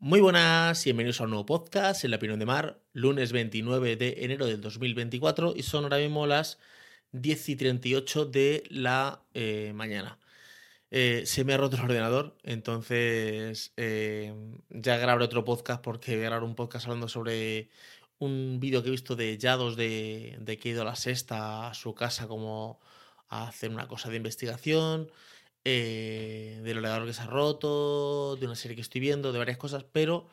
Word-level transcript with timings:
Muy 0.00 0.20
buenas 0.20 0.86
y 0.86 0.90
bienvenidos 0.90 1.20
a 1.20 1.24
un 1.24 1.30
nuevo 1.30 1.44
podcast 1.44 2.04
en 2.04 2.12
La 2.12 2.18
Opinión 2.18 2.38
de 2.38 2.46
Mar, 2.46 2.80
lunes 2.92 3.32
29 3.32 3.96
de 3.96 4.14
enero 4.20 4.46
del 4.46 4.60
2024 4.60 5.54
y 5.56 5.64
son 5.64 5.82
ahora 5.82 5.98
mismo 5.98 6.24
las 6.24 6.60
10 7.10 7.48
y 7.48 7.56
38 7.56 8.26
de 8.26 8.62
la 8.70 9.24
eh, 9.34 9.72
mañana. 9.74 10.20
Eh, 10.92 11.24
se 11.26 11.44
me 11.44 11.52
ha 11.52 11.56
roto 11.56 11.76
el 11.76 11.82
ordenador, 11.82 12.36
entonces 12.44 13.72
eh, 13.76 14.32
ya 14.70 14.98
grabaré 14.98 15.24
otro 15.24 15.44
podcast 15.44 15.82
porque 15.82 16.14
voy 16.14 16.26
a 16.26 16.28
grabar 16.28 16.44
un 16.44 16.54
podcast 16.54 16.86
hablando 16.86 17.08
sobre 17.08 17.68
un 18.18 18.60
vídeo 18.60 18.82
que 18.82 18.88
he 18.88 18.92
visto 18.92 19.16
de 19.16 19.36
Yados 19.36 19.76
de, 19.76 20.36
de 20.40 20.58
que 20.60 20.68
ha 20.68 20.72
ido 20.72 20.82
a 20.82 20.84
la 20.84 20.96
sexta 20.96 21.70
a 21.70 21.74
su 21.74 21.94
casa 21.94 22.28
como 22.28 22.78
a 23.28 23.48
hacer 23.48 23.70
una 23.70 23.88
cosa 23.88 24.10
de 24.10 24.16
investigación, 24.16 25.10
eh, 25.70 26.60
del 26.62 26.78
ordenador 26.78 27.06
que 27.06 27.12
se 27.12 27.20
ha 27.20 27.26
roto, 27.26 28.36
de 28.36 28.46
una 28.46 28.56
serie 28.56 28.74
que 28.74 28.80
estoy 28.80 29.00
viendo, 29.00 29.32
de 29.32 29.38
varias 29.38 29.58
cosas, 29.58 29.84
pero 29.84 30.28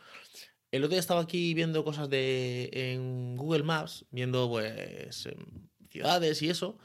el 0.71 0.83
otro 0.83 0.91
día 0.91 0.99
estaba 0.99 1.21
aquí 1.21 1.53
viendo 1.53 1.83
cosas 1.83 2.09
de 2.09 2.69
en 2.71 3.35
Google 3.35 3.63
Maps, 3.63 4.05
viendo 4.11 4.47
pues 4.49 5.25
em, 5.25 5.67
ciudades 5.89 6.41
y 6.41 6.49
eso, 6.49 6.77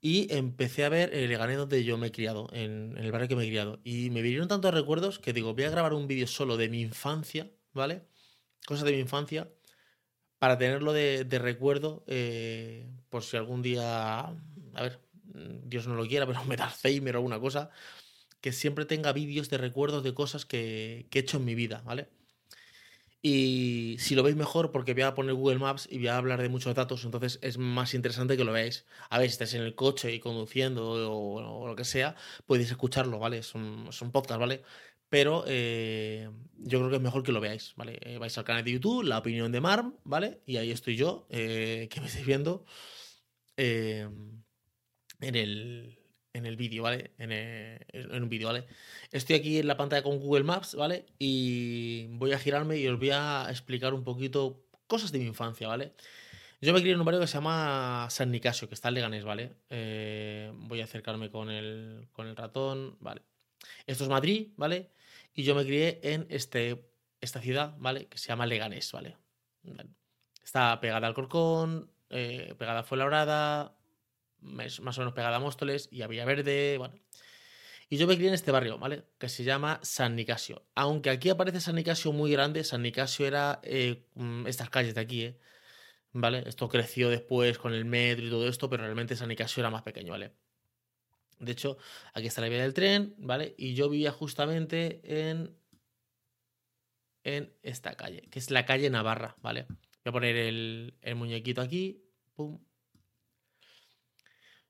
y 0.00 0.32
empecé 0.34 0.84
a 0.84 0.88
ver 0.88 1.14
el 1.14 1.28
Leganés 1.28 1.58
donde 1.58 1.84
yo 1.84 1.98
me 1.98 2.08
he 2.08 2.12
criado, 2.12 2.48
en, 2.52 2.96
el 2.96 3.12
barrio 3.12 3.28
que 3.28 3.36
me 3.36 3.44
he 3.44 3.48
criado, 3.48 3.80
y 3.84 4.10
me 4.10 4.22
vinieron 4.22 4.48
tantos 4.48 4.72
recuerdos 4.72 5.18
que 5.18 5.32
digo, 5.34 5.54
voy 5.54 5.64
a 5.64 5.70
grabar 5.70 5.92
un 5.92 6.06
vídeo 6.06 6.26
solo 6.26 6.56
de 6.56 6.68
mi 6.70 6.80
infancia, 6.80 7.50
¿vale? 7.74 8.06
Cosas 8.66 8.84
de 8.84 8.92
mi 8.92 9.00
infancia, 9.00 9.50
para 10.38 10.58
tenerlo 10.58 10.92
de, 10.92 11.24
de 11.24 11.38
recuerdo, 11.38 12.04
eh, 12.06 12.88
por 13.10 13.22
si 13.22 13.36
algún 13.36 13.62
día, 13.62 14.20
a 14.20 14.82
ver, 14.82 15.05
Dios 15.64 15.86
no 15.86 15.94
lo 15.94 16.06
quiera, 16.06 16.26
pero 16.26 16.44
me 16.44 16.56
da 16.56 16.66
Alzheimer 16.66 17.16
o 17.16 17.18
alguna 17.18 17.40
cosa, 17.40 17.70
que 18.40 18.52
siempre 18.52 18.84
tenga 18.86 19.12
vídeos 19.12 19.50
de 19.50 19.58
recuerdos 19.58 20.02
de 20.04 20.14
cosas 20.14 20.46
que, 20.46 21.06
que 21.10 21.18
he 21.18 21.22
hecho 21.22 21.38
en 21.38 21.44
mi 21.44 21.54
vida, 21.54 21.82
¿vale? 21.84 22.08
Y 23.28 23.96
si 23.98 24.14
lo 24.14 24.22
veis 24.22 24.36
mejor, 24.36 24.70
porque 24.70 24.92
voy 24.94 25.02
a 25.02 25.14
poner 25.14 25.34
Google 25.34 25.58
Maps 25.58 25.88
y 25.90 25.98
voy 25.98 26.06
a 26.06 26.16
hablar 26.16 26.40
de 26.40 26.48
muchos 26.48 26.76
datos, 26.76 27.04
entonces 27.04 27.40
es 27.42 27.58
más 27.58 27.92
interesante 27.92 28.36
que 28.36 28.44
lo 28.44 28.52
veáis. 28.52 28.86
A 29.10 29.18
ver, 29.18 29.28
si 29.28 29.32
estáis 29.32 29.54
en 29.54 29.62
el 29.62 29.74
coche 29.74 30.14
y 30.14 30.20
conduciendo 30.20 31.10
o, 31.10 31.66
lo 31.66 31.74
que 31.74 31.84
sea, 31.84 32.14
podéis 32.46 32.70
escucharlo, 32.70 33.18
¿vale? 33.18 33.38
Es 33.38 33.52
un, 33.56 33.90
¿vale? 34.38 34.62
Pero 35.08 35.44
eh, 35.48 36.30
yo 36.58 36.78
creo 36.78 36.90
que 36.90 36.96
es 36.96 37.02
mejor 37.02 37.24
que 37.24 37.32
lo 37.32 37.40
veáis, 37.40 37.74
¿vale? 37.76 37.98
Eh, 38.02 38.18
vais 38.18 38.38
al 38.38 38.44
canal 38.44 38.62
de 38.62 38.72
YouTube, 38.72 39.02
La 39.02 39.18
Opinión 39.18 39.50
de 39.50 39.60
Marm, 39.60 39.96
¿vale? 40.04 40.40
Y 40.46 40.58
ahí 40.58 40.70
estoy 40.70 40.94
yo, 40.96 41.26
eh, 41.30 41.88
que 41.90 42.00
me 42.00 42.06
estáis 42.06 42.26
viendo 42.26 42.64
eh, 43.56 44.08
en 45.20 45.34
el, 45.36 45.98
en 46.32 46.46
el 46.46 46.56
vídeo, 46.56 46.82
¿vale? 46.82 47.12
En, 47.18 47.32
el- 47.32 47.86
en 47.92 48.22
un 48.22 48.28
vídeo, 48.28 48.48
¿vale? 48.48 48.66
Estoy 49.12 49.36
aquí 49.36 49.58
en 49.58 49.66
la 49.68 49.76
pantalla 49.76 50.02
con 50.02 50.18
Google 50.18 50.44
Maps, 50.44 50.74
¿vale? 50.74 51.06
Y 51.18 52.06
voy 52.10 52.32
a 52.32 52.38
girarme 52.38 52.78
y 52.78 52.86
os 52.88 52.98
voy 52.98 53.10
a 53.10 53.46
explicar 53.50 53.94
un 53.94 54.04
poquito 54.04 54.64
cosas 54.86 55.12
de 55.12 55.18
mi 55.18 55.26
infancia, 55.26 55.68
¿vale? 55.68 55.94
Yo 56.60 56.72
me 56.72 56.80
crié 56.80 56.94
en 56.94 57.00
un 57.00 57.04
barrio 57.06 57.20
que 57.20 57.26
se 57.26 57.34
llama 57.34 58.06
San 58.10 58.30
Nicasio, 58.30 58.68
que 58.68 58.74
está 58.74 58.88
en 58.88 58.94
Leganés, 58.94 59.24
¿vale? 59.24 59.56
Eh, 59.70 60.50
voy 60.54 60.80
a 60.80 60.84
acercarme 60.84 61.30
con 61.30 61.50
el, 61.50 62.08
con 62.12 62.26
el 62.26 62.36
ratón, 62.36 62.96
¿vale? 63.00 63.22
Esto 63.86 64.04
es 64.04 64.10
Madrid, 64.10 64.48
¿vale? 64.56 64.90
Y 65.34 65.42
yo 65.42 65.54
me 65.54 65.64
crié 65.64 66.00
en 66.02 66.26
este, 66.30 66.88
esta 67.20 67.40
ciudad, 67.40 67.74
¿vale? 67.78 68.06
Que 68.08 68.18
se 68.18 68.28
llama 68.28 68.46
Leganés, 68.46 68.90
¿vale? 68.92 69.16
Vale. 69.62 69.90
Está 70.42 70.80
pegada 70.80 71.06
al 71.06 71.14
Corcón, 71.14 71.90
eh, 72.08 72.54
pegada 72.58 72.80
a 72.80 72.82
Fuenlabrada, 72.84 73.75
más 74.40 74.78
o 74.78 75.00
menos 75.00 75.14
pegada 75.14 75.36
a 75.36 75.40
Móstoles 75.40 75.88
y 75.90 76.02
a 76.02 76.06
Villaverde, 76.06 76.78
bueno. 76.78 76.94
Y 77.88 77.98
yo 77.98 78.06
me 78.06 78.16
crié 78.16 78.28
en 78.28 78.34
este 78.34 78.50
barrio, 78.50 78.78
¿vale? 78.78 79.04
Que 79.18 79.28
se 79.28 79.44
llama 79.44 79.78
San 79.82 80.16
Nicasio. 80.16 80.66
Aunque 80.74 81.10
aquí 81.10 81.28
aparece 81.28 81.60
San 81.60 81.76
Nicasio 81.76 82.12
muy 82.12 82.32
grande, 82.32 82.64
San 82.64 82.82
Nicasio 82.82 83.26
era 83.26 83.60
eh, 83.62 84.06
mm, 84.14 84.46
estas 84.46 84.70
calles 84.70 84.94
de 84.94 85.00
aquí, 85.00 85.22
¿eh? 85.24 85.38
¿Vale? 86.12 86.42
Esto 86.46 86.68
creció 86.68 87.10
después 87.10 87.58
con 87.58 87.74
el 87.74 87.84
metro 87.84 88.26
y 88.26 88.30
todo 88.30 88.48
esto, 88.48 88.68
pero 88.70 88.82
realmente 88.82 89.16
San 89.16 89.28
Nicasio 89.28 89.60
era 89.60 89.70
más 89.70 89.82
pequeño, 89.82 90.12
¿vale? 90.12 90.32
De 91.38 91.52
hecho, 91.52 91.76
aquí 92.14 92.26
está 92.26 92.40
la 92.40 92.48
vía 92.48 92.62
del 92.62 92.74
tren, 92.74 93.14
¿vale? 93.18 93.54
Y 93.58 93.74
yo 93.74 93.88
vivía 93.88 94.10
justamente 94.10 95.00
en, 95.04 95.54
en 97.22 97.52
esta 97.62 97.94
calle, 97.94 98.22
que 98.30 98.38
es 98.38 98.50
la 98.50 98.64
calle 98.64 98.88
Navarra, 98.90 99.36
¿vale? 99.42 99.66
Voy 99.68 100.10
a 100.10 100.12
poner 100.12 100.36
el, 100.36 100.94
el 101.02 101.14
muñequito 101.14 101.60
aquí, 101.60 102.02
pum. 102.34 102.65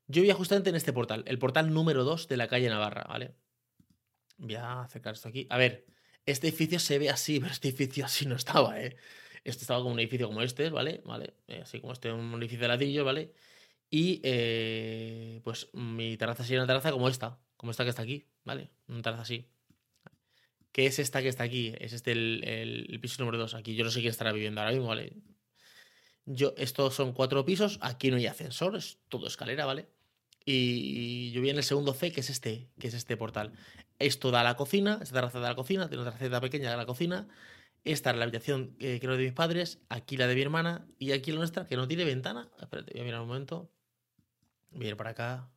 Yo 0.09 0.23
vivía 0.23 0.35
justamente 0.35 0.71
en 0.71 0.77
este 0.77 0.93
portal, 0.93 1.25
el 1.27 1.39
portal 1.39 1.73
número 1.73 2.05
2 2.05 2.29
de 2.29 2.37
la 2.37 2.49
calle 2.49 2.69
Navarra, 2.69 3.05
¿vale? 3.09 3.35
Voy 4.39 4.55
a 4.55 4.83
acercar 4.83 5.15
esto 5.15 5.29
aquí. 5.29 5.47
A 5.51 5.57
ver, 5.59 5.87
este 6.27 6.49
edificio 6.49 6.79
se 6.79 6.99
ve 6.99 7.11
así, 7.11 7.41
pero 7.41 7.53
este 7.53 7.69
edificio 7.69 8.05
así 8.05 8.27
no 8.27 8.37
estaba, 8.37 8.81
¿eh? 8.81 8.97
Este 9.45 9.63
estaba 9.63 9.81
como 9.81 9.93
un 9.93 10.01
edificio 10.01 10.27
como 10.27 10.43
este, 10.43 10.71
¿vale? 10.71 11.03
¿Vale? 11.05 11.35
Eh, 11.49 11.61
así 11.63 11.81
como 11.81 11.93
este, 11.93 12.13
un 12.13 12.35
edificio 12.41 12.63
de 12.63 12.69
ladrillo, 12.69 13.05
¿vale? 13.05 13.33
Y 13.91 14.21
eh, 14.25 15.41
pues 15.45 15.69
mi 15.75 16.17
terraza 16.17 16.45
sería 16.45 16.61
una 16.61 16.67
terraza 16.67 16.93
como 16.93 17.09
esta, 17.09 17.39
como 17.57 17.71
esta 17.71 17.85
que 17.85 17.91
está 17.91 18.03
aquí, 18.03 18.27
¿vale? 18.45 18.71
Una 18.89 19.03
terraza 19.03 19.23
así. 19.23 19.49
¿Qué 20.73 20.87
es 20.87 20.99
esta 20.99 21.23
que 21.23 21.29
está 21.29 21.45
aquí? 21.45 21.73
Es 21.79 21.93
este 21.93 22.13
el, 22.13 22.43
el- 22.45 22.87
el 22.91 23.01
piso 23.01 23.23
número 23.23 23.39
2. 23.39 23.55
Aquí 23.55 23.75
yo 23.75 23.85
no 23.85 23.91
sé 23.91 24.01
quién 24.01 24.11
estará 24.11 24.33
viviendo 24.33 24.61
ahora 24.61 24.73
mismo, 24.73 24.89
¿vale? 24.89 25.15
Yo, 26.27 26.55
estos 26.57 26.95
son 26.95 27.13
cuatro 27.13 27.45
pisos, 27.45 27.79
aquí 27.81 28.11
no 28.11 28.17
hay 28.17 28.27
ascensor, 28.27 28.77
es 28.77 28.99
todo 29.09 29.27
escalera, 29.29 29.65
¿vale? 29.65 29.89
Y 30.49 31.33
yo 31.33 31.43
vi 31.43 31.51
en 31.51 31.57
el 31.57 31.65
segundo 31.65 31.93
C, 31.93 32.13
que 32.13 32.21
es 32.21 32.31
este, 32.31 32.71
que 32.79 32.87
es 32.87 32.95
este 32.95 33.17
portal. 33.17 33.53
Esto 33.99 34.31
da 34.31 34.43
a 34.43 34.45
la 34.45 34.57
cocina, 34.57 35.01
esta 35.03 35.17
terraza 35.17 35.41
da 35.41 35.49
a 35.49 35.51
la 35.51 35.57
cocina, 35.57 35.89
tiene 35.89 36.03
una 36.03 36.13
terraceta 36.13 36.41
pequeña 36.41 36.71
de 36.71 36.77
la 36.77 36.87
cocina. 36.87 37.27
Esta 37.85 38.11
es 38.11 38.17
la 38.17 38.23
habitación, 38.23 38.77
eh, 38.79 38.99
creo, 39.01 39.17
de 39.17 39.25
mis 39.25 39.33
padres, 39.33 39.81
aquí 39.89 40.17
la 40.17 40.29
de 40.29 40.37
mi 40.37 40.43
hermana, 40.43 40.87
y 40.99 41.13
aquí 41.13 41.33
la 41.33 41.39
nuestra, 41.39 41.67
que 41.67 41.77
no 41.77 41.89
tiene 41.89 42.05
ventana. 42.05 42.49
Espérate, 42.61 42.93
voy 42.93 43.01
a 43.03 43.05
mirar 43.05 43.21
un 43.23 43.29
momento. 43.29 43.73
Voy 44.71 44.87
a 44.87 44.91
ir 44.91 44.97
para 44.97 45.11
acá. 45.11 45.51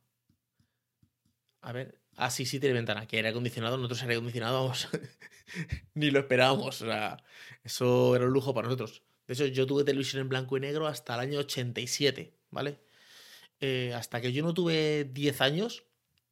A 1.60 1.72
ver. 1.72 2.00
Ah, 2.16 2.30
sí, 2.30 2.44
sí 2.44 2.58
tiene 2.58 2.74
ventana. 2.74 3.06
Que 3.06 3.16
aire 3.16 3.28
acondicionado, 3.28 3.76
nosotros 3.76 4.02
aire 4.02 4.14
acondicionado, 4.14 4.62
vamos. 4.62 4.88
Ni 5.94 6.10
lo 6.10 6.18
esperábamos. 6.20 6.82
O 6.82 6.86
sea, 6.86 7.22
eso 7.62 8.16
era 8.16 8.26
un 8.26 8.32
lujo 8.32 8.52
para 8.54 8.66
nosotros. 8.66 9.04
De 9.28 9.34
hecho, 9.34 9.46
yo 9.46 9.66
tuve 9.66 9.84
televisión 9.84 10.22
en 10.22 10.28
blanco 10.28 10.56
y 10.56 10.60
negro 10.60 10.88
hasta 10.88 11.14
el 11.14 11.20
año 11.20 11.38
87, 11.38 12.34
¿vale? 12.50 12.80
Eh, 13.60 13.92
hasta 13.94 14.20
que 14.20 14.32
yo 14.32 14.42
no 14.42 14.54
tuve 14.54 15.04
10 15.04 15.40
años, 15.40 15.84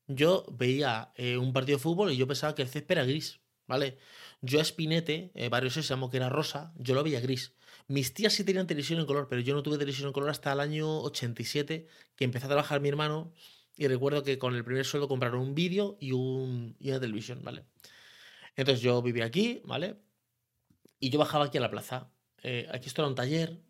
yo 0.07 0.47
veía 0.51 1.13
eh, 1.17 1.37
un 1.37 1.53
partido 1.53 1.79
de 1.79 1.83
fútbol 1.83 2.13
y 2.13 2.17
yo 2.17 2.27
pensaba 2.27 2.55
que 2.55 2.63
el 2.63 2.69
césped 2.69 2.93
era 2.93 3.05
gris, 3.05 3.41
¿vale? 3.67 3.99
Yo 4.41 4.61
a 4.61 4.65
Spinete, 4.65 5.31
eh, 5.35 5.49
Barrio 5.49 5.71
Sésamo, 5.71 6.11
que 6.11 6.17
era 6.17 6.29
rosa, 6.29 6.73
yo 6.77 6.95
lo 6.95 7.05
veía 7.05 7.21
gris. 7.21 7.55
Mis 7.89 8.15
tías 8.15 8.33
sí 8.33 8.45
tenían 8.45 8.67
televisión 8.67 9.01
en 9.01 9.07
color, 9.07 9.29
pero 9.29 9.41
yo 9.43 9.55
no 9.55 9.63
tuve 9.63 9.77
televisión 9.79 10.09
en 10.09 10.13
color 10.13 10.31
hasta 10.31 10.53
el 10.53 10.61
año 10.61 11.01
87, 11.03 11.87
que 12.17 12.25
empezó 12.25 12.47
a 12.47 12.49
trabajar 12.49 12.81
mi 12.81 12.89
hermano 12.89 13.33
y 13.77 13.87
recuerdo 13.87 14.25
que 14.25 14.39
con 14.39 14.55
el 14.55 14.65
primer 14.65 14.85
sueldo 14.85 15.09
compraron 15.09 15.41
un 15.41 15.55
vídeo 15.55 15.97
y, 16.01 16.13
un, 16.13 16.77
una 16.81 17.01
televisión, 17.01 17.41
¿vale? 17.45 17.65
Entonces 18.57 18.83
yo 18.83 19.01
vivía 19.03 19.25
aquí, 19.25 19.63
¿vale? 19.65 19.97
Y 20.99 21.11
yo 21.11 21.19
bajaba 21.19 21.47
aquí 21.47 21.59
a 21.59 21.61
la 21.61 21.71
plaza. 21.71 22.11
Eh, 22.43 22.67
aquí 22.73 22.89
esto 22.89 23.03
era 23.03 23.09
un 23.09 23.15
taller, 23.15 23.61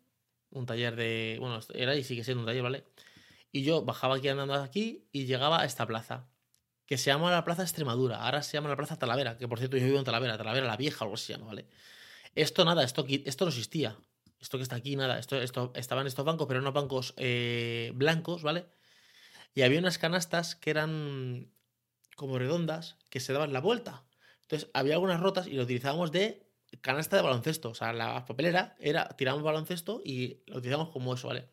un 0.49 0.65
taller 0.65 0.95
de... 0.95 1.37
Bueno, 1.39 1.59
era 1.75 1.95
y 1.95 2.03
sigue 2.03 2.23
siendo 2.23 2.41
un 2.41 2.47
taller, 2.47 2.63
¿vale? 2.63 2.85
Y 3.51 3.63
yo 3.63 3.83
bajaba 3.83 4.15
aquí 4.15 4.27
andando 4.27 4.53
aquí 4.55 5.07
y 5.11 5.25
llegaba 5.25 5.61
a 5.61 5.65
esta 5.65 5.87
plaza, 5.87 6.29
que 6.85 6.97
se 6.97 7.05
llama 7.05 7.31
la 7.31 7.43
Plaza 7.43 7.63
Extremadura. 7.63 8.17
Ahora 8.17 8.43
se 8.43 8.53
llama 8.53 8.69
la 8.69 8.75
Plaza 8.75 8.97
Talavera, 8.97 9.37
que 9.37 9.47
por 9.47 9.59
cierto 9.59 9.77
yo 9.77 9.85
vivo 9.85 9.99
en 9.99 10.05
Talavera, 10.05 10.37
Talavera 10.37 10.67
la 10.67 10.77
Vieja, 10.77 11.05
algo 11.05 11.15
así 11.15 11.27
se 11.27 11.33
llama, 11.33 11.47
¿vale? 11.47 11.67
Esto 12.35 12.65
nada, 12.65 12.83
esto, 12.83 13.05
esto 13.07 13.45
no 13.45 13.49
existía. 13.49 13.97
Esto 14.39 14.57
que 14.57 14.63
está 14.63 14.75
aquí, 14.75 14.95
nada. 14.95 15.19
Esto, 15.19 15.35
esto, 15.41 15.71
estaban 15.75 16.07
estos 16.07 16.25
bancos, 16.25 16.47
pero 16.47 16.61
eran 16.61 16.73
bancos 16.73 17.13
eh, 17.17 17.91
blancos, 17.95 18.43
¿vale? 18.43 18.67
Y 19.53 19.63
había 19.63 19.79
unas 19.79 19.97
canastas 19.97 20.55
que 20.55 20.69
eran 20.69 21.51
como 22.15 22.37
redondas, 22.37 22.97
que 23.09 23.19
se 23.19 23.33
daban 23.33 23.53
la 23.53 23.61
vuelta. 23.61 24.05
Entonces 24.43 24.69
había 24.73 24.93
algunas 24.95 25.19
rotas 25.19 25.47
y 25.47 25.53
lo 25.53 25.63
utilizábamos 25.63 26.11
de 26.11 26.47
canasta 26.81 27.15
de 27.15 27.23
baloncesto. 27.23 27.69
O 27.69 27.75
sea, 27.75 27.93
la 27.93 28.25
papelera 28.25 28.75
era, 28.79 29.09
tiramos 29.09 29.43
baloncesto 29.43 30.01
y 30.03 30.43
lo 30.47 30.57
utilizábamos 30.57 30.91
como 30.91 31.13
eso, 31.13 31.27
¿vale? 31.27 31.49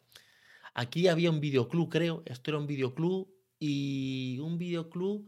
Aquí 0.78 1.08
había 1.08 1.30
un 1.30 1.40
videoclub, 1.40 1.88
creo. 1.88 2.22
Esto 2.26 2.50
era 2.50 2.58
un 2.58 2.66
videoclub 2.66 3.34
y 3.58 4.38
un 4.40 4.58
videoclub 4.58 5.26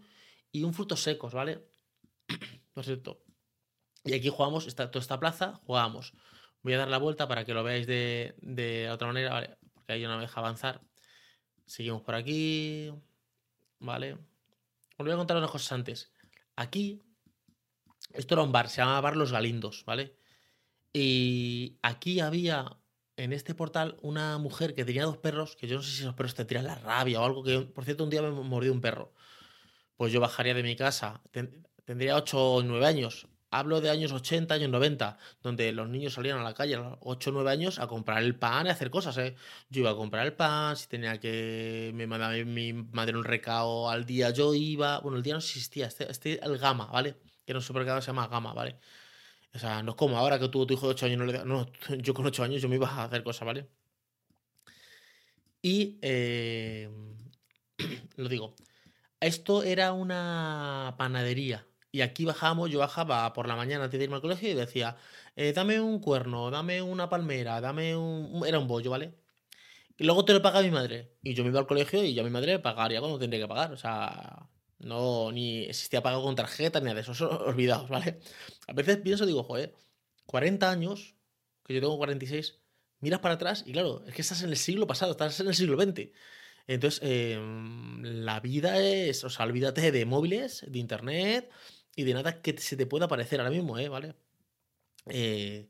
y 0.52 0.62
un 0.62 0.74
frutos 0.74 1.02
secos, 1.02 1.32
¿vale? 1.32 1.66
Por 2.74 2.84
cierto. 2.84 3.24
Y 4.04 4.12
aquí 4.12 4.28
jugamos, 4.28 4.66
esta, 4.66 4.90
toda 4.90 5.00
esta 5.00 5.18
plaza, 5.18 5.54
jugábamos. 5.64 6.12
Voy 6.62 6.74
a 6.74 6.78
dar 6.78 6.88
la 6.88 6.98
vuelta 6.98 7.26
para 7.26 7.46
que 7.46 7.54
lo 7.54 7.64
veáis 7.64 7.86
de, 7.86 8.34
de 8.42 8.90
otra 8.90 9.06
manera, 9.06 9.30
¿vale? 9.30 9.56
Porque 9.72 9.94
ahí 9.94 10.02
no 10.02 10.16
me 10.16 10.20
deja 10.20 10.38
avanzar. 10.38 10.82
Seguimos 11.64 12.02
por 12.02 12.14
aquí, 12.14 12.92
¿vale? 13.78 14.12
Os 14.12 14.98
voy 14.98 15.12
a 15.12 15.16
contar 15.16 15.38
unas 15.38 15.50
cosas 15.50 15.72
antes. 15.72 16.12
Aquí, 16.56 17.00
esto 18.12 18.34
era 18.34 18.42
un 18.42 18.52
bar, 18.52 18.68
se 18.68 18.82
llamaba 18.82 19.00
Bar 19.00 19.16
Los 19.16 19.32
Galindos, 19.32 19.82
¿vale? 19.86 20.18
Y 20.92 21.78
aquí 21.80 22.20
había 22.20 22.78
en 23.18 23.32
este 23.32 23.54
portal 23.54 23.96
una 24.02 24.38
mujer 24.38 24.74
que 24.74 24.84
tenía 24.84 25.04
dos 25.04 25.18
perros, 25.18 25.56
que 25.56 25.66
yo 25.68 25.76
no 25.76 25.82
sé 25.82 25.90
si 25.92 26.00
esos 26.02 26.14
perros 26.14 26.34
te 26.34 26.44
tiran 26.44 26.64
la 26.66 26.76
rabia 26.76 27.20
o 27.20 27.24
algo, 27.24 27.42
que 27.44 27.60
por 27.60 27.84
cierto 27.84 28.04
un 28.04 28.10
día 28.10 28.22
me 28.22 28.30
mordió 28.30 28.72
un 28.72 28.80
perro. 28.80 29.12
Pues 29.96 30.12
yo 30.12 30.20
bajaría 30.20 30.54
de 30.54 30.62
mi 30.62 30.76
casa, 30.76 31.22
ten- 31.30 31.66
tendría 31.84 32.16
8 32.16 32.38
o 32.54 32.62
9 32.62 32.86
años, 32.86 33.28
Hablo 33.50 33.80
de 33.80 33.88
años 33.88 34.12
80, 34.12 34.54
años 34.56 34.68
90, 34.68 35.16
donde 35.42 35.72
los 35.72 35.88
niños 35.88 36.12
salían 36.12 36.38
a 36.38 36.42
la 36.42 36.52
calle 36.52 36.74
a 36.74 36.78
los 36.80 36.98
8 37.00 37.30
o 37.30 37.32
9 37.32 37.50
años 37.50 37.78
a 37.78 37.86
comprar 37.86 38.22
el 38.22 38.36
pan 38.38 38.66
y 38.66 38.70
hacer 38.70 38.90
cosas, 38.90 39.16
¿eh? 39.16 39.36
Yo 39.70 39.80
iba 39.80 39.90
a 39.90 39.96
comprar 39.96 40.26
el 40.26 40.34
pan, 40.34 40.76
si 40.76 40.86
tenía 40.86 41.18
que 41.18 41.90
me 41.94 42.06
mandaba 42.06 42.34
mi 42.44 42.74
madre 42.74 43.16
un 43.16 43.24
recao 43.24 43.88
al 43.88 44.04
día, 44.04 44.28
yo 44.30 44.52
iba. 44.54 45.00
Bueno, 45.00 45.16
el 45.16 45.22
día 45.22 45.32
no 45.32 45.38
existía, 45.38 45.86
este, 45.86 46.10
este 46.10 46.44
el 46.44 46.58
Gama, 46.58 46.86
¿vale? 46.92 47.16
Que 47.46 47.52
en 47.52 47.56
un 47.56 47.62
supermercado 47.62 48.02
se 48.02 48.08
llama 48.08 48.28
Gama, 48.28 48.52
¿vale? 48.52 48.78
O 49.58 49.60
sea, 49.60 49.82
no 49.82 49.90
es 49.90 49.96
como 49.96 50.16
ahora 50.16 50.38
que 50.38 50.49
tú, 50.49 50.64
tu 50.66 50.75
hijo 50.75 50.87
de 50.87 50.93
8 50.93 51.06
años 51.06 51.19
no 51.19 51.26
le 51.26 51.44
No, 51.44 51.66
yo 51.99 52.14
con 52.14 52.25
8 52.26 52.44
años 52.44 52.62
yo 52.62 52.69
me 52.69 52.76
iba 52.76 52.88
a 52.88 53.05
hacer 53.05 53.25
cosas, 53.25 53.44
¿vale? 53.44 53.69
Y 55.60 55.99
eh, 56.02 56.88
lo 58.16 58.28
digo, 58.28 58.55
esto 59.20 59.64
era 59.64 59.93
una 59.93 60.94
panadería. 60.96 61.66
Y 61.90 62.02
aquí 62.02 62.25
bajamos, 62.25 62.70
yo 62.70 62.78
bajaba 62.78 63.32
por 63.32 63.49
la 63.49 63.56
mañana 63.56 63.84
antes 63.84 63.99
de 63.99 64.05
irme 64.05 64.16
al 64.16 64.22
colegio 64.22 64.49
y 64.49 64.55
decía, 64.55 64.96
eh, 65.34 65.52
dame 65.52 65.81
un 65.81 65.99
cuerno, 65.99 66.50
dame 66.52 66.81
una 66.82 67.08
palmera, 67.08 67.61
dame 67.61 67.96
un... 67.96 68.44
Era 68.46 68.61
un 68.61 68.69
bollo, 68.69 68.90
¿vale? 68.93 69.14
Y 69.99 70.04
luego 70.04 70.25
te 70.25 70.34
lo 70.34 70.43
paga 70.43 70.62
mi 70.62 70.70
madre. 70.70 71.16
Y 71.22 71.34
yo 71.34 71.43
me 71.44 71.50
iba 71.50 71.61
al 71.61 71.66
colegio 71.66 72.04
y 72.04 72.14
ya 72.14 72.22
mi 72.22 72.31
madre 72.31 72.61
pagaría 72.61 73.00
cuando 73.00 73.19
tendría 73.19 73.43
que 73.44 73.49
pagar. 73.49 73.72
O 73.72 73.76
sea, 73.76 74.49
no, 74.78 75.32
ni 75.32 75.64
existía 75.64 76.02
pago 76.02 76.22
con 76.22 76.36
tarjeta 76.36 76.80
ni 76.80 76.84
nada 76.84 76.96
de 76.96 77.00
eso. 77.02 77.12
eso 77.12 77.30
olvidados, 77.46 77.88
¿vale? 77.88 78.20
A 78.66 78.72
veces 78.72 78.98
pienso, 78.98 79.26
digo, 79.26 79.42
joder, 79.42 79.75
40 80.26 80.70
años, 80.70 81.14
que 81.64 81.75
yo 81.75 81.80
tengo 81.80 81.96
46, 81.98 82.60
miras 83.00 83.20
para 83.20 83.34
atrás 83.34 83.64
y 83.66 83.72
claro, 83.72 84.04
es 84.06 84.14
que 84.14 84.22
estás 84.22 84.42
en 84.42 84.50
el 84.50 84.56
siglo 84.56 84.86
pasado, 84.86 85.12
estás 85.12 85.40
en 85.40 85.48
el 85.48 85.54
siglo 85.54 85.80
XX. 85.80 86.10
Entonces, 86.66 87.00
em, 87.02 88.02
la 88.02 88.40
vida 88.40 88.78
es, 88.82 89.25
o 89.25 89.30
sea, 89.30 89.46
olvídate 89.46 89.90
de 89.90 90.04
móviles, 90.04 90.64
de 90.69 90.78
internet 90.78 91.50
y 91.96 92.04
de 92.04 92.14
nada 92.14 92.42
que 92.42 92.56
se 92.58 92.76
te 92.76 92.86
pueda 92.86 93.08
parecer 93.08 93.40
ahora 93.40 93.50
mismo, 93.50 93.78
¿eh? 93.78 93.88
¿Vale? 93.88 94.14
Eh, 95.06 95.69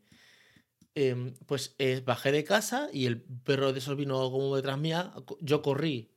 em, 0.95 1.35
pues 1.47 1.75
eh, 1.79 2.03
bajé 2.05 2.33
de 2.33 2.45
casa 2.45 2.89
y 2.93 3.07
el 3.07 3.23
perro 3.23 3.73
de 3.73 3.79
esos 3.79 3.97
vino 3.97 4.31
como 4.31 4.57
detrás 4.57 4.79
mía. 4.79 5.13
Yo 5.41 5.63
corrí 5.63 6.11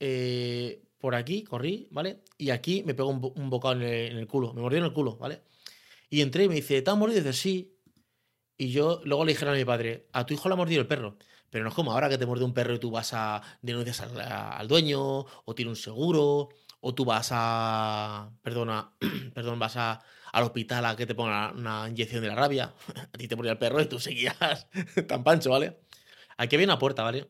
eh, 0.00 0.82
por 1.02 1.16
aquí, 1.16 1.42
corrí, 1.42 1.88
¿vale? 1.90 2.22
Y 2.38 2.50
aquí 2.50 2.84
me 2.84 2.94
pegó 2.94 3.08
un, 3.08 3.50
bocado 3.50 3.74
en 3.74 3.82
el, 3.82 4.26
culo, 4.28 4.54
me 4.54 4.62
mordió 4.62 4.78
en 4.78 4.84
el 4.84 4.92
culo, 4.92 5.16
¿vale? 5.16 5.42
Y 6.08 6.20
entré 6.20 6.44
y 6.44 6.48
me 6.48 6.54
dice, 6.54 6.80
¿te 6.80 6.90
has 6.92 6.96
mordido? 6.96 7.20
Y 7.20 7.24
dice, 7.24 7.32
sí. 7.32 7.76
Y 8.56 8.70
yo 8.70 9.00
luego 9.04 9.24
le 9.24 9.32
dijeron 9.32 9.54
a 9.54 9.56
mi 9.56 9.64
padre, 9.64 10.06
a 10.12 10.24
tu 10.24 10.32
hijo 10.32 10.48
le 10.48 10.52
ha 10.52 10.56
mordido 10.56 10.80
el 10.80 10.86
perro. 10.86 11.16
Pero 11.50 11.64
no 11.64 11.70
es 11.70 11.74
como 11.74 11.90
ahora 11.90 12.08
que 12.08 12.18
te 12.18 12.24
muerde 12.24 12.44
un 12.44 12.54
perro 12.54 12.74
y 12.74 12.78
tú 12.78 12.92
vas 12.92 13.14
a 13.14 13.42
denuncias 13.62 14.00
al, 14.00 14.20
al 14.20 14.68
dueño, 14.68 15.26
o 15.44 15.54
tiene 15.56 15.70
un 15.70 15.76
seguro, 15.76 16.50
o 16.80 16.94
tú 16.94 17.04
vas 17.04 17.30
a. 17.32 18.30
Perdona, 18.40 18.94
perdón, 19.34 19.58
vas 19.58 19.76
a, 19.76 20.04
al 20.30 20.44
hospital 20.44 20.86
a 20.86 20.94
que 20.94 21.04
te 21.04 21.16
pongan 21.16 21.58
una 21.58 21.88
inyección 21.88 22.22
de 22.22 22.28
la 22.28 22.36
rabia. 22.36 22.72
a 23.12 23.18
ti 23.18 23.26
te 23.26 23.34
mordía 23.34 23.52
el 23.52 23.58
perro 23.58 23.82
y 23.82 23.86
tú 23.86 23.98
seguías 23.98 24.36
tan 25.08 25.24
pancho, 25.24 25.50
¿vale? 25.50 25.80
Aquí 26.36 26.54
había 26.54 26.68
una 26.68 26.78
puerta, 26.78 27.02
¿vale? 27.02 27.28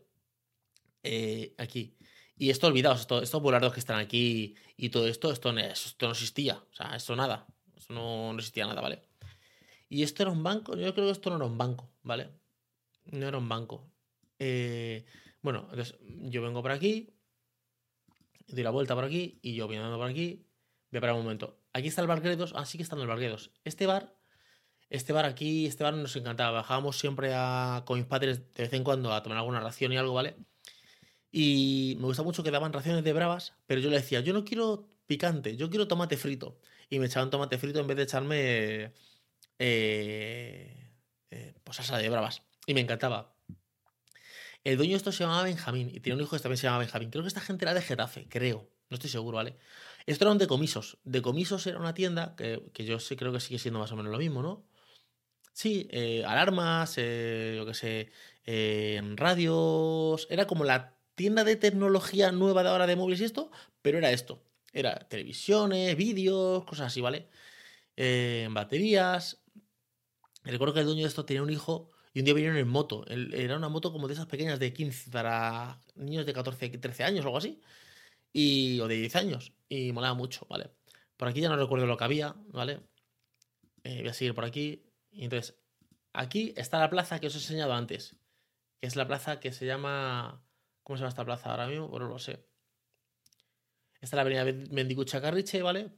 Eh, 1.03 1.55
aquí. 1.57 1.97
Y 2.37 2.51
esto, 2.51 2.67
olvidaos, 2.67 3.01
esto, 3.01 3.23
estos 3.23 3.43
volardos 3.43 3.73
que 3.73 3.81
están 3.81 3.99
aquí 3.99 4.55
y 4.77 4.89
todo 4.89 5.07
esto, 5.07 5.31
esto, 5.31 5.51
esto 5.51 6.07
no 6.07 6.13
existía. 6.13 6.57
O 6.57 6.75
sea, 6.75 6.97
esto 6.97 7.15
nada. 7.15 7.47
Esto 7.77 7.95
no, 7.95 8.33
no 8.33 8.39
existía 8.39 8.67
nada, 8.67 8.81
¿vale? 8.81 9.03
Y 9.89 10.03
esto 10.03 10.23
era 10.23 10.33
un 10.33 10.43
banco. 10.43 10.77
Yo 10.77 10.95
creo 10.95 11.07
que 11.07 11.13
esto 11.13 11.31
no 11.31 11.37
era 11.37 11.45
un 11.45 11.59
banco, 11.59 11.91
¿vale? 12.03 12.31
No 13.07 13.27
era 13.27 13.39
un 13.39 13.49
banco. 13.49 13.93
Eh, 14.39 15.05
bueno, 15.43 15.67
entonces 15.71 15.97
yo 16.31 16.43
vengo 16.43 16.63
por 16.63 16.73
aquí, 16.73 17.15
doy 18.49 18.63
la 18.63 18.71
vuelta 18.71 18.95
por 18.95 19.05
aquí 19.05 19.39
y 19.43 19.55
yo 19.55 19.67
voy 19.67 19.77
andando 19.77 19.99
por 19.99 20.09
aquí. 20.09 20.47
Voy 20.91 21.09
a 21.09 21.15
un 21.15 21.23
momento. 21.23 21.59
Aquí 21.73 21.89
está 21.89 22.03
el 22.03 22.07
bar 22.07 22.21
Gredos. 22.21 22.53
Ah, 22.57 22.67
sí 22.67 22.77
que 22.77 22.83
está 22.83 22.97
en 22.97 23.03
el 23.03 23.09
bar 23.09 23.19
Gredos. 23.19 23.51
Este 23.65 23.87
bar, 23.87 24.15
este 24.91 25.13
bar 25.13 25.25
aquí, 25.25 25.67
este 25.67 25.85
bar 25.85 25.95
nos 25.95 26.15
encantaba. 26.17 26.51
Bajábamos 26.51 26.99
siempre 26.99 27.33
a, 27.35 27.83
con 27.87 27.99
mis 27.99 28.07
padres 28.07 28.53
de 28.55 28.63
vez 28.65 28.73
en 28.75 28.85
cuando 28.85 29.13
a 29.13 29.23
tomar 29.23 29.39
alguna 29.39 29.61
ración 29.61 29.93
y 29.93 29.97
algo, 29.97 30.13
¿vale? 30.15 30.37
Y 31.35 31.97
me 31.99 32.05
gusta 32.05 32.23
mucho 32.23 32.43
que 32.43 32.51
daban 32.51 32.75
raciones 32.75 33.03
de 33.03 33.13
bravas, 33.15 33.55
pero 33.67 33.81
yo 33.81 33.89
le 33.89 33.97
decía, 33.97 34.21
yo 34.21 34.35
no 34.35 34.45
quiero 34.45 34.87
picante, 35.07 35.57
yo 35.57 35.71
quiero 35.71 35.89
tomate 35.89 36.19
frito. 36.19 36.61
Y 36.91 36.99
me 36.99 37.07
echaban 37.07 37.31
tomate 37.31 37.57
frito 37.57 37.81
en 37.81 37.87
vez 37.87 37.97
de 37.97 38.03
echarme 38.03 38.93
eh, 39.59 40.93
eh, 41.31 41.55
pues 41.65 41.79
salsa 41.79 41.97
de 41.97 42.11
bravas. 42.11 42.43
Y 42.67 42.75
me 42.75 42.83
encantaba. 42.83 43.35
El 44.63 44.77
dueño 44.77 44.93
de 44.93 44.99
esto 44.99 45.11
se 45.11 45.25
llamaba 45.25 45.45
Benjamín 45.45 45.91
y 45.93 46.01
tiene 46.01 46.17
un 46.17 46.23
hijo 46.23 46.37
que 46.37 46.43
también 46.43 46.59
se 46.59 46.65
llamaba 46.65 46.85
Benjamín. 46.85 47.11
Creo 47.11 47.25
que 47.25 47.29
esta 47.29 47.41
gente 47.41 47.65
era 47.65 47.73
de 47.73 47.81
Getafe, 47.81 48.29
creo. 48.29 48.69
No 48.91 48.97
estoy 48.97 49.09
seguro, 49.09 49.39
¿vale? 49.39 49.57
Esto 50.05 50.27
era 50.27 50.33
un 50.33 50.39
decomisos. 50.39 50.99
Decomisos 51.03 51.67
era 51.67 51.79
una 51.79 51.95
tienda 51.95 52.37
que, 52.37 52.61
yo 52.85 53.01
sí 53.01 53.17
creo 53.17 53.33
que 53.33 53.41
sigue 53.41 53.59
siendo 53.59 53.81
más 53.81 53.91
o 53.91 53.97
menos 53.97 54.13
lo 54.13 54.19
mismo, 54.19 54.43
¿no? 54.43 54.67
Sí, 55.55 55.89
eh, 55.91 56.25
alarmas, 56.27 56.97
yo 56.97 57.67
qué 57.67 57.75
sé, 57.75 58.13
radios. 59.17 60.27
Era 60.31 60.47
como 60.47 60.65
la 60.65 61.02
tienda 61.23 61.45
de 61.45 61.55
tecnología 61.55 62.33
nueva 62.33 62.65
de 62.65 62.71
ahora 62.71 62.89
de 62.89 62.97
móviles 62.97 63.21
y 63.21 63.25
esto, 63.27 63.53
pero 63.81 63.99
era 63.99 64.11
esto. 64.11 64.43
Era 64.73 65.07
televisiones, 65.09 65.97
vídeos, 65.97 66.65
cosas 66.65 66.89
así, 66.89 67.01
¿vale? 67.01 67.29
baterías. 68.51 69.41
Recuerdo 70.43 70.75
que 70.75 70.81
el 70.81 70.87
dueño 70.87 71.03
de 71.03 71.09
esto 71.09 71.25
tenía 71.25 71.45
un 71.45 71.51
hijo 71.51 71.93
y 72.13 72.19
un 72.19 72.25
día 72.25 72.35
vinieron 72.35 72.59
en 72.59 72.67
moto. 72.67 73.05
Era 73.07 73.57
una 73.57 73.69
moto 73.69 73.93
como 73.93 74.09
de 74.09 74.15
esas 74.15 74.27
pequeñas 74.27 74.59
de 74.59 74.73
15 74.73 75.13
para 75.13 75.81
niños 75.95 76.27
de 76.27 76.33
14, 76.33 76.71
13 76.71 77.05
años 77.05 77.25
o 77.25 77.29
algo 77.29 77.39
así. 77.39 77.61
Y, 78.33 78.81
o 78.81 78.89
de 78.89 78.97
10 78.97 79.15
años. 79.15 79.53
Y 79.69 79.93
molaba 79.93 80.15
mucho, 80.15 80.45
¿vale? 80.51 80.73
Por 81.17 81.29
aquí 81.29 81.41
ya 81.41 81.51
no 81.51 81.57
recuerdo 81.57 81.87
lo 81.87 81.97
que 81.97 82.05
había, 82.05 82.35
¿vale? 82.49 82.81
Eh, 83.85 84.01
voy 84.01 84.09
a 84.09 84.13
seguir 84.13 84.35
por 84.35 84.45
aquí. 84.45 84.83
Y 85.13 85.23
entonces, 85.23 85.55
aquí 86.13 86.53
está 86.57 86.81
la 86.81 86.91
plaza 86.91 87.21
que 87.21 87.29
os 87.29 87.35
he 87.37 87.39
enseñado 87.39 87.75
antes. 87.75 88.17
Que 88.81 88.89
es 88.89 88.97
la 88.97 89.07
plaza 89.07 89.39
que 89.39 89.53
se 89.53 89.67
llama. 89.67 90.43
¿Cómo 90.93 90.99
se 90.99 91.09
esta 91.09 91.25
plaza 91.25 91.51
ahora 91.51 91.69
mismo? 91.69 91.89
Bueno, 91.89 92.05
no 92.05 92.13
lo 92.13 92.19
sé. 92.19 92.45
Esta 93.95 94.05
es 94.05 94.13
la 94.13 94.21
avenida 94.21 94.45
Mendigucha 94.75 95.23
Carriche, 95.23 95.63
¿vale? 95.63 95.89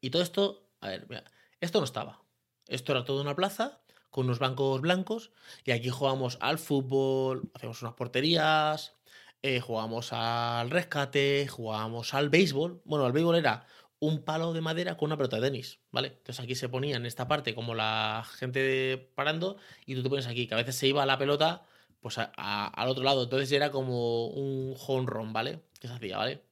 Y 0.00 0.10
todo 0.10 0.22
esto. 0.22 0.70
A 0.80 0.90
ver, 0.90 1.06
mira. 1.08 1.24
Esto 1.60 1.80
no 1.80 1.86
estaba. 1.86 2.22
Esto 2.68 2.92
era 2.92 3.04
toda 3.04 3.20
una 3.20 3.34
plaza 3.34 3.80
con 4.10 4.26
unos 4.26 4.38
bancos 4.38 4.80
blancos 4.80 5.32
y 5.64 5.72
aquí 5.72 5.88
jugamos 5.88 6.38
al 6.40 6.60
fútbol, 6.60 7.50
hacemos 7.52 7.82
unas 7.82 7.94
porterías, 7.94 8.94
eh, 9.42 9.58
jugamos 9.58 10.12
al 10.12 10.70
rescate, 10.70 11.48
jugamos 11.48 12.14
al 12.14 12.30
béisbol. 12.30 12.82
Bueno, 12.84 13.08
el 13.08 13.12
béisbol 13.12 13.38
era 13.38 13.66
un 13.98 14.22
palo 14.22 14.52
de 14.52 14.60
madera 14.60 14.96
con 14.96 15.08
una 15.08 15.16
pelota 15.16 15.40
de 15.40 15.50
tenis, 15.50 15.80
¿vale? 15.90 16.14
Entonces 16.18 16.38
aquí 16.38 16.54
se 16.54 16.68
ponía 16.68 16.94
en 16.94 17.06
esta 17.06 17.26
parte 17.26 17.56
como 17.56 17.74
la 17.74 18.24
gente 18.38 19.10
parando 19.16 19.56
y 19.84 19.96
tú 19.96 20.04
te 20.04 20.08
pones 20.10 20.28
aquí, 20.28 20.46
que 20.46 20.54
a 20.54 20.58
veces 20.58 20.76
se 20.76 20.86
iba 20.86 21.04
la 21.06 21.18
pelota 21.18 21.66
pues 22.00 22.16
al 22.18 22.88
otro 22.88 23.04
lado, 23.04 23.24
entonces 23.24 23.52
era 23.52 23.70
como 23.70 24.26
un 24.28 24.74
home 24.86 25.06
run, 25.06 25.32
¿vale? 25.32 25.60
Que 25.78 25.88
se 25.88 25.94
hacía, 25.94 26.16
¿vale? 26.16 26.42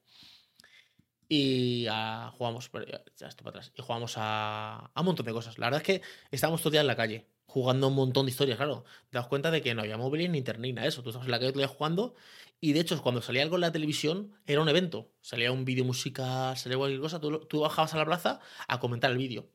Y 1.27 1.87
jugamos, 2.37 2.71
ya 3.17 3.27
estoy 3.27 3.43
para 3.43 3.59
atrás, 3.59 3.71
y 3.75 3.81
jugamos 3.81 4.15
a, 4.17 4.91
a 4.93 4.99
un 4.99 5.05
montón 5.05 5.25
de 5.25 5.33
cosas. 5.33 5.57
La 5.59 5.67
verdad 5.67 5.81
es 5.81 5.85
que 5.85 6.01
estábamos 6.31 6.61
todo 6.61 6.69
el 6.69 6.73
día 6.73 6.81
en 6.81 6.87
la 6.87 6.95
calle 6.95 7.27
jugando 7.49 7.87
un 7.87 7.95
montón 7.95 8.25
de 8.27 8.31
historias, 8.31 8.57
claro. 8.57 8.85
Te 9.09 9.17
das 9.17 9.27
cuenta 9.27 9.49
de 9.49 9.61
que 9.61 9.73
no 9.73 9.81
había 9.81 9.97
móviles 9.97 10.29
ni 10.29 10.37
internet 10.37 10.61
ni 10.61 10.73
nada 10.73 10.87
eso. 10.87 11.01
Tú 11.01 11.09
estabas 11.09 11.27
en 11.27 11.31
la 11.31 11.39
calle 11.39 11.65
jugando 11.65 12.15
y 12.61 12.73
de 12.73 12.79
hecho 12.79 13.01
cuando 13.01 13.21
salía 13.21 13.41
algo 13.41 13.55
en 13.55 13.61
la 13.61 13.71
televisión 13.71 14.33
era 14.45 14.61
un 14.61 14.69
evento. 14.69 15.11
Salía 15.21 15.51
un 15.51 15.65
vídeo 15.65 15.83
musical, 15.83 16.55
salía 16.57 16.77
cualquier 16.77 17.01
cosa, 17.01 17.19
tú, 17.19 17.59
bajabas 17.59 17.93
a 17.95 17.97
la 17.97 18.05
plaza 18.05 18.39
a 18.67 18.79
comentar 18.79 19.09
el 19.09 19.17
vídeo. 19.17 19.49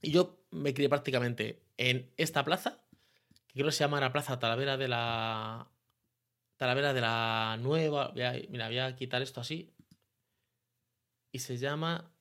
Y 0.00 0.12
yo 0.12 0.44
me 0.50 0.72
crié 0.72 0.88
prácticamente 0.88 1.62
en 1.76 2.10
esta 2.16 2.44
plaza, 2.44 2.83
que 3.54 3.60
creo 3.60 3.66
que 3.66 3.72
se 3.72 3.84
llama 3.84 4.00
la 4.00 4.12
Plaza 4.12 4.38
Talavera 4.38 4.76
de 4.76 4.88
la... 4.88 5.70
Talavera 6.56 6.92
de 6.92 7.00
la 7.00 7.56
Nueva... 7.60 8.12
mira, 8.12 8.66
voy 8.66 8.78
a 8.80 8.96
quitar 8.96 9.22
esto 9.22 9.40
así. 9.40 9.72
Y 11.30 11.38
se 11.38 11.56
llama... 11.56 12.12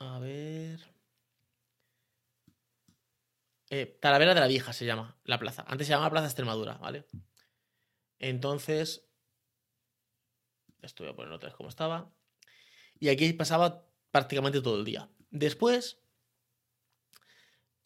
A 0.00 0.18
ver... 0.18 0.80
Eh, 3.70 3.86
Talavera 4.00 4.34
de 4.34 4.40
la 4.40 4.46
Vieja 4.48 4.72
se 4.72 4.84
llama 4.84 5.16
la 5.24 5.38
plaza. 5.38 5.64
Antes 5.68 5.86
se 5.86 5.92
llamaba 5.92 6.10
Plaza 6.10 6.26
Extremadura, 6.26 6.74
¿vale? 6.78 7.06
Entonces. 8.18 9.08
Esto 10.82 11.04
voy 11.04 11.12
a 11.12 11.16
poner 11.16 11.32
otra 11.32 11.50
vez 11.50 11.56
como 11.56 11.68
estaba. 11.68 12.10
Y 12.98 13.10
aquí 13.10 13.32
pasaba 13.32 13.86
prácticamente 14.10 14.60
todo 14.60 14.78
el 14.78 14.84
día. 14.84 15.08
Después. 15.30 16.02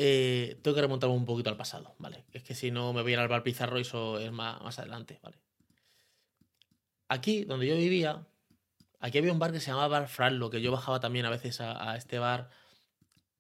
Eh, 0.05 0.59
tengo 0.63 0.75
que 0.75 0.81
remontarme 0.81 1.15
un 1.15 1.25
poquito 1.25 1.49
al 1.49 1.57
pasado, 1.57 1.95
¿vale? 1.99 2.25
Es 2.33 2.43
que 2.43 2.57
si 2.57 2.73
no 2.73 2.93
me 2.93 3.03
voy 3.03 3.13
a 3.13 3.15
ir 3.15 3.21
al 3.21 3.29
bar 3.29 3.45
Pizarro 3.45 3.79
y 3.79 3.83
eso 3.83 4.19
es 4.19 4.33
más, 4.33 4.79
adelante, 4.79 5.21
¿vale? 5.23 5.39
Aquí, 7.09 7.45
donde 7.45 7.69
yo 7.69 7.77
vivía, 7.77 8.27
aquí 8.99 9.19
había 9.19 9.33
un 9.33 9.39
bar 9.39 9.53
que 9.53 9.61
se 9.61 9.71
llamaba 9.71 10.01
Bar 10.01 10.09
Frallo, 10.09 10.51
que 10.51 10.61
yo 10.61 10.73
bajaba 10.73 10.99
también 10.99 11.27
a 11.27 11.31
veces 11.31 11.61
a 11.61 11.95
este 11.97 12.19
bar 12.19 12.51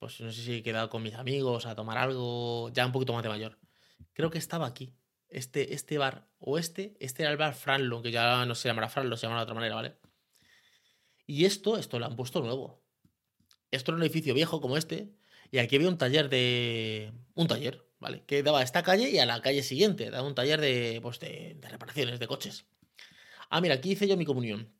pues 0.02 0.20
no 0.20 0.32
sé 0.32 0.42
si 0.42 0.54
he 0.54 0.62
quedado 0.64 0.90
con 0.90 1.00
mis 1.00 1.14
amigos 1.14 1.64
a 1.64 1.76
tomar 1.76 1.96
algo, 1.96 2.70
ya 2.70 2.84
un 2.84 2.90
poquito 2.90 3.12
más 3.12 3.22
de 3.22 3.28
mayor. 3.28 3.56
Creo 4.14 4.30
que 4.30 4.38
estaba 4.38 4.66
aquí. 4.66 4.96
Este, 5.28 5.74
este 5.74 5.96
bar, 5.96 6.26
o 6.40 6.58
este, 6.58 6.96
este 6.98 7.22
era 7.22 7.30
el 7.30 7.36
bar 7.36 7.54
Franlo, 7.54 8.02
que 8.02 8.10
ya 8.10 8.44
no 8.44 8.56
se 8.56 8.68
llamará 8.68 8.88
Franlo, 8.88 9.16
se 9.16 9.28
llama 9.28 9.36
de 9.36 9.44
otra 9.44 9.54
manera, 9.54 9.76
¿vale? 9.76 10.00
Y 11.24 11.44
esto, 11.44 11.76
esto 11.78 12.00
lo 12.00 12.06
han 12.06 12.16
puesto 12.16 12.40
nuevo. 12.40 12.82
Esto 13.70 13.92
era 13.92 13.98
un 13.98 14.02
edificio 14.02 14.34
viejo 14.34 14.60
como 14.60 14.76
este, 14.76 15.14
Y 15.52 15.58
aquí 15.58 15.76
había 15.76 15.88
un 15.88 15.98
taller 15.98 16.28
de. 16.30 17.12
Un 17.34 17.46
taller, 17.48 17.84
¿vale? 18.00 18.24
Que 18.26 18.42
daba 18.42 18.60
a 18.60 18.62
esta 18.64 18.82
calle 18.82 19.10
y 19.10 19.18
a 19.18 19.26
la 19.26 19.40
calle 19.42 19.62
siguiente. 19.62 20.10
Daba 20.10 20.26
un 20.26 20.34
taller 20.34 20.60
de, 20.60 20.98
pues, 21.02 21.20
de, 21.20 21.56
de 21.60 21.68
reparaciones 21.68 22.18
de 22.18 22.26
coches. 22.26 22.64
Ah, 23.50 23.60
mira, 23.60 23.74
aquí 23.76 23.92
hice 23.92 24.08
yo 24.08 24.16
mi 24.16 24.24
comunión. 24.24 24.72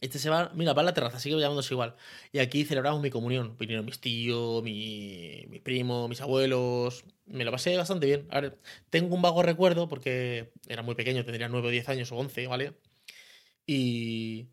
Este 0.00 0.18
se 0.18 0.30
va, 0.30 0.50
mira, 0.54 0.72
va 0.72 0.82
a 0.82 0.84
la 0.84 0.94
terraza, 0.94 1.18
sigue 1.20 1.38
llamándose 1.38 1.74
igual. 1.74 1.96
Y 2.32 2.38
aquí 2.40 2.64
celebramos 2.64 3.02
mi 3.02 3.10
comunión. 3.10 3.56
Vinieron 3.58 3.84
mis 3.84 4.00
tíos, 4.00 4.62
mi, 4.62 5.46
mi 5.48 5.60
primo, 5.60 6.08
mis 6.08 6.20
abuelos. 6.20 7.04
Me 7.26 7.44
lo 7.44 7.52
pasé 7.52 7.76
bastante 7.76 8.06
bien. 8.06 8.26
A 8.30 8.40
ver, 8.40 8.58
tengo 8.90 9.14
un 9.14 9.22
vago 9.22 9.42
recuerdo 9.42 9.88
porque 9.88 10.52
era 10.68 10.82
muy 10.82 10.94
pequeño, 10.94 11.24
tendría 11.24 11.48
9 11.48 11.68
o 11.68 11.70
10 11.70 11.88
años 11.88 12.12
o 12.12 12.16
11, 12.16 12.46
¿vale? 12.46 12.74
Y... 13.66 14.48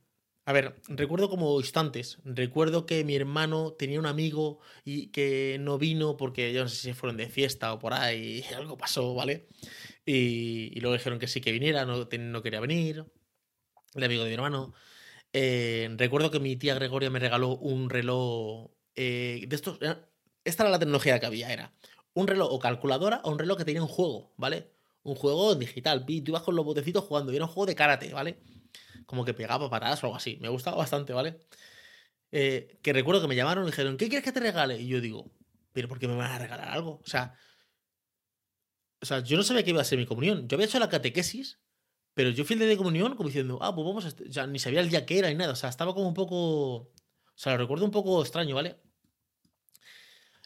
A 0.49 0.51
ver, 0.51 0.81
recuerdo 0.87 1.29
como 1.29 1.59
instantes. 1.59 2.17
Recuerdo 2.23 2.87
que 2.87 3.03
mi 3.03 3.15
hermano 3.15 3.73
tenía 3.73 3.99
un 3.99 4.07
amigo 4.07 4.57
y 4.83 5.11
que 5.11 5.57
no 5.59 5.77
vino 5.77 6.17
porque 6.17 6.51
yo 6.51 6.63
no 6.63 6.69
sé 6.69 6.75
si 6.77 6.93
fueron 6.93 7.17
de 7.17 7.29
fiesta 7.29 7.71
o 7.71 7.77
por 7.77 7.93
ahí, 7.93 8.43
algo 8.57 8.75
pasó, 8.75 9.13
¿vale? 9.13 9.47
Y, 10.07 10.71
y 10.75 10.79
luego 10.79 10.95
dijeron 10.97 11.19
que 11.19 11.27
sí 11.27 11.39
que 11.39 11.51
viniera, 11.51 11.85
no, 11.85 12.07
no 12.11 12.41
quería 12.41 12.59
venir. 12.61 13.05
El 13.93 14.03
amigo 14.03 14.23
de 14.23 14.29
mi 14.29 14.33
hermano. 14.33 14.73
Eh, 15.33 15.87
recuerdo 15.97 16.31
que 16.31 16.39
mi 16.39 16.55
tía 16.55 16.73
Gregoria 16.73 17.11
me 17.11 17.19
regaló 17.19 17.55
un 17.57 17.91
reloj 17.91 18.71
eh, 18.95 19.45
de 19.47 19.55
estos. 19.55 19.79
Esta 20.45 20.63
era 20.63 20.71
la 20.71 20.79
tecnología 20.79 21.19
que 21.19 21.27
había, 21.27 21.53
era 21.53 21.75
un 22.13 22.25
reloj 22.25 22.49
o 22.51 22.59
calculadora 22.59 23.21
o 23.23 23.31
un 23.31 23.37
reloj 23.37 23.59
que 23.59 23.65
tenía 23.65 23.83
un 23.83 23.87
juego, 23.87 24.33
¿vale? 24.37 24.71
Un 25.03 25.13
juego 25.13 25.53
digital. 25.53 26.07
Tú 26.07 26.13
ibas 26.13 26.41
con 26.41 26.55
los 26.55 26.65
botecitos 26.65 27.03
jugando 27.03 27.31
y 27.31 27.35
era 27.35 27.45
un 27.45 27.51
juego 27.51 27.67
de 27.67 27.75
karate, 27.75 28.13
¿vale? 28.13 28.39
Como 29.09 29.25
que 29.25 29.33
pegaba 29.33 29.69
patadas 29.69 30.03
o 30.03 30.07
algo 30.07 30.17
así. 30.17 30.37
Me 30.39 30.49
gustaba 30.49 30.77
bastante, 30.77 31.13
¿vale? 31.13 31.39
que 32.31 32.93
recuerdo 32.93 33.21
que 33.21 33.27
me 33.27 33.35
llamaron 33.35 33.63
y 33.63 33.71
dijeron, 33.71 33.97
¿qué 33.97 34.07
quieres 34.07 34.23
que 34.23 34.31
te 34.31 34.39
regale? 34.39 34.79
Y 34.79 34.87
yo 34.87 35.01
digo, 35.01 35.31
¿pero 35.73 35.87
por 35.87 35.97
qué 35.97 36.07
me 36.07 36.15
van 36.15 36.31
a 36.31 36.37
regalar 36.37 36.69
algo? 36.69 37.01
O 37.03 37.07
sea, 37.07 37.33
o 39.01 39.05
sea, 39.05 39.23
yo 39.23 39.35
no 39.35 39.41
sabía 39.41 39.63
que 39.63 39.71
iba 39.71 39.81
a 39.81 39.83
ser 39.83 39.97
mi 39.97 40.05
comunión. 40.05 40.47
Yo 40.47 40.55
había 40.55 40.67
hecho 40.67 40.77
la 40.77 40.89
catequesis 40.89 41.59
pero 42.19 42.31
yo 42.31 42.43
fui 42.43 42.55
el 42.55 42.67
de 42.67 42.75
comunión 42.75 43.15
como 43.15 43.29
diciendo, 43.29 43.59
ah, 43.61 43.73
pues 43.73 43.87
vamos 43.87 44.05
a... 44.05 44.41
O 44.43 44.47
ni 44.47 44.59
sabía 44.59 44.81
el 44.81 44.89
día 44.89 45.05
que 45.05 45.19
era 45.19 45.29
ni 45.29 45.35
nada. 45.35 45.53
O 45.53 45.55
sea, 45.55 45.69
estaba 45.69 45.93
como 45.93 46.05
un 46.05 46.13
poco... 46.13 46.75
O 46.75 46.91
sea, 47.35 47.53
lo 47.53 47.59
recuerdo 47.59 47.85
un 47.85 47.91
poco 47.91 48.21
extraño, 48.21 48.55
¿vale? 48.55 48.75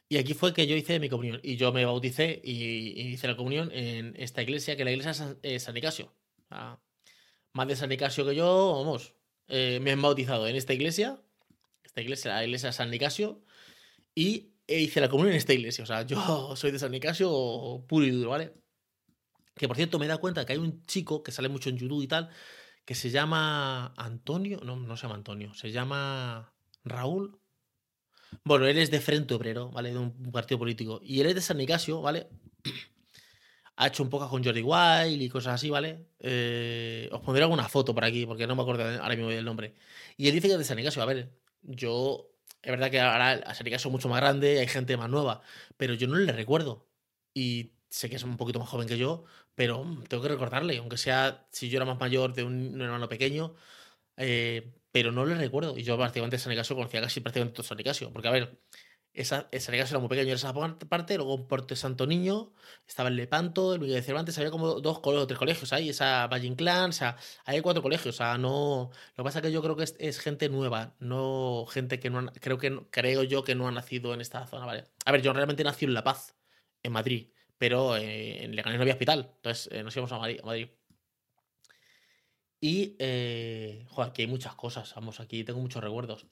Y 0.08 0.17
aquí 0.17 0.36
fue 0.36 0.53
que 0.53 0.67
yo 0.67 0.75
hice 0.75 1.00
mi 1.00 1.10
comunión. 1.10 1.39
Y 1.41 1.55
yo 1.55 1.74
me 1.74 1.84
bauticé 1.84 2.39
y, 2.43 3.13
hice 3.13 3.27
la 3.27 3.36
comunión 3.36 3.72
en 3.72 4.13
esta 4.17 4.43
iglesia, 4.43 4.77
que 4.77 4.86
la 4.86 4.91
iglesia 4.91 5.36
es 5.41 5.63
San 5.63 5.74
Nicasio. 5.74 6.13
Sea, 6.48 6.79
más 7.53 7.67
de 7.67 7.75
San 7.75 7.89
Nicasio 7.89 8.25
que 8.25 8.36
yo, 8.36 8.74
vamos. 8.83 9.15
Eh, 9.48 9.79
me 9.81 9.91
han 9.91 10.01
bautizado 10.01 10.48
en 10.48 10.55
esta 10.55 10.74
iglesia. 10.74 11.22
Esta 11.83 12.01
iglesia, 12.01 12.33
la 12.33 12.43
iglesia 12.43 12.69
de 12.69 12.74
San 12.74 12.89
Nicasio. 12.89 13.43
Y 14.15 14.53
hice 14.67 15.01
la 15.01 15.10
comunión 15.10 15.33
en 15.33 15.38
esta 15.38 15.53
iglesia. 15.53 15.83
O 15.83 15.88
sea, 15.88 16.03
yo 16.03 16.55
soy 16.55 16.72
de 16.72 16.79
San 16.79 16.91
Nicasio 16.91 17.86
puro 17.88 18.05
y 18.05 18.12
duro, 18.12 18.31
¿vale? 18.31 18.53
Que 19.55 19.67
por 19.67 19.77
cierto, 19.77 20.00
me 20.00 20.07
da 20.07 20.17
cuenta 20.17 20.45
que 20.45 20.53
hay 20.53 20.60
un 20.60 20.83
chico 20.83 21.22
que 21.22 21.31
sale 21.31 21.50
mucho 21.50 21.69
en 21.69 21.77
YouTube 21.77 22.01
y 22.01 22.07
tal, 22.07 22.29
que 22.86 22.95
se 22.95 23.12
llama 23.12 23.93
Antonio. 23.98 24.60
No, 24.63 24.75
no 24.75 24.98
se 24.98 25.03
llama 25.03 25.15
Antonio, 25.15 25.53
se 25.53 25.72
llama 25.72 26.53
Raúl. 26.83 27.39
Bueno, 28.43 28.65
él 28.65 28.79
es 28.79 28.89
de 28.89 29.00
Frente 29.00 29.36
Obrero, 29.36 29.69
¿vale? 29.69 29.91
De 29.91 30.00
un 30.00 30.31
partido 30.31 30.57
político. 30.57 31.00
Y 31.03 31.22
él 31.22 31.27
es 31.27 31.36
de 31.36 31.41
San 31.41 31.57
Nicasio, 31.57 32.01
¿vale? 32.01 32.29
ha 33.75 33.87
hecho 33.87 34.03
un 34.03 34.09
poco 34.09 34.29
con 34.29 34.43
Jordi 34.43 34.61
Wild 34.61 35.21
y 35.21 35.29
cosas 35.29 35.55
así, 35.55 35.69
¿vale? 35.69 36.07
Eh, 36.19 37.09
os 37.11 37.21
pondré 37.21 37.43
alguna 37.43 37.67
foto 37.67 37.93
por 37.93 38.05
aquí, 38.05 38.25
porque 38.25 38.45
no 38.47 38.55
me 38.55 38.61
acuerdo 38.61 38.83
ahora 39.01 39.15
mismo 39.15 39.29
del 39.31 39.45
nombre. 39.45 39.73
Y 40.17 40.27
él 40.27 40.33
dice 40.33 40.47
que 40.47 40.53
es 40.53 40.59
de 40.59 40.65
San 40.65 40.77
Nicasio. 40.77 41.01
A 41.01 41.05
ver, 41.05 41.31
yo. 41.61 42.29
Es 42.61 42.71
verdad 42.71 42.89
que 42.91 42.99
ahora 43.01 43.53
San 43.53 43.65
Nicasio 43.65 43.89
es 43.89 43.91
mucho 43.91 44.07
más 44.09 44.21
grande, 44.21 44.59
hay 44.59 44.67
gente 44.67 44.95
más 44.95 45.09
nueva, 45.09 45.41
pero 45.75 45.93
yo 45.95 46.07
no 46.07 46.15
le 46.15 46.31
recuerdo. 46.31 46.87
Y 47.33 47.73
sé 47.89 48.09
que 48.09 48.15
es 48.15 48.23
un 48.23 48.37
poquito 48.37 48.59
más 48.59 48.69
joven 48.69 48.87
que 48.87 48.97
yo, 48.97 49.25
pero 49.55 49.83
mm, 49.83 50.03
tengo 50.05 50.23
que 50.23 50.29
recordarle, 50.29 50.77
aunque 50.77 50.97
sea 50.97 51.47
si 51.51 51.69
yo 51.69 51.77
era 51.77 51.85
más 51.85 51.99
mayor 51.99 52.33
de 52.33 52.43
un, 52.43 52.79
hermano 52.81 53.09
pequeño, 53.09 53.55
eh, 54.17 54.73
pero 54.91 55.11
no 55.11 55.25
le 55.25 55.35
recuerdo. 55.35 55.77
Y 55.77 55.83
yo 55.83 55.97
prácticamente 55.97 56.39
San 56.39 56.51
Nicasio 56.51 56.75
conocía 56.75 57.01
casi 57.01 57.21
prácticamente 57.21 57.55
todo 57.57 57.67
San 57.67 57.77
Nicasio, 57.77 58.11
porque 58.13 58.27
a 58.29 58.31
ver, 58.31 58.59
esa, 59.13 59.48
Nicasio 59.51 59.96
era 59.96 60.00
muy 60.00 60.10
pequeño 60.10 60.29
en 60.29 60.36
esa 60.36 60.53
parte, 60.53 61.17
luego 61.17 61.36
en 61.36 61.48
Porte 61.48 61.75
Santo 61.75 62.08
Niño, 62.08 62.53
estaba 62.88 63.10
en 63.10 63.15
Lepanto, 63.15 63.74
el 63.74 63.79
Miguel 63.79 63.96
de 63.96 64.01
Cervantes, 64.01 64.38
había 64.38 64.51
como 64.51 64.79
dos 64.82 65.00
o 65.03 65.27
tres 65.27 65.39
colegios 65.39 65.72
ahí, 65.74 65.89
esa 65.89 66.27
Valle 66.27 66.48
Inclán, 66.48 66.89
o 66.89 66.93
sea, 66.93 67.17
hay 67.46 67.62
cuatro 67.62 67.82
colegios, 67.84 68.15
o 68.15 68.17
sea, 68.17 68.38
no... 68.38 68.91
Lo 69.15 69.24
que 69.24 69.27
pasa 69.27 69.39
es 69.39 69.43
que 69.43 69.51
yo 69.51 69.62
creo 69.62 69.75
que 69.75 69.84
es, 69.84 70.20
gente 70.20 70.50
nueva, 70.50 70.96
no 71.00 71.65
gente 71.70 72.00
que 72.00 72.10
no... 72.10 72.32
creo, 72.34 72.58
que, 72.58 72.86
creo 72.89 73.24
yo 73.24 73.43
que 73.43 73.55
no 73.55 73.67
ha 73.67 73.72
nacido 73.72 74.13
en 74.13 74.22
esta 74.22 74.46
zona, 74.48 74.65
¿vale? 74.65 74.86
A 75.05 75.12
ver, 75.12 75.22
yo 75.22 75.34
realmente 75.34 75.63
nací 75.63 75.86
en 75.86 75.93
La 75.93 76.03
Paz, 76.03 76.36
en 76.82 76.91
Madrid 76.91 77.27
pero 77.63 77.96
eh, 77.96 78.43
en 78.43 78.58
Leganés 78.58 78.77
no 78.77 78.82
había 78.82 78.93
hospital. 78.96 79.32
Entonces 79.38 79.70
eh, 79.72 79.84
nos 79.84 79.96
íbamos 79.96 80.12
a 80.12 80.17
Madrid. 80.20 80.67
Y, 82.60 82.98
eh, 83.00 83.86
joder, 83.88 84.12
aquí 84.12 84.24
hay 84.24 84.27
muchas 84.27 84.53
cosas. 84.55 84.93
Vamos, 84.96 85.22
aquí 85.22 85.46
tengo 85.46 85.62
muchos 85.62 85.82
recuerdos. 85.82 86.27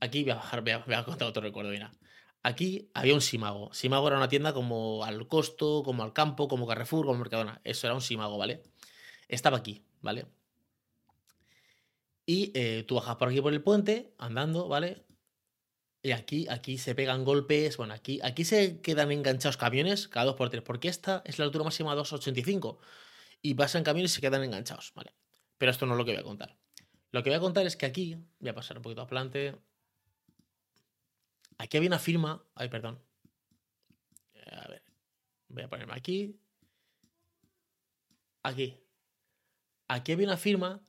Aquí 0.00 0.22
voy 0.22 0.32
a 0.32 0.36
bajar, 0.36 0.62
voy 0.62 0.94
a, 0.94 1.04
contar 1.04 1.28
otro 1.28 1.42
recuerdo, 1.42 1.70
mira. 1.70 1.92
Aquí 2.42 2.90
había 2.94 3.14
un 3.14 3.20
Simago. 3.20 3.72
Simago 3.72 4.08
era 4.08 4.16
una 4.16 4.28
tienda 4.28 4.52
como 4.52 5.04
al 5.04 5.28
costo, 5.28 5.82
como 5.84 6.02
al 6.02 6.12
campo, 6.12 6.48
como 6.48 6.66
Carrefour, 6.66 7.06
como 7.06 7.18
Mercadona. 7.18 7.60
Eso 7.62 7.86
era 7.86 7.94
un 7.94 8.00
Simago, 8.00 8.36
¿vale? 8.36 8.62
Estaba 9.28 9.58
aquí, 9.58 9.84
¿vale? 10.00 10.26
Y 12.26 12.52
tú 12.84 12.96
bajas 12.96 13.16
por 13.16 13.28
aquí 13.28 13.40
por 13.40 13.52
el 13.52 13.62
puente, 13.62 14.14
andando, 14.18 14.68
¿vale? 14.68 15.04
Y 16.02 16.10
aquí, 16.10 16.48
aquí 16.50 16.78
se 16.78 16.96
pegan 16.96 17.24
golpes. 17.24 17.76
Bueno, 17.76 17.94
aquí, 17.94 18.18
aquí 18.24 18.44
se 18.44 18.80
quedan 18.80 19.12
enganchados 19.12 19.56
camiones 19.56 20.08
cada 20.08 20.26
dos 20.26 20.34
por 20.34 20.50
tres, 20.50 20.62
porque 20.62 20.88
esta 20.88 21.22
es 21.24 21.38
la 21.38 21.44
altura 21.44 21.64
máxima 21.64 21.94
2,85. 21.94 22.78
Y 23.40 23.54
pasan 23.54 23.84
camiones 23.84 24.10
y 24.12 24.14
se 24.16 24.20
quedan 24.20 24.42
enganchados, 24.42 24.92
¿vale? 24.96 25.14
Pero 25.58 25.70
esto 25.70 25.86
no 25.86 25.92
es 25.92 25.98
lo 25.98 26.04
que 26.04 26.12
voy 26.12 26.20
a 26.20 26.24
contar. 26.24 26.56
Lo 27.12 27.22
que 27.22 27.30
voy 27.30 27.36
a 27.36 27.40
contar 27.40 27.66
es 27.66 27.76
que 27.76 27.86
aquí, 27.86 28.16
voy 28.40 28.50
a 28.50 28.54
pasar 28.54 28.78
un 28.78 28.82
poquito 28.82 29.02
a 29.02 29.06
plante. 29.06 29.54
Aquí 31.58 31.76
había 31.76 31.88
una 31.88 31.98
firma. 31.98 32.44
Ay, 32.54 32.68
perdón. 32.68 33.02
A 34.50 34.68
ver. 34.68 34.82
Voy 35.48 35.62
a 35.62 35.68
ponerme 35.68 35.94
aquí. 35.94 36.38
Aquí. 38.42 38.78
Aquí 39.88 40.12
había 40.12 40.26
una 40.26 40.36
firma 40.36 40.82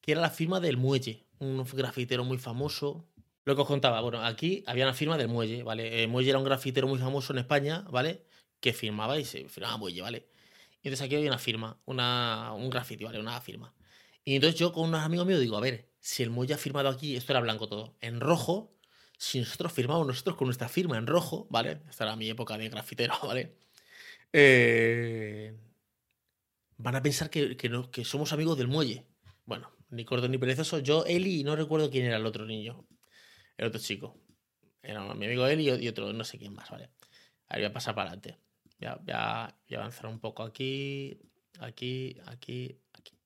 que 0.00 0.12
era 0.12 0.20
la 0.20 0.30
firma 0.30 0.60
del 0.60 0.76
muelle. 0.76 1.26
Un 1.38 1.64
grafitero 1.64 2.24
muy 2.24 2.38
famoso 2.38 3.08
lo 3.46 3.54
que 3.54 3.62
os 3.62 3.68
contaba, 3.68 4.00
bueno, 4.00 4.20
aquí 4.24 4.64
había 4.66 4.84
una 4.84 4.92
firma 4.92 5.16
del 5.16 5.28
Muelle, 5.28 5.62
¿vale? 5.62 6.02
El 6.02 6.08
Muelle 6.08 6.30
era 6.30 6.38
un 6.38 6.44
grafitero 6.44 6.88
muy 6.88 6.98
famoso 6.98 7.32
en 7.32 7.38
España, 7.38 7.84
¿vale? 7.90 8.26
Que 8.58 8.72
firmaba 8.72 9.20
y 9.20 9.24
se 9.24 9.48
firmaba 9.48 9.76
Muelle, 9.76 10.02
¿vale? 10.02 10.26
Y 10.82 10.88
entonces 10.88 11.02
aquí 11.06 11.14
había 11.14 11.28
una 11.28 11.38
firma, 11.38 11.80
una, 11.84 12.52
un 12.54 12.68
grafiti, 12.68 13.04
¿vale? 13.04 13.20
Una 13.20 13.40
firma. 13.40 13.72
Y 14.24 14.34
entonces 14.34 14.58
yo 14.58 14.72
con 14.72 14.88
unos 14.88 15.00
amigos 15.00 15.28
míos 15.28 15.38
digo, 15.38 15.56
a 15.56 15.60
ver, 15.60 15.92
si 16.00 16.24
el 16.24 16.30
Muelle 16.30 16.54
ha 16.54 16.58
firmado 16.58 16.88
aquí, 16.88 17.14
esto 17.14 17.32
era 17.32 17.40
blanco 17.40 17.68
todo, 17.68 17.96
en 18.00 18.18
rojo, 18.18 18.75
si 19.16 19.40
nosotros 19.40 19.72
firmamos 19.72 20.06
nosotros 20.06 20.36
con 20.36 20.46
nuestra 20.46 20.68
firma 20.68 20.98
en 20.98 21.06
rojo, 21.06 21.46
¿vale? 21.50 21.82
Esta 21.88 22.04
era 22.04 22.16
mi 22.16 22.28
época 22.28 22.56
de 22.58 22.68
grafitero, 22.68 23.14
¿vale? 23.22 23.56
Eh, 24.32 25.56
van 26.76 26.96
a 26.96 27.02
pensar 27.02 27.30
que, 27.30 27.56
que 27.56 28.04
somos 28.04 28.32
amigos 28.32 28.58
del 28.58 28.68
Muelle. 28.68 29.06
Bueno, 29.44 29.72
ni 29.90 30.04
corto 30.04 30.28
ni 30.28 30.38
perezoso. 30.38 30.80
Yo, 30.80 31.04
Eli, 31.06 31.40
y 31.40 31.44
no 31.44 31.56
recuerdo 31.56 31.90
quién 31.90 32.06
era 32.06 32.16
el 32.16 32.26
otro 32.26 32.44
niño 32.44 32.86
el 33.56 33.66
otro 33.66 33.80
chico. 33.80 34.18
Era 34.82 35.02
mi 35.14 35.26
amigo 35.26 35.46
él 35.46 35.60
y, 35.60 35.88
otro, 35.88 36.12
no 36.12 36.24
sé 36.24 36.38
quién 36.38 36.54
más, 36.54 36.70
¿vale? 36.70 36.90
Ahí 37.48 37.60
voy 37.60 37.70
a 37.70 37.72
pasar 37.72 37.94
para 37.94 38.10
adelante. 38.10 38.38
Ya, 38.78 38.96
voy 38.96 39.12
a 39.12 39.54
avanzar 39.76 40.06
un 40.06 40.20
poco 40.20 40.42
aquí, 40.42 41.18
aquí, 41.60 42.16
aquí, 42.26 42.80
aquí. 42.92 43.18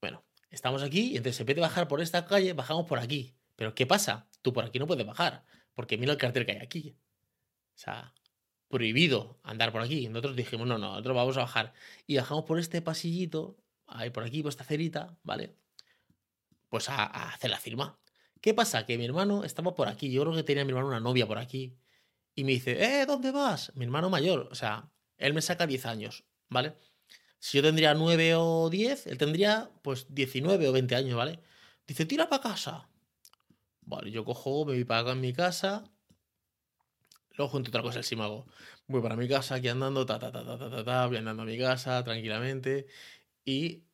Bueno, 0.00 0.24
estamos 0.50 0.82
aquí 0.82 1.12
y 1.12 1.16
entonces 1.16 1.40
en 1.40 1.46
vez 1.46 1.56
de 1.56 1.62
bajar 1.62 1.88
por 1.88 2.00
esta 2.00 2.26
calle, 2.26 2.52
bajamos 2.52 2.86
por 2.86 2.98
aquí. 2.98 3.36
Pero 3.56 3.74
¿qué 3.74 3.86
pasa? 3.86 4.28
Tú 4.42 4.52
por 4.52 4.64
aquí 4.64 4.78
no 4.78 4.86
puedes 4.86 5.06
bajar, 5.06 5.44
porque 5.74 5.98
mira 5.98 6.12
el 6.12 6.18
cartel 6.18 6.46
que 6.46 6.52
hay 6.52 6.58
aquí. 6.58 6.96
O 7.74 7.78
sea, 7.78 8.14
prohibido 8.68 9.38
andar 9.42 9.72
por 9.72 9.82
aquí. 9.82 10.08
Nosotros 10.08 10.36
dijimos, 10.36 10.66
no, 10.66 10.78
no, 10.78 10.90
nosotros 10.90 11.16
vamos 11.16 11.36
a 11.36 11.40
bajar. 11.40 11.72
Y 12.06 12.16
bajamos 12.16 12.44
por 12.44 12.58
este 12.58 12.82
pasillito, 12.82 13.56
ahí 13.86 14.10
por 14.10 14.24
aquí, 14.24 14.42
por 14.42 14.50
esta 14.50 14.64
cerita, 14.64 15.16
¿vale? 15.22 15.56
Pues 16.68 16.88
a 16.88 17.04
hacer 17.04 17.50
la 17.50 17.58
firma. 17.58 17.98
¿Qué 18.40 18.52
pasa? 18.52 18.84
Que 18.84 18.98
mi 18.98 19.04
hermano 19.04 19.44
estaba 19.44 19.74
por 19.74 19.88
aquí. 19.88 20.10
Yo 20.10 20.22
creo 20.22 20.34
que 20.34 20.42
tenía 20.42 20.64
mi 20.64 20.70
hermano 20.70 20.88
una 20.88 21.00
novia 21.00 21.26
por 21.26 21.38
aquí. 21.38 21.78
Y 22.34 22.44
me 22.44 22.52
dice, 22.52 22.82
¿eh? 22.82 23.06
¿Dónde 23.06 23.30
vas? 23.30 23.72
Mi 23.74 23.84
hermano 23.84 24.10
mayor. 24.10 24.48
O 24.50 24.54
sea, 24.54 24.90
él 25.16 25.34
me 25.34 25.40
saca 25.40 25.66
10 25.66 25.86
años, 25.86 26.24
¿vale? 26.48 26.74
Si 27.38 27.58
yo 27.58 27.62
tendría 27.62 27.94
9 27.94 28.34
o 28.36 28.70
10, 28.70 29.06
él 29.06 29.18
tendría 29.18 29.70
pues 29.82 30.06
19 30.12 30.68
o 30.68 30.72
20 30.72 30.96
años, 30.96 31.16
¿vale? 31.16 31.40
Dice, 31.86 32.06
tira 32.06 32.28
para 32.28 32.42
casa. 32.42 32.88
Vale, 33.86 34.10
yo 34.10 34.24
cojo, 34.24 34.64
me 34.64 34.72
voy 34.74 34.84
para 34.84 35.00
acá 35.00 35.12
en 35.12 35.20
mi 35.20 35.32
casa. 35.32 35.84
Luego 37.36 37.50
junto 37.50 37.68
otra 37.70 37.82
cosa 37.82 37.98
el 37.98 38.04
simago. 38.04 38.46
Voy 38.86 39.02
para 39.02 39.16
mi 39.16 39.28
casa 39.28 39.56
aquí 39.56 39.68
andando, 39.68 40.06
ta, 40.06 40.18
ta, 40.18 40.30
ta, 40.30 40.44
ta, 40.44 40.58
ta, 40.58 40.84
ta, 40.84 41.06
voy 41.06 41.16
andando 41.16 41.42
a 41.42 41.46
mi 41.46 41.58
casa 41.58 42.02
tranquilamente. 42.04 42.86
Y 43.44 43.84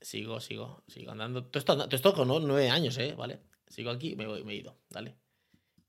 sigo, 0.00 0.40
sigo, 0.40 0.82
sigo 0.88 1.12
andando. 1.12 1.44
Todo 1.46 1.58
esto, 1.58 1.76
todo 1.76 1.96
esto 1.96 2.14
con 2.14 2.28
9 2.28 2.70
años, 2.70 2.98
¿eh? 2.98 3.14
¿Vale? 3.14 3.40
Sigo 3.68 3.90
aquí, 3.90 4.16
me, 4.16 4.26
voy, 4.26 4.44
me 4.44 4.52
he 4.54 4.56
ido, 4.56 4.78
¿vale? 4.90 5.16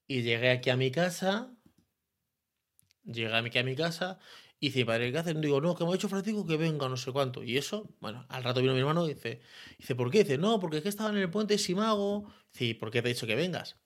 Y 0.08 0.22
llegué 0.22 0.51
aquí 0.51 0.70
a 0.70 0.78
mi 0.78 0.92
casa, 0.92 1.51
Llegué 3.04 3.36
aquí 3.36 3.58
a 3.58 3.63
mi 3.63 3.75
casa 3.75 4.20
y 4.62 4.68
dice, 4.68 4.86
padre, 4.86 5.12
¿qué 5.12 5.18
hacen? 5.18 5.39
Digo, 5.39 5.62
no, 5.62 5.74
que 5.74 5.86
me 5.86 5.92
ha 5.92 5.94
dicho 5.94 6.10
Francisco 6.10 6.46
que 6.46 6.58
venga, 6.58 6.89
no 6.89 6.98
sé 6.98 7.12
cuánto. 7.13 7.44
Y 7.44 7.58
eso, 7.58 7.96
bueno, 8.01 8.25
al 8.28 8.44
rato 8.44 8.60
vino 8.62 8.74
mi 8.74 8.80
hermano 8.80 9.06
y 9.06 9.13
dice, 9.13 9.42
dice 9.78 9.96
¿por 9.96 10.12
qué? 10.12 10.24
Dice, 10.24 10.38
no, 10.38 10.60
porque 10.60 10.78
es 10.78 10.84
que 10.84 10.89
estaba 10.89 11.10
en 11.12 11.18
el 11.18 11.30
puente 11.30 11.58
Simago. 11.58 12.30
Dice, 12.51 12.75
¿por 12.75 12.92
qué 12.92 13.01
te 13.01 13.10
he 13.10 13.13
dicho 13.13 13.25
que 13.25 13.36
vengas? 13.36 13.78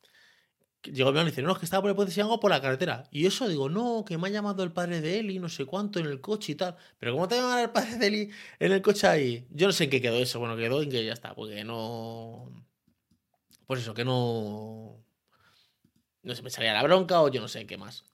Llegó 0.84 1.12
mi 1.12 1.20
hermano 1.20 1.28
y 1.30 1.32
dice, 1.32 1.44
no, 1.44 1.52
es 1.52 1.60
que 1.60 1.66
estaba 1.66 1.82
por 1.82 1.92
el 1.92 1.96
puente 1.96 2.12
Simago 2.12 2.40
por 2.40 2.50
la 2.50 2.60
carretera. 2.60 3.08
Y 3.12 3.28
eso 3.28 3.48
digo, 3.48 3.70
no, 3.70 4.04
que 4.04 4.18
me 4.18 4.28
ha 4.30 4.32
llamado 4.32 4.64
el 4.64 4.74
padre 4.74 5.00
de 5.02 5.20
Eli, 5.20 5.38
no 5.40 5.48
sé 5.48 5.66
cuánto, 5.66 6.00
en 6.00 6.08
el 6.08 6.22
coche 6.22 6.54
y 6.54 6.56
tal. 6.56 6.76
Pero 6.98 7.14
¿cómo 7.14 7.28
te 7.28 7.36
va 7.36 7.42
a 7.42 7.46
llamar 7.46 7.64
el 7.66 7.72
padre 7.72 7.98
de 7.98 8.08
Eli 8.08 8.32
en 8.60 8.72
el 8.72 8.82
coche 8.82 9.08
ahí? 9.08 9.48
Yo 9.52 9.68
no 9.68 9.74
sé 9.74 9.86
en 9.86 9.90
qué 9.92 10.02
quedó 10.02 10.18
eso. 10.18 10.40
Bueno, 10.40 10.58
quedó 10.58 10.82
en 10.82 10.90
que 10.90 11.06
ya 11.06 11.14
está, 11.14 11.36
porque 11.36 11.64
no... 11.64 12.52
Pues 13.68 13.82
eso, 13.82 13.94
que 13.94 14.06
no... 14.06 15.04
No 16.24 16.36
se 16.36 16.42
me 16.42 16.50
salía 16.50 16.74
la 16.74 16.84
bronca 16.84 17.22
o 17.22 17.30
yo 17.30 17.42
no 17.42 17.48
sé 17.48 17.66
qué 17.68 17.78
más. 17.78 18.06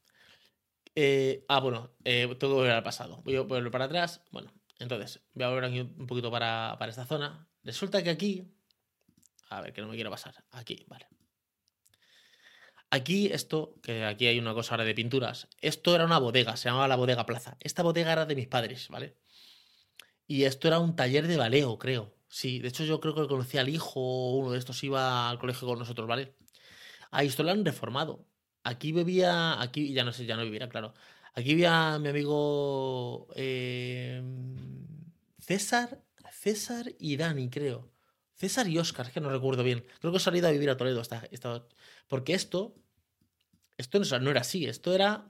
Eh, 1.02 1.46
ah, 1.48 1.62
bueno, 1.62 1.96
eh, 2.04 2.28
tengo 2.38 2.56
que 2.56 2.60
volver 2.60 2.72
al 2.74 2.84
pasado. 2.84 3.22
Voy 3.24 3.38
a 3.38 3.42
volver 3.44 3.72
para 3.72 3.86
atrás. 3.86 4.22
Bueno, 4.32 4.52
entonces, 4.80 5.22
voy 5.34 5.46
a 5.46 5.48
volver 5.48 5.64
aquí 5.64 5.80
un 5.80 6.06
poquito 6.06 6.30
para, 6.30 6.76
para 6.78 6.90
esta 6.90 7.06
zona. 7.06 7.48
Resulta 7.64 8.04
que 8.04 8.10
aquí. 8.10 8.52
A 9.50 9.62
ver, 9.62 9.72
que 9.72 9.80
no 9.80 9.88
me 9.88 9.96
quiero 9.96 10.12
pasar. 10.12 10.44
Aquí, 10.52 10.84
vale. 10.90 11.08
Aquí, 12.90 13.28
esto, 13.28 13.76
que 13.82 14.04
aquí 14.04 14.28
hay 14.28 14.40
una 14.40 14.54
cosa 14.54 14.74
ahora 14.74 14.84
de 14.84 14.94
pinturas. 14.94 15.48
Esto 15.62 15.96
era 15.96 16.04
una 16.04 16.20
bodega, 16.20 16.58
se 16.58 16.68
llamaba 16.68 16.90
la 16.90 16.98
bodega 16.98 17.26
Plaza. 17.26 17.56
Esta 17.62 17.82
bodega 17.82 18.12
era 18.12 18.26
de 18.26 18.36
mis 18.36 18.50
padres, 18.50 18.90
¿vale? 18.90 19.16
Y 20.28 20.44
esto 20.44 20.68
era 20.68 20.80
un 20.80 20.98
taller 20.98 21.28
de 21.28 21.38
baleo, 21.38 21.80
creo. 21.80 22.14
Sí, 22.28 22.60
de 22.60 22.68
hecho, 22.68 22.84
yo 22.84 23.00
creo 23.00 23.16
que 23.16 23.26
conocía 23.28 23.62
al 23.62 23.70
hijo, 23.70 24.32
uno 24.32 24.52
de 24.52 24.60
estos 24.60 24.84
iba 24.84 25.30
al 25.30 25.40
colegio 25.40 25.66
con 25.66 25.80
nosotros, 25.80 26.10
¿vale? 26.10 26.36
Ahí 27.10 27.28
esto 27.28 27.44
lo 27.44 27.52
han 27.52 27.64
reformado. 27.64 28.29
Aquí 28.64 28.92
bebía, 28.92 29.62
aquí 29.62 29.94
ya 29.94 30.04
no 30.04 30.12
sé, 30.12 30.26
ya 30.26 30.36
no 30.36 30.44
vivirá, 30.44 30.70
claro. 30.70 30.94
Aquí 31.34 31.50
vivía 31.50 31.98
mi 32.00 32.10
amigo 32.10 33.28
eh, 33.36 34.22
César, 35.40 36.02
César 36.32 36.94
y 37.00 37.18
Dani, 37.18 37.50
creo. 37.50 37.92
César 38.36 38.68
y 38.68 38.78
Oscar, 38.78 39.12
que 39.12 39.20
no 39.20 39.30
recuerdo 39.30 39.64
bien. 39.64 39.86
Creo 40.00 40.12
que 40.12 40.18
he 40.18 40.22
salido 40.22 40.48
a 40.48 40.52
vivir 40.52 40.70
a 40.70 40.78
Toledo. 40.78 41.02
Esta, 41.02 41.68
porque 42.08 42.34
esto, 42.34 42.76
esto 43.78 44.00
no, 44.00 44.32
era 44.32 44.42
así. 44.42 44.66
Esto 44.66 44.94
era, 44.94 45.30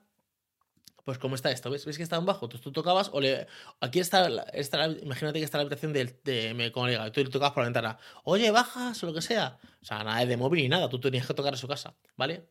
pues 1.06 1.18
como 1.18 1.36
está 1.36 1.50
esto. 1.52 1.72
¿Ves, 1.72 1.86
¿Ves 1.86 1.98
que 1.98 2.04
está 2.04 2.18
en 2.18 2.26
bajo? 2.26 2.46
Entonces 2.46 2.64
tú 2.64 2.72
tocabas, 2.72 3.10
o 3.14 3.20
le, 3.20 3.48
aquí 3.80 4.00
está, 4.00 4.28
está 4.54 4.88
imagínate 4.88 5.40
que 5.40 5.46
está 5.46 5.58
la 5.58 5.64
habitación 5.64 5.94
de, 5.94 6.20
de 6.24 6.54
mi 6.54 6.72
colega, 6.72 7.12
tú 7.12 7.24
le 7.24 7.30
tocabas 7.30 7.54
por 7.54 7.64
la 7.64 7.70
ventana. 7.70 7.98
Oye, 8.24 8.52
bajas 8.52 9.02
o 9.04 9.08
lo 9.08 9.14
que 9.14 9.22
sea. 9.22 9.58
O 9.82 9.86
sea, 9.86 10.04
nada 10.04 10.24
de 10.26 10.38
móvil 10.38 10.62
ni 10.62 10.70
nada. 10.70 10.88
Tú 10.90 11.00
tenías 11.00 11.26
que 11.26 11.34
tocar 11.34 11.54
a 11.54 11.58
su 11.58 11.68
casa, 11.68 11.96
¿vale? 12.16 12.48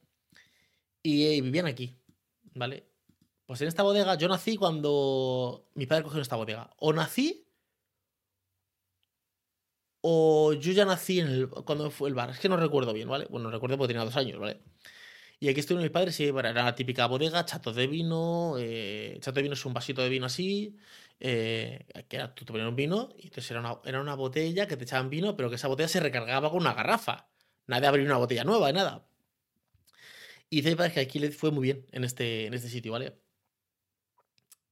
Y, 1.03 1.41
vivían 1.41 1.67
aquí, 1.67 1.97
¿vale? 2.55 2.87
Pues 3.47 3.61
en 3.63 3.69
esta 3.69 3.83
bodega, 3.83 4.15
yo 4.17 4.29
nací 4.29 4.57
cuando 4.57 5.69
mi 5.75 5.87
padre 5.87 6.05
cogió 6.05 6.21
esta 6.21 6.37
bodega. 6.37 6.71
O 6.79 6.93
nací, 6.93 7.47
o 10.01 10.53
yo 10.55 10.73
ya 10.73 10.85
nací 10.85 11.21
en 11.21 11.29
el, 11.29 11.49
cuando 11.49 11.91
fue 11.91 12.09
el 12.09 12.15
bar. 12.15 12.31
Es 12.31 12.39
que 12.39 12.49
no 12.49 12.57
recuerdo 12.57 12.93
bien, 12.93 13.09
¿vale? 13.09 13.27
Bueno, 13.31 13.51
recuerdo 13.51 13.77
porque 13.79 13.95
tenía 13.95 14.05
dos 14.05 14.17
años, 14.17 14.39
¿vale? 14.39 14.61
Y 15.41 15.49
aquí 15.49 15.61
estuvieron 15.61 15.85
mis 15.85 15.93
padres, 15.93 16.17
sí, 16.17 16.25
era 16.27 16.53
la 16.53 16.75
típica 16.75 17.07
bodega, 17.07 17.45
chato 17.45 17.73
de 17.73 17.87
vino. 17.87 18.57
Eh, 18.59 19.19
chato 19.21 19.37
de 19.37 19.43
vino 19.43 19.55
es 19.55 19.65
un 19.65 19.75
vasito 19.75 20.03
de 20.03 20.09
vino 20.09 20.27
así. 20.27 20.77
Eh, 21.21 21.87
que 22.09 22.17
era, 22.17 22.35
tú 22.35 22.45
te 22.45 22.53
ponías 22.53 22.69
un 22.69 22.77
vino 22.77 23.11
y 23.19 23.25
entonces 23.27 23.51
era 23.51 23.61
una, 23.61 23.81
era 23.85 24.01
una 24.01 24.15
botella 24.15 24.67
que 24.69 24.77
te 24.77 24.85
echaban 24.85 25.11
vino, 25.11 25.37
pero 25.37 25.49
que 25.51 25.57
esa 25.57 25.69
botella 25.69 25.89
se 25.89 26.01
recargaba 26.01 26.51
con 26.51 26.61
una 26.61 26.75
garrafa. 26.75 27.29
Nadie 27.67 27.87
abrir 27.89 28.07
una 28.07 28.17
botella 28.19 28.45
nueva, 28.45 28.73
nada. 28.73 29.08
Y 30.51 30.63
dice 30.63 30.77
que 30.93 31.01
aquí 31.01 31.19
le 31.19 31.31
fue 31.31 31.51
muy 31.51 31.63
bien 31.63 31.87
en 31.93 32.05
este, 32.05 32.47
en 32.47 32.55
este 32.55 32.69
sitio, 32.69 32.93
¿vale? 32.93 33.19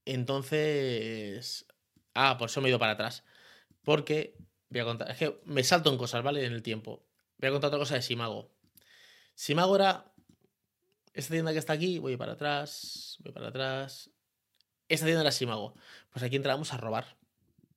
Entonces. 0.06 1.66
Ah, 2.14 2.38
por 2.38 2.48
eso 2.48 2.60
me 2.62 2.68
he 2.68 2.70
ido 2.70 2.78
para 2.78 2.92
atrás. 2.92 3.24
Porque. 3.82 4.36
Voy 4.70 4.80
a 4.80 4.84
contar. 4.84 5.10
Es 5.10 5.18
que 5.18 5.40
me 5.44 5.62
salto 5.62 5.90
en 5.92 5.98
cosas, 5.98 6.22
¿vale? 6.22 6.44
En 6.44 6.52
el 6.52 6.62
tiempo. 6.62 7.06
Voy 7.38 7.48
a 7.48 7.52
contar 7.52 7.68
otra 7.68 7.78
cosa 7.78 7.94
de 7.96 8.02
Simago. 8.02 8.50
Simago 9.34 9.76
era. 9.76 10.12
Esta 11.12 11.32
tienda 11.32 11.52
que 11.52 11.58
está 11.58 11.72
aquí, 11.72 11.98
voy 11.98 12.16
para 12.18 12.32
atrás, 12.32 13.16
voy 13.20 13.32
para 13.32 13.48
atrás. 13.48 14.10
Esta 14.88 15.06
tienda 15.06 15.22
era 15.22 15.32
Simago. 15.32 15.74
Pues 16.10 16.22
aquí 16.22 16.36
entramos 16.36 16.72
a 16.72 16.76
robar. 16.78 17.16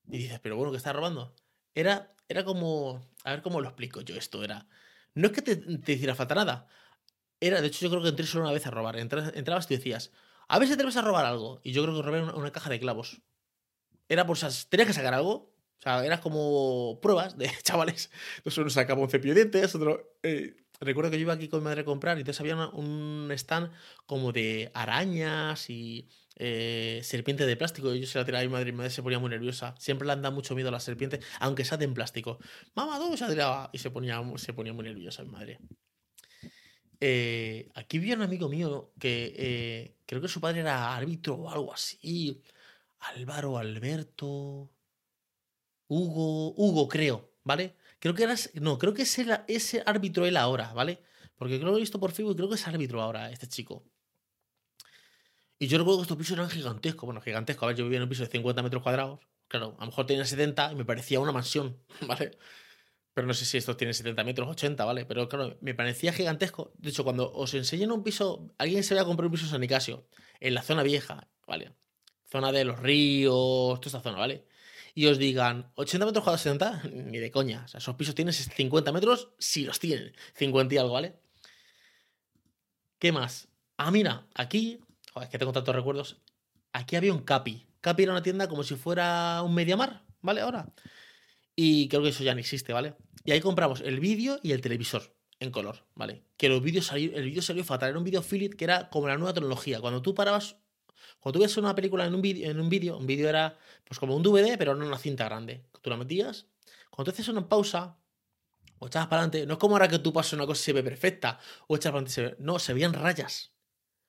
Y 0.10 0.18
dices, 0.20 0.40
pero 0.40 0.58
bueno, 0.58 0.72
¿qué 0.72 0.78
está 0.78 0.94
robando? 0.94 1.36
Era, 1.76 2.16
era 2.28 2.44
como. 2.46 3.02
A 3.24 3.32
ver 3.32 3.42
cómo 3.42 3.62
lo 3.62 3.68
explico 3.70 4.02
yo 4.02 4.16
esto. 4.16 4.44
Era. 4.44 4.68
No 5.16 5.28
es 5.28 5.34
que 5.34 5.42
te 5.42 5.92
hiciera 5.94 6.16
falta 6.16 6.36
nada. 6.36 6.68
Era, 7.40 7.62
de 7.62 7.68
hecho, 7.68 7.86
yo 7.86 7.90
creo 7.90 8.02
que 8.02 8.10
entré 8.10 8.26
solo 8.26 8.44
una 8.44 8.54
vez 8.54 8.66
a 8.68 8.72
robar. 8.72 8.98
Entrabas 8.98 9.72
y 9.72 9.76
decías, 9.76 10.12
a 10.48 10.60
ver 10.60 10.68
si 10.68 10.76
te 10.76 10.84
vas 10.84 10.98
a 10.98 11.02
robar 11.02 11.26
algo. 11.26 11.62
Y 11.64 11.72
yo 11.72 11.84
creo 11.84 11.96
que 11.96 12.02
robé 12.02 12.22
una, 12.22 12.52
caja 12.52 12.70
de 12.70 12.80
clavos. 12.80 13.22
Era 14.10 14.26
por 14.26 14.36
esas. 14.36 14.68
Tenías 14.70 14.88
que 14.88 14.94
sacar 14.94 15.14
algo. 15.14 15.54
O 15.78 15.82
sea, 15.82 16.06
eras 16.06 16.20
como 16.20 17.00
pruebas 17.02 17.38
de 17.38 17.50
chavales. 17.64 18.10
Entonces 18.38 18.58
uno 18.58 18.70
sacaba 18.70 19.02
un 19.02 19.10
cepillo 19.10 19.34
de 19.34 19.42
dientes, 19.42 19.76
otro. 19.76 20.18
Eh, 20.24 20.58
recuerdo 20.82 21.12
que 21.12 21.18
yo 21.18 21.22
iba 21.22 21.34
aquí 21.34 21.48
con 21.48 21.60
mi 21.60 21.66
madre 21.66 21.82
a 21.82 21.86
comprar 21.86 22.18
y 22.18 22.22
entonces 22.22 22.42
había 22.42 22.56
un 22.56 23.30
stand 23.32 23.72
como 24.06 24.32
de 24.32 24.72
arañas 24.74 25.70
y 25.70 26.10
eh, 26.36 27.00
serpiente 27.04 27.46
de 27.46 27.56
plástico. 27.56 27.94
Y 27.94 28.02
yo 28.02 28.08
se 28.08 28.18
la 28.18 28.26
tiraba 28.26 28.42
a 28.42 28.46
mi 28.46 28.52
madre 28.52 28.70
y 28.70 28.72
mi 28.72 28.80
madre 28.80 28.90
se 28.90 29.04
ponía 29.04 29.20
muy 29.20 29.30
nerviosa. 29.30 29.76
Siempre 29.78 30.08
le 30.08 30.14
anda 30.14 30.32
mucho 30.32 30.56
miedo 30.56 30.70
a 30.70 30.72
las 30.72 30.84
serpientes, 30.84 31.24
aunque 31.40 31.64
sea 31.64 31.78
de 31.78 31.88
plástico. 31.90 32.40
Mamá, 32.76 32.98
¿dónde 32.98 33.18
se 33.18 33.26
la 33.26 33.30
tiraba? 33.30 33.70
Y 33.72 33.78
se 33.78 33.92
ponía, 33.92 34.22
se 34.38 34.54
ponía 34.54 34.74
muy 34.74 34.84
nerviosa 34.84 35.24
mi 35.24 35.30
madre. 35.30 35.60
Eh, 37.02 37.70
aquí 37.76 37.98
vi 38.00 38.12
un 38.14 38.22
amigo 38.22 38.50
mío 38.50 38.92
que 39.00 39.34
eh, 39.38 39.96
creo 40.06 40.22
que 40.22 40.28
su 40.28 40.42
padre 40.42 40.62
era 40.62 40.96
árbitro 40.96 41.36
o 41.36 41.50
algo 41.50 41.74
así. 41.74 42.42
Álvaro, 43.00 43.58
Alberto. 43.58 44.70
Hugo, 45.88 46.54
Hugo, 46.56 46.88
creo, 46.88 47.32
¿vale? 47.44 47.76
Creo 48.00 48.14
que 48.14 48.24
era. 48.24 48.36
No, 48.56 48.78
creo 48.78 48.94
que 48.94 49.04
es 49.04 49.18
ese 49.48 49.84
árbitro 49.86 50.26
él 50.26 50.38
ahora, 50.38 50.74
¿vale? 50.74 51.02
Porque 51.36 51.56
creo 51.56 51.68
que 51.68 51.72
lo 51.72 51.78
he 51.78 51.82
visto 51.82 52.00
por 52.00 52.12
Facebook 52.12 52.34
y 52.34 52.38
creo 52.38 52.50
que 52.50 52.56
es 52.56 52.68
árbitro 52.68 53.02
ahora, 53.02 53.32
este 53.32 53.48
chico. 53.48 53.86
Y 55.58 55.68
yo 55.68 55.78
recuerdo 55.78 56.00
que 56.00 56.04
estos 56.04 56.18
pisos 56.18 56.38
eran 56.38 56.50
gigantescos. 56.50 57.06
Bueno, 57.06 57.22
gigantescos. 57.22 57.64
A 57.64 57.68
ver, 57.68 57.76
yo 57.76 57.84
vivía 57.84 57.98
en 57.98 58.04
un 58.04 58.10
piso 58.10 58.24
de 58.24 58.30
50 58.30 58.64
metros 58.64 58.84
cuadrados. 58.84 59.20
Claro, 59.48 59.76
a 59.78 59.82
lo 59.82 59.88
mejor 59.88 60.06
tenía 60.06 60.26
70 60.26 60.72
y 60.72 60.76
me 60.76 60.86
parecía 60.86 61.20
una 61.20 61.32
mansión, 61.32 61.78
¿vale? 62.08 62.38
Pero 63.20 63.28
no 63.28 63.34
sé 63.34 63.44
si 63.44 63.58
esto 63.58 63.76
tiene 63.76 63.94
70 63.94 64.24
metros, 64.24 64.48
80, 64.48 64.86
¿vale? 64.86 65.04
Pero 65.04 65.28
claro, 65.28 65.58
me 65.60 65.74
parecía 65.74 66.14
gigantesco. 66.14 66.72
De 66.78 66.90
hecho, 66.92 67.04
cuando 67.04 67.30
os 67.34 67.54
enseñan 67.54 67.92
un 67.92 68.02
piso, 68.02 68.54
alguien 68.58 68.82
se 68.82 68.94
vaya 68.94 69.02
a 69.02 69.06
comprar 69.06 69.26
un 69.26 69.34
piso 69.34 69.44
en 69.44 69.52
San 69.52 69.60
Nicasio, 69.60 70.08
en 70.40 70.54
la 70.54 70.62
zona 70.62 70.84
vieja, 70.84 71.28
¿vale? 71.46 71.74
Zona 72.32 72.54
de 72.54 72.64
los 72.64 72.80
ríos, 72.80 73.34
toda 73.82 73.88
esta 73.88 74.00
zona, 74.00 74.20
¿vale? 74.20 74.48
Y 74.96 75.08
os 75.08 75.18
digan, 75.18 75.70
80 75.76 76.06
metros 76.06 76.24
cuadrados, 76.24 76.44
70, 76.44 76.84
ni 76.94 77.18
de 77.18 77.30
coña. 77.30 77.64
O 77.66 77.68
sea, 77.68 77.80
esos 77.80 77.96
pisos 77.96 78.16
tienen 78.16 78.34
50 78.34 78.94
metros, 78.94 79.34
si 79.38 79.66
los 79.66 79.80
tienen. 79.80 80.16
50 80.36 80.76
y 80.76 80.78
algo, 80.78 80.94
¿vale? 80.94 81.20
¿Qué 83.00 83.12
más? 83.12 83.50
Ah, 83.76 83.92
mira, 83.92 84.30
aquí, 84.34 84.80
joder, 85.12 85.28
es 85.28 85.30
que 85.30 85.40
tengo 85.40 85.52
tantos 85.52 85.76
recuerdos. 85.76 86.22
Aquí 86.72 86.96
había 86.96 87.12
un 87.12 87.26
Capi. 87.26 87.68
Capi 87.82 88.04
era 88.04 88.14
una 88.14 88.24
tienda 88.24 88.48
como 88.48 88.64
si 88.64 88.76
fuera 88.76 89.42
un 89.44 89.54
Mediamar, 89.54 90.06
¿vale? 90.22 90.40
Ahora. 90.40 90.74
Y 91.62 91.90
creo 91.90 92.02
que 92.02 92.08
eso 92.08 92.24
ya 92.24 92.34
no 92.34 92.40
existe, 92.40 92.72
¿vale? 92.72 92.96
Y 93.26 93.32
ahí 93.32 93.42
compramos 93.42 93.82
el 93.82 94.00
vídeo 94.00 94.40
y 94.42 94.54
el 94.54 94.62
televisor 94.62 95.14
en 95.42 95.52
color, 95.52 95.84
¿vale? 95.94 96.24
Que 96.38 96.48
los 96.48 96.64
vídeos 96.64 96.90
el 96.94 97.26
vídeo 97.26 97.42
salió 97.42 97.66
fatal. 97.66 97.90
Era 97.90 97.98
un 97.98 98.06
vídeo 98.06 98.22
Philips 98.22 98.56
que 98.56 98.64
era 98.64 98.90
como 98.90 99.10
la 99.10 99.18
nueva 99.18 99.34
tecnología. 99.34 99.82
Cuando 99.82 100.02
tú 100.02 100.16
parabas, 100.16 100.56
cuando 101.20 101.34
tú 101.34 101.40
veías 101.40 101.58
una 101.58 101.76
película 101.76 102.06
en 102.06 102.16
un 102.16 102.22
vídeo, 102.22 102.50
en 102.50 102.62
un 102.62 102.70
vídeo, 102.70 102.98
un 102.98 103.06
vídeo 103.06 103.28
era 103.28 103.58
pues 103.84 104.00
como 104.00 104.16
un 104.16 104.24
DVD, 104.24 104.58
pero 104.58 104.74
no 104.74 104.88
una 104.88 104.98
cinta 104.98 105.26
grande. 105.26 105.66
Tú 105.82 105.90
la 105.90 105.98
metías, 105.98 106.48
cuando 106.90 107.12
tú 107.12 107.16
hacías 107.16 107.28
una 107.28 107.50
pausa, 107.50 107.98
o 108.78 108.88
echabas 108.88 109.10
para 109.10 109.24
adelante, 109.24 109.46
no 109.46 109.56
es 109.56 109.60
como 109.60 109.76
ahora 109.76 109.90
que 109.90 110.00
tú 110.00 110.14
pasas 110.14 110.32
una 110.32 110.46
cosa 110.46 110.62
y 110.62 110.64
se 110.64 110.72
ve 110.72 110.82
perfecta, 110.82 111.42
o 111.68 111.76
echas 111.76 111.92
para 111.92 112.06
adelante 112.06 112.12
se 112.14 112.22
ve. 112.22 112.36
No, 112.40 112.58
se 112.60 112.74
veían 112.74 112.94
rayas. 112.94 113.52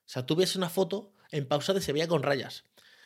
O 0.06 0.08
sea, 0.08 0.24
tú 0.24 0.36
ves 0.36 0.54
una 0.54 0.68
foto 0.68 1.14
en 1.32 1.48
pausa 1.48 1.74
de 1.74 1.80
se 1.80 1.92
veía 1.92 2.06
con 2.06 2.22
rayas. 2.22 2.62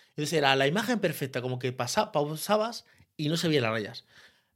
Entonces 0.08 0.34
era 0.34 0.54
la 0.54 0.66
imagen 0.66 1.00
perfecta, 1.00 1.40
como 1.40 1.58
que 1.58 1.72
pausabas 1.72 2.84
y 3.16 3.30
no 3.30 3.38
se 3.38 3.48
veían 3.48 3.62
las 3.62 3.72
rayas. 3.72 4.04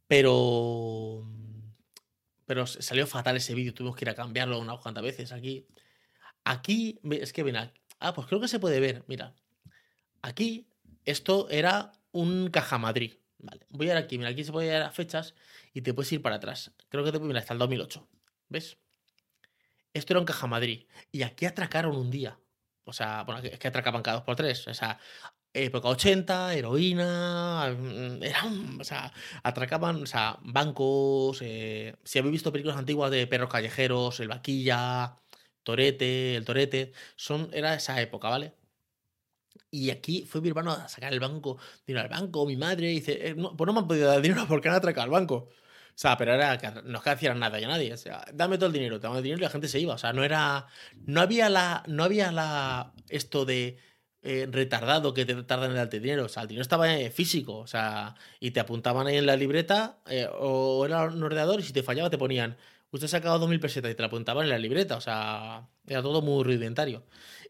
Pero 0.08 1.24
pero 2.48 2.66
salió 2.66 3.06
fatal 3.06 3.36
ese 3.36 3.54
vídeo, 3.54 3.74
tuvimos 3.74 3.94
que 3.94 4.06
ir 4.06 4.08
a 4.08 4.14
cambiarlo 4.14 4.58
unas 4.58 4.80
cuantas 4.80 5.04
veces 5.04 5.32
aquí. 5.32 5.66
Aquí, 6.44 6.98
es 7.10 7.34
que 7.34 7.42
ven, 7.42 7.56
ah, 7.56 8.14
pues 8.14 8.26
creo 8.26 8.40
que 8.40 8.48
se 8.48 8.58
puede 8.58 8.80
ver, 8.80 9.04
mira. 9.06 9.34
Aquí, 10.22 10.66
esto 11.04 11.50
era 11.50 11.92
un 12.10 12.48
caja 12.48 12.78
Madrid. 12.78 13.16
Vale, 13.36 13.66
voy 13.68 13.90
a 13.90 13.92
ir 13.92 13.98
aquí, 13.98 14.16
mira, 14.16 14.30
aquí 14.30 14.44
se 14.44 14.50
puede 14.50 14.68
ir 14.68 14.72
a 14.72 14.78
las 14.78 14.94
fechas 14.94 15.34
y 15.74 15.82
te 15.82 15.92
puedes 15.92 16.10
ir 16.10 16.22
para 16.22 16.36
atrás. 16.36 16.72
Creo 16.88 17.04
que 17.04 17.12
te 17.12 17.18
puedes 17.18 17.32
ir 17.32 17.36
hasta 17.36 17.52
el 17.52 17.58
2008. 17.58 18.08
¿Ves? 18.48 18.78
Esto 19.92 20.14
era 20.14 20.20
un 20.20 20.26
caja 20.26 20.46
Madrid. 20.46 20.86
Y 21.12 21.24
aquí 21.24 21.44
atracaron 21.44 21.96
un 21.96 22.10
día. 22.10 22.40
O 22.84 22.94
sea, 22.94 23.24
bueno, 23.24 23.42
es 23.42 23.58
que 23.58 23.68
atracaban 23.68 24.02
cada 24.02 24.16
dos 24.16 24.24
por 24.24 24.36
tres. 24.36 24.66
O 24.68 24.72
sea, 24.72 24.98
época 25.64 25.88
80, 25.88 26.54
heroína, 26.54 27.74
mm, 27.78 28.22
eran, 28.22 28.80
o 28.80 28.84
sea, 28.84 29.12
atracaban, 29.42 30.02
o 30.02 30.06
sea, 30.06 30.38
bancos, 30.42 31.40
eh, 31.42 31.96
si 32.04 32.18
habéis 32.18 32.32
visto 32.32 32.52
películas 32.52 32.78
antiguas 32.78 33.10
de 33.10 33.26
perros 33.26 33.50
callejeros, 33.50 34.20
el 34.20 34.28
vaquilla, 34.28 35.16
Torete, 35.62 36.36
el 36.36 36.44
Torete, 36.44 36.92
son, 37.16 37.50
era 37.52 37.74
esa 37.74 38.00
época, 38.00 38.28
¿vale? 38.28 38.54
Y 39.70 39.90
aquí 39.90 40.24
fue 40.26 40.40
mi 40.40 40.48
hermano 40.48 40.72
a 40.72 40.88
sacar 40.88 41.12
el 41.12 41.20
banco, 41.20 41.58
dinero 41.86 42.04
al 42.04 42.08
banco, 42.10 42.46
mi 42.46 42.56
madre, 42.56 42.88
dice, 42.88 43.28
eh, 43.28 43.34
no, 43.34 43.56
pues 43.56 43.66
no 43.66 43.72
me 43.74 43.80
han 43.80 43.88
podido 43.88 44.08
dar 44.08 44.20
dinero 44.22 44.46
porque 44.48 44.68
han 44.68 44.74
atracado 44.76 45.04
al 45.04 45.10
banco. 45.10 45.48
O 45.98 46.00
sea, 46.00 46.16
pero 46.16 46.32
era 46.32 46.56
que 46.58 46.70
no 46.84 47.00
hacían 47.04 47.40
nada 47.40 47.58
ya 47.58 47.66
nadie. 47.66 47.92
O 47.92 47.96
sea, 47.96 48.24
dame 48.32 48.56
todo 48.56 48.68
el 48.68 48.72
dinero, 48.72 49.00
dame 49.00 49.16
el 49.18 49.24
dinero 49.24 49.40
y 49.40 49.42
la 49.42 49.50
gente 49.50 49.66
se 49.66 49.80
iba. 49.80 49.94
O 49.94 49.98
sea, 49.98 50.12
no 50.12 50.22
era. 50.22 50.66
No 51.06 51.20
había 51.20 51.48
la. 51.48 51.82
No 51.88 52.04
había 52.04 52.30
la. 52.30 52.92
Esto 53.08 53.44
de. 53.44 53.78
Eh, 54.22 54.48
retardado 54.50 55.14
que 55.14 55.24
te 55.24 55.34
tardan 55.44 55.70
en 55.70 55.76
darte 55.76 56.00
dinero. 56.00 56.24
O 56.26 56.28
sea, 56.28 56.42
el 56.42 56.48
dinero 56.48 56.62
estaba 56.62 56.92
eh, 56.94 57.10
físico. 57.10 57.58
O 57.58 57.66
sea, 57.66 58.14
y 58.40 58.50
te 58.50 58.60
apuntaban 58.60 59.06
ahí 59.06 59.16
en 59.16 59.26
la 59.26 59.36
libreta 59.36 59.98
o 60.40 60.84
era 60.84 61.04
un 61.04 61.22
ordenador 61.22 61.60
y 61.60 61.62
si 61.62 61.72
te 61.72 61.82
fallaba 61.82 62.10
te 62.10 62.18
ponían. 62.18 62.56
Usted 62.90 63.06
ha 63.06 63.08
sacado 63.08 63.46
2.000 63.46 63.60
pesetas 63.60 63.90
y 63.90 63.94
te 63.94 64.02
la 64.02 64.08
apuntaban 64.08 64.44
en 64.44 64.50
la 64.50 64.58
libreta. 64.58 64.96
O 64.96 65.00
sea, 65.00 65.68
era 65.86 66.02
todo 66.02 66.22
muy 66.22 66.44
rudimentario. 66.44 67.04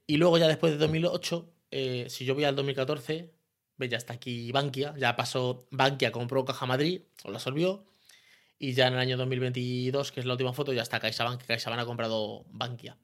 Y 0.06 0.16
luego 0.16 0.38
ya 0.38 0.48
después 0.48 0.72
de 0.72 0.78
2008 0.78 1.52
eh, 1.70 2.06
si 2.08 2.24
yo 2.24 2.34
voy 2.34 2.44
al 2.44 2.56
2014, 2.56 3.30
ve, 3.76 3.88
ya 3.88 3.98
está 3.98 4.14
aquí 4.14 4.52
Bankia, 4.52 4.94
ya 4.96 5.16
pasó 5.16 5.66
Bankia, 5.70 6.12
compró 6.12 6.44
Caja 6.44 6.66
Madrid, 6.66 7.02
o 7.24 7.30
la 7.30 7.36
absorbió, 7.36 7.84
y 8.58 8.74
ya 8.74 8.88
en 8.88 8.94
el 8.94 9.00
año 9.00 9.16
2022, 9.16 10.12
que 10.12 10.20
es 10.20 10.26
la 10.26 10.34
última 10.34 10.52
foto, 10.52 10.72
ya 10.72 10.82
está 10.82 11.00
CaixaBank, 11.00 11.44
CaixaBank 11.44 11.80
ha 11.80 11.86
comprado 11.86 12.44
Bankia. 12.50 12.96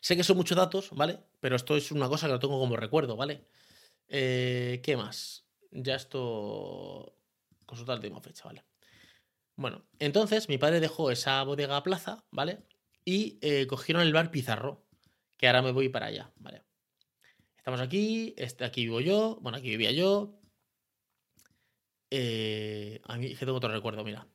Sé 0.00 0.16
que 0.16 0.24
son 0.24 0.36
muchos 0.36 0.56
datos, 0.56 0.90
¿vale? 0.92 1.18
Pero 1.40 1.56
esto 1.56 1.76
es 1.76 1.92
una 1.92 2.08
cosa 2.08 2.26
que 2.26 2.32
lo 2.32 2.38
tengo 2.38 2.58
como 2.58 2.76
recuerdo, 2.76 3.16
¿vale? 3.16 3.46
Eh, 4.08 4.80
¿Qué 4.82 4.96
más? 4.96 5.46
Ya 5.70 5.94
esto... 5.96 7.14
Consulta 7.66 7.92
la 7.92 7.96
última 7.96 8.20
fecha, 8.20 8.44
¿vale? 8.44 8.64
Bueno, 9.56 9.86
entonces 9.98 10.48
mi 10.48 10.58
padre 10.58 10.80
dejó 10.80 11.10
esa 11.10 11.42
bodega 11.42 11.82
plaza, 11.82 12.24
¿vale? 12.30 12.60
Y 13.04 13.38
eh, 13.40 13.66
cogieron 13.66 14.02
el 14.02 14.12
bar 14.12 14.30
Pizarro, 14.30 14.86
que 15.36 15.46
ahora 15.46 15.62
me 15.62 15.72
voy 15.72 15.88
para 15.88 16.06
allá, 16.06 16.30
¿vale? 16.36 16.62
Estamos 17.56 17.80
aquí, 17.80 18.34
este, 18.36 18.64
aquí 18.64 18.84
vivo 18.84 19.00
yo, 19.00 19.38
bueno, 19.40 19.58
aquí 19.58 19.70
vivía 19.70 19.90
yo. 19.92 20.38
Eh, 22.10 23.00
a 23.04 23.16
mí 23.16 23.34
que 23.34 23.44
tengo 23.44 23.56
otro 23.56 23.72
recuerdo, 23.72 24.04
mira. 24.04 24.28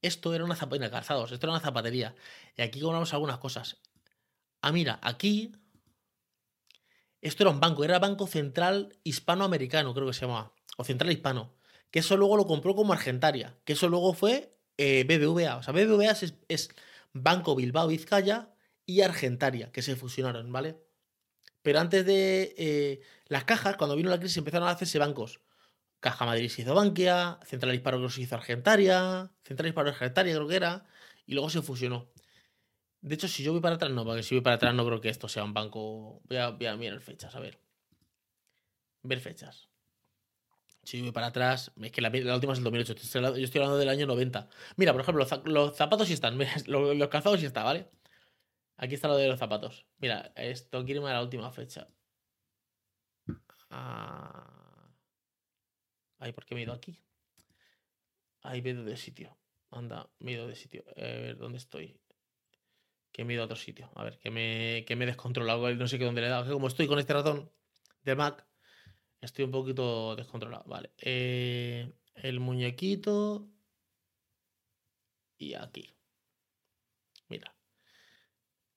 Esto 0.00 0.32
era 0.32 0.44
una 0.44 0.56
zapatería, 0.56 0.90
calzados, 0.90 1.32
esto 1.32 1.46
era 1.46 1.52
una 1.52 1.60
zapatería. 1.60 2.14
Y 2.56 2.62
aquí 2.62 2.80
compramos 2.80 3.12
algunas 3.12 3.38
cosas. 3.38 3.82
Ah, 4.60 4.72
mira, 4.72 4.98
aquí. 5.02 5.52
Esto 7.20 7.42
era 7.42 7.50
un 7.50 7.60
banco, 7.60 7.84
era 7.84 7.98
Banco 7.98 8.26
Central 8.26 8.96
Hispanoamericano, 9.02 9.92
creo 9.94 10.06
que 10.06 10.12
se 10.12 10.22
llamaba. 10.22 10.52
O 10.76 10.84
Central 10.84 11.10
Hispano. 11.10 11.54
Que 11.90 12.00
eso 12.00 12.16
luego 12.16 12.36
lo 12.36 12.46
compró 12.46 12.74
como 12.74 12.92
Argentaria. 12.92 13.58
Que 13.64 13.72
eso 13.72 13.88
luego 13.88 14.14
fue 14.14 14.56
eh, 14.76 15.04
BBVA. 15.04 15.56
O 15.56 15.62
sea, 15.62 15.72
BBVA 15.72 16.12
es, 16.48 16.70
Banco 17.12 17.56
Bilbao 17.56 17.88
Vizcaya 17.88 18.54
y 18.86 19.00
Argentaria, 19.02 19.72
que 19.72 19.82
se 19.82 19.96
fusionaron, 19.96 20.52
¿vale? 20.52 20.78
Pero 21.62 21.80
antes 21.80 22.06
de 22.06 22.54
eh, 22.56 23.00
las 23.26 23.44
cajas, 23.44 23.76
cuando 23.76 23.96
vino 23.96 24.10
la 24.10 24.18
crisis, 24.20 24.38
empezaron 24.38 24.68
a 24.68 24.72
hacerse 24.72 24.98
bancos. 24.98 25.40
Caja 26.00 26.24
Madrid 26.26 26.48
se 26.48 26.62
hizo 26.62 26.74
Bankia, 26.74 27.40
Central 27.44 27.74
Hispano 27.74 28.08
se 28.08 28.22
hizo 28.22 28.36
Argentaria, 28.36 29.32
Central 29.42 29.68
Hispano 29.68 29.90
Argentaria 29.90 30.34
creo 30.34 30.48
que 30.48 30.56
era, 30.56 30.86
y 31.26 31.34
luego 31.34 31.50
se 31.50 31.62
fusionó. 31.62 32.08
De 33.00 33.14
hecho, 33.14 33.28
si 33.28 33.42
yo 33.42 33.52
voy 33.52 33.60
para 33.60 33.76
atrás, 33.76 33.90
no, 33.92 34.04
porque 34.04 34.22
si 34.22 34.34
voy 34.34 34.42
para 34.42 34.56
atrás 34.56 34.74
no 34.74 34.84
creo 34.84 35.00
que 35.00 35.08
esto 35.08 35.28
sea 35.28 35.44
un 35.44 35.54
banco. 35.54 36.20
Voy 36.24 36.36
a, 36.36 36.76
mirar 36.76 37.00
fechas, 37.00 37.34
a 37.34 37.40
ver. 37.40 37.58
Ver 39.02 39.20
fechas. 39.20 39.68
Si 40.82 41.00
voy 41.02 41.12
para 41.12 41.28
atrás, 41.28 41.72
es 41.80 41.92
que 41.92 42.00
la, 42.00 42.08
última 42.34 42.52
es 42.52 42.58
el 42.58 42.64
2008. 42.64 42.94
Yo 43.36 43.44
estoy 43.44 43.60
hablando 43.60 43.78
del 43.78 43.88
año 43.88 44.06
90. 44.06 44.48
Mira, 44.76 44.92
por 44.92 45.02
ejemplo, 45.02 45.26
los, 45.44 45.76
zapatos 45.76 46.08
sí 46.08 46.14
están. 46.14 46.38
los, 46.66 46.96
los 46.96 47.08
calzados 47.08 47.40
sí 47.40 47.46
están, 47.46 47.64
¿vale? 47.64 47.88
Aquí 48.76 48.94
está 48.94 49.08
lo 49.08 49.16
de 49.16 49.28
los 49.28 49.38
zapatos. 49.38 49.86
Mira, 49.98 50.32
esto 50.36 50.84
quiero 50.84 51.00
irme 51.00 51.10
a 51.10 51.14
la 51.14 51.22
última 51.22 51.50
fecha. 51.50 51.86
Ah. 53.70 54.58
Ay, 56.18 56.32
¿por 56.32 56.44
qué 56.44 56.54
me 56.54 56.62
he 56.62 56.64
ido 56.64 56.72
aquí? 56.72 57.00
Ay, 58.42 58.62
me 58.62 58.70
he 58.70 58.72
ido 58.72 58.84
de 58.84 58.96
sitio. 58.96 59.36
Anda, 59.70 60.08
me 60.20 60.30
he 60.30 60.34
ido 60.34 60.46
de 60.46 60.54
sitio. 60.54 60.84
A 60.96 61.00
ver, 61.00 61.36
¿dónde 61.36 61.58
estoy? 61.58 62.00
Que 63.18 63.24
me 63.24 63.32
he 63.32 63.34
ido 63.34 63.42
a 63.42 63.46
otro 63.46 63.56
sitio. 63.56 63.90
A 63.96 64.04
ver, 64.04 64.16
que 64.20 64.30
me, 64.30 64.84
que 64.86 64.94
me 64.94 65.02
he 65.02 65.08
descontrolado. 65.08 65.74
No 65.74 65.88
sé 65.88 65.98
qué 65.98 66.04
dónde 66.04 66.20
le 66.20 66.28
he 66.28 66.30
dado. 66.30 66.52
como 66.52 66.68
estoy 66.68 66.86
con 66.86 67.00
este 67.00 67.14
ratón 67.14 67.50
del 68.04 68.14
Mac, 68.14 68.46
estoy 69.20 69.44
un 69.44 69.50
poquito 69.50 70.14
descontrolado. 70.14 70.62
Vale. 70.68 70.92
Eh, 70.98 71.92
el 72.14 72.38
muñequito. 72.38 73.48
Y 75.36 75.54
aquí. 75.54 75.92
Mira. 77.28 77.52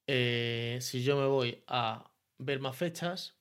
Eh, 0.08 0.80
si 0.82 1.04
yo 1.04 1.18
me 1.18 1.28
voy 1.28 1.64
a 1.68 2.12
ver 2.40 2.60
más 2.62 2.76
fechas, 2.76 3.38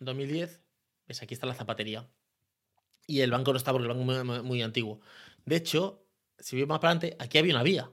2010, 0.00 0.62
pues 1.06 1.22
aquí 1.22 1.32
está 1.32 1.46
la 1.46 1.54
zapatería. 1.54 2.06
Y 3.06 3.22
el 3.22 3.30
banco 3.30 3.52
no 3.52 3.56
está 3.56 3.72
porque 3.72 3.88
el 3.88 3.96
banco 3.96 4.36
es 4.36 4.44
muy, 4.44 4.60
antiguo. 4.60 5.00
De 5.46 5.56
hecho, 5.56 6.04
si 6.38 6.56
voy 6.56 6.66
más 6.66 6.78
para 6.78 6.90
adelante, 6.92 7.16
aquí 7.18 7.38
había 7.38 7.54
una 7.54 7.62
vía. 7.62 7.90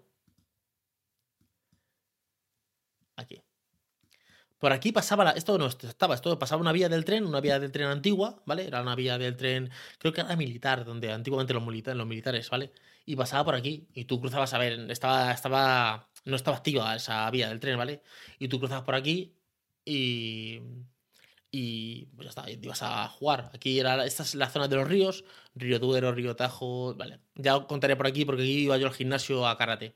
Aquí. 3.18 3.42
Por 4.60 4.74
aquí 4.74 4.92
pasaba 4.92 5.24
la, 5.24 5.32
esto 5.32 5.58
no 5.58 5.68
estaba, 5.68 6.16
esto 6.16 6.40
pasaba 6.40 6.62
una 6.62 6.72
vía 6.72 6.90
del 6.90 7.06
tren, 7.06 7.26
una 7.26 7.42
vía 7.42 7.60
del 7.60 7.72
tren 7.72 7.88
antigua, 7.88 8.42
¿vale? 8.46 8.66
Era 8.68 8.82
una 8.82 8.96
vía 8.96 9.18
del 9.20 9.36
tren, 9.38 9.70
creo 10.00 10.14
que 10.14 10.22
era 10.22 10.36
militar, 10.36 10.84
donde 10.84 11.12
antiguamente 11.12 11.54
los, 11.54 11.64
militares, 11.64 11.98
los 11.98 12.08
militares, 12.08 12.50
¿vale? 12.50 12.72
Y 13.06 13.16
pasaba 13.16 13.46
por 13.46 13.56
aquí 13.56 13.88
y 13.94 14.06
tú 14.06 14.20
cruzabas 14.20 14.54
a 14.54 14.58
ver, 14.58 14.90
estaba, 14.90 15.32
estaba 15.32 16.10
no 16.26 16.36
estaba 16.36 16.58
activa 16.58 16.96
esa 16.96 17.30
vía 17.32 17.50
del 17.50 17.60
tren, 17.60 17.78
¿vale? 17.78 18.02
Y 18.40 18.48
tú 18.50 18.60
cruzabas 18.60 18.84
por 18.86 18.96
aquí 18.96 19.36
y. 19.86 20.62
Y 21.52 22.06
pues 22.16 22.26
ya 22.26 22.30
está, 22.30 22.50
ibas 22.52 22.84
a 22.84 23.08
jugar. 23.08 23.50
Aquí 23.54 23.80
era, 23.80 24.06
esta 24.06 24.24
es 24.24 24.36
la 24.36 24.50
zona 24.50 24.68
de 24.68 24.76
los 24.76 24.88
ríos, 24.88 25.24
Río 25.56 25.80
Duero, 25.80 26.12
Río 26.12 26.36
Tajo, 26.36 26.94
vale. 26.96 27.22
Ya 27.36 27.60
contaré 27.68 27.96
por 27.96 28.08
aquí 28.08 28.26
porque 28.26 28.44
aquí 28.44 28.64
iba 28.66 28.78
yo 28.78 28.88
al 28.88 28.94
gimnasio 28.94 29.48
a 29.48 29.58
karate. 29.58 29.96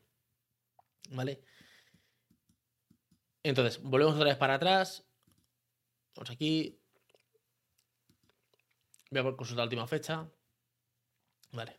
¿Vale? 1.12 1.42
Entonces, 3.44 3.82
volvemos 3.82 4.16
otra 4.16 4.28
vez 4.28 4.38
para 4.38 4.56
atrás. 4.56 5.06
Vamos 6.16 6.30
aquí. 6.30 6.80
Voy 9.10 9.20
a 9.20 9.36
consultar 9.36 9.58
la 9.58 9.64
última 9.64 9.88
fecha. 9.88 10.30
Vale. 11.52 11.78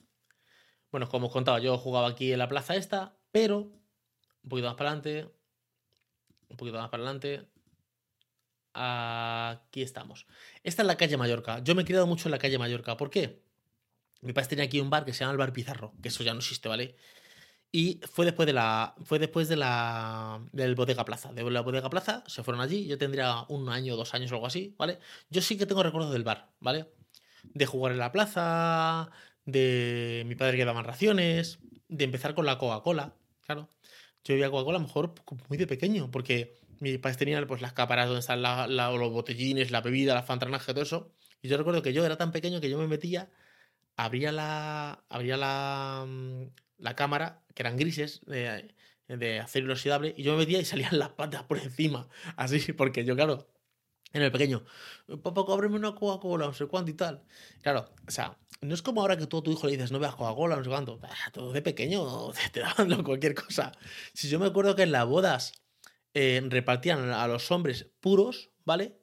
Bueno, 0.90 1.08
como 1.08 1.28
os 1.28 1.32
contaba, 1.32 1.58
yo 1.60 1.78
jugaba 1.78 2.08
aquí 2.08 2.32
en 2.32 2.38
la 2.38 2.48
plaza 2.48 2.76
esta, 2.76 3.16
pero 3.30 3.58
un 4.42 4.48
poquito 4.48 4.68
más 4.68 4.76
para 4.76 4.90
adelante. 4.90 5.30
Un 6.48 6.56
poquito 6.56 6.78
más 6.78 6.90
para 6.90 7.02
adelante. 7.02 7.48
Aquí 8.74 9.82
estamos. 9.82 10.26
Esta 10.62 10.82
es 10.82 10.86
la 10.86 10.96
calle 10.96 11.16
Mallorca. 11.16 11.60
Yo 11.62 11.74
me 11.74 11.82
he 11.82 11.84
criado 11.84 12.06
mucho 12.06 12.28
en 12.28 12.32
la 12.32 12.38
calle 12.38 12.58
Mallorca. 12.58 12.96
¿Por 12.96 13.10
qué? 13.10 13.42
Mi 14.20 14.32
padre 14.32 14.48
tenía 14.48 14.64
aquí 14.64 14.80
un 14.80 14.90
bar 14.90 15.04
que 15.04 15.12
se 15.12 15.20
llama 15.20 15.32
el 15.32 15.38
Bar 15.38 15.52
Pizarro, 15.52 15.94
que 16.02 16.08
eso 16.08 16.22
ya 16.22 16.32
no 16.32 16.40
existe, 16.40 16.68
¿vale? 16.68 16.96
Y 17.74 18.00
fue 18.04 18.26
después 18.26 18.46
de 18.46 18.52
la. 18.52 18.94
Fue 19.02 19.18
después 19.18 19.48
de 19.48 19.56
la. 19.56 20.40
del 20.52 20.74
Bodega 20.74 21.06
Plaza. 21.06 21.32
De 21.32 21.42
la 21.50 21.62
Bodega 21.62 21.88
Plaza 21.88 22.22
se 22.26 22.42
fueron 22.42 22.60
allí. 22.60 22.86
Yo 22.86 22.98
tendría 22.98 23.46
un 23.48 23.70
año, 23.70 23.96
dos 23.96 24.12
años 24.12 24.30
o 24.30 24.34
algo 24.34 24.46
así, 24.46 24.74
¿vale? 24.78 24.98
Yo 25.30 25.40
sí 25.40 25.56
que 25.56 25.64
tengo 25.64 25.82
recuerdos 25.82 26.12
del 26.12 26.22
bar, 26.22 26.50
¿vale? 26.60 26.90
De 27.44 27.64
jugar 27.64 27.92
en 27.92 27.98
la 27.98 28.12
plaza. 28.12 29.10
De 29.46 30.22
mi 30.26 30.34
padre 30.34 30.58
que 30.58 30.66
daban 30.66 30.84
raciones. 30.84 31.60
De 31.88 32.04
empezar 32.04 32.34
con 32.34 32.44
la 32.44 32.58
Coca-Cola. 32.58 33.14
Claro. 33.46 33.70
Yo 34.24 34.34
bebía 34.34 34.50
Coca-Cola 34.50 34.76
a 34.76 34.80
lo 34.82 34.86
mejor 34.86 35.14
muy 35.48 35.58
de 35.58 35.66
pequeño, 35.66 36.10
porque 36.10 36.54
mis 36.80 36.98
padres 36.98 37.16
tenían 37.16 37.46
pues, 37.46 37.62
las 37.62 37.72
cámaras 37.72 38.06
donde 38.06 38.20
están 38.20 38.42
los 38.42 39.12
botellines, 39.12 39.70
la 39.70 39.80
bebida, 39.80 40.14
la 40.14 40.22
fantranaje, 40.22 40.72
todo 40.72 40.82
eso. 40.82 41.12
Y 41.40 41.48
yo 41.48 41.56
recuerdo 41.56 41.82
que 41.82 41.92
yo 41.92 42.04
era 42.04 42.16
tan 42.16 42.32
pequeño 42.32 42.60
que 42.60 42.70
yo 42.70 42.78
me 42.78 42.86
metía, 42.86 43.30
abría 43.96 44.32
la, 44.32 45.04
abría 45.08 45.36
la, 45.36 46.04
mm, 46.06 46.44
la 46.82 46.96
cámara, 46.96 47.42
que 47.54 47.62
eran 47.62 47.76
grises, 47.76 48.20
de, 48.26 49.40
acero 49.40 49.66
inoxidable, 49.66 50.14
y 50.16 50.22
yo 50.22 50.32
me 50.32 50.38
metía 50.38 50.60
y 50.60 50.64
salían 50.64 50.98
las 50.98 51.10
patas 51.10 51.44
por 51.44 51.58
encima, 51.58 52.08
así, 52.36 52.72
porque 52.72 53.04
yo, 53.04 53.14
claro, 53.14 53.48
en 54.12 54.22
el 54.22 54.32
pequeño, 54.32 54.64
papá, 55.22 55.44
cóbreme 55.44 55.76
una 55.76 55.94
Coca-Cola, 55.94 56.46
no 56.46 56.52
sé 56.52 56.66
cuánto 56.66 56.90
y 56.90 56.94
tal. 56.94 57.22
Claro, 57.62 57.94
o 58.06 58.10
sea, 58.10 58.36
no 58.60 58.74
es 58.74 58.82
como 58.82 59.00
ahora 59.00 59.16
que 59.16 59.26
tú 59.26 59.38
a 59.38 59.42
tu 59.42 59.52
hijo 59.52 59.66
le 59.66 59.72
dices, 59.72 59.90
no 59.90 59.98
veas 59.98 60.14
Coca-Cola, 60.16 60.56
no 60.56 60.64
sé 60.64 60.68
cuánto. 60.68 61.00
Todo 61.32 61.52
de 61.52 61.62
pequeño 61.62 62.30
te 62.52 62.60
daban 62.60 63.02
cualquier 63.04 63.34
cosa. 63.34 63.72
Si 64.12 64.28
yo 64.28 64.38
me 64.38 64.46
acuerdo 64.46 64.76
que 64.76 64.82
en 64.82 64.92
las 64.92 65.06
bodas 65.06 65.52
eh, 66.12 66.42
repartían 66.46 67.10
a 67.10 67.26
los 67.26 67.50
hombres 67.50 67.88
puros, 68.00 68.50
¿vale? 68.64 68.98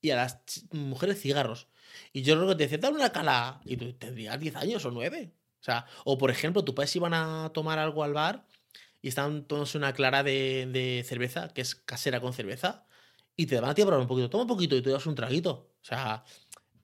Y 0.00 0.10
a 0.10 0.16
las 0.16 0.40
mujeres 0.72 1.20
cigarros. 1.20 1.68
Y 2.12 2.22
yo 2.22 2.34
creo 2.36 2.48
que 2.48 2.54
te 2.56 2.64
decía, 2.64 2.78
dale 2.78 2.96
una 2.96 3.12
cala. 3.12 3.60
Y 3.64 3.76
tú 3.76 3.92
tendrías 3.92 4.40
10 4.40 4.56
años 4.56 4.84
o 4.84 4.90
9. 4.90 5.32
O 5.60 5.64
sea, 5.64 5.86
o 6.04 6.18
por 6.18 6.30
ejemplo, 6.30 6.64
tu 6.64 6.74
padres 6.74 6.94
iban 6.96 7.14
a 7.14 7.50
tomar 7.52 7.78
algo 7.78 8.04
al 8.04 8.12
bar 8.14 8.46
y 9.02 9.08
estaban 9.08 9.44
todos 9.46 9.74
una 9.74 9.92
clara 9.92 10.22
de, 10.22 10.68
de 10.70 11.04
cerveza, 11.06 11.48
que 11.48 11.60
es 11.62 11.74
casera 11.74 12.20
con 12.20 12.32
cerveza 12.32 12.86
y 13.36 13.46
te 13.46 13.56
daban 13.56 13.70
a 13.70 13.74
ti 13.74 13.82
a 13.82 13.86
probar 13.86 14.02
un 14.02 14.08
poquito. 14.08 14.30
Toma 14.30 14.42
un 14.44 14.48
poquito 14.48 14.76
y 14.76 14.82
te 14.82 14.90
das 14.90 15.06
un 15.06 15.14
traguito. 15.14 15.72
O 15.80 15.84
sea, 15.84 16.24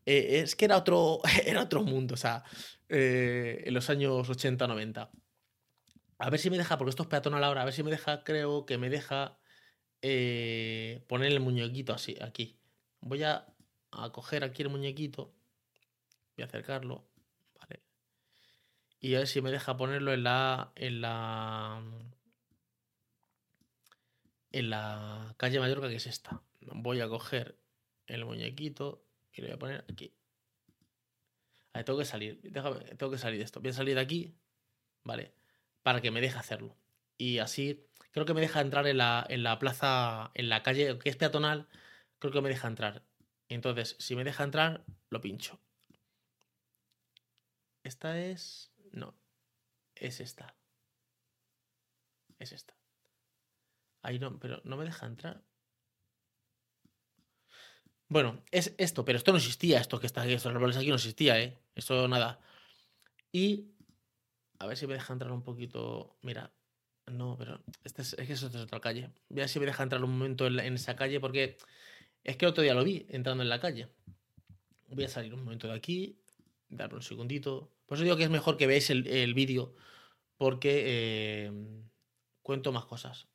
eh, 0.06 0.40
es 0.44 0.56
que 0.56 0.64
era 0.66 0.76
otro, 0.78 1.20
era 1.46 1.62
otro 1.62 1.82
mundo, 1.82 2.14
o 2.14 2.16
sea, 2.16 2.44
eh, 2.88 3.62
en 3.66 3.74
los 3.74 3.90
años 3.90 4.28
80, 4.28 4.66
90. 4.66 5.10
A 6.18 6.30
ver 6.30 6.40
si 6.40 6.50
me 6.50 6.58
deja, 6.58 6.78
porque 6.78 6.90
esto 6.90 7.02
es 7.04 7.08
peatonal 7.08 7.44
ahora, 7.44 7.62
a 7.62 7.64
ver 7.64 7.74
si 7.74 7.82
me 7.82 7.90
deja, 7.90 8.24
creo 8.24 8.66
que 8.66 8.78
me 8.78 8.88
deja 8.90 9.38
eh, 10.02 11.04
poner 11.08 11.32
el 11.32 11.40
muñequito 11.40 11.92
así, 11.92 12.16
aquí. 12.20 12.60
Voy 13.00 13.22
a 13.24 13.54
a 13.96 14.10
coger 14.10 14.44
aquí 14.44 14.62
el 14.62 14.70
muñequito. 14.70 15.34
Voy 16.36 16.42
a 16.42 16.46
acercarlo. 16.46 17.06
Y 19.04 19.16
a 19.16 19.18
ver 19.18 19.28
si 19.28 19.42
me 19.42 19.50
deja 19.50 19.76
ponerlo 19.76 20.14
en 20.14 20.24
la. 20.24 20.72
En 20.76 21.02
la. 21.02 21.82
En 24.50 24.70
la 24.70 25.34
calle 25.36 25.60
Mallorca, 25.60 25.90
que 25.90 25.96
es 25.96 26.06
esta. 26.06 26.40
Voy 26.62 27.02
a 27.02 27.08
coger 27.08 27.54
el 28.06 28.24
muñequito 28.24 29.04
y 29.30 29.42
lo 29.42 29.48
voy 29.48 29.56
a 29.56 29.58
poner 29.58 29.84
aquí. 29.92 30.14
A 31.74 31.80
ver, 31.80 31.84
tengo 31.84 31.98
que 31.98 32.06
salir. 32.06 32.40
tengo 32.96 33.10
que 33.10 33.18
salir 33.18 33.40
de 33.40 33.44
esto. 33.44 33.60
Voy 33.60 33.72
a 33.72 33.74
salir 33.74 33.94
de 33.94 34.00
aquí. 34.00 34.34
Vale. 35.02 35.34
Para 35.82 36.00
que 36.00 36.10
me 36.10 36.22
deje 36.22 36.38
hacerlo. 36.38 36.74
Y 37.18 37.40
así. 37.40 37.86
Creo 38.10 38.24
que 38.24 38.32
me 38.32 38.40
deja 38.40 38.62
entrar 38.62 38.86
en 38.86 38.96
la, 38.96 39.26
en 39.28 39.42
la 39.42 39.58
plaza. 39.58 40.30
En 40.32 40.48
la 40.48 40.62
calle 40.62 40.98
que 40.98 41.10
es 41.10 41.16
peatonal. 41.16 41.68
Creo 42.20 42.32
que 42.32 42.40
me 42.40 42.48
deja 42.48 42.68
entrar. 42.68 43.02
Entonces, 43.50 43.96
si 43.98 44.16
me 44.16 44.24
deja 44.24 44.44
entrar, 44.44 44.82
lo 45.10 45.20
pincho. 45.20 45.60
Esta 47.82 48.18
es. 48.18 48.73
No. 48.94 49.14
Es 49.94 50.20
esta. 50.20 50.54
Es 52.38 52.52
esta. 52.52 52.74
Ahí 54.02 54.18
no, 54.18 54.38
pero 54.38 54.60
no 54.64 54.76
me 54.76 54.84
deja 54.84 55.06
entrar. 55.06 55.42
Bueno, 58.08 58.42
es 58.50 58.74
esto, 58.78 59.04
pero 59.04 59.18
esto 59.18 59.32
no 59.32 59.38
existía, 59.38 59.80
esto 59.80 59.98
que 59.98 60.06
está 60.06 60.22
aquí, 60.22 60.34
estos 60.34 60.54
árboles 60.54 60.76
aquí 60.76 60.88
no 60.88 60.94
existía, 60.94 61.40
¿eh? 61.40 61.58
Esto 61.74 62.06
nada. 62.06 62.40
Y. 63.32 63.70
A 64.60 64.66
ver 64.66 64.76
si 64.76 64.86
me 64.86 64.94
deja 64.94 65.12
entrar 65.12 65.32
un 65.32 65.42
poquito. 65.42 66.16
Mira. 66.22 66.52
No, 67.06 67.36
pero. 67.36 67.60
Este 67.82 68.02
es, 68.02 68.14
que 68.14 68.32
eso 68.32 68.46
es 68.46 68.54
otra 68.54 68.80
calle. 68.80 69.10
Voy 69.28 69.40
a 69.40 69.42
ver 69.42 69.48
si 69.48 69.58
me 69.58 69.66
deja 69.66 69.82
entrar 69.82 70.04
un 70.04 70.10
momento 70.10 70.46
en, 70.46 70.74
esa 70.74 70.94
calle, 70.94 71.18
porque 71.18 71.56
es 72.22 72.36
que 72.36 72.46
otro 72.46 72.62
día 72.62 72.74
lo 72.74 72.84
vi 72.84 73.06
entrando 73.08 73.42
en 73.42 73.48
la 73.48 73.60
calle. 73.60 73.88
Voy 74.88 75.04
a 75.04 75.08
salir 75.08 75.34
un 75.34 75.42
momento 75.44 75.66
de 75.66 75.74
aquí, 75.74 76.20
darle 76.68 76.96
un 76.96 77.02
segundito. 77.02 77.73
Por 77.86 77.96
eso 77.96 78.04
digo 78.04 78.16
que 78.16 78.24
es 78.24 78.30
mejor 78.30 78.56
que 78.56 78.66
veáis 78.66 78.90
el, 78.90 79.34
vídeo, 79.34 79.74
porque 80.36 80.82
eh, 80.86 81.52
cuento 82.42 82.72
más 82.72 82.86
cosas. 82.86 83.28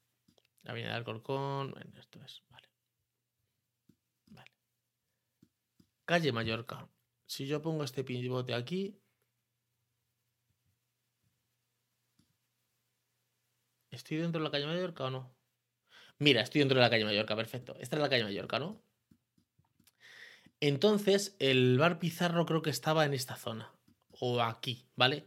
La 0.63 0.71
Avenida 0.71 0.89
del 0.89 0.97
Alcorcón, 0.97 1.75
esto 1.97 2.21
es, 2.23 2.43
vale. 2.49 2.69
Vale. 4.27 4.51
Calle 6.05 6.31
Mallorca. 6.31 6.89
Si 7.25 7.45
yo 7.45 7.61
pongo 7.61 7.83
este 7.83 8.03
pivote 8.03 8.53
aquí, 8.53 8.99
¿Estoy 13.91 14.17
dentro 14.17 14.39
de 14.39 14.45
la 14.45 14.51
calle 14.51 14.67
Mallorca 14.67 15.05
o 15.05 15.09
no? 15.09 15.35
Mira, 16.19 16.41
estoy 16.41 16.59
dentro 16.59 16.77
de 16.77 16.83
la 16.83 16.89
calle 16.89 17.05
Mallorca, 17.05 17.35
perfecto. 17.35 17.75
Esta 17.79 17.95
es 17.95 18.01
la 18.01 18.09
calle 18.09 18.23
Mallorca, 18.23 18.59
¿no? 18.59 18.83
Entonces, 20.59 21.35
el 21.39 21.77
bar 21.77 21.99
Pizarro 21.99 22.45
creo 22.45 22.61
que 22.61 22.69
estaba 22.69 23.05
en 23.05 23.13
esta 23.13 23.35
zona. 23.35 23.73
O 24.19 24.41
aquí, 24.41 24.85
¿vale? 24.95 25.25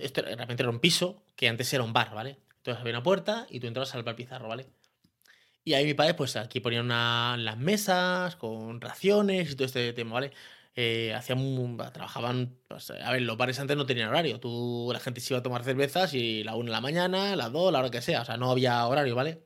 Esto 0.00 0.22
realmente 0.22 0.62
era 0.62 0.70
un 0.70 0.80
piso 0.80 1.24
que 1.36 1.48
antes 1.48 1.72
era 1.72 1.82
un 1.82 1.92
bar, 1.92 2.14
¿vale? 2.14 2.38
Entonces 2.58 2.80
había 2.80 2.92
una 2.92 3.02
puerta 3.02 3.46
y 3.50 3.60
tú 3.60 3.66
entrabas 3.66 3.94
al 3.94 4.02
bar 4.02 4.16
Pizarro, 4.16 4.48
¿vale? 4.48 4.66
Y 5.64 5.74
ahí 5.74 5.84
mi 5.84 5.94
padre, 5.94 6.14
pues 6.14 6.36
aquí 6.36 6.60
ponían 6.60 6.88
las 6.88 7.58
mesas 7.58 8.36
con 8.36 8.80
raciones 8.80 9.52
y 9.52 9.54
todo 9.56 9.66
este 9.66 9.92
tema, 9.92 10.14
¿vale? 10.14 10.32
Eh, 10.76 11.12
hacían, 11.14 11.76
trabajaban, 11.92 12.56
pues, 12.68 12.90
a 12.90 13.12
ver, 13.12 13.22
los 13.22 13.36
bares 13.36 13.58
antes 13.60 13.76
no 13.76 13.86
tenían 13.86 14.08
horario. 14.08 14.40
Tú, 14.40 14.90
la 14.92 15.00
gente 15.00 15.20
se 15.20 15.34
iba 15.34 15.40
a 15.40 15.42
tomar 15.42 15.64
cervezas 15.64 16.14
y 16.14 16.44
la 16.44 16.54
una 16.54 16.66
de 16.66 16.72
la 16.72 16.80
mañana, 16.80 17.36
las 17.36 17.52
dos, 17.52 17.72
la 17.72 17.80
hora 17.80 17.90
que 17.90 18.02
sea. 18.02 18.22
O 18.22 18.24
sea, 18.24 18.36
no 18.36 18.50
había 18.50 18.86
horario, 18.86 19.14
¿vale? 19.14 19.42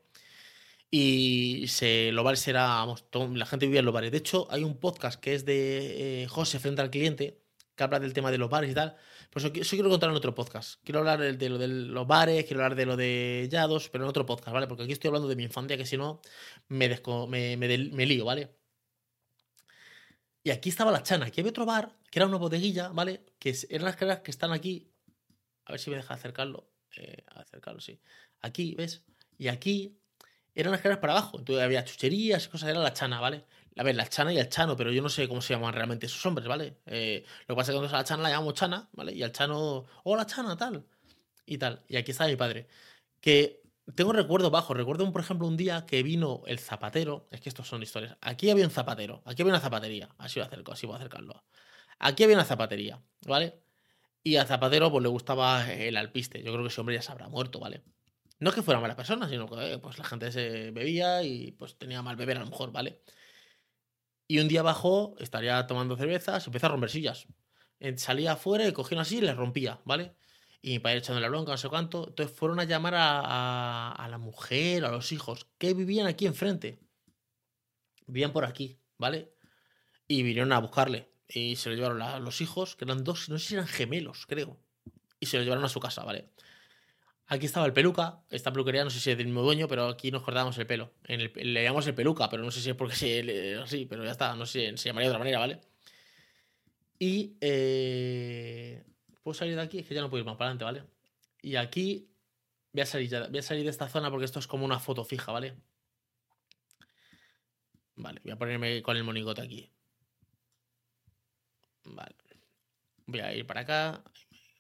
Y 0.90 1.66
se, 1.68 2.12
los 2.12 2.24
bares 2.24 2.46
era, 2.48 2.66
vamos, 2.66 3.04
la 3.34 3.46
gente 3.46 3.66
vivía 3.66 3.80
en 3.80 3.86
los 3.86 3.94
bares. 3.94 4.12
De 4.12 4.18
hecho, 4.18 4.46
hay 4.50 4.62
un 4.64 4.78
podcast 4.78 5.20
que 5.20 5.34
es 5.34 5.44
de 5.44 6.22
eh, 6.24 6.28
José 6.28 6.60
frente 6.60 6.82
al 6.82 6.90
cliente, 6.90 7.40
que 7.74 7.84
habla 7.84 7.98
del 8.00 8.12
tema 8.12 8.30
de 8.30 8.38
los 8.38 8.48
bares 8.48 8.70
y 8.70 8.74
tal. 8.74 8.96
Pues 9.30 9.44
eso, 9.44 9.70
quiero 9.70 9.90
contar 9.90 10.10
en 10.10 10.16
otro 10.16 10.34
podcast. 10.34 10.80
Quiero 10.84 11.00
hablar 11.00 11.20
de, 11.20 11.48
lo 11.48 11.58
de 11.58 11.68
los 11.68 12.06
bares, 12.06 12.44
quiero 12.44 12.62
hablar 12.62 12.76
de 12.76 12.86
lo 12.86 12.96
de 12.96 13.48
Yados, 13.50 13.88
pero 13.88 14.04
en 14.04 14.10
otro 14.10 14.24
podcast, 14.26 14.52
¿vale? 14.52 14.66
Porque 14.66 14.84
aquí 14.84 14.92
estoy 14.92 15.08
hablando 15.08 15.28
de 15.28 15.36
mi 15.36 15.44
infancia, 15.44 15.76
que 15.76 15.86
si 15.86 15.96
no, 15.96 16.20
me, 16.68 16.88
me, 17.28 17.56
me, 17.56 18.06
lío, 18.06 18.24
¿vale? 18.24 18.56
Y 20.42 20.50
aquí 20.50 20.68
estaba 20.68 20.92
la 20.92 21.02
chana. 21.02 21.26
Aquí 21.26 21.40
había 21.40 21.50
otro 21.50 21.66
bar, 21.66 21.96
que 22.10 22.18
era 22.18 22.26
una 22.26 22.36
bodeguilla, 22.36 22.88
¿vale? 22.88 23.24
Que 23.38 23.56
eran 23.70 23.86
las 23.86 23.96
caras 23.96 24.20
que 24.20 24.30
están 24.30 24.52
aquí. 24.52 24.92
A 25.64 25.72
ver 25.72 25.80
si 25.80 25.90
me 25.90 25.96
deja 25.96 26.14
acercarlo. 26.14 26.70
Eh, 26.96 27.24
acercarlo, 27.28 27.80
sí. 27.80 28.00
Aquí, 28.40 28.74
¿ves? 28.76 29.04
Y 29.38 29.48
aquí 29.48 29.98
eran 30.54 30.70
las 30.70 30.78
escaleras 30.78 31.00
para 31.00 31.14
abajo. 31.14 31.38
Entonces 31.38 31.64
había 31.64 31.84
chucherías 31.84 32.46
y 32.46 32.48
cosas, 32.50 32.68
era 32.70 32.80
la 32.80 32.92
chana, 32.92 33.20
¿vale? 33.20 33.44
A 33.76 33.82
ver, 33.82 33.96
la 33.96 34.08
chana 34.08 34.32
y 34.32 34.38
el 34.38 34.48
chano, 34.48 34.76
pero 34.76 34.92
yo 34.92 35.02
no 35.02 35.08
sé 35.08 35.26
cómo 35.28 35.40
se 35.40 35.54
llaman 35.54 35.74
realmente 35.74 36.06
esos 36.06 36.24
hombres, 36.26 36.46
¿vale? 36.46 36.78
Eh, 36.86 37.24
lo 37.46 37.54
que 37.54 37.58
pasa 37.58 37.72
es 37.72 37.74
que 37.74 37.80
cuando 37.80 37.96
a 37.96 37.98
la 38.00 38.04
chana 38.04 38.22
la 38.22 38.30
llamamos 38.30 38.54
chana, 38.54 38.88
¿vale? 38.92 39.12
Y 39.12 39.22
al 39.22 39.32
chano, 39.32 39.84
hola 40.04 40.26
chana, 40.26 40.56
tal. 40.56 40.86
Y 41.46 41.58
tal. 41.58 41.84
Y 41.88 41.96
aquí 41.96 42.12
está 42.12 42.26
mi 42.26 42.36
padre. 42.36 42.68
Que 43.20 43.62
tengo 43.94 44.12
recuerdos 44.12 44.50
bajos. 44.50 44.76
Recuerdo, 44.76 45.10
por 45.12 45.20
ejemplo, 45.20 45.46
un 45.48 45.56
día 45.56 45.86
que 45.86 46.02
vino 46.02 46.42
el 46.46 46.58
zapatero. 46.60 47.28
Es 47.30 47.40
que 47.40 47.48
estos 47.48 47.68
son 47.68 47.82
historias. 47.82 48.16
Aquí 48.20 48.50
había 48.50 48.64
un 48.64 48.70
zapatero. 48.70 49.22
Aquí 49.26 49.42
había 49.42 49.52
una 49.54 49.60
zapatería. 49.60 50.08
Así 50.18 50.38
voy 50.38 50.44
a 50.44 50.46
acercarlo, 50.46 50.72
así 50.72 50.86
voy 50.86 50.94
a 50.94 50.98
acercarlo. 50.98 51.44
Aquí 51.98 52.24
había 52.24 52.36
una 52.36 52.44
zapatería, 52.44 53.02
¿vale? 53.26 53.60
Y 54.22 54.36
al 54.36 54.46
zapatero, 54.46 54.90
pues 54.90 55.02
le 55.02 55.08
gustaba 55.08 55.70
el 55.72 55.96
alpiste. 55.96 56.42
Yo 56.42 56.52
creo 56.52 56.62
que 56.62 56.68
ese 56.68 56.80
hombre 56.80 56.94
ya 56.96 57.02
se 57.02 57.12
habrá 57.12 57.28
muerto, 57.28 57.60
¿vale? 57.60 57.82
No 58.38 58.50
es 58.50 58.56
que 58.56 58.62
fuera 58.62 58.80
mala 58.80 58.96
persona, 58.96 59.28
sino 59.28 59.48
que 59.48 59.78
pues, 59.78 59.98
la 59.98 60.04
gente 60.04 60.32
se 60.32 60.70
bebía 60.70 61.22
y 61.22 61.52
pues 61.52 61.76
tenía 61.78 62.02
mal 62.02 62.16
beber 62.16 62.36
a 62.38 62.40
lo 62.40 62.46
mejor, 62.46 62.72
¿vale? 62.72 63.00
Y 64.34 64.40
un 64.40 64.48
día 64.48 64.62
bajó, 64.62 65.14
estaría 65.20 65.64
tomando 65.68 65.96
cervezas, 65.96 66.44
empezó 66.48 66.66
a 66.66 66.70
romper 66.70 66.90
sillas. 66.90 67.28
Salía 67.94 68.32
afuera 68.32 68.66
y 68.66 68.72
cogía 68.72 69.00
así 69.00 69.18
y 69.18 69.20
le 69.20 69.32
rompía, 69.32 69.80
¿vale? 69.84 70.16
Y 70.60 70.70
mi 70.70 70.78
padre 70.80 70.98
echando 70.98 71.20
la 71.20 71.28
bronca, 71.28 71.52
no 71.52 71.56
sé 71.56 71.68
cuánto. 71.68 72.08
Entonces 72.08 72.36
fueron 72.36 72.58
a 72.58 72.64
llamar 72.64 72.96
a, 72.96 73.92
a, 73.92 74.08
la 74.08 74.18
mujer, 74.18 74.86
a 74.86 74.90
los 74.90 75.12
hijos, 75.12 75.46
que 75.56 75.72
vivían 75.72 76.08
aquí 76.08 76.26
enfrente. 76.26 76.80
Vivían 78.08 78.32
por 78.32 78.44
aquí, 78.44 78.80
¿vale? 78.98 79.36
Y 80.08 80.24
vinieron 80.24 80.50
a 80.50 80.58
buscarle. 80.58 81.12
Y 81.28 81.54
se 81.54 81.70
lo 81.70 81.76
llevaron 81.76 82.02
a 82.02 82.18
los 82.18 82.40
hijos, 82.40 82.74
que 82.74 82.86
eran 82.86 83.04
dos, 83.04 83.28
no 83.28 83.38
sé 83.38 83.46
si 83.46 83.54
eran 83.54 83.68
gemelos, 83.68 84.26
creo. 84.26 84.58
Y 85.20 85.26
se 85.26 85.36
lo 85.36 85.44
llevaron 85.44 85.64
a 85.64 85.68
su 85.68 85.78
casa, 85.78 86.02
¿vale? 86.02 86.32
Aquí 87.26 87.46
estaba 87.46 87.66
el 87.66 87.72
peluca. 87.72 88.22
Esta 88.30 88.52
peluquería 88.52 88.84
no 88.84 88.90
sé 88.90 89.00
si 89.00 89.10
es 89.10 89.16
del 89.16 89.26
mismo 89.26 89.42
dueño, 89.42 89.66
pero 89.66 89.88
aquí 89.88 90.10
nos 90.10 90.22
cortábamos 90.22 90.58
el 90.58 90.66
pelo. 90.66 90.92
En 91.04 91.20
el, 91.20 91.32
le 91.34 91.62
llamamos 91.62 91.86
el 91.86 91.94
peluca, 91.94 92.28
pero 92.28 92.42
no 92.42 92.50
sé 92.50 92.60
si 92.60 92.70
es 92.70 92.76
porque 92.76 92.94
se 92.94 93.56
así, 93.56 93.86
pero 93.86 94.04
ya 94.04 94.10
está. 94.10 94.34
No 94.36 94.46
sé 94.46 94.76
se 94.76 94.88
llamaría 94.88 95.08
de 95.08 95.12
otra 95.12 95.18
manera, 95.18 95.38
¿vale? 95.38 95.60
Y 96.98 97.36
eh, 97.40 98.84
puedo 99.22 99.34
salir 99.34 99.56
de 99.56 99.62
aquí, 99.62 99.78
es 99.78 99.86
que 99.86 99.94
ya 99.94 100.00
no 100.00 100.10
puedo 100.10 100.20
ir 100.20 100.26
más 100.26 100.36
para 100.36 100.50
adelante, 100.50 100.64
¿vale? 100.64 100.84
Y 101.42 101.56
aquí 101.56 102.08
voy 102.72 102.82
a 102.82 102.86
salir 102.86 103.10
voy 103.30 103.38
a 103.38 103.42
salir 103.42 103.64
de 103.64 103.70
esta 103.70 103.88
zona 103.88 104.10
porque 104.10 104.26
esto 104.26 104.38
es 104.38 104.46
como 104.46 104.64
una 104.64 104.78
foto 104.80 105.04
fija, 105.04 105.32
¿vale? 105.32 105.54
Vale, 107.96 108.20
voy 108.24 108.32
a 108.32 108.36
ponerme 108.36 108.82
con 108.82 108.96
el 108.96 109.04
monigote 109.04 109.42
aquí. 109.42 109.70
Vale. 111.84 112.14
Voy 113.06 113.20
a 113.20 113.34
ir 113.34 113.46
para 113.46 113.60
acá. 113.60 114.02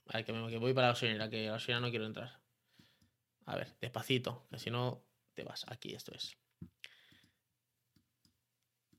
Vale, 0.06 0.24
que, 0.24 0.32
que 0.32 0.58
voy 0.58 0.74
para 0.74 0.88
la 0.88 0.92
gasolinera, 0.92 1.30
que 1.30 1.46
la 1.46 1.52
gasolinera 1.52 1.80
no 1.80 1.90
quiero 1.90 2.06
entrar. 2.06 2.43
A 3.46 3.56
ver, 3.56 3.74
despacito, 3.80 4.46
que 4.50 4.58
si 4.58 4.70
no 4.70 5.04
te 5.34 5.44
vas. 5.44 5.64
Aquí, 5.68 5.94
esto 5.94 6.12
es. 6.14 6.36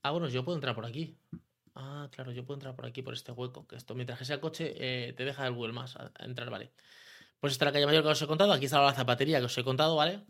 Ah, 0.02 0.12
bueno, 0.12 0.28
yo 0.28 0.44
puedo 0.44 0.56
entrar 0.56 0.74
por 0.74 0.86
aquí. 0.86 1.18
Ah, 1.74 2.08
claro, 2.12 2.30
yo 2.32 2.44
puedo 2.44 2.56
entrar 2.56 2.76
por 2.76 2.86
aquí, 2.86 3.02
por 3.02 3.14
este 3.14 3.32
hueco. 3.32 3.66
Que 3.66 3.76
esto, 3.76 3.94
mientras 3.94 4.18
que 4.18 4.24
sea 4.24 4.40
coche, 4.40 4.74
eh, 4.76 5.12
te 5.14 5.24
deja 5.24 5.46
el 5.46 5.54
Google 5.54 5.72
más 5.72 5.96
a, 5.96 6.12
entrar, 6.20 6.48
¿vale? 6.48 6.72
Pues 7.40 7.52
esta 7.52 7.64
es 7.64 7.66
la 7.68 7.72
calle 7.72 7.86
mayor 7.86 8.02
que 8.02 8.10
os 8.10 8.22
he 8.22 8.26
contado. 8.26 8.52
Aquí 8.52 8.66
está 8.66 8.80
la 8.80 8.94
zapatería 8.94 9.40
que 9.40 9.46
os 9.46 9.58
he 9.58 9.64
contado, 9.64 9.96
¿vale? 9.96 10.24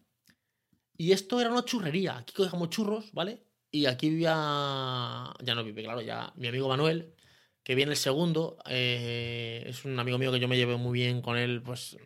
Y 0.97 1.13
esto 1.13 1.41
era 1.41 1.51
una 1.51 1.65
churrería. 1.65 2.17
Aquí 2.19 2.35
cogemos 2.35 2.71
churros, 2.71 3.13
¿vale? 3.13 3.45
Y 3.71 3.87
aquí 3.87 4.09
vivía. 4.09 5.35
Ya 5.43 5.55
no 5.55 5.63
vive, 5.63 5.83
claro, 5.83 6.01
ya 6.01 6.33
mi 6.37 6.49
amigo 6.49 6.69
Manuel, 6.69 7.15
que 7.63 7.75
viene 7.75 7.93
el 7.93 7.99
segundo. 7.99 8.59
Eh, 8.67 9.63
es 9.67 9.85
un 9.85 9.99
amigo 9.99 10.19
mío 10.19 10.33
que 10.33 10.41
yo 10.41 10.49
me 10.49 10.57
llevo 10.57 10.79
muy 10.79 11.01
bien 11.01 11.21
con 11.21 11.37
él, 11.37 11.63
pues 11.63 11.99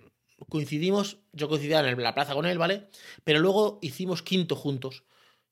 coincidimos, 0.49 1.19
yo 1.33 1.49
coincidía 1.49 1.81
en 1.81 2.03
la 2.03 2.15
plaza 2.15 2.35
con 2.35 2.47
él, 2.47 2.59
¿vale? 2.59 2.89
Pero 3.25 3.41
luego 3.41 3.79
hicimos 3.83 4.23
quinto 4.23 4.57
juntos. 4.57 5.05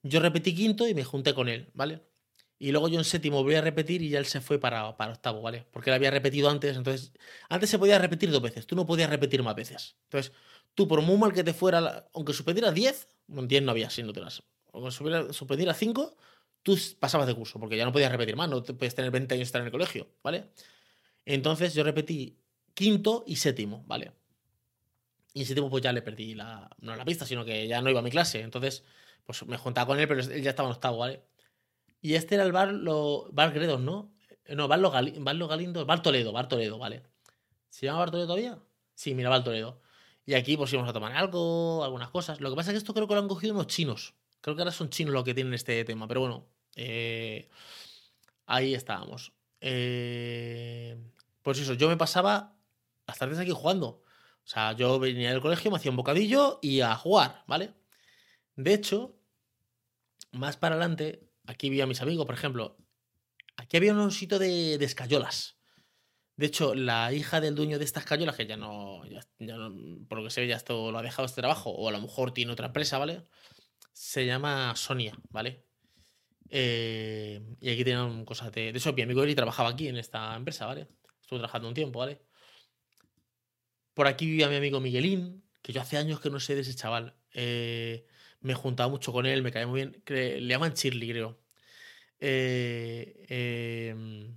Yo 0.03 0.21
repetí 0.21 0.55
quinto 0.55 0.89
y 0.89 0.95
me 0.95 1.05
junté 1.05 1.35
con 1.35 1.49
él, 1.49 1.71
¿vale? 1.75 2.03
Y 2.59 2.73
luego 2.73 2.89
yo 2.89 2.99
en 2.99 3.05
séptimo 3.05 3.45
voy 3.45 3.55
a 3.55 3.61
repetir 3.61 4.03
y 4.03 4.09
ya 4.09 4.19
él 4.19 4.27
se 4.27 4.41
fue 4.41 4.59
para, 4.59 4.97
para 4.97 5.13
octavo, 5.13 5.43
¿vale? 5.43 5.67
Porque 5.71 5.91
él 5.91 5.95
había 5.95 6.11
repetido 6.11 6.51
antes, 6.51 6.77
entonces... 6.77 7.13
Antes 7.49 7.71
se 7.71 7.79
podía 7.79 7.99
repetir 7.99 8.31
dos 8.31 8.43
veces, 8.43 8.67
tú 8.67 8.75
no 8.75 8.85
podías 8.85 9.09
repetir 9.09 9.43
más 9.43 9.55
veces. 9.55 9.97
Entonces, 10.05 10.33
tú 10.75 10.89
por 10.89 11.01
muy 11.03 11.17
mal 11.17 11.33
que 11.33 11.45
te 11.45 11.53
fuera, 11.53 12.09
aunque 12.13 12.33
suspendiera 12.33 12.73
10, 12.73 13.09
10 13.29 13.63
no 13.63 13.71
había, 13.71 13.91
si 13.91 14.03
no 14.03 14.13
te 14.13 14.21
las... 14.21 14.43
Aunque 14.73 14.91
suspendiera 14.91 15.73
5, 15.73 16.17
tú 16.63 16.77
pasabas 16.99 17.27
de 17.27 17.35
curso, 17.35 17.61
porque 17.61 17.77
ya 17.77 17.85
no 17.85 17.93
podías 17.93 18.11
repetir 18.11 18.37
más, 18.37 18.49
no 18.49 18.63
te 18.63 18.75
puedes 18.75 18.95
tener 18.95 19.11
20 19.11 19.35
años 19.35 19.49
estar 19.49 19.61
en 19.61 19.67
el 19.67 19.73
colegio, 19.73 20.09
¿vale? 20.23 20.49
Entonces 21.25 21.75
yo 21.75 21.85
repetí 21.85 22.39
quinto 22.75 23.25
y 23.27 23.37
séptimo, 23.37 23.85
¿vale? 23.87 24.13
Y 25.39 25.43
ese 25.43 25.55
tiempo 25.55 25.71
pues 25.71 25.83
ya 25.85 25.93
le 25.93 26.03
perdí 26.03 26.35
la, 26.35 26.69
no 26.81 26.97
la 26.97 27.05
pista, 27.05 27.25
sino 27.25 27.45
que 27.45 27.69
ya 27.69 27.81
no 27.81 27.91
iba 27.91 28.01
a 28.01 28.03
mi 28.03 28.11
clase. 28.11 28.41
Entonces, 28.41 28.83
pues 29.25 29.47
me 29.47 29.57
juntaba 29.57 29.87
con 29.87 30.01
él, 30.01 30.09
pero 30.09 30.21
él 30.21 30.43
ya 30.43 30.51
estaba 30.51 30.69
en 30.69 30.75
octavo, 30.75 30.99
¿vale? 30.99 31.23
Y 32.01 32.15
este 32.15 32.35
era 32.35 32.45
el 32.45 32.51
bar, 32.53 32.73
lo, 32.73 33.29
bar 33.33 33.53
Gredos, 33.53 33.81
¿no? 33.81 34.13
No, 34.49 34.67
Bar 34.67 34.79
Los, 34.81 34.93
Gali- 34.93 35.23
Bar 35.23 35.37
Los 35.37 35.49
Galindos, 35.49 35.87
Bar 35.87 36.03
Toledo, 36.03 36.33
Bar 36.33 36.49
Toledo, 36.49 36.79
vale. 36.79 37.03
¿Se 37.69 37.87
llama 37.87 38.01
Bar 38.01 38.11
Toledo 38.11 38.27
todavía? 38.27 38.59
Sí, 38.95 39.15
mira, 39.15 39.29
Bar 39.29 39.45
Toledo. 39.45 39.81
Y 40.27 40.35
aquí 40.35 40.57
pues 40.57 40.73
íbamos 40.73 40.91
a 40.91 40.93
tomar 40.93 41.13
algo, 41.13 41.85
algunas 41.85 42.11
cosas. 42.11 42.41
Lo 42.41 42.51
que 42.51 42.57
pasa 42.57 42.71
es 42.71 42.75
que 42.75 42.79
esto 42.79 42.95
creo 42.95 43.07
que 43.07 43.15
lo 43.15 43.21
han 43.21 43.29
cogido 43.29 43.55
unos 43.55 43.67
chinos. 43.69 44.15
Creo 44.41 44.57
que 44.57 44.63
ahora 44.63 44.73
son 44.73 44.91
chinos 44.91 45.13
los 45.15 45.23
que 45.23 45.35
tienen 45.35 45.55
este 45.55 45.85
tema, 45.85 46.09
pero 46.09 46.21
bueno. 46.21 46.47
eh, 46.77 47.49
ahí 48.47 48.75
estábamos. 48.75 49.33
Eh, 49.61 50.97
pues 51.43 51.59
eso, 51.61 51.75
yo 51.75 51.89
me 51.89 51.97
pasaba 51.97 52.57
las 53.07 53.19
tardes 53.19 53.39
aquí 53.39 53.53
jugando. 53.53 54.03
O 54.49 54.51
sea, 54.51 54.73
yo 54.73 54.99
venía 54.99 55.31
del 55.31 55.43
colegio, 55.43 55.71
me 55.71 55.77
hacía 55.77 55.91
un 55.91 55.99
bocadillo 55.99 56.59
y 56.63 56.81
a 56.81 56.95
jugar, 56.95 57.45
¿vale? 57.47 57.75
De 58.57 58.73
hecho, 58.73 59.21
más 60.33 60.57
para 60.57 60.75
adelante, 60.75 61.29
aquí 61.47 61.69
vi 61.69 61.83
a 61.83 61.87
mis 61.87 62.01
amigos, 62.01 62.25
por 62.25 62.35
ejemplo. 62.35 62.79
Aquí 63.59 63.77
había 63.77 63.93
un 63.93 64.11
sitio 64.11 64.39
de, 64.39 64.77
escayolas. 64.77 65.59
De 66.37 66.47
hecho, 66.47 66.75
la 66.75 67.13
hija 67.13 67.43
del 67.43 67.55
dueño 67.55 67.79
de 67.79 67.85
estas 67.85 68.05
escayolas, 68.05 68.37
que 68.37 68.47
ya 68.47 68.57
no, 68.57 69.05
ya, 69.05 69.21
ya 69.39 69.59
no- 69.59 70.09
por 70.09 70.17
lo 70.17 70.25
que 70.25 70.31
se 70.31 70.41
ve, 70.41 70.47
ya 70.47 70.57
esto 70.57 70.91
lo 70.93 70.99
ha 70.99 71.03
dejado 71.03 71.27
este 71.27 71.43
trabajo, 71.43 71.69
o 71.71 71.87
a 71.87 71.93
lo 71.93 72.01
mejor 72.01 72.33
tiene 72.33 72.53
otra 72.53 72.69
empresa, 72.69 72.97
¿vale? 72.97 73.27
Se 73.93 74.25
llama 74.25 74.75
Sonia, 74.77 75.15
¿vale? 75.29 75.67
Eh, 76.49 77.43
y 77.61 77.71
aquí 77.71 77.85
tenían 77.85 78.25
cosas 78.25 78.51
de. 78.53 78.73
De 78.73 78.79
hecho, 78.79 78.95
mi 78.95 79.03
amigo 79.03 79.23
Eli 79.23 79.35
trabajaba 79.35 79.69
aquí 79.71 79.89
en 79.89 79.99
esta 79.99 80.35
empresa, 80.37 80.65
¿vale? 80.65 80.89
Estuvo 81.21 81.39
trabajando 81.39 81.69
un 81.69 81.75
tiempo, 81.75 81.99
¿vale? 81.99 82.28
Por 83.99 84.07
aquí 84.07 84.27
vivía 84.27 84.49
mi 84.49 84.55
amigo 84.55 84.79
Miguelín, 84.79 85.43
que 85.61 85.73
yo 85.73 85.81
hace 85.81 85.97
años 85.97 86.21
que 86.21 86.31
no 86.31 86.39
sé 86.39 86.55
de 86.55 86.61
ese 86.61 86.73
chaval. 86.73 87.17
Eh, 87.35 88.07
me 88.43 88.55
juntaba 88.55 88.89
mucho 88.89 89.13
con 89.13 89.27
él, 89.27 89.43
me 89.43 89.51
caía 89.51 89.67
muy 89.67 89.81
bien. 89.81 90.03
Le 90.07 90.47
llaman 90.47 90.75
Shirley, 90.75 91.11
creo. 91.11 91.41
Eh, 92.21 93.27
eh, 93.29 94.31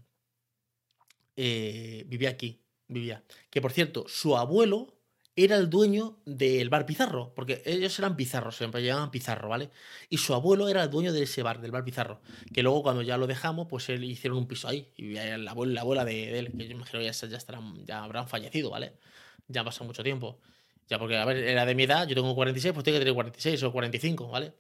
eh, 1.36 2.06
vivía 2.08 2.32
aquí, 2.32 2.64
vivía. 2.88 3.24
Que 3.52 3.62
por 3.62 3.72
cierto, 3.72 4.06
su 4.08 4.36
abuelo 4.36 4.98
era 5.36 5.58
el 5.58 5.70
dueño 5.70 6.18
del 6.26 6.70
bar 6.70 6.88
Pizarro, 6.88 7.32
porque 7.36 7.62
ellos 7.64 8.00
eran 8.00 8.18
Pizarro, 8.18 8.52
siempre 8.52 8.84
llamaban 8.84 9.12
Pizarro, 9.12 9.48
¿vale? 9.48 9.70
Y 10.10 10.18
su 10.18 10.34
abuelo 10.34 10.70
era 10.70 10.82
el 10.82 10.90
dueño 10.90 11.14
de 11.14 11.22
ese 11.22 11.44
bar, 11.44 11.62
del 11.62 11.70
bar 11.70 11.84
Pizarro, 11.84 12.20
que 12.52 12.64
luego 12.64 12.82
cuando 12.82 13.04
ya 13.04 13.16
lo 13.18 13.28
dejamos, 13.28 13.68
pues 13.68 13.90
él 13.90 14.04
hicieron 14.06 14.40
un 14.40 14.48
piso 14.48 14.68
ahí, 14.68 14.92
y 14.98 15.14
la 15.14 15.52
abuela, 15.52 15.74
la 15.74 15.82
abuela 15.82 16.04
de, 16.04 16.40
él, 16.40 16.52
que 16.58 16.66
yo 16.66 16.72
imagino 16.72 17.04
ya, 17.04 17.12
ya, 17.12 17.38
estarán, 17.38 17.86
ya 17.86 18.04
habrán 18.04 18.28
fallecido, 18.28 18.72
¿vale? 18.72 18.94
Ya 19.52 19.62
ha 19.62 19.64
pasado 19.66 19.86
mucho 19.86 20.04
tiempo. 20.04 20.40
Ya 20.88 21.00
porque, 21.00 21.18
a 21.18 21.26
ver, 21.26 21.38
era 21.38 21.66
de 21.66 21.76
mi 21.76 21.84
edad, 21.84 22.08
yo 22.08 22.16
tengo 22.16 22.36
46, 22.36 22.74
pues 22.74 22.84
tiene 22.84 23.00
que 23.00 23.06
tener 23.06 23.14
46 23.16 23.64
o 23.64 23.72
45, 23.72 24.28
¿vale? 24.30 24.54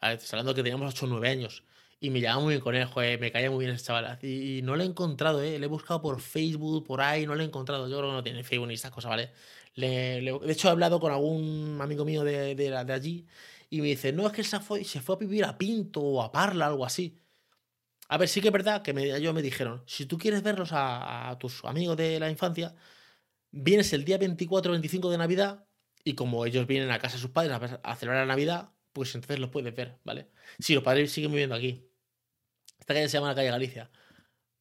A 0.00 0.08
ver, 0.08 0.16
estás 0.18 0.32
hablando 0.34 0.54
que 0.54 0.62
teníamos 0.62 0.92
8 0.94 1.06
o 1.06 1.08
9 1.08 1.28
años. 1.30 1.64
Y 2.00 2.10
me 2.10 2.20
llevaba 2.20 2.40
muy 2.40 2.50
bien 2.54 2.60
con 2.60 2.74
él, 2.74 2.84
joder, 2.86 3.18
me 3.20 3.32
caía 3.32 3.50
muy 3.50 3.64
bien 3.64 3.74
ese 3.76 3.86
chaval. 3.86 4.18
Y, 4.22 4.58
y 4.58 4.62
no 4.62 4.76
lo 4.76 4.82
he 4.82 4.86
encontrado, 4.86 5.42
¿eh? 5.42 5.58
Le 5.58 5.66
he 5.66 5.68
buscado 5.68 6.02
por 6.02 6.20
Facebook, 6.20 6.84
por 6.86 7.00
ahí, 7.00 7.26
no 7.26 7.34
lo 7.34 7.42
he 7.42 7.46
encontrado. 7.46 7.88
Yo 7.88 7.96
creo 7.98 8.10
que 8.10 8.16
no 8.16 8.22
tiene 8.22 8.44
Facebook 8.44 8.68
ni 8.68 8.74
estas 8.74 8.90
cosas, 8.90 9.10
¿vale? 9.10 9.30
Le- 9.74 10.20
le- 10.22 10.38
de 10.38 10.52
hecho, 10.52 10.68
he 10.68 10.70
hablado 10.72 11.00
con 11.00 11.12
algún 11.12 11.78
amigo 11.80 12.04
mío 12.04 12.24
de, 12.24 12.54
de, 12.54 12.70
de 12.84 12.92
allí 12.92 13.26
y 13.70 13.80
me 13.80 13.88
dice, 13.88 14.12
no, 14.12 14.26
es 14.26 14.32
que 14.32 14.44
se 14.44 14.60
fue, 14.60 14.84
se 14.84 15.00
fue 15.00 15.16
a 15.16 15.18
vivir 15.18 15.44
a 15.44 15.56
Pinto 15.58 16.00
o 16.00 16.22
a 16.22 16.30
Parla, 16.32 16.66
algo 16.66 16.84
así. 16.84 17.18
A 18.08 18.18
ver, 18.18 18.28
sí 18.28 18.40
que 18.40 18.48
es 18.48 18.52
verdad 18.52 18.82
que 18.82 18.92
me, 18.92 19.04
ellos 19.16 19.34
me 19.34 19.42
dijeron, 19.42 19.82
si 19.86 20.06
tú 20.06 20.18
quieres 20.18 20.42
verlos 20.42 20.72
a, 20.72 21.30
a 21.30 21.38
tus 21.38 21.64
amigos 21.64 21.96
de 21.96 22.20
la 22.20 22.30
infancia, 22.30 22.74
vienes 23.54 23.92
el 23.92 24.04
día 24.04 24.18
24 24.18 24.70
o 24.70 24.74
25 24.74 25.10
de 25.10 25.18
Navidad 25.18 25.66
y 26.02 26.14
como 26.14 26.44
ellos 26.44 26.66
vienen 26.66 26.90
a 26.90 26.98
casa 26.98 27.16
de 27.16 27.22
sus 27.22 27.30
padres 27.30 27.78
a, 27.82 27.96
celebrar 27.96 28.26
la 28.26 28.32
Navidad, 28.32 28.70
pues 28.92 29.14
entonces 29.14 29.38
los 29.38 29.50
puedes 29.50 29.74
ver, 29.74 29.98
¿vale? 30.04 30.28
Si 30.58 30.74
los 30.74 30.82
padres 30.82 31.12
siguen 31.12 31.30
viviendo 31.30 31.54
aquí. 31.54 31.88
Esta 32.78 32.94
calle 32.94 33.08
se 33.08 33.16
llama 33.16 33.28
la 33.28 33.34
calle 33.34 33.50
Galicia. 33.50 33.90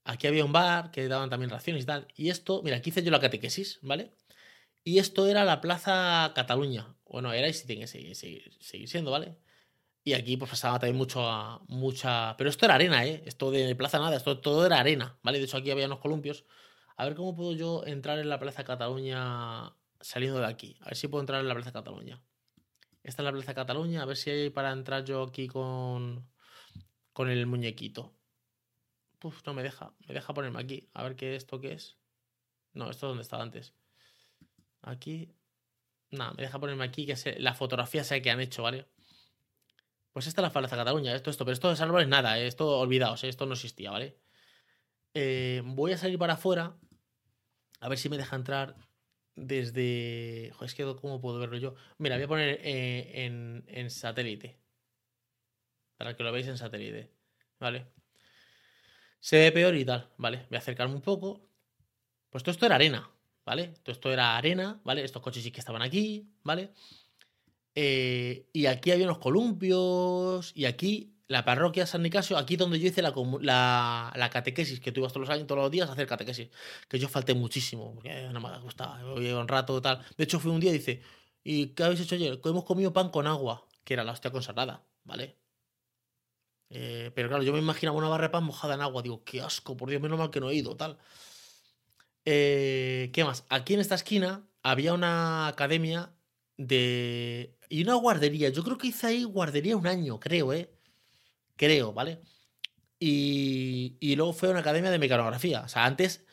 Aquí 0.06 0.28
había 0.28 0.46
un 0.46 0.52
bar 0.54 0.92
que 0.92 1.08
daban 1.08 1.30
también 1.30 1.50
raciones 1.50 1.84
y 1.84 1.86
tal. 1.86 2.08
Y 2.16 2.30
esto, 2.30 2.62
mira, 2.64 2.78
aquí 2.78 2.92
hice 2.92 3.04
yo 3.04 3.12
la 3.12 3.20
catequesis, 3.20 3.80
¿vale? 3.82 4.14
Y 4.84 5.00
esto 5.00 5.28
era 5.28 5.44
la 5.44 5.60
Plaza 5.62 6.32
Cataluña. 6.36 6.96
Bueno, 7.06 7.34
era 7.34 7.48
y 7.48 7.54
sí 7.54 7.66
tiene 7.68 7.82
que 7.82 7.88
seguir, 7.88 8.16
seguir- 8.16 8.58
seguir 8.62 8.90
siendo, 8.90 9.12
¿vale? 9.12 9.38
Y 10.04 10.14
aquí 10.14 10.38
pues 10.38 10.52
pasaba 10.52 10.80
también 10.80 10.98
mucho 10.98 11.22
mucha... 11.68 12.36
Pero 12.38 12.50
esto 12.50 12.66
era 12.66 12.76
arena, 12.76 13.06
¿eh? 13.06 13.24
Esto 13.26 13.52
de 13.52 13.76
plaza 13.76 14.00
nada, 14.00 14.18
esto 14.18 14.40
todo 14.40 14.66
era 14.66 14.80
arena, 14.80 15.18
¿vale? 15.24 15.40
De 15.40 15.46
hecho 15.46 15.58
aquí 15.58 15.72
había 15.72 15.86
unos 15.86 16.00
columpios. 16.00 16.46
A 17.04 17.06
ver 17.06 17.16
cómo 17.16 17.36
puedo 17.36 17.52
yo 17.52 17.86
entrar 17.86 18.18
en 18.20 18.30
la 18.30 18.40
Plaza 18.40 18.64
Cataluña 18.64 19.76
saliendo 20.00 20.40
de 20.40 20.46
aquí. 20.46 20.78
A 20.80 20.86
ver 20.86 20.96
si 20.96 21.10
puedo 21.10 21.20
entrar 21.20 21.42
en 21.42 21.50
la 21.50 21.54
Plaza 21.54 21.74
Cataluña. 21.74 22.24
Esta 23.04 23.22
es 23.22 23.26
la 23.26 23.34
Plaza 23.34 23.54
Cataluña, 23.54 24.04
a 24.04 24.06
ver 24.06 24.16
si 24.16 24.30
hay 24.30 24.50
para 24.50 24.72
entrar 24.72 25.04
yo 25.04 25.24
aquí 25.24 25.50
con, 25.50 26.26
con 27.12 27.30
el 27.30 27.46
muñequito. 27.46 28.16
Uf, 29.22 29.46
no 29.46 29.54
me 29.54 29.64
deja, 29.64 29.94
me 30.08 30.14
deja 30.14 30.34
ponerme 30.34 30.62
aquí. 30.62 30.90
A 30.94 31.04
ver 31.04 31.18
qué 31.18 31.36
esto 31.36 31.60
qué 31.60 31.74
es. 31.74 31.98
No, 32.72 32.90
esto 32.90 33.08
es 33.08 33.10
donde 33.10 33.24
estaba 33.24 33.44
antes. 33.44 33.74
Aquí. 34.82 35.36
Nada, 36.10 36.32
me 36.32 36.44
deja 36.44 36.58
ponerme 36.58 36.86
aquí 36.86 37.06
que 37.06 37.36
la 37.38 37.54
fotografía 37.54 38.06
sea 38.06 38.22
que 38.22 38.32
han 38.32 38.40
hecho, 38.40 38.64
¿vale? 38.64 38.88
Pues 40.14 40.28
esta 40.28 40.40
es 40.40 40.44
la 40.44 40.54
Plaza 40.54 40.78
Cataluña, 40.78 41.14
esto, 41.14 41.32
esto, 41.32 41.44
pero 41.44 41.52
esto 41.52 41.76
de 41.76 41.84
árboles 41.84 42.08
nada, 42.08 42.40
eh, 42.40 42.48
esto 42.48 42.80
olvidaos, 42.80 43.26
eh, 43.26 43.28
esto 43.28 43.46
no 43.46 43.56
existía, 43.56 43.92
¿vale? 43.92 44.22
Eh, 45.14 45.62
voy 45.66 45.92
a 45.92 45.98
salir 45.98 46.18
para 46.18 46.36
afuera. 46.36 46.78
A 47.84 47.90
ver 47.90 47.98
si 47.98 48.08
me 48.08 48.18
deja 48.18 48.38
entrar 48.38 48.78
desde. 49.36 50.54
Es 50.62 50.74
que 50.74 50.86
¿cómo 51.02 51.20
puedo 51.20 51.38
verlo 51.38 51.58
yo? 51.58 51.76
Mira, 51.98 52.16
voy 52.16 52.24
a 52.24 52.28
poner 52.30 52.60
eh, 52.64 53.26
en, 53.26 53.66
en 53.68 53.90
satélite. 53.90 54.58
Para 55.98 56.16
que 56.16 56.24
lo 56.24 56.32
veáis 56.32 56.48
en 56.48 56.58
satélite. 56.58 57.12
¿Vale? 57.60 57.88
Se 59.20 59.38
ve 59.38 59.52
peor 59.52 59.76
y 59.76 59.84
tal. 59.84 60.10
¿Vale? 60.18 60.46
Voy 60.50 60.56
a 60.56 60.60
acercarme 60.60 60.96
un 60.96 61.02
poco. 61.02 61.50
Pues 62.30 62.42
todo 62.42 62.54
esto 62.54 62.66
era 62.66 62.76
arena. 62.76 63.12
¿Vale? 63.46 63.74
Todo 63.84 63.92
esto 63.92 64.14
era 64.14 64.38
arena. 64.38 64.80
¿Vale? 64.86 65.04
Estos 65.04 65.22
coches 65.22 65.44
sí 65.44 65.52
que 65.52 65.60
estaban 65.60 65.82
aquí. 65.82 66.32
¿Vale? 66.42 66.72
Eh, 67.76 68.48
y 68.54 68.66
aquí 68.68 68.92
había 68.92 69.08
unos 69.08 69.20
columpios. 69.20 70.54
Y 70.56 70.64
aquí, 70.64 71.13
la 71.34 71.44
parroquia 71.44 71.88
San 71.88 72.04
Nicasio, 72.04 72.38
aquí 72.38 72.58
donde 72.58 72.80
yo 72.80 72.88
hice 72.88 73.02
la, 73.02 73.12
la, 74.16 74.30
catequesis, 74.30 74.80
que 74.80 74.92
tú 74.92 75.00
ibas 75.00 75.12
todos 75.14 75.28
los 75.28 75.36
años, 75.36 75.48
todos 75.48 75.62
los 75.64 75.72
días 75.72 75.90
a 75.90 75.94
hacer 75.94 76.06
catequesis. 76.06 76.50
Que 76.88 77.00
yo 77.00 77.10
falté 77.10 77.34
muchísimo, 77.34 77.92
porque 77.96 78.30
no 78.32 78.40
me 78.40 78.60
gustaba. 78.60 79.02
Yo 79.02 79.40
un 79.40 79.48
rato 79.48 79.82
tal. 79.82 80.06
De 80.16 80.26
hecho, 80.26 80.40
fui 80.40 80.52
un 80.52 80.60
día 80.60 80.70
y 80.70 80.78
dice, 80.78 81.02
¿y 81.44 81.70
qué 81.70 81.86
habéis 81.86 82.02
hecho 82.02 82.14
ayer? 82.16 82.40
Hemos 82.44 82.66
comido 82.66 82.94
pan 82.94 83.10
con 83.10 83.26
agua, 83.26 83.68
que 83.84 83.96
era 83.96 84.04
la 84.04 84.12
hostia 84.12 84.30
consagrada, 84.32 84.86
¿vale? 85.06 85.38
Eh, 86.70 87.12
pero 87.16 87.30
claro, 87.30 87.44
yo 87.44 87.52
me 87.52 87.60
imaginaba 87.60 87.98
una 87.98 88.10
barra 88.10 88.28
de 88.28 88.30
pan 88.30 88.44
mojada 88.44 88.76
en 88.76 88.82
agua. 88.82 89.02
Digo, 89.02 89.24
qué 89.24 89.42
asco, 89.42 89.76
por 89.76 89.90
Dios, 89.90 90.02
menos 90.04 90.20
mal 90.20 90.30
que 90.30 90.40
no 90.40 90.52
he 90.52 90.56
ido, 90.56 90.78
tal. 90.78 91.00
Eh, 92.26 93.10
¿Qué 93.12 93.24
más? 93.24 93.46
Aquí 93.50 93.74
en 93.74 93.80
esta 93.80 93.96
esquina 93.96 94.48
había 94.62 94.94
una 94.94 95.48
academia 95.48 96.14
de... 96.58 97.58
Y 97.70 97.82
una 97.84 97.96
guardería. 97.96 98.50
Yo 98.50 98.64
creo 98.64 98.78
que 98.78 98.88
hice 98.88 99.08
ahí 99.08 99.24
guardería 99.24 99.76
un 99.78 99.88
año, 99.88 100.20
creo, 100.20 100.54
¿eh? 100.54 100.70
Creo, 101.56 101.94
¿vale? 101.94 102.22
Y, 103.00 103.98
y 104.00 104.16
luego 104.16 104.34
fue 104.34 104.50
a 104.50 104.52
una 104.52 104.62
academia 104.62 104.92
de 104.92 105.00
mecanografía. 105.00 105.62
O 105.64 105.68
sea, 105.70 105.86
antes 105.86 106.26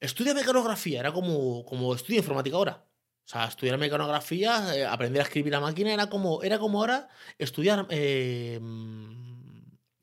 estudia 0.00 0.34
mecanografía, 0.34 1.00
era 1.00 1.12
como, 1.12 1.64
como 1.66 1.94
estudia 1.94 2.18
informática 2.20 2.56
ahora. 2.56 2.86
O 3.26 3.28
sea, 3.28 3.46
estudiar 3.46 3.78
mecanografía, 3.78 4.76
eh, 4.76 4.84
aprender 4.86 5.20
a 5.22 5.24
escribir 5.24 5.54
a 5.54 5.60
máquina, 5.60 5.92
era 5.94 6.08
como, 6.08 6.42
era 6.42 6.58
como 6.58 6.80
ahora 6.80 7.08
estudiar 7.38 7.86
eh, 7.90 8.60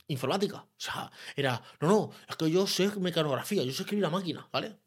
informática. 0.07 0.57
O 0.57 0.69
sea, 0.77 1.11
era, 1.35 1.61
no, 1.81 1.87
no, 1.87 2.11
es 2.27 2.35
que 2.35 2.51
yo 2.51 2.67
sé 2.67 2.89
mecanografía, 2.99 3.63
yo 3.63 3.71
sé 3.73 3.83
escribir 3.83 4.05
a 4.05 4.09
máquina, 4.09 4.47
¿vale? 4.51 4.77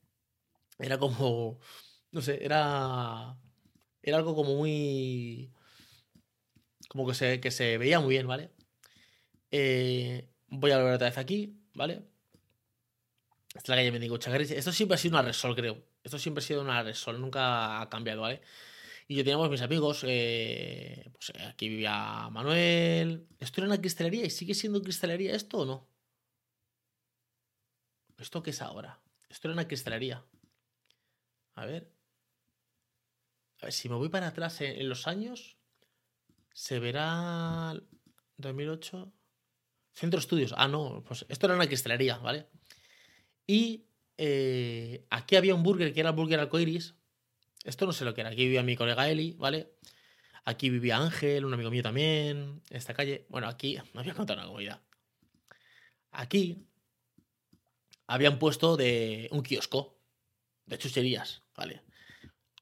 Era 0.78 0.98
como, 0.98 1.61
no 2.11 2.22
sé, 2.22 2.44
era, 2.44 3.37
era 4.02 4.16
algo 4.18 4.35
como 4.35 4.56
muy, 4.56 5.52
como 6.88 7.06
que 7.06 7.14
se, 7.14 7.40
que 7.40 7.50
se 7.50 7.79
veía 7.79 8.00
muy 8.00 8.10
bien, 8.10 8.27
¿vale? 8.27 8.50
Eh, 9.53 10.31
voy 10.48 10.71
a 10.71 10.79
volver 10.79 10.94
otra 10.94 11.09
vez 11.09 11.19
aquí, 11.19 11.55
¿vale? 11.75 12.03
Esta 13.48 13.61
es 13.61 13.69
la 13.69 13.77
calle 13.77 13.92
Mendigo 13.92 14.17
Chacarís. 14.17 14.50
Esto 14.50 14.73
siempre 14.73 14.94
ha 14.94 14.98
sido 14.98 15.19
una 15.19 15.23
Resol, 15.23 15.55
creo. 15.55 15.85
Esto 16.03 16.19
siempre 16.19 16.42
ha 16.42 16.46
sido 16.46 16.63
una 16.63 16.83
Resol, 16.83 17.21
nunca 17.21 17.83
ha 17.83 17.88
cambiado, 17.90 18.23
¿vale? 18.23 18.40
Y 19.09 19.17
yo 19.17 19.25
teníamos 19.25 19.50
mis 19.50 19.61
amigos, 19.61 20.05
eh, 20.09 21.11
pues 21.13 21.31
eh, 21.31 21.44
aquí 21.44 21.69
vivía 21.69 22.31
Manuel. 22.31 23.27
¿Esto 23.38 23.61
era 23.61 23.69
una 23.69 23.81
cristalería 23.81 24.25
y 24.25 24.31
sigue 24.31 24.55
siendo 24.55 24.81
cristalería 24.83 25.35
esto 25.35 25.59
o 25.59 25.67
no? 25.67 25.88
¿Esto 28.17 28.42
qué 28.42 28.50
es 28.50 28.63
ahora? 28.63 29.00
Esto 29.29 29.48
era 29.48 29.55
una 29.55 29.69
cristalería. 29.69 30.25
A 31.55 31.67
ver. 31.67 31.92
A 33.61 33.67
ver, 33.67 33.73
si 33.73 33.88
me 33.90 33.96
voy 33.96 34.09
para 34.09 34.29
atrás 34.29 34.61
en, 34.63 34.81
en 34.81 34.88
los 34.88 35.07
años, 35.07 35.59
se 36.55 36.79
verá 36.79 37.75
2008. 38.38 39.13
Centro 39.92 40.18
Estudios. 40.18 40.54
Ah, 40.56 40.68
no, 40.68 41.04
pues 41.06 41.26
esto 41.28 41.46
era 41.46 41.54
una 41.54 41.66
cristalería, 41.66 42.18
¿vale? 42.18 42.46
Y 43.46 43.86
eh, 44.16 45.06
aquí 45.10 45.36
había 45.36 45.54
un 45.54 45.62
burger 45.62 45.92
que 45.92 46.00
era 46.00 46.10
el 46.10 46.16
burger 46.16 46.40
arcoiris. 46.40 46.94
Esto 47.64 47.86
no 47.86 47.92
sé 47.92 48.04
lo 48.04 48.14
que 48.14 48.22
era. 48.22 48.30
Aquí 48.30 48.44
vivía 48.44 48.62
mi 48.62 48.76
colega 48.76 49.08
Eli, 49.08 49.34
¿vale? 49.38 49.72
Aquí 50.44 50.70
vivía 50.70 50.96
Ángel, 50.96 51.44
un 51.44 51.54
amigo 51.54 51.70
mío 51.70 51.82
también. 51.82 52.62
Esta 52.70 52.94
calle. 52.94 53.26
Bueno, 53.28 53.48
aquí 53.48 53.78
me 53.92 54.00
había 54.00 54.14
contado 54.14 54.38
una 54.40 54.46
comunidad. 54.48 54.80
aquí 56.10 56.66
habían 58.06 58.38
puesto 58.38 58.76
de 58.76 59.28
un 59.32 59.42
kiosco 59.42 59.98
de 60.66 60.78
chucherías, 60.78 61.42
¿vale? 61.56 61.82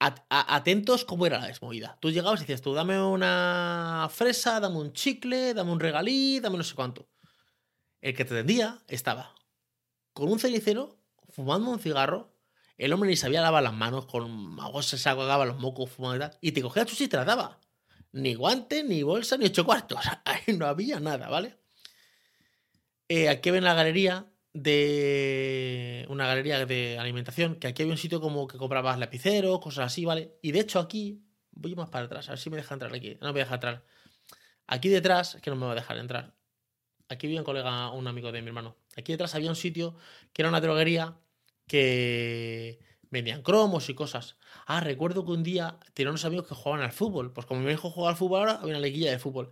atentos 0.00 1.04
cómo 1.04 1.26
era 1.26 1.38
la 1.38 1.46
desmovida. 1.46 1.98
Tú 2.00 2.10
llegabas 2.10 2.40
y 2.40 2.44
decías, 2.44 2.62
tú 2.62 2.72
dame 2.72 3.02
una 3.02 4.08
fresa, 4.10 4.58
dame 4.58 4.78
un 4.78 4.94
chicle, 4.94 5.52
dame 5.52 5.72
un 5.72 5.80
regalí, 5.80 6.40
dame 6.40 6.56
no 6.56 6.64
sé 6.64 6.74
cuánto. 6.74 7.06
El 8.00 8.14
que 8.14 8.24
te 8.24 8.34
tendía 8.34 8.82
estaba 8.88 9.34
con 10.12 10.30
un 10.30 10.38
cenicero, 10.38 10.98
fumando 11.30 11.70
un 11.70 11.78
cigarro, 11.78 12.34
el 12.76 12.92
hombre 12.92 13.10
ni 13.10 13.16
sabía 13.16 13.42
lavar 13.42 13.62
las 13.62 13.74
manos, 13.74 14.06
con 14.06 14.58
agua 14.60 14.82
se 14.82 14.98
sacaba 14.98 15.44
los 15.44 15.58
mocos, 15.58 15.90
fumando 15.90 16.16
y 16.16 16.20
tal, 16.20 16.38
y 16.40 16.52
te 16.52 16.62
cogía 16.62 16.86
chuchi 16.86 17.04
y 17.04 17.08
te 17.08 17.16
daba. 17.16 17.60
Ni 18.12 18.34
guante, 18.34 18.82
ni 18.82 19.02
bolsa, 19.02 19.36
ni 19.36 19.46
ocho 19.46 19.64
cuartos. 19.64 20.00
Ahí 20.24 20.56
no 20.56 20.66
había 20.66 20.98
nada, 20.98 21.28
¿vale? 21.28 21.58
Eh, 23.08 23.28
aquí 23.28 23.50
ven 23.50 23.64
la 23.64 23.74
galería 23.74 24.26
de 24.52 26.06
una 26.08 26.26
galería 26.26 26.64
de 26.64 26.98
alimentación, 26.98 27.56
que 27.56 27.68
aquí 27.68 27.82
había 27.82 27.92
un 27.92 27.98
sitio 27.98 28.20
como 28.20 28.46
que 28.46 28.58
comprabas 28.58 28.98
lapiceros, 28.98 29.60
cosas 29.60 29.86
así, 29.86 30.04
¿vale? 30.04 30.38
Y 30.42 30.52
de 30.52 30.60
hecho 30.60 30.80
aquí, 30.80 31.22
voy 31.52 31.74
más 31.74 31.90
para 31.90 32.06
atrás, 32.06 32.28
a 32.28 32.32
ver 32.32 32.38
si 32.38 32.50
me 32.50 32.56
deja 32.56 32.74
entrar 32.74 32.94
aquí. 32.94 33.18
No 33.20 33.32
me 33.32 33.40
deja 33.40 33.54
entrar. 33.54 33.84
Aquí 34.66 34.88
detrás, 34.88 35.38
que 35.42 35.50
no 35.50 35.56
me 35.56 35.66
va 35.66 35.72
a 35.72 35.76
dejar 35.76 35.98
entrar. 35.98 36.34
Aquí 37.10 37.26
había 37.26 37.40
un 37.40 37.44
colega, 37.44 37.90
un 37.90 38.06
amigo 38.08 38.32
de 38.32 38.40
mi 38.40 38.48
hermano. 38.48 38.76
Aquí 38.96 39.12
detrás 39.12 39.34
había 39.34 39.50
un 39.50 39.56
sitio 39.56 39.96
que 40.32 40.42
era 40.42 40.48
una 40.48 40.60
droguería 40.60 41.18
que 41.66 42.80
vendían 43.10 43.42
cromos 43.42 43.88
y 43.90 43.94
cosas. 43.94 44.36
Ah, 44.66 44.80
recuerdo 44.80 45.24
que 45.26 45.32
un 45.32 45.42
día 45.42 45.78
tenía 45.94 46.10
unos 46.10 46.24
amigos 46.24 46.46
que 46.46 46.54
jugaban 46.54 46.82
al 46.82 46.92
fútbol. 46.92 47.32
Pues 47.32 47.46
como 47.46 47.60
mi 47.60 47.72
hijo 47.72 47.90
juega 47.90 48.10
al 48.10 48.16
fútbol 48.16 48.40
ahora, 48.40 48.52
había 48.54 48.70
una 48.74 48.80
leguilla 48.80 49.10
de 49.10 49.18
fútbol. 49.18 49.50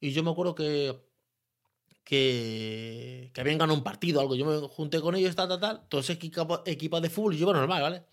Y 0.00 0.12
yo 0.12 0.22
me 0.22 0.30
acuerdo 0.30 0.54
que 0.54 1.08
que, 2.08 3.30
que 3.34 3.40
habían 3.42 3.58
ganado 3.58 3.76
un 3.76 3.84
partido, 3.84 4.20
algo. 4.20 4.34
Yo 4.34 4.46
me 4.46 4.66
junté 4.68 5.00
con 5.00 5.14
ellos, 5.14 5.36
tal, 5.36 5.48
tal, 5.48 5.60
tal. 5.60 5.88
Todos 5.88 6.08
equipos 6.10 6.62
equipa 6.64 7.00
de 7.02 7.10
fútbol 7.10 7.34
y 7.34 7.38
yo, 7.38 7.44
bueno, 7.46 7.60
normal, 7.60 7.82
¿vale? 7.82 8.04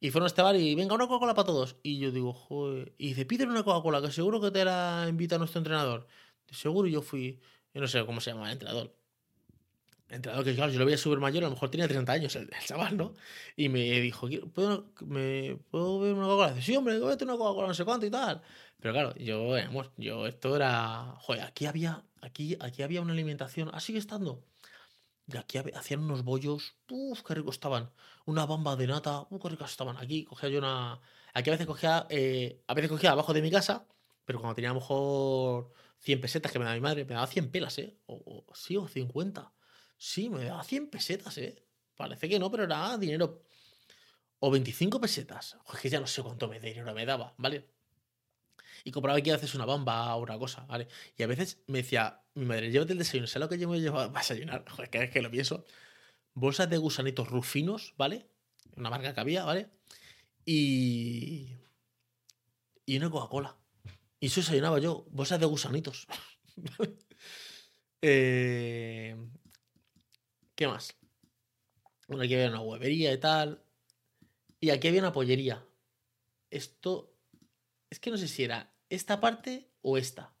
Y 0.00 0.10
fueron 0.10 0.26
a 0.26 0.28
este 0.28 0.42
bar 0.42 0.56
y 0.56 0.74
venga, 0.76 0.94
una 0.94 1.06
Coca-Cola 1.08 1.34
para 1.34 1.46
todos. 1.46 1.76
Y 1.82 1.98
yo 1.98 2.12
digo, 2.12 2.32
joder. 2.32 2.94
Y 2.98 3.08
dice, 3.08 3.26
pídele 3.26 3.50
una 3.50 3.64
Coca-Cola, 3.64 4.00
que 4.02 4.12
seguro 4.12 4.40
que 4.40 4.50
te 4.52 4.64
la 4.64 5.06
invita 5.08 5.38
nuestro 5.38 5.58
entrenador. 5.60 6.06
seguro, 6.50 6.88
y 6.88 6.92
yo 6.92 7.02
fui, 7.02 7.40
yo 7.74 7.80
no 7.80 7.88
sé 7.88 8.04
cómo 8.04 8.20
se 8.20 8.30
llama 8.30 8.46
el 8.46 8.52
entrenador. 8.52 8.94
El 10.08 10.16
entrenador 10.16 10.44
que, 10.44 10.54
claro, 10.54 10.70
yo 10.72 10.78
lo 10.78 10.84
veía 10.84 10.98
súper 10.98 11.20
mayor, 11.20 11.44
a 11.44 11.46
lo 11.46 11.54
mejor 11.54 11.70
tenía 11.70 11.88
30 11.88 12.12
años 12.12 12.36
el, 12.36 12.50
chaval, 12.66 12.96
¿no? 12.96 13.14
Y 13.56 13.68
me 13.70 14.00
dijo, 14.00 14.28
¿puedo, 14.52 14.92
me, 15.06 15.56
¿puedo 15.70 16.00
beber 16.00 16.16
una 16.16 16.26
Coca-Cola? 16.26 16.60
Sí, 16.60 16.76
hombre, 16.76 16.98
vete 16.98 17.24
una 17.24 17.36
Coca-Cola, 17.36 17.68
no 17.68 17.74
sé 17.74 17.84
cuánto 17.84 18.06
y 18.06 18.10
tal. 18.10 18.42
Pero 18.82 18.94
claro, 18.94 19.14
yo, 19.14 19.54
amor, 19.56 19.92
yo 19.96 20.26
esto 20.26 20.56
era. 20.56 21.14
Joder, 21.20 21.42
aquí 21.44 21.66
había. 21.66 22.04
Aquí, 22.20 22.56
aquí 22.60 22.82
había 22.82 23.00
una 23.00 23.12
alimentación. 23.12 23.70
Ah, 23.72 23.80
sigue 23.80 23.98
estando. 23.98 24.44
Y 25.28 25.36
aquí 25.36 25.58
hacían 25.58 26.00
unos 26.00 26.24
bollos. 26.24 26.74
Uf, 26.90 27.22
qué 27.22 27.34
ricos 27.34 27.54
estaban. 27.56 27.92
Una 28.26 28.44
bamba 28.44 28.76
de 28.76 28.88
nata. 28.88 29.26
Uf, 29.30 29.40
qué 29.40 29.50
ricos 29.50 29.70
estaban. 29.70 29.96
Aquí 29.98 30.24
cogía 30.24 30.48
yo 30.48 30.58
una. 30.58 31.00
Aquí 31.32 31.50
a 31.50 31.52
veces 31.52 31.66
cogía. 31.66 32.06
Eh, 32.10 32.62
a 32.66 32.74
veces 32.74 32.90
cogía 32.90 33.12
abajo 33.12 33.32
de 33.32 33.42
mi 33.42 33.50
casa. 33.52 33.86
Pero 34.24 34.40
cuando 34.40 34.56
tenía 34.56 34.70
a 34.70 34.74
lo 34.74 34.80
mejor 34.80 35.72
100 36.02 36.20
pesetas 36.20 36.52
que 36.52 36.58
me 36.58 36.64
daba 36.64 36.74
mi 36.74 36.80
madre, 36.80 37.04
me 37.04 37.14
daba 37.14 37.26
100 37.26 37.50
pelas, 37.50 37.78
¿eh? 37.78 37.96
O, 38.06 38.44
sí, 38.54 38.76
o 38.76 38.86
50. 38.88 39.52
Sí, 39.96 40.30
me 40.30 40.44
daba 40.44 40.64
100 40.64 40.90
pesetas, 40.90 41.38
¿eh? 41.38 41.64
Parece 41.96 42.28
que 42.28 42.38
no, 42.38 42.50
pero 42.50 42.64
era 42.64 42.96
dinero. 42.98 43.42
O 44.40 44.50
25 44.50 45.00
pesetas. 45.00 45.56
Joder, 45.64 45.82
que 45.82 45.88
ya 45.90 46.00
no 46.00 46.06
sé 46.06 46.22
cuánto 46.22 46.48
me 46.48 46.60
dinero 46.60 46.92
me 46.94 47.06
daba, 47.06 47.34
¿vale? 47.38 47.68
y 48.84 48.90
compraba 48.90 49.18
aquí 49.18 49.30
a 49.30 49.34
veces 49.34 49.54
una 49.54 49.64
bomba 49.64 50.14
o 50.16 50.22
una 50.22 50.38
cosa, 50.38 50.64
¿vale? 50.66 50.88
Y 51.16 51.22
a 51.22 51.26
veces 51.26 51.62
me 51.66 51.78
decía, 51.78 52.22
mi 52.34 52.44
madre, 52.44 52.70
llévate 52.70 52.92
el 52.92 52.98
desayuno, 52.98 53.26
¿sabes 53.26 53.46
lo 53.46 53.48
que 53.48 53.58
yo 53.58 53.68
me 53.68 53.80
llevo 53.80 53.98
a 54.00 54.08
desayunar? 54.08 54.64
Joder, 54.68 54.90
que 54.90 55.04
es 55.04 55.10
que 55.10 55.22
lo 55.22 55.30
pienso. 55.30 55.64
Bolsas 56.34 56.70
de 56.70 56.78
gusanitos 56.78 57.28
rufinos, 57.28 57.94
¿vale? 57.96 58.28
Una 58.76 58.90
marca 58.90 59.14
que 59.14 59.20
había, 59.20 59.44
¿vale? 59.44 59.70
Y. 60.44 61.56
Y 62.86 62.96
una 62.96 63.10
Coca-Cola. 63.10 63.56
Y 64.22 64.26
eso 64.26 64.40
desayunaba 64.40 64.78
yo, 64.78 65.04
bolsas 65.10 65.40
de 65.40 65.46
gusanitos. 65.46 66.06
eh... 68.02 69.16
¿Qué 70.54 70.68
más? 70.68 70.94
Bueno, 72.06 72.22
aquí 72.22 72.34
había 72.34 72.50
una 72.50 72.60
huevería 72.60 73.12
y 73.12 73.18
tal. 73.18 73.64
Y 74.60 74.70
aquí 74.70 74.86
había 74.86 75.00
una 75.00 75.12
pollería. 75.12 75.66
Esto. 76.52 77.12
Es 77.90 77.98
que 77.98 78.12
no 78.12 78.16
sé 78.16 78.28
si 78.28 78.44
era 78.44 78.72
esta 78.90 79.18
parte 79.18 79.72
o 79.82 79.98
esta. 79.98 80.32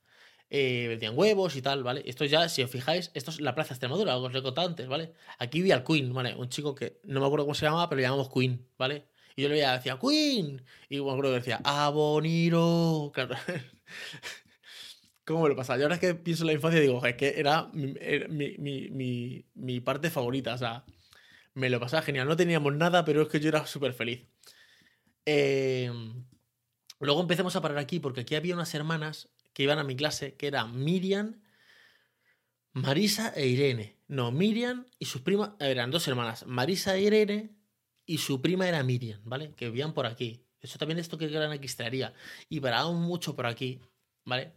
Eh, 0.48 1.10
huevos 1.12 1.56
y 1.56 1.62
tal, 1.62 1.82
¿vale? 1.82 2.04
Esto 2.06 2.24
ya, 2.24 2.48
si 2.48 2.62
os 2.62 2.70
fijáis, 2.70 3.10
esto 3.14 3.32
es 3.32 3.40
la 3.40 3.56
Plaza 3.56 3.74
Extremadura, 3.74 4.12
algo 4.12 4.26
os 4.26 4.34
he 4.36 4.42
contado 4.42 4.68
antes, 4.68 4.86
¿vale? 4.86 5.12
Aquí 5.40 5.60
vi 5.60 5.72
al 5.72 5.82
Queen, 5.82 6.12
¿vale? 6.12 6.36
Un 6.36 6.48
chico 6.50 6.76
que 6.76 7.00
no 7.02 7.18
me 7.18 7.26
acuerdo 7.26 7.46
cómo 7.46 7.54
se 7.56 7.66
llamaba, 7.66 7.88
pero 7.88 7.96
le 7.96 8.02
llamamos 8.04 8.30
Queen, 8.32 8.64
¿vale? 8.78 9.08
Y 9.36 9.42
yo 9.42 9.48
le 9.48 9.54
veía, 9.54 9.72
decía, 9.72 9.98
Queen. 9.98 10.62
Y 10.88 11.00
me 11.00 11.10
acuerdo 11.10 11.30
que 11.30 11.38
decía, 11.38 11.60
Aboniro. 11.64 13.10
Claro. 13.14 13.36
¿Cómo 15.24 15.44
me 15.44 15.48
lo 15.48 15.56
pasaba? 15.56 15.78
Yo 15.78 15.84
ahora 15.84 15.94
es 15.94 16.00
que 16.00 16.14
pienso 16.14 16.42
en 16.42 16.48
la 16.48 16.52
infancia 16.54 16.80
digo, 16.80 17.04
es 17.06 17.14
que 17.14 17.34
era 17.38 17.68
mi, 17.72 17.94
mi, 18.58 19.46
mi, 19.54 19.80
parte 19.80 20.10
favorita, 20.10 20.54
o 20.54 20.58
sea, 20.58 20.84
me 21.54 21.70
lo 21.70 21.78
pasaba 21.78 22.02
genial. 22.02 22.26
No 22.26 22.36
teníamos 22.36 22.74
nada, 22.74 23.04
pero 23.04 23.22
es 23.22 23.28
que 23.28 23.40
yo 23.40 23.48
era 23.48 23.64
súper 23.66 23.92
feliz. 23.92 24.26
Eh, 25.24 25.90
Luego 27.02 27.20
empecemos 27.20 27.56
a 27.56 27.60
parar 27.60 27.78
aquí 27.78 27.98
porque 27.98 28.20
aquí 28.20 28.36
había 28.36 28.54
unas 28.54 28.72
hermanas 28.74 29.28
que 29.54 29.64
iban 29.64 29.80
a 29.80 29.84
mi 29.84 29.96
clase, 29.96 30.36
que 30.36 30.46
eran 30.46 30.84
Miriam, 30.84 31.42
Marisa 32.72 33.32
e 33.34 33.48
Irene. 33.48 33.98
No, 34.06 34.30
Miriam 34.30 34.86
y 35.00 35.06
sus 35.06 35.20
primas, 35.20 35.50
eran 35.58 35.90
dos 35.90 36.06
hermanas, 36.06 36.46
Marisa 36.46 36.96
e 36.96 37.02
Irene, 37.02 37.56
y 38.06 38.18
su 38.18 38.40
prima 38.40 38.68
era 38.68 38.82
Miriam, 38.82 39.20
¿vale? 39.24 39.54
Que 39.54 39.66
vivían 39.66 39.94
por 39.94 40.06
aquí. 40.06 40.44
Eso 40.60 40.78
también 40.78 40.98
esto 40.98 41.18
que 41.18 41.26
era 41.26 41.46
una 41.46 41.60
Y 42.48 42.60
paraban 42.60 42.96
mucho 42.96 43.34
por 43.34 43.46
aquí, 43.46 43.80
¿vale? 44.24 44.52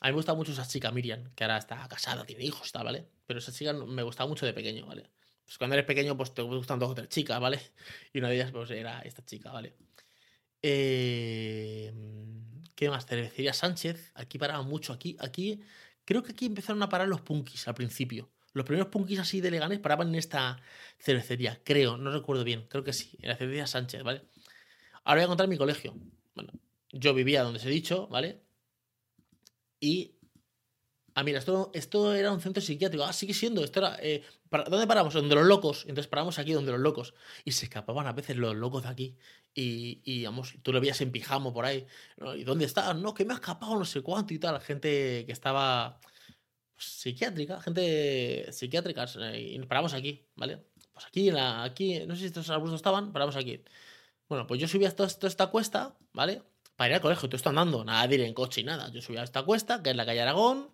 A 0.00 0.06
mí 0.06 0.12
me 0.12 0.16
gusta 0.16 0.34
mucho 0.34 0.52
esa 0.52 0.66
chica 0.66 0.90
Miriam, 0.90 1.32
que 1.34 1.44
ahora 1.44 1.58
está 1.58 1.86
casada, 1.88 2.24
tiene 2.24 2.44
hijos, 2.44 2.66
está, 2.66 2.82
¿vale? 2.82 3.08
Pero 3.26 3.38
esa 3.40 3.52
chica 3.52 3.72
me 3.72 4.02
gustaba 4.02 4.28
mucho 4.28 4.46
de 4.46 4.52
pequeño, 4.52 4.86
¿vale? 4.86 5.10
Pues 5.44 5.58
cuando 5.58 5.74
eres 5.74 5.86
pequeño, 5.86 6.16
pues 6.16 6.34
te 6.34 6.42
gustan 6.42 6.78
dos 6.78 6.98
o 6.98 7.06
chicas, 7.06 7.40
¿vale? 7.40 7.60
Y 8.12 8.18
una 8.18 8.28
de 8.28 8.36
ellas, 8.36 8.52
pues 8.52 8.70
era 8.70 9.00
esta 9.00 9.24
chica, 9.24 9.50
¿vale? 9.50 9.74
Eh, 10.62 11.92
¿Qué 12.74 12.90
más? 12.90 13.06
Cervecería 13.06 13.52
Sánchez. 13.52 14.12
Aquí 14.14 14.38
paraba 14.38 14.62
mucho. 14.62 14.92
Aquí, 14.92 15.16
aquí. 15.20 15.60
Creo 16.04 16.22
que 16.22 16.32
aquí 16.32 16.46
empezaron 16.46 16.82
a 16.82 16.88
parar 16.88 17.08
los 17.08 17.22
punkis 17.22 17.66
al 17.68 17.74
principio. 17.74 18.30
Los 18.58 18.66
primeros 18.66 18.88
punkis 18.88 19.20
así 19.20 19.40
de 19.40 19.50
Leganés 19.50 19.78
paraban 19.78 20.08
en 20.08 20.16
esta 20.16 20.60
cervecería. 20.98 21.60
Creo, 21.64 21.96
no 21.96 22.10
recuerdo 22.10 22.44
bien. 22.44 22.66
Creo 22.68 22.84
que 22.84 22.92
sí. 22.92 23.18
En 23.22 23.30
la 23.30 23.36
cervecería 23.36 23.66
Sánchez, 23.66 24.02
¿vale? 24.02 24.22
Ahora 25.04 25.20
voy 25.20 25.24
a 25.24 25.28
contar 25.28 25.48
mi 25.48 25.56
colegio. 25.56 25.94
Bueno, 26.34 26.52
yo 26.92 27.14
vivía 27.14 27.42
donde 27.42 27.58
os 27.58 27.64
he 27.64 27.70
dicho, 27.70 28.08
¿vale? 28.08 28.42
Y 29.80 30.18
Ah, 31.18 31.24
mira, 31.24 31.40
esto, 31.40 31.72
esto 31.74 32.14
era 32.14 32.30
un 32.30 32.40
centro 32.40 32.62
psiquiátrico. 32.62 33.02
Ah, 33.02 33.12
sigue 33.12 33.34
siendo. 33.34 33.64
Esto 33.64 33.80
era. 33.80 33.96
Eh, 34.00 34.22
¿Dónde 34.70 34.86
paramos? 34.86 35.12
Donde 35.14 35.34
los 35.34 35.46
locos. 35.46 35.82
Entonces 35.88 36.06
paramos 36.06 36.38
aquí 36.38 36.52
donde 36.52 36.70
los 36.70 36.80
locos. 36.80 37.12
Y 37.44 37.50
se 37.50 37.64
escapaban 37.64 38.06
a 38.06 38.12
veces 38.12 38.36
los 38.36 38.54
locos 38.54 38.84
de 38.84 38.88
aquí. 38.88 39.16
Y, 39.52 40.00
y 40.04 40.24
vamos, 40.24 40.54
tú 40.62 40.72
lo 40.72 40.80
veías 40.80 41.00
en 41.00 41.10
pijamo 41.10 41.52
por 41.52 41.64
ahí. 41.64 41.84
¿Y 42.36 42.44
dónde 42.44 42.66
estás? 42.66 42.94
No, 42.94 43.14
que 43.14 43.24
me 43.24 43.32
ha 43.32 43.36
escapado 43.36 43.76
no 43.76 43.84
sé 43.84 44.00
cuánto 44.00 44.32
y 44.32 44.38
tal. 44.38 44.60
Gente 44.60 45.24
que 45.26 45.32
estaba 45.32 45.98
psiquiátrica, 46.78 47.60
gente 47.60 48.52
psiquiátrica. 48.52 49.06
Y 49.36 49.58
paramos 49.66 49.94
aquí, 49.94 50.26
¿vale? 50.36 50.64
Pues 50.92 51.06
aquí, 51.06 51.28
en 51.28 51.34
la, 51.34 51.64
aquí, 51.64 52.00
no 52.06 52.14
sé 52.14 52.20
si 52.22 52.26
estos 52.26 52.50
arbustos 52.50 52.76
estaban, 52.76 53.12
paramos 53.12 53.36
aquí. 53.36 53.62
Bueno, 54.28 54.46
pues 54.46 54.60
yo 54.60 54.68
subía 54.68 54.94
toda, 54.94 55.08
esta 55.08 55.46
cuesta, 55.48 55.96
¿vale? 56.12 56.42
Para 56.76 56.90
ir 56.90 56.94
al 56.94 57.00
colegio, 57.00 57.28
tú 57.28 57.36
estás 57.36 57.50
andando, 57.50 57.84
nada 57.84 58.06
de 58.06 58.14
ir 58.14 58.20
en 58.22 58.34
coche 58.34 58.60
y 58.60 58.64
nada. 58.64 58.90
Yo 58.90 59.02
subía 59.02 59.20
a 59.20 59.24
esta 59.24 59.42
cuesta, 59.42 59.82
que 59.82 59.90
es 59.90 59.96
la 59.96 60.06
calle 60.06 60.20
Aragón, 60.20 60.70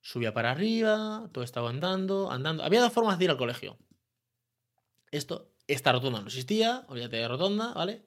subía 0.00 0.32
para 0.32 0.52
arriba, 0.52 1.28
todo 1.32 1.44
estaba 1.44 1.70
andando, 1.70 2.30
andando. 2.30 2.62
Había 2.62 2.80
dos 2.80 2.92
formas 2.92 3.18
de 3.18 3.24
ir 3.24 3.30
al 3.30 3.36
colegio. 3.36 3.78
Esto, 5.10 5.52
esta 5.66 5.92
rotonda 5.92 6.20
no 6.20 6.26
existía, 6.26 6.84
olvídate 6.88 7.16
de 7.16 7.28
rotonda, 7.28 7.74
¿vale? 7.74 8.06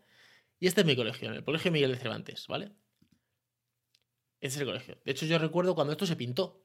Y 0.60 0.68
este 0.68 0.82
es 0.82 0.88
mi 0.88 0.96
colegio, 0.96 1.32
el 1.32 1.44
colegio 1.44 1.72
Miguel 1.72 1.92
de 1.92 1.98
Cervantes, 1.98 2.48
¿vale? 2.48 2.72
Este 4.42 4.56
es 4.56 4.58
el 4.58 4.68
colegio. 4.68 4.98
De 5.04 5.12
hecho, 5.12 5.26
yo 5.26 5.38
recuerdo 5.38 5.76
cuando 5.76 5.92
esto 5.92 6.06
se 6.06 6.16
pintó. 6.16 6.64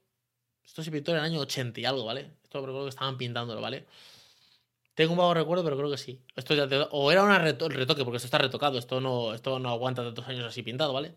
Esto 0.64 0.82
se 0.82 0.90
pintó 0.90 1.12
en 1.12 1.18
el 1.18 1.24
año 1.24 1.40
80 1.40 1.80
y 1.80 1.84
algo, 1.84 2.04
¿vale? 2.04 2.30
Esto 2.42 2.60
recuerdo 2.60 2.84
que 2.84 2.90
estaban 2.90 3.18
pintándolo, 3.18 3.60
¿vale? 3.60 3.86
Tengo 4.94 5.12
un 5.12 5.18
vago 5.18 5.34
recuerdo, 5.34 5.64
pero 5.64 5.76
creo 5.76 5.90
que 5.90 5.98
sí. 5.98 6.20
Esto 6.36 6.54
ya 6.54 6.66
O 6.92 7.10
era 7.10 7.24
un 7.24 7.30
retoque, 7.34 8.04
porque 8.04 8.16
esto 8.16 8.26
está 8.26 8.38
retocado. 8.38 8.78
Esto 8.78 9.00
no, 9.00 9.34
esto 9.34 9.58
no 9.58 9.70
aguanta 9.70 10.02
tantos 10.04 10.26
años 10.28 10.44
así 10.46 10.62
pintado, 10.62 10.92
¿vale? 10.92 11.16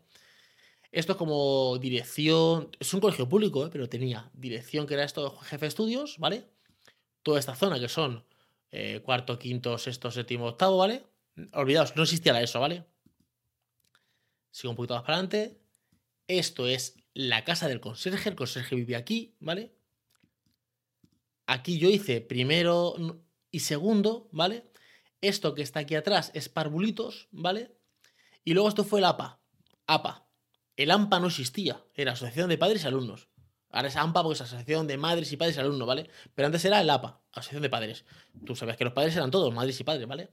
Esto 0.91 1.11
es 1.11 1.17
como 1.17 1.77
dirección, 1.77 2.69
es 2.79 2.93
un 2.93 3.01
colegio 3.01 3.27
público, 3.27 3.65
¿eh? 3.65 3.69
pero 3.71 3.89
tenía 3.89 4.29
dirección 4.33 4.87
que 4.87 4.93
era 4.93 5.03
esto, 5.03 5.37
jefe 5.41 5.65
de 5.65 5.67
estudios, 5.67 6.17
¿vale? 6.17 6.45
Toda 7.23 7.39
esta 7.39 7.55
zona 7.55 7.79
que 7.79 7.89
son 7.89 8.25
eh, 8.71 9.01
cuarto, 9.03 9.37
quinto, 9.37 9.77
sexto, 9.77 10.09
séptimo, 10.11 10.45
octavo, 10.45 10.77
¿vale? 10.77 11.03
Olvidaos, 11.53 11.95
no 11.95 12.03
existía 12.03 12.41
eso, 12.41 12.59
¿vale? 12.59 12.85
Sigo 14.49 14.71
un 14.71 14.75
poquito 14.77 14.95
más 14.95 15.03
para 15.03 15.15
adelante. 15.15 15.59
Esto 16.25 16.65
es 16.65 16.95
la 17.17 17.43
casa 17.43 17.67
del 17.67 17.79
conserje, 17.79 18.29
el 18.29 18.35
conserje 18.35 18.75
vive 18.75 18.95
aquí, 18.95 19.35
¿vale? 19.39 19.77
aquí 21.47 21.79
yo 21.79 21.89
hice 21.89 22.21
primero 22.21 22.95
y 23.49 23.61
segundo, 23.61 24.29
¿vale? 24.31 24.65
Esto 25.21 25.55
que 25.55 25.63
está 25.63 25.79
aquí 25.79 25.95
atrás 25.95 26.29
es 26.35 26.49
parvulitos, 26.49 27.27
¿vale? 27.31 27.75
Y 28.43 28.53
luego 28.53 28.69
esto 28.69 28.83
fue 28.83 28.99
el 28.99 29.05
APA. 29.05 29.39
APA. 29.87 30.27
El 30.75 30.91
AMPA 30.91 31.19
no 31.19 31.27
existía, 31.27 31.83
era 31.95 32.11
Asociación 32.11 32.49
de 32.49 32.57
Padres 32.59 32.83
y 32.83 32.87
Alumnos. 32.87 33.29
Ahora 33.71 33.87
es 33.87 33.95
AMPA 33.95 34.21
porque 34.21 34.35
es 34.35 34.41
Asociación 34.41 34.85
de 34.85 34.97
Madres 34.97 35.31
y 35.31 35.37
Padres 35.37 35.57
y 35.57 35.59
Alumnos, 35.59 35.87
¿vale? 35.87 36.09
Pero 36.35 36.45
antes 36.45 36.63
era 36.65 36.79
el 36.79 36.89
APA, 36.89 37.21
Asociación 37.31 37.63
de 37.63 37.69
Padres. 37.69 38.05
Tú 38.45 38.55
sabes 38.55 38.77
que 38.77 38.83
los 38.83 38.93
padres 38.93 39.15
eran 39.15 39.31
todos, 39.31 39.51
madres 39.53 39.79
y 39.79 39.83
padres, 39.83 40.07
¿vale? 40.07 40.29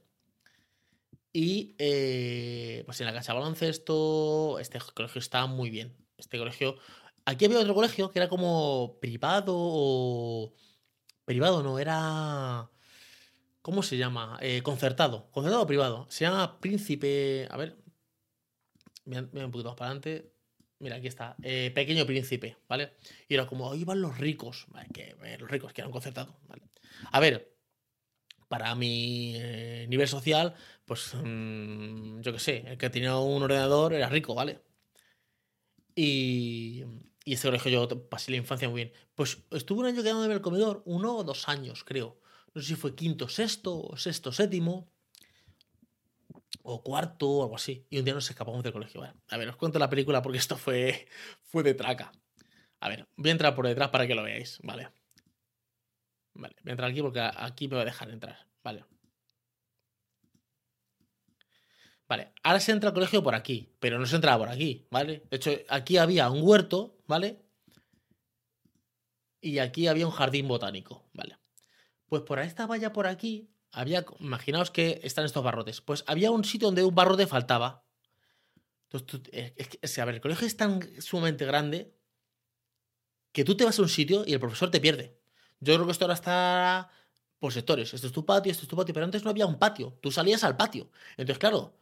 Y 1.33 1.75
eh, 1.79 2.83
pues 2.85 3.01
en 3.01 3.07
la 3.07 3.13
casa 3.13 3.33
de 3.33 3.39
baloncesto, 3.39 4.59
este 4.59 4.79
colegio 4.93 5.19
está 5.19 5.47
muy 5.47 5.69
bien. 5.69 6.04
Este 6.17 6.37
colegio. 6.37 6.77
Aquí 7.25 7.45
había 7.45 7.59
otro 7.59 7.73
colegio 7.73 8.11
que 8.11 8.19
era 8.19 8.29
como 8.29 8.97
privado 8.99 9.53
o. 9.55 10.53
Privado, 11.25 11.63
no, 11.63 11.79
era. 11.79 12.69
¿Cómo 13.61 13.81
se 13.81 13.97
llama? 13.97 14.37
Eh, 14.41 14.61
concertado. 14.61 15.31
Concertado 15.31 15.63
o 15.63 15.67
privado. 15.67 16.07
Se 16.09 16.25
llama 16.25 16.59
Príncipe. 16.59 17.47
A 17.49 17.57
ver. 17.57 17.77
Mira, 19.05 19.21
un 19.21 19.51
poquito 19.51 19.69
más 19.69 19.77
para 19.77 19.91
adelante. 19.91 20.31
Mira, 20.79 20.97
aquí 20.97 21.07
está. 21.07 21.35
Eh, 21.41 21.71
Pequeño 21.73 22.05
Príncipe, 22.05 22.57
¿vale? 22.67 22.93
Y 23.27 23.33
era 23.33 23.47
como, 23.47 23.71
ahí 23.71 23.83
van 23.83 24.01
los 24.01 24.17
ricos. 24.17 24.65
Vale, 24.69 24.89
que, 24.93 25.15
los 25.39 25.49
ricos 25.49 25.73
que 25.73 25.81
eran 25.81 25.91
concertado. 25.91 26.37
¿vale? 26.47 26.63
A 27.11 27.19
ver, 27.19 27.55
para 28.47 28.75
mi 28.75 29.33
eh, 29.35 29.85
nivel 29.89 30.07
social, 30.07 30.53
pues 30.85 31.13
mm, 31.15 32.21
yo 32.21 32.33
qué 32.33 32.39
sé, 32.39 32.63
el 32.67 32.77
que 32.77 32.89
tenía 32.89 33.17
un 33.17 33.43
ordenador 33.43 33.93
era 33.93 34.09
rico, 34.09 34.35
¿vale? 34.35 34.61
Y, 35.95 36.83
y 37.23 37.33
ese 37.33 37.47
colegio 37.47 37.71
yo 37.71 38.09
pasé 38.09 38.31
la 38.31 38.37
infancia 38.37 38.69
muy 38.69 38.83
bien. 38.83 38.93
Pues 39.15 39.39
estuve 39.51 39.79
un 39.79 39.85
año 39.87 40.03
quedándome 40.03 40.27
en 40.27 40.31
el 40.33 40.41
comedor, 40.41 40.83
uno 40.85 41.17
o 41.17 41.23
dos 41.23 41.49
años, 41.49 41.83
creo. 41.83 42.19
No 42.53 42.61
sé 42.61 42.69
si 42.69 42.75
fue 42.75 42.95
quinto, 42.95 43.27
sexto, 43.27 43.81
o 43.81 43.97
sexto, 43.97 44.31
séptimo, 44.31 44.89
o 46.63 46.83
cuarto, 46.83 47.29
o 47.29 47.43
algo 47.43 47.55
así. 47.55 47.85
Y 47.89 47.99
un 47.99 48.05
día 48.05 48.13
nos 48.13 48.29
escapamos 48.29 48.63
del 48.63 48.73
colegio. 48.73 49.03
a 49.03 49.37
ver, 49.37 49.49
os 49.49 49.55
cuento 49.55 49.79
la 49.79 49.89
película 49.89 50.21
porque 50.21 50.37
esto 50.37 50.55
fue, 50.55 51.07
fue 51.43 51.63
de 51.63 51.73
traca. 51.73 52.11
A 52.79 52.89
ver, 52.89 53.07
voy 53.15 53.29
a 53.29 53.31
entrar 53.31 53.55
por 53.55 53.67
detrás 53.67 53.89
para 53.89 54.05
que 54.05 54.15
lo 54.15 54.23
veáis, 54.23 54.59
¿vale? 54.61 54.89
Vale, 56.33 56.55
voy 56.63 56.69
a 56.69 56.71
entrar 56.71 56.91
aquí 56.91 57.01
porque 57.01 57.19
aquí 57.19 57.67
me 57.67 57.75
va 57.77 57.81
a 57.81 57.85
dejar 57.85 58.09
entrar. 58.11 58.37
Vale. 58.63 58.85
Vale, 62.07 62.33
ahora 62.43 62.59
se 62.59 62.71
entra 62.71 62.89
al 62.89 62.93
colegio 62.93 63.23
por 63.23 63.33
aquí, 63.33 63.73
pero 63.79 63.97
no 63.97 64.05
se 64.05 64.15
entraba 64.15 64.37
por 64.37 64.49
aquí, 64.49 64.87
¿vale? 64.91 65.23
De 65.29 65.37
hecho, 65.37 65.51
aquí 65.69 65.97
había 65.97 66.29
un 66.29 66.41
huerto, 66.43 66.97
¿vale? 67.07 67.41
Y 69.41 69.57
aquí 69.59 69.87
había 69.87 70.05
un 70.05 70.13
jardín 70.13 70.47
botánico, 70.47 71.09
¿vale? 71.13 71.37
Pues 72.07 72.21
por 72.21 72.39
esta 72.39 72.67
valla 72.67 72.93
por 72.93 73.07
aquí, 73.07 73.49
había, 73.71 74.05
imaginaos 74.19 74.69
que 74.69 74.99
están 75.03 75.25
estos 75.25 75.43
barrotes, 75.43 75.81
pues 75.81 76.03
había 76.07 76.31
un 76.31 76.43
sitio 76.43 76.67
donde 76.67 76.83
un 76.83 76.93
barrote 76.93 77.25
faltaba. 77.25 77.83
Entonces, 78.91 79.21
es 79.81 79.95
que, 79.95 80.01
a 80.01 80.05
ver, 80.05 80.15
el 80.15 80.21
colegio 80.21 80.45
es 80.45 80.55
tan 80.55 80.81
sumamente 81.01 81.45
grande 81.45 81.95
que 83.31 83.43
tú 83.43 83.57
te 83.57 83.65
vas 83.65 83.77
a 83.79 83.81
un 83.81 83.89
sitio 83.89 84.23
y 84.25 84.33
el 84.33 84.39
profesor 84.39 84.71
te 84.71 84.79
pierde. 84.79 85.19
Yo 85.59 85.73
creo 85.73 85.85
que 85.85 85.91
esto 85.91 86.05
ahora 86.05 86.13
está 86.13 86.89
por 87.39 87.51
sectores. 87.51 87.93
Esto 87.93 88.07
es 88.07 88.13
tu 88.13 88.25
patio, 88.25 88.51
esto 88.51 88.63
es 88.63 88.69
tu 88.69 88.75
patio, 88.75 88.93
pero 88.93 89.05
antes 89.05 89.23
no 89.23 89.29
había 89.31 89.45
un 89.45 89.59
patio. 89.59 89.97
Tú 90.01 90.11
salías 90.11 90.43
al 90.43 90.55
patio. 90.55 90.89
Entonces, 91.17 91.39
claro, 91.39 91.75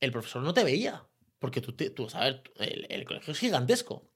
el 0.00 0.12
profesor 0.12 0.42
no 0.42 0.54
te 0.54 0.64
veía. 0.64 1.06
Porque 1.38 1.60
tú, 1.60 1.72
tú 1.72 2.08
sabes, 2.08 2.36
el, 2.56 3.04
colegio 3.04 3.32
es 3.32 3.38
gigantesco. 3.38 4.12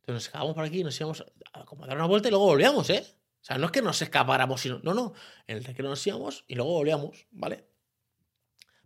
Entonces 0.00 0.14
nos 0.14 0.24
escapamos 0.24 0.54
por 0.54 0.64
aquí, 0.64 0.84
nos 0.84 0.98
íbamos 1.00 1.24
a, 1.52 1.64
como 1.64 1.84
a 1.84 1.86
dar 1.86 1.96
una 1.96 2.06
vuelta 2.06 2.28
y 2.28 2.30
luego 2.30 2.46
volvíamos, 2.46 2.90
¿eh? 2.90 3.04
O 3.40 3.44
sea, 3.46 3.58
no 3.58 3.66
es 3.66 3.72
que 3.72 3.80
nos 3.80 4.00
escapáramos, 4.02 4.60
sino. 4.60 4.80
No, 4.80 4.92
no. 4.92 5.14
En 5.46 5.56
el 5.56 5.64
recreo 5.64 5.88
nos 5.88 6.06
íbamos 6.06 6.44
y 6.46 6.54
luego 6.54 6.72
volvíamos, 6.72 7.26
¿vale? 7.30 7.66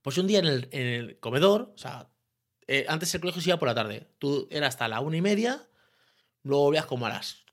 Pues 0.03 0.17
un 0.19 0.27
día 0.27 0.39
en 0.39 0.47
el, 0.47 0.69
en 0.71 0.87
el 0.87 1.19
comedor, 1.19 1.73
o 1.75 1.79
sea, 1.79 2.11
eh, 2.67 2.87
antes 2.89 3.13
el 3.15 3.21
colegio 3.21 3.43
se 3.43 3.51
iba 3.51 3.59
por 3.59 3.69
la 3.69 3.75
tarde. 3.75 4.15
Tú 4.19 4.47
eras 4.51 4.69
hasta 4.69 4.87
la 4.87 5.01
una 5.01 5.17
y 5.17 5.21
media, 5.21 5.69
luego 6.45 6.65
volvías 6.65 6.87
como 6.87 7.07
a 7.07 7.09
las 7.09 7.45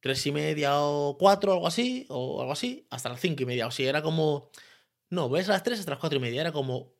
tres 0.00 0.26
y 0.26 0.32
media 0.32 0.80
o 0.80 1.16
cuatro, 1.16 1.52
algo 1.52 1.68
así, 1.68 2.06
o 2.08 2.40
algo 2.40 2.52
así, 2.52 2.86
hasta 2.90 3.08
las 3.08 3.20
cinco 3.20 3.44
y 3.44 3.46
media. 3.46 3.68
O 3.68 3.70
sea, 3.70 3.88
era 3.88 4.02
como. 4.02 4.50
No, 5.10 5.28
ves 5.30 5.48
a 5.48 5.52
las 5.52 5.62
tres 5.62 5.78
hasta 5.78 5.92
las 5.92 6.00
cuatro 6.00 6.18
y 6.18 6.22
media. 6.22 6.40
Era 6.40 6.52
como 6.52 6.92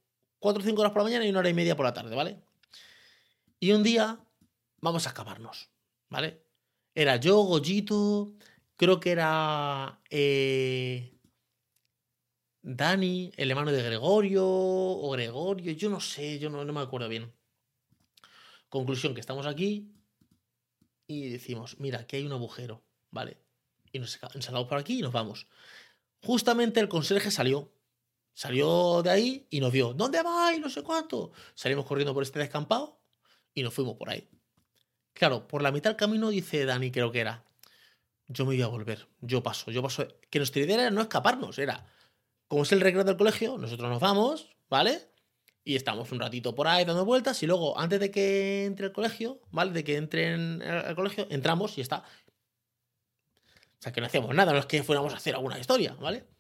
cuatro 0.45 0.63
o 0.63 0.67
cinco 0.67 0.83
horas 0.83 0.93
por 0.93 1.01
la 1.03 1.09
mañana 1.09 1.25
y 1.25 1.31
una 1.31 1.41
hora 1.41 1.49
y 1.49 1.55
media 1.55 1.75
por 1.77 1.87
la 1.87 1.93
tarde, 1.93 2.15
¿vale? 2.15 2.41
Y 3.59 3.73
un 3.73 3.83
día 3.83 4.21
vamos 4.81 5.07
a 5.07 5.09
escaparnos, 5.09 5.71
¿vale? 6.09 6.45
Era 6.95 7.17
yo, 7.17 7.43
Goyito, 7.43 8.35
creo 8.77 9.01
que 9.01 9.11
era 9.11 10.01
eh, 10.11 11.19
Dani, 12.63 13.33
el 13.37 13.51
hermano 13.51 13.73
de 13.73 13.83
Gregorio, 13.83 14.47
o 14.47 15.11
Gregorio, 15.11 15.73
yo 15.73 15.91
no 15.91 16.01
sé, 16.01 16.39
yo 16.39 16.51
no, 16.51 16.65
no 16.65 16.73
me 16.73 16.81
acuerdo 16.81 17.09
bien. 17.09 17.33
Conclusión, 18.69 19.15
que 19.15 19.21
estamos 19.21 19.47
aquí 19.47 19.93
y 21.07 21.31
decimos, 21.31 21.81
mira, 21.81 22.01
aquí 22.01 22.17
hay 22.17 22.27
un 22.27 22.33
agujero. 22.33 22.85
¿vale? 23.15 23.39
Y 23.93 24.01
nos 24.01 24.19
ensalamos 24.35 24.69
por 24.69 24.77
aquí 24.77 24.99
y 24.99 25.03
nos 25.03 25.13
vamos. 25.13 25.47
Justamente 26.21 26.81
el 26.81 26.89
conserje 26.89 27.31
salió. 27.31 27.73
Salió 28.35 29.01
de 29.03 29.11
ahí 29.11 29.47
y 29.49 29.61
nos 29.61 29.73
vio. 29.73 29.95
¿Dónde 29.95 30.21
vais? 30.23 30.61
No 30.61 30.69
sé 30.69 30.83
cuánto. 30.83 31.31
Salimos 31.55 31.87
corriendo 31.87 32.13
por 32.13 32.25
este 32.25 32.41
descampado 32.41 33.01
y 33.55 33.63
nos 33.63 33.73
fuimos 33.73 33.95
por 33.97 34.11
ahí. 34.11 34.29
Claro, 35.13 35.47
por 35.47 35.63
la 35.63 35.71
mitad 35.71 35.91
del 35.91 35.97
camino 35.97 36.31
dice 36.31 36.65
Dani, 36.65 36.91
creo 36.91 37.13
que 37.13 37.21
era. 37.21 37.45
Yo 38.27 38.45
me 38.45 38.55
voy 38.55 38.63
a 38.63 38.67
volver. 38.67 39.07
Yo 39.21 39.43
paso. 39.43 39.71
Yo 39.71 39.83
paso. 39.83 40.09
Que 40.31 40.41
nuestra 40.41 40.63
idea 40.63 40.75
era 40.75 40.91
no 40.91 41.01
escaparnos. 41.01 41.59
Era, 41.59 41.87
como 42.49 42.65
es 42.65 42.73
el 42.73 42.81
recreo 42.81 43.05
del 43.05 43.17
colegio, 43.17 43.57
nosotros 43.57 43.89
nos 43.89 44.01
vamos, 44.01 44.57
¿vale? 44.69 45.09
Y 45.63 45.77
estamos 45.77 46.11
un 46.11 46.19
ratito 46.19 46.55
por 46.55 46.67
ahí 46.67 46.85
dando 46.85 47.05
vueltas 47.05 47.43
y 47.43 47.47
luego, 47.47 47.79
antes 47.79 48.01
de 48.01 48.11
que 48.11 48.65
entre 48.65 48.87
el 48.87 48.93
colegio, 48.93 49.41
¿vale? 49.51 49.73
De 49.73 49.85
que 49.85 49.97
entren 49.97 50.61
al 50.61 50.95
colegio, 50.97 51.27
entramos 51.31 51.79
y 51.79 51.83
está. 51.83 52.05
O 53.79 53.83
sea, 53.85 53.93
que 53.93 54.01
no 54.01 54.09
hacíamos 54.09 54.35
nada, 54.35 54.53
no 54.53 54.59
es 54.59 54.67
que 54.67 54.83
fuéramos 54.83 55.15
a 55.15 55.19
hacer 55.19 55.35
alguna 55.35 55.59
historia, 55.59 55.95
¿vale? 56.01 56.34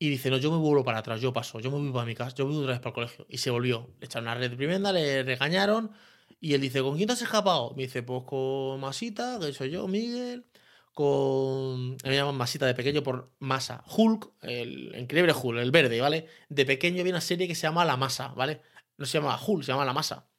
Y 0.00 0.08
dice, 0.08 0.30
no, 0.30 0.38
yo 0.38 0.50
me 0.50 0.56
vuelvo 0.58 0.82
para 0.82 0.98
atrás, 0.98 1.20
yo 1.20 1.32
paso, 1.32 1.60
yo 1.60 1.70
me 1.70 1.78
voy 1.78 1.92
para 1.92 2.06
mi 2.06 2.14
casa, 2.14 2.34
yo 2.34 2.46
voy 2.46 2.56
otra 2.56 2.70
vez 2.70 2.80
para 2.80 2.88
el 2.90 2.94
colegio. 2.94 3.26
Y 3.28 3.38
se 3.38 3.50
volvió. 3.50 3.90
Le 4.00 4.06
echaron 4.06 4.24
una 4.24 4.34
red 4.34 4.50
de 4.50 4.56
primenda, 4.56 4.92
le 4.92 5.22
regañaron. 5.22 5.92
Y 6.40 6.54
él 6.54 6.60
dice, 6.62 6.82
¿con 6.82 6.96
quién 6.96 7.06
te 7.06 7.12
has 7.12 7.22
escapado? 7.22 7.74
Me 7.76 7.82
dice, 7.84 8.02
pues 8.02 8.24
con 8.24 8.80
Masita, 8.80 9.38
que 9.40 9.52
soy 9.52 9.70
yo, 9.70 9.86
Miguel. 9.88 10.46
Con. 10.94 11.96
Me 12.04 12.16
llaman 12.16 12.36
Masita 12.36 12.66
de 12.66 12.74
pequeño 12.74 13.02
por 13.02 13.32
Masa. 13.40 13.84
Hulk, 13.86 14.32
el 14.42 14.94
increíble 14.98 15.34
Hulk, 15.34 15.58
el 15.60 15.70
verde, 15.70 16.00
¿vale? 16.00 16.26
De 16.48 16.64
pequeño 16.66 17.00
había 17.00 17.12
una 17.12 17.20
serie 17.20 17.46
que 17.46 17.54
se 17.54 17.62
llama 17.62 17.84
La 17.84 17.96
Masa, 17.96 18.28
¿vale? 18.28 18.62
No 18.96 19.06
se 19.06 19.18
llama 19.18 19.38
Hulk, 19.40 19.64
se 19.64 19.72
llama 19.72 19.84
La 19.84 19.92
Masa 19.92 20.30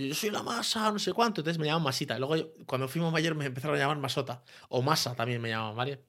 yo 0.00 0.14
soy 0.14 0.30
la 0.30 0.42
masa, 0.42 0.90
no 0.90 0.98
sé 0.98 1.12
cuánto. 1.12 1.40
Entonces 1.40 1.58
me 1.58 1.66
llaman 1.66 1.82
masita. 1.82 2.18
luego, 2.18 2.52
cuando 2.66 2.88
fuimos 2.88 3.12
mayor, 3.12 3.34
me 3.34 3.46
empezaron 3.46 3.76
a 3.76 3.78
llamar 3.80 3.98
masota. 3.98 4.42
O 4.68 4.82
masa 4.82 5.14
también 5.14 5.40
me 5.40 5.50
llamaban, 5.50 5.76
¿vale? 5.76 6.04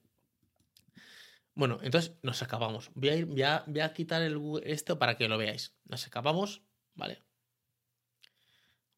Bueno, 1.56 1.80
entonces 1.82 2.18
nos 2.22 2.42
escapamos. 2.42 2.92
Voy 2.96 3.42
a, 3.42 3.94
quitar 3.94 4.22
el 4.22 4.38
esto 4.64 5.00
para 5.00 5.16
que 5.16 5.30
lo 5.30 5.38
veáis. 5.38 5.74
Nos 5.86 6.04
escapamos, 6.04 6.62
¿vale? 6.94 7.24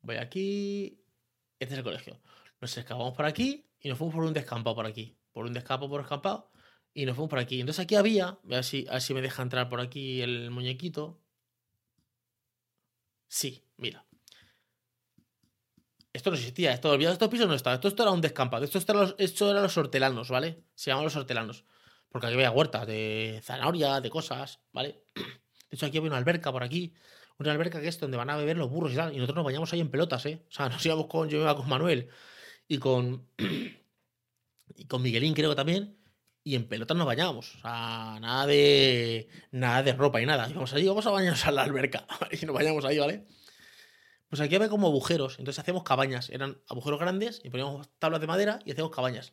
Voy 0.02 0.16
aquí. 0.16 1.00
Este 1.60 1.76
es 1.76 1.78
el 1.78 1.84
colegio. 1.84 2.20
Nos 2.60 2.76
escapamos 2.76 3.16
por 3.16 3.26
aquí 3.26 3.70
y 3.80 3.90
nos 3.90 3.98
fuimos 4.00 4.16
por 4.16 4.26
un 4.26 4.34
descampado 4.34 4.76
por 4.76 4.88
aquí. 4.88 5.16
Por 5.32 5.46
un 5.46 5.54
descampado, 5.54 5.90
por 5.90 6.02
descampado. 6.02 6.52
Y 6.96 7.06
nos 7.06 7.16
fuimos 7.16 7.30
por 7.30 7.38
aquí. 7.38 7.60
Entonces 7.60 7.84
aquí 7.84 7.94
había. 7.94 8.30
A 8.30 8.40
ver 8.44 8.64
si, 8.64 8.88
me 9.14 9.22
deja 9.22 9.44
entrar 9.44 9.70
por 9.70 9.80
aquí 9.80 10.22
el 10.22 10.50
muñequito. 10.50 11.22
Sí, 13.28 13.64
mira. 13.78 14.04
Esto 16.12 16.32
no 16.32 16.38
existía, 16.38 16.74
esto, 16.74 16.96
estos 16.96 17.30
pisos 17.30 17.48
no 17.48 17.54
estaba, 17.54 17.76
esto, 17.76 17.90
esto 17.90 18.02
era 18.02 18.12
un 18.12 18.22
descampado, 18.22 18.64
esto, 18.64 18.80
esto, 18.80 18.94
era 18.94 19.02
los, 19.02 19.16
esto 19.20 19.52
era 19.52 19.62
los 19.62 19.78
hortelanos, 19.78 20.30
¿vale? 20.30 20.64
Se 20.74 20.90
llaman 20.90 21.04
los 21.04 21.16
hortelanos. 21.16 21.64
Porque 22.10 22.28
aquí 22.28 22.36
había 22.36 22.52
huertas 22.52 22.88
de 22.88 23.42
zanahoria, 23.44 24.02
de 24.02 24.10
cosas, 24.10 24.60
¿vale? 24.72 25.04
De 25.70 25.76
hecho, 25.76 25.86
aquí 25.86 25.98
había 25.98 26.10
una 26.10 26.18
alberca 26.18 26.52
por 26.52 26.64
aquí, 26.64 26.94
una 27.40 27.52
alberca 27.52 27.82
que 27.82 27.90
es 27.90 28.00
donde 28.00 28.16
van 28.16 28.30
a 28.30 28.38
beber 28.38 28.58
los 28.58 28.70
burros 28.70 28.94
y 28.94 28.96
tal, 28.96 29.12
y 29.14 29.18
nosotros 29.18 29.36
nos 29.36 29.46
bañamos 29.46 29.74
ahí 29.74 29.82
en 29.82 29.92
pelotas, 29.92 30.26
¿eh? 30.26 30.46
O 30.50 30.52
sea, 30.52 30.70
nos 30.70 30.86
íbamos 30.86 31.08
con, 31.08 31.30
yo 31.30 31.40
iba 31.40 31.56
con 31.56 31.68
Manuel 31.68 32.10
y 32.68 32.78
con, 32.78 33.28
y 34.76 34.86
con 34.86 35.02
Miguelín 35.02 35.34
creo 35.34 35.50
que 35.50 35.56
también, 35.56 35.98
y 36.44 36.56
en 36.56 36.70
pelotas 36.70 36.96
nos 36.96 37.06
bañábamos, 37.06 37.56
o 37.56 37.60
sea, 37.60 38.18
nada 38.22 38.46
de, 38.46 39.28
nada 39.52 39.84
de 39.84 39.94
ropa 39.94 40.22
y 40.22 40.26
nada, 40.26 40.50
íbamos 40.50 40.74
allí, 40.74 40.88
vamos 40.88 41.06
a 41.06 41.12
bañarnos 41.12 41.46
a 41.46 41.52
la 41.52 41.64
alberca, 41.64 42.08
y 42.32 42.46
nos 42.46 42.56
bañamos 42.56 42.86
ahí, 42.86 42.98
¿vale? 42.98 43.26
Pues 44.30 44.42
aquí 44.42 44.56
había 44.56 44.70
como 44.70 44.88
agujeros, 44.88 45.40
entonces 45.40 45.60
hacíamos 45.60 45.84
cabañas. 45.84 46.30
Eran 46.30 46.62
agujeros 46.68 47.00
grandes 47.00 47.40
y 47.44 47.50
poníamos 47.50 47.88
tablas 47.98 48.20
de 48.20 48.28
madera 48.28 48.60
y 48.66 48.72
hacíamos 48.72 48.94
cabañas. 48.94 49.32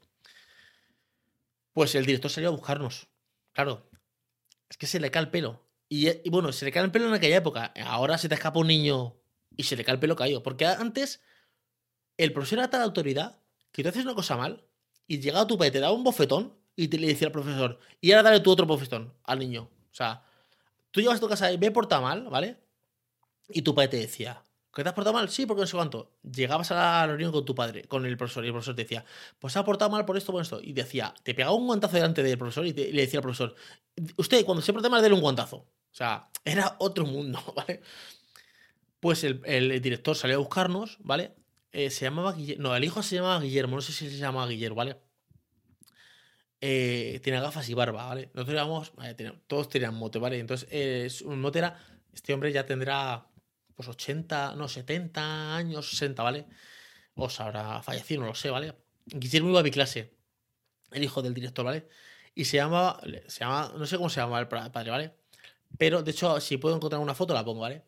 Pues 1.74 1.94
el 1.94 2.06
director 2.06 2.30
salió 2.30 2.48
a 2.48 2.52
buscarnos. 2.52 3.08
Claro, 3.52 3.90
es 4.70 4.78
que 4.78 4.86
se 4.86 4.98
le 4.98 5.10
cae 5.10 5.22
el 5.22 5.30
pelo. 5.30 5.68
Y, 5.88 6.28
bueno, 6.30 6.50
se 6.52 6.64
le 6.64 6.72
cae 6.72 6.82
el 6.82 6.90
pelo 6.90 7.08
en 7.08 7.14
aquella 7.14 7.36
época. 7.36 7.74
Ahora 7.84 8.16
se 8.16 8.28
te 8.28 8.34
escapa 8.34 8.58
un 8.58 8.68
niño 8.68 9.16
y 9.56 9.64
se 9.64 9.76
le 9.76 9.84
cae 9.84 9.94
el 9.94 10.00
pelo 10.00 10.16
caído. 10.16 10.42
Porque 10.42 10.64
antes 10.64 11.20
el 12.16 12.32
profesor 12.32 12.60
era 12.60 12.70
tal 12.70 12.82
autoridad 12.82 13.40
que 13.70 13.82
tú 13.82 13.88
haces 13.90 14.04
una 14.04 14.14
cosa 14.14 14.36
mal 14.36 14.64
y 15.06 15.20
llegaba 15.20 15.46
tu 15.46 15.58
padre, 15.58 15.72
te 15.72 15.80
daba 15.80 15.92
un 15.92 16.04
bofetón 16.04 16.56
y 16.76 16.88
te 16.88 16.98
le 16.98 17.08
decía 17.08 17.26
al 17.26 17.32
profesor, 17.32 17.78
y 18.00 18.12
ahora 18.12 18.30
dale 18.30 18.40
tu 18.40 18.50
otro 18.50 18.66
profesor 18.66 19.14
al 19.24 19.38
niño. 19.38 19.70
O 19.90 19.94
sea, 19.94 20.24
tú 20.90 21.00
llevas 21.00 21.18
a 21.18 21.20
tu 21.20 21.28
casa 21.28 21.52
y 21.52 21.58
me 21.58 21.66
he 21.66 21.70
portado 21.70 22.02
mal, 22.02 22.28
¿vale? 22.28 22.56
Y 23.48 23.62
tu 23.62 23.74
padre 23.74 23.88
te 23.88 23.96
decía, 23.98 24.43
¿que 24.74 24.82
te 24.82 24.88
has 24.88 24.94
portado 24.94 25.14
mal? 25.14 25.28
Sí, 25.28 25.46
porque 25.46 25.62
no 25.62 25.66
sé 25.66 25.76
cuánto. 25.76 26.12
Llegabas 26.22 26.70
a 26.70 26.74
la 26.74 27.06
reunión 27.06 27.32
con 27.32 27.44
tu 27.44 27.54
padre, 27.54 27.84
con 27.84 28.04
el 28.06 28.16
profesor, 28.16 28.44
y 28.44 28.48
el 28.48 28.52
profesor 28.52 28.74
te 28.74 28.82
decía, 28.82 29.04
pues 29.38 29.52
se 29.52 29.58
ha 29.58 29.64
portado 29.64 29.90
mal 29.90 30.04
por 30.04 30.16
esto, 30.16 30.32
por 30.32 30.42
esto. 30.42 30.60
Y 30.62 30.72
decía, 30.72 31.14
te 31.22 31.34
pegaba 31.34 31.54
un 31.54 31.66
guantazo 31.66 31.96
delante 31.96 32.22
del 32.22 32.38
profesor 32.38 32.66
y, 32.66 32.72
le 32.72 33.02
decía 33.02 33.18
al 33.18 33.22
profesor, 33.22 33.54
usted 34.16 34.44
cuando 34.44 34.62
se 34.62 34.72
porte 34.72 34.88
mal, 34.88 35.02
dele 35.02 35.14
un 35.14 35.20
guantazo. 35.20 35.56
O 35.56 35.96
sea, 35.96 36.28
era 36.44 36.76
otro 36.78 37.06
mundo, 37.06 37.40
¿vale? 37.56 37.80
Pues 39.00 39.22
el, 39.22 39.80
director 39.82 40.16
salió 40.16 40.36
a 40.36 40.38
buscarnos, 40.40 40.98
¿vale? 41.00 41.34
Eh, 41.72 41.90
se 41.90 42.04
llamaba 42.06 42.32
Guillermo. 42.32 42.62
No, 42.62 42.76
el 42.76 42.84
hijo 42.84 43.02
se 43.02 43.16
llamaba 43.16 43.40
Guillermo, 43.40 43.76
no 43.76 43.82
sé 43.82 43.92
si 43.92 44.10
se 44.10 44.16
llamaba 44.16 44.48
Guillermo, 44.48 44.76
¿vale? 44.76 44.96
Eh, 46.60 47.20
tenía 47.22 47.42
gafas 47.42 47.68
y 47.68 47.74
barba, 47.74 48.06
¿vale? 48.06 48.30
Nosotros 48.32 48.92
teníamos- 49.16 49.46
todos 49.46 49.68
tenían 49.68 49.94
mote, 49.94 50.18
¿vale? 50.18 50.38
Entonces, 50.38 50.66
eh, 50.70 51.08
un 51.26 51.40
mote 51.40 51.58
era, 51.58 51.78
este 52.14 52.32
hombre 52.32 52.52
ya 52.52 52.64
tendrá, 52.64 53.26
pues 53.74 53.88
80, 53.88 54.54
no, 54.56 54.68
70 54.68 55.56
años, 55.56 55.90
60, 55.90 56.22
¿vale? 56.22 56.46
O 57.14 57.28
se 57.30 57.42
habrá 57.42 57.82
fallecido, 57.82 58.22
no 58.22 58.28
lo 58.28 58.34
sé, 58.34 58.50
¿vale? 58.50 58.74
Guillermo 59.06 59.50
iba 59.50 59.60
a 59.60 59.62
mi 59.64 59.70
clase, 59.70 60.14
el 60.92 61.04
hijo 61.04 61.22
del 61.22 61.34
director, 61.34 61.64
¿vale? 61.64 61.88
Y 62.34 62.46
se 62.46 62.56
llamaba, 62.58 63.00
se 63.28 63.40
llama, 63.40 63.72
no 63.76 63.86
sé 63.86 63.96
cómo 63.96 64.10
se 64.10 64.20
llama 64.20 64.40
el 64.40 64.48
pa- 64.48 64.72
padre, 64.72 64.90
¿vale? 64.90 65.14
Pero, 65.78 66.02
de 66.02 66.10
hecho, 66.12 66.40
si 66.40 66.56
puedo 66.56 66.76
encontrar 66.76 67.00
una 67.02 67.14
foto, 67.14 67.34
la 67.34 67.44
pongo, 67.44 67.60
¿vale? 67.62 67.84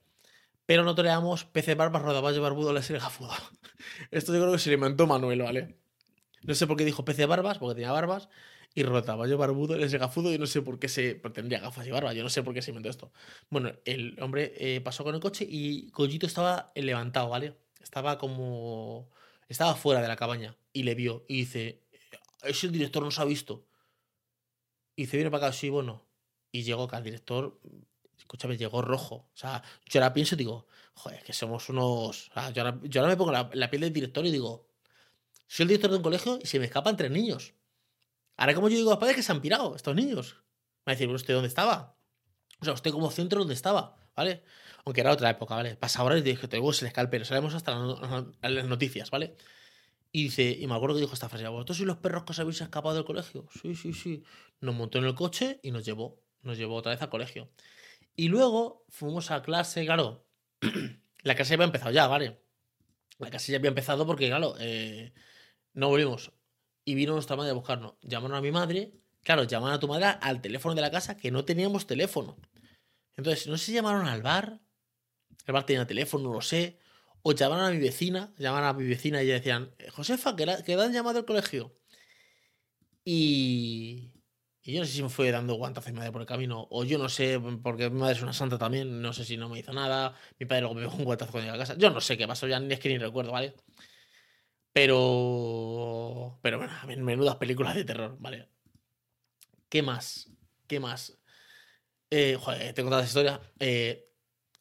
Pero 0.67 0.85
no 0.85 0.95
toreamos 0.95 1.45
PC 1.45 1.75
Barbas, 1.77 2.03
Rodaballo 2.03 2.43
Barbudo, 2.43 2.73
la 2.73 2.83
serie 2.83 3.01
Gafudo. 3.01 3.31
Esto 4.11 4.33
yo 4.35 4.41
creo 4.41 4.53
que 4.53 4.59
se 4.59 4.71
lo 4.71 4.75
inventó 4.75 5.07
Manuel, 5.07 5.43
¿vale? 5.43 5.77
No 6.43 6.55
sé 6.55 6.67
por 6.67 6.77
qué 6.77 6.85
dijo 6.85 7.05
PC 7.05 7.27
Barbas, 7.27 7.59
porque 7.59 7.77
tenía 7.77 7.93
barbas, 7.93 8.29
y 8.77 8.83
Rodaballo 8.83 9.39
Barbudo, 9.39 9.75
el 9.75 9.99
gafudo, 9.99 10.31
y 10.35 10.39
no 10.39 10.47
sé 10.47 10.61
por 10.61 10.79
qué 10.79 10.89
se. 10.89 11.15
tendría 11.15 11.61
gafas 11.61 11.87
y 11.87 11.91
barbas, 11.91 12.15
yo 12.15 12.23
no 12.23 12.29
sé 12.29 12.43
por 12.43 12.53
qué 12.53 12.61
se 12.61 12.73
inventó 12.73 12.91
esto. 12.91 13.11
Bueno, 13.49 13.73
el 13.87 14.19
hombre 14.21 14.53
eh, 14.59 14.83
pasó 14.83 15.03
con 15.03 15.15
el 15.15 15.21
coche 15.23 15.47
y 15.49 15.91
Collito 15.93 16.27
estaba 16.27 16.73
levantado, 16.75 17.31
¿vale? 17.31 17.57
Estaba 17.81 18.19
como. 18.19 19.09
Estaba 19.49 19.75
fuera 19.77 20.03
de 20.03 20.09
la 20.09 20.17
cabaña 20.17 20.59
y 20.75 20.83
le 20.83 20.95
vio 20.95 21.25
y 21.27 21.37
dice: 21.39 21.85
Ese 22.43 22.69
director 22.69 23.03
nos 23.03 23.19
ha 23.19 23.25
visto. 23.25 23.67
Y 24.95 25.05
dice: 25.05 25.17
Viene 25.17 25.31
para 25.31 25.47
acá, 25.47 25.57
sí, 25.57 25.71
bueno. 25.71 26.05
Y 26.53 26.63
llegó 26.63 26.87
que 26.87 26.97
al 26.97 27.03
director, 27.03 27.59
escúchame, 28.19 28.59
llegó 28.59 28.83
rojo. 28.83 29.31
O 29.33 29.37
sea, 29.37 29.63
yo 29.87 30.01
ahora 30.03 30.13
pienso 30.13 30.35
y 30.35 30.39
digo: 30.39 30.67
Joder, 30.93 31.23
que 31.25 31.33
somos 31.33 31.71
unos. 31.71 32.29
O 32.29 32.35
sea, 32.35 32.51
yo, 32.51 32.63
ahora, 32.63 32.79
yo 32.83 33.01
ahora 33.01 33.15
me 33.15 33.17
pongo 33.17 33.33
la, 33.33 33.49
la 33.55 33.71
piel 33.71 33.81
del 33.81 33.93
director 33.95 34.27
y 34.27 34.33
digo: 34.33 34.69
Soy 35.47 35.65
el 35.65 35.69
director 35.69 35.91
de 35.91 35.97
un 35.97 36.03
colegio 36.03 36.39
y 36.43 36.47
se 36.47 36.59
me 36.59 36.67
escapan 36.67 36.95
tres 36.99 37.11
niños. 37.11 37.55
Ahora, 38.37 38.55
como 38.55 38.69
yo 38.69 38.77
digo 38.77 38.91
a 38.91 38.95
los 38.95 39.01
padres 39.01 39.17
que 39.17 39.23
se 39.23 39.33
han 39.33 39.41
pirado 39.41 39.77
estos 39.77 39.95
niños. 39.95 40.37
Me 40.85 40.91
va 40.91 40.93
a 40.93 40.97
decir, 40.97 41.09
¿usted 41.09 41.35
dónde 41.35 41.49
estaba? 41.49 41.97
O 42.61 42.65
sea, 42.65 42.75
usted 42.75 42.91
como 42.91 43.11
centro, 43.11 43.41
¿dónde 43.41 43.55
estaba? 43.55 43.97
¿Vale? 44.15 44.45
Aunque 44.85 45.01
era 45.01 45.13
otra 45.13 45.31
época, 45.31 45.57
¿vale? 45.57 45.77
Pasa 45.77 46.01
ahora 46.01 46.17
y 46.17 46.23
dije, 46.23 46.49
te 46.49 46.61
se 46.73 46.85
le 46.85 46.89
escalpe, 46.89 47.11
pero 47.11 47.25
sabemos 47.25 47.55
hasta 47.55 47.75
las 48.43 48.67
noticias, 48.67 49.11
¿vale? 49.11 49.37
Y 50.13 50.25
dice, 50.25 50.57
y 50.59 50.67
me 50.67 50.75
acuerdo 50.75 50.95
que 50.95 51.03
dijo 51.03 51.15
esta 51.15 51.29
frase, 51.29 51.47
¿vosotros 51.49 51.77
sois 51.77 51.87
los 51.87 51.99
perros 51.99 52.25
que 52.25 52.33
os 52.33 52.39
habéis 52.39 52.61
escapado 52.61 52.95
del 52.95 53.05
colegio? 53.05 53.47
Sí, 53.61 53.75
sí, 53.75 53.93
sí. 53.93 54.23
Nos 54.61 54.75
montó 54.75 54.99
en 54.99 55.05
el 55.05 55.15
coche 55.15 55.61
y 55.63 55.73
nos 55.73 55.85
llevó. 55.85 56.23
Nos 56.43 56.57
llevó 56.57 56.77
otra 56.77 56.93
vez 56.93 57.03
al 57.03 57.11
colegio. 57.11 57.51
Y 58.15 58.29
luego 58.29 58.87
fuimos 58.89 59.31
a 59.31 59.43
clase, 59.43 59.85
claro. 59.85 60.25
la 61.23 61.35
clase 61.35 61.55
había 61.55 61.67
empezado 61.67 61.91
ya, 61.91 62.07
¿vale? 62.07 62.41
La 63.19 63.29
clase 63.29 63.53
ya 63.53 63.59
había 63.59 63.69
empezado 63.69 64.07
porque, 64.07 64.29
claro, 64.29 64.55
eh, 64.59 65.13
no 65.75 65.89
volvimos. 65.89 66.33
Y 66.89 66.95
vino 66.95 67.15
nuestra 67.15 67.35
madre 67.35 67.51
a 67.51 67.55
buscarnos. 67.55 67.95
Llamaron 68.01 68.37
a 68.37 68.41
mi 68.41 68.53
madre. 68.53 68.93
Claro, 69.25 69.43
llamaron 69.43 69.75
a 69.75 69.81
tu 69.81 69.89
madre 69.89 70.07
al 70.21 70.41
teléfono 70.41 70.77
de 70.77 70.81
la 70.83 70.91
casa 70.93 71.17
que 71.17 71.33
no 71.33 71.45
teníamos 71.45 71.85
teléfono. 71.87 72.37
Entonces, 73.17 73.49
no 73.49 73.59
sé 73.59 73.67
si 73.67 73.73
llamaron 73.73 74.07
al 74.07 74.23
bar. 74.23 74.61
El 75.47 75.53
bar 75.53 75.67
tenía 75.67 75.87
teléfono, 75.87 76.29
no 76.29 76.35
lo 76.35 76.41
sé. 76.43 76.79
O 77.23 77.33
llamaron 77.33 77.65
a 77.65 77.71
mi 77.73 77.79
vecina. 77.79 78.33
Llamaron 78.39 78.69
a 78.69 78.73
mi 78.75 78.87
vecina 78.87 79.21
y 79.21 79.27
ella 79.27 79.35
decían, 79.35 79.75
"Eh, 79.79 79.91
Josefa, 79.91 80.37
que, 80.37 80.77
dan 80.77 80.93
llamado 80.93 81.19
al 81.19 81.25
colegio. 81.27 81.77
Y. 83.05 84.13
Y 84.63 84.73
yo 84.73 84.81
no 84.81 84.87
sé 84.87 84.93
si 84.93 85.03
me 85.03 85.09
fue 85.09 85.31
dando 85.31 85.55
guantazos 85.55 85.93
mi 85.93 85.99
madre 85.99 86.13
por 86.13 86.21
el 86.23 86.27
camino. 86.27 86.67
O 86.71 86.85
yo 86.85 86.99
no 86.99 87.09
sé, 87.09 87.41
porque 87.63 87.89
mi 87.91 88.01
madre 88.01 88.15
es 88.17 88.23
una 88.23 88.33
santa 88.33 88.59
también. 88.59 89.01
No 89.01 89.13
sé 89.13 89.25
si 89.25 89.37
no 89.37 89.49
me 89.49 89.59
hizo 89.61 89.73
nada. 89.73 90.15
Mi 90.39 90.47
padre 90.47 90.63
luego 90.63 90.75
me 90.75 90.83
pegó 90.83 90.97
un 90.97 91.05
guantazo 91.05 91.33
cuando 91.33 91.47
llegué 91.53 91.63
a 91.63 91.67
casa. 91.67 91.79
Yo 91.79 91.91
no 91.91 92.01
sé 92.01 92.17
qué 92.19 92.27
pasó, 92.27 92.47
ya 92.49 92.59
ni 92.61 92.75
es 92.75 92.81
que 92.81 92.89
ni 92.89 92.99
recuerdo, 92.99 93.33
¿vale? 93.33 93.55
Pero. 94.77 96.39
Pero 96.43 96.59
bueno, 96.59 96.75
men- 96.87 97.03
menudas 97.03 97.37
películas 97.37 97.75
de 97.75 97.85
terror, 97.87 98.15
¿vale? 98.21 98.47
¿Qué 99.71 99.81
más? 99.81 100.31
¿Qué 100.67 100.81
más? 100.81 101.19
Eh, 102.11 102.37
joder, 102.39 102.75
tengo 102.75 102.91
tantas 102.91 103.09
historias. 103.09 103.41
Eh, 103.59 104.07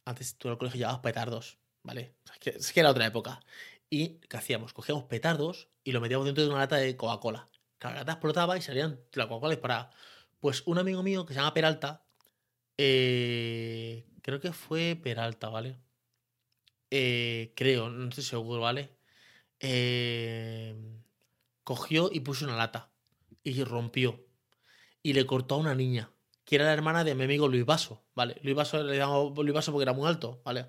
antes 0.05 0.38
tú 0.38 0.47
en 0.47 0.53
el 0.53 0.57
colegio 0.57 0.78
llevabas 0.78 1.01
petardos, 1.01 1.59
¿vale? 1.84 2.16
Es, 2.45 2.72
que, 2.72 2.80
era 2.80 2.91
otra 2.91 3.05
época. 3.05 3.41
¿Y 3.89 4.20
qué 4.30 4.38
hacíamos? 4.38 4.72
Cogíamos 4.72 5.03
petardos 5.03 5.68
y 5.84 5.91
los 5.91 6.01
metíamos 6.01 6.26
dentro 6.26 6.45
de 6.45 6.49
una 6.49 6.59
lata 6.59 6.78
de 6.78 6.95
Coca-Cola. 6.95 7.49
Cada 7.78 7.95
lata 7.95 8.13
explotaba 8.13 8.57
y 8.57 8.61
salían 8.61 9.01
la 9.16 9.28
Coca-Cola 9.28 9.55
disparada. 9.55 9.91
Pues 10.39 10.63
un 10.66 10.78
amigo 10.78 11.03
mío 11.03 11.26
que 11.26 11.34
se 11.34 11.41
llama 11.41 11.53
Peralta, 11.53 12.05
eh, 12.78 14.07
creo 14.22 14.39
que 14.39 14.53
fue 14.53 14.95
Peralta, 14.95 15.49
¿vale? 15.49 15.78
Eh, 16.89 17.51
creo, 17.55 17.89
no 17.89 18.07
estoy 18.07 18.24
seguro, 18.24 18.61
¿vale? 18.61 18.95
Eh, 19.59 20.75
cogió 21.63 22.09
y 22.11 22.19
puso 22.21 22.45
una 22.45 22.57
lata 22.57 22.91
y 23.43 23.63
rompió 23.63 24.25
y 25.01 25.13
le 25.13 25.25
cortó 25.25 25.55
a 25.55 25.59
una 25.59 25.75
niña 25.75 26.11
que 26.45 26.55
era 26.55 26.65
la 26.65 26.73
hermana 26.73 27.03
de 27.03 27.15
mi 27.15 27.23
amigo 27.23 27.47
Luis 27.47 27.65
Vaso, 27.65 28.05
¿vale? 28.15 28.37
Luis 28.43 28.55
Vaso 28.55 28.83
le 28.83 28.97
llamamos 28.97 29.35
Luis 29.35 29.53
Vaso 29.53 29.71
porque 29.71 29.83
era 29.83 29.93
muy 29.93 30.07
alto, 30.07 30.41
¿vale? 30.45 30.67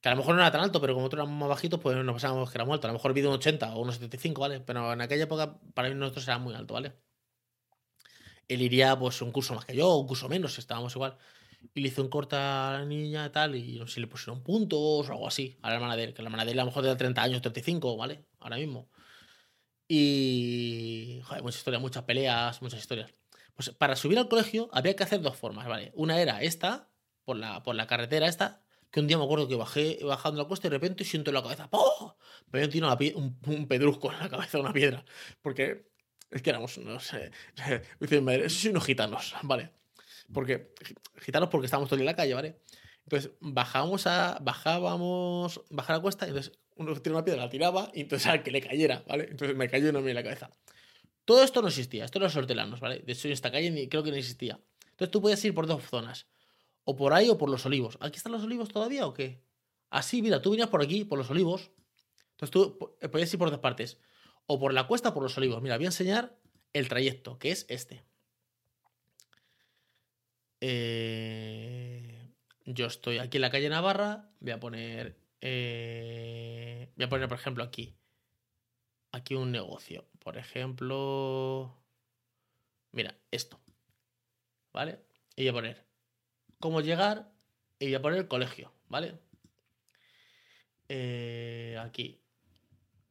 Que 0.00 0.08
a 0.08 0.12
lo 0.12 0.18
mejor 0.18 0.34
no 0.34 0.40
era 0.40 0.50
tan 0.50 0.62
alto, 0.62 0.80
pero 0.80 0.94
como 0.94 1.06
otros 1.06 1.20
éramos 1.20 1.38
más 1.38 1.48
bajitos, 1.48 1.80
pues 1.80 1.96
nos 1.96 2.14
pensábamos 2.14 2.50
que 2.50 2.58
era 2.58 2.64
muy 2.64 2.74
alto. 2.74 2.86
A 2.88 2.90
lo 2.90 2.94
mejor 2.94 3.12
vive 3.12 3.28
un 3.28 3.34
80 3.34 3.74
o 3.74 3.80
unos 3.80 3.96
75, 3.96 4.40
¿vale? 4.40 4.60
Pero 4.60 4.92
en 4.92 5.00
aquella 5.02 5.24
época 5.24 5.58
para 5.74 5.88
mí 5.88 5.94
nosotros 5.94 6.26
era 6.26 6.38
muy 6.38 6.54
alto, 6.54 6.74
¿vale? 6.74 6.94
Él 8.48 8.62
iría 8.62 8.98
pues 8.98 9.20
un 9.22 9.32
curso 9.32 9.54
más 9.54 9.64
que 9.64 9.76
yo, 9.76 9.94
un 9.96 10.06
curso 10.06 10.28
menos, 10.28 10.58
estábamos 10.58 10.94
igual. 10.94 11.16
Y 11.72 11.80
le 11.80 11.88
hizo 11.88 12.02
un 12.02 12.08
corta 12.08 12.68
a 12.70 12.78
la 12.80 12.84
niña 12.84 13.30
tal, 13.32 13.54
y 13.56 13.78
no 13.78 13.86
sé 13.86 13.94
si 13.94 14.00
le 14.00 14.06
pusieron 14.06 14.42
puntos 14.42 14.78
o 15.08 15.12
algo 15.12 15.26
así 15.26 15.56
a 15.62 15.68
la 15.70 15.76
hermana 15.76 15.96
de 15.96 16.04
él, 16.04 16.14
que 16.14 16.22
la 16.22 16.28
hermana 16.28 16.44
de 16.44 16.52
él 16.52 16.58
a 16.60 16.62
lo 16.62 16.66
mejor 16.70 16.82
tenía 16.82 16.96
30 16.96 17.22
años, 17.22 17.40
35, 17.42 17.96
¿vale? 17.96 18.24
Ahora 18.40 18.56
mismo. 18.56 18.88
Y. 19.88 21.20
Joder, 21.24 21.42
muchas 21.42 21.58
historias, 21.58 21.82
muchas 21.82 22.04
peleas, 22.04 22.62
muchas 22.62 22.80
historias. 22.80 23.12
Pues 23.54 23.70
para 23.70 23.96
subir 23.96 24.18
al 24.18 24.28
colegio 24.28 24.68
había 24.72 24.96
que 24.96 25.02
hacer 25.04 25.20
dos 25.20 25.36
formas, 25.36 25.66
¿vale? 25.68 25.92
Una 25.94 26.20
era 26.20 26.42
esta, 26.42 26.88
por 27.24 27.36
la, 27.36 27.62
por 27.62 27.74
la 27.76 27.86
carretera 27.86 28.26
esta, 28.26 28.62
que 28.90 29.00
un 29.00 29.06
día 29.06 29.18
me 29.18 29.24
acuerdo 29.24 29.46
que 29.48 29.54
bajé 29.56 29.98
bajando 30.02 30.42
la 30.42 30.48
cuesta 30.48 30.66
y 30.66 30.70
de 30.70 30.76
repente 30.76 31.04
siento 31.04 31.30
en 31.30 31.34
la 31.34 31.42
cabeza, 31.42 31.68
¡oh! 31.70 32.16
Me 32.50 32.66
tirado 32.68 32.92
una 32.92 32.98
pie- 32.98 33.14
un, 33.14 33.38
un 33.46 33.68
pedrusco 33.68 34.12
en 34.12 34.18
la 34.18 34.28
cabeza, 34.28 34.58
una 34.58 34.72
piedra. 34.72 35.04
Porque 35.42 35.90
es 36.30 36.42
que 36.42 36.50
éramos, 36.50 36.78
no 36.78 36.98
sé, 37.00 37.30
dice 38.00 38.16
mi 38.16 38.22
madre, 38.22 38.46
unos 38.70 38.84
gitanos, 38.84 39.34
¿vale? 39.42 39.70
Porque, 40.32 40.72
gi- 40.84 40.94
gitanos 41.20 41.48
porque 41.50 41.66
estábamos 41.66 41.88
todos 41.88 42.00
en 42.00 42.06
la 42.06 42.16
calle, 42.16 42.34
¿vale? 42.34 42.60
Entonces 43.04 43.32
bajábamos 43.40 44.06
a, 44.06 44.38
bajábamos, 44.40 45.60
bajar 45.70 45.96
la 45.96 46.02
cuesta, 46.02 46.26
y 46.26 46.30
entonces 46.30 46.52
uno 46.76 46.94
tiraba 47.00 47.18
una 47.18 47.24
piedra, 47.24 47.42
la 47.42 47.50
tiraba, 47.50 47.90
y 47.94 48.00
entonces 48.02 48.26
al 48.28 48.42
que 48.42 48.50
le 48.50 48.60
cayera, 48.60 49.04
¿vale? 49.06 49.28
Entonces 49.30 49.56
me 49.56 49.68
cayó 49.68 49.90
una 49.90 49.98
en 50.00 50.14
la 50.14 50.22
cabeza. 50.22 50.50
Todo 51.24 51.42
esto 51.42 51.62
no 51.62 51.68
existía, 51.68 52.04
esto 52.04 52.18
era 52.18 52.26
los 52.26 52.36
hortelanos, 52.36 52.80
¿vale? 52.80 53.00
De 53.00 53.12
hecho, 53.12 53.28
en 53.28 53.32
esta 53.32 53.50
calle 53.50 53.70
ni, 53.70 53.88
creo 53.88 54.02
que 54.02 54.10
no 54.10 54.16
existía. 54.16 54.58
Entonces 54.90 55.10
tú 55.10 55.20
podías 55.20 55.44
ir 55.44 55.54
por 55.54 55.66
dos 55.66 55.82
zonas. 55.84 56.26
O 56.84 56.96
por 56.96 57.14
ahí 57.14 57.30
o 57.30 57.38
por 57.38 57.48
los 57.48 57.64
olivos. 57.64 57.96
¿Aquí 58.00 58.18
están 58.18 58.32
los 58.32 58.42
olivos 58.42 58.68
todavía 58.68 59.06
o 59.06 59.14
qué? 59.14 59.42
Así, 59.88 60.20
mira, 60.20 60.42
tú 60.42 60.50
venías 60.50 60.68
por 60.68 60.82
aquí, 60.82 61.04
por 61.06 61.16
los 61.18 61.30
olivos. 61.30 61.70
Entonces 62.32 62.50
tú 62.50 62.76
po- 62.78 62.98
eh, 63.00 63.08
podías 63.08 63.32
ir 63.32 63.38
por 63.38 63.50
dos 63.50 63.60
partes. 63.60 63.98
O 64.46 64.58
por 64.58 64.74
la 64.74 64.86
cuesta 64.86 65.08
o 65.08 65.14
por 65.14 65.22
los 65.22 65.36
olivos. 65.38 65.62
Mira, 65.62 65.76
voy 65.78 65.86
a 65.86 65.88
enseñar 65.88 66.36
el 66.74 66.88
trayecto, 66.88 67.38
que 67.38 67.52
es 67.52 67.64
este. 67.70 68.04
Eh, 70.66 72.32
yo 72.64 72.86
estoy 72.86 73.18
aquí 73.18 73.36
en 73.36 73.42
la 73.42 73.50
calle 73.50 73.68
Navarra. 73.68 74.30
Voy 74.40 74.52
a 74.52 74.60
poner. 74.60 75.14
eh, 75.42 76.90
voy 76.96 77.04
a 77.04 77.08
poner, 77.10 77.28
por 77.28 77.38
ejemplo, 77.38 77.62
aquí. 77.62 77.94
Aquí 79.12 79.34
un 79.34 79.52
negocio. 79.52 80.08
Por 80.20 80.38
ejemplo. 80.38 81.76
Mira, 82.92 83.14
esto. 83.30 83.60
¿Vale? 84.72 85.00
Y 85.36 85.42
voy 85.42 85.48
a 85.48 85.52
poner 85.52 85.86
cómo 86.60 86.80
llegar 86.80 87.30
y 87.78 87.86
voy 87.86 87.94
a 87.96 88.02
poner 88.02 88.28
colegio, 88.28 88.72
¿vale? 88.88 89.20
Eh, 90.88 91.76
aquí. 91.78 92.22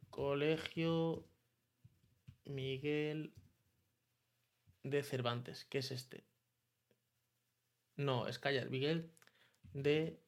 Colegio 0.10 1.28
Miguel 2.46 3.32
de 4.82 5.04
Cervantes, 5.04 5.66
que 5.66 5.78
es 5.80 5.92
este. 5.92 6.33
No, 7.96 8.28
es 8.28 8.40
callar, 8.40 8.70
Miguel 8.70 9.12
de 9.74 10.20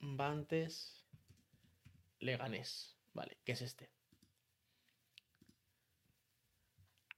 Cervantes 0.00 1.04
Leganés, 2.20 2.96
Vale, 3.12 3.38
que 3.44 3.52
es 3.52 3.62
este. 3.62 3.90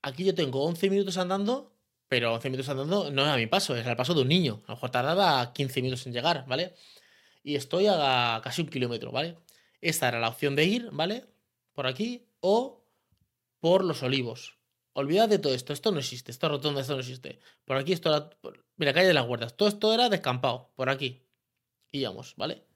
Aquí 0.02 0.24
yo 0.24 0.34
tengo 0.34 0.64
11 0.64 0.90
minutos 0.90 1.18
andando, 1.18 1.76
pero 2.08 2.34
11 2.34 2.50
minutos 2.50 2.68
andando 2.68 3.10
no 3.10 3.22
es 3.22 3.28
a 3.28 3.36
mi 3.36 3.46
paso, 3.46 3.76
es 3.76 3.86
al 3.86 3.96
paso 3.96 4.14
de 4.14 4.22
un 4.22 4.28
niño. 4.28 4.62
A 4.64 4.68
lo 4.68 4.74
mejor 4.74 4.90
tardaba 4.90 5.52
15 5.52 5.82
minutos 5.82 6.06
en 6.06 6.12
llegar, 6.12 6.46
¿vale? 6.46 6.74
Y 7.42 7.56
estoy 7.56 7.86
a 7.88 8.40
casi 8.42 8.62
un 8.62 8.68
kilómetro, 8.68 9.10
¿vale? 9.12 9.36
Esta 9.80 10.08
era 10.08 10.20
la 10.20 10.28
opción 10.28 10.54
de 10.56 10.64
ir, 10.64 10.90
¿vale? 10.92 11.26
Por 11.74 11.86
aquí 11.86 12.28
o 12.40 12.77
por 13.60 13.84
los 13.84 14.02
olivos. 14.02 14.58
Olvidad 14.92 15.28
de 15.28 15.38
todo 15.38 15.54
esto, 15.54 15.72
esto 15.72 15.92
no 15.92 15.98
existe, 15.98 16.30
esto 16.32 16.48
rotonda, 16.48 16.80
esto 16.80 16.94
no 16.94 17.00
existe. 17.00 17.38
Por 17.64 17.76
aquí 17.76 17.92
esto 17.92 18.08
era... 18.14 18.30
Mira, 18.76 18.92
calle 18.92 19.06
de 19.06 19.14
las 19.14 19.26
huertas, 19.26 19.56
todo 19.56 19.68
esto 19.68 19.92
era 19.94 20.08
descampado, 20.08 20.72
por 20.74 20.88
aquí. 20.90 21.24
Y 21.92 22.04
vamos, 22.04 22.34
¿vale? 22.36 22.66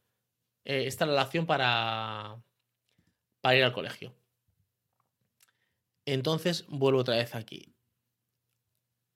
Eh, 0.64 0.86
esta 0.86 1.04
era 1.04 1.14
la 1.14 1.24
opción 1.24 1.46
para, 1.46 2.40
para 3.40 3.56
ir 3.56 3.64
al 3.64 3.72
colegio. 3.72 4.14
Entonces 6.06 6.64
vuelvo 6.68 7.00
otra 7.00 7.16
vez 7.16 7.34
aquí. 7.34 7.74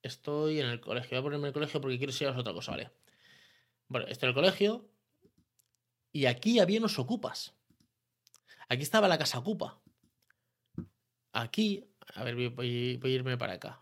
Estoy 0.01 0.59
en 0.59 0.67
el 0.67 0.79
colegio. 0.79 1.11
Voy 1.11 1.19
a 1.19 1.23
ponerme 1.23 1.43
en 1.45 1.47
el 1.47 1.53
colegio 1.53 1.81
porque 1.81 1.97
quiero 1.97 2.11
enseñaros 2.11 2.39
otra 2.39 2.53
cosa, 2.53 2.71
¿vale? 2.71 2.91
Bueno, 3.87 4.07
estoy 4.07 4.27
en 4.27 4.29
el 4.29 4.35
colegio. 4.35 4.89
Y 6.11 6.25
aquí 6.25 6.59
había 6.59 6.79
unos 6.79 6.99
ocupas. 6.99 7.53
Aquí 8.69 8.83
estaba 8.83 9.07
la 9.07 9.17
casa 9.17 9.39
ocupa. 9.39 9.81
Aquí, 11.33 11.83
a 12.15 12.23
ver, 12.23 12.35
voy, 12.49 12.99
a 13.03 13.07
irme 13.07 13.37
para 13.37 13.53
acá. 13.53 13.81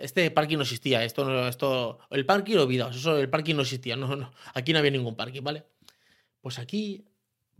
este 0.00 0.30
parking 0.30 0.56
no 0.56 0.62
existía. 0.62 1.04
Esto 1.04 1.24
no, 1.24 1.48
esto, 1.48 1.98
el 2.10 2.26
parking 2.26 2.56
olvidaos. 2.56 2.96
Eso, 2.96 3.18
el 3.18 3.30
parking 3.30 3.54
no 3.54 3.62
existía. 3.62 3.96
No, 3.96 4.16
no, 4.16 4.32
aquí 4.54 4.72
no 4.72 4.78
había 4.78 4.90
ningún 4.90 5.16
parking, 5.16 5.42
¿vale? 5.42 5.64
Pues 6.40 6.58
aquí, 6.58 7.04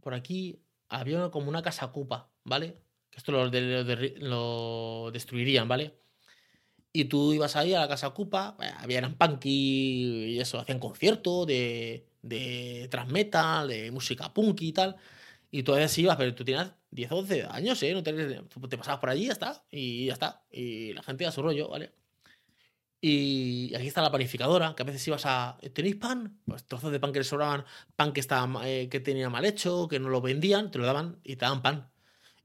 por 0.01 0.15
aquí, 0.15 0.61
había 0.89 1.31
como 1.31 1.49
una 1.49 1.63
casa 1.63 1.87
ocupa, 1.87 2.31
¿vale? 2.45 2.79
Esto 3.13 3.33
lo, 3.33 3.51
lo, 3.51 5.11
destruirían, 5.11 5.67
¿vale? 5.67 5.99
Y 6.93 7.07
tú 7.07 7.33
ibas 7.33 7.57
ahí 7.57 7.75
a 7.75 7.81
la 7.81 7.89
casa 7.89 8.11
Cupa, 8.11 8.57
eh, 8.61 8.71
había 8.79 9.07
un 9.07 9.15
punky 9.15 10.35
y 10.35 10.41
eso, 10.41 10.59
hacían 10.59 10.79
conciertos 10.79 11.47
de, 11.47 12.07
de 12.23 12.89
transmetal, 12.91 13.69
de 13.69 13.91
música 13.91 14.33
punky 14.33 14.69
y 14.69 14.73
tal. 14.73 14.97
Y 15.51 15.63
todavía 15.63 15.89
sí 15.89 16.03
ibas, 16.03 16.17
pero 16.17 16.35
tú 16.35 16.45
tenías 16.45 16.73
10 16.91 17.13
o 17.13 17.17
11 17.17 17.45
años, 17.51 17.83
¿eh? 17.83 17.95
No 17.95 18.03
te, 18.03 18.13
te 18.13 18.79
pasabas 18.79 19.01
por 19.01 19.11
allí 19.11 19.27
ya 19.27 19.33
está. 19.33 19.65
Y 19.71 20.07
ya 20.07 20.13
está. 20.15 20.45
Y 20.51 20.93
la 20.93 21.03
gente 21.03 21.27
a 21.27 21.33
su 21.33 21.43
rollo, 21.43 21.69
¿vale? 21.69 21.93
Y 23.01 23.73
aquí 23.75 23.87
está 23.87 24.03
la 24.03 24.11
panificadora, 24.11 24.75
que 24.75 24.83
a 24.83 24.87
veces 24.87 25.07
ibas 25.07 25.25
a. 25.25 25.59
¿Tenéis 25.73 25.97
pan? 25.97 26.41
Pues 26.45 26.65
trozos 26.67 26.91
de 26.91 27.01
pan 27.01 27.13
que 27.13 27.21
les 27.21 27.29
sobraban, 27.29 27.65
pan 27.97 28.13
que, 28.13 28.21
estaba, 28.21 28.69
eh, 28.69 28.89
que 28.89 29.01
tenía 29.01 29.31
mal 29.31 29.45
hecho, 29.45 29.89
que 29.89 30.01
no 30.01 30.09
lo 30.09 30.21
vendían, 30.21 30.71
te 30.71 30.79
lo 30.79 30.87
daban 30.87 31.21
y 31.23 31.37
te 31.37 31.45
daban 31.45 31.63
pan 31.63 31.91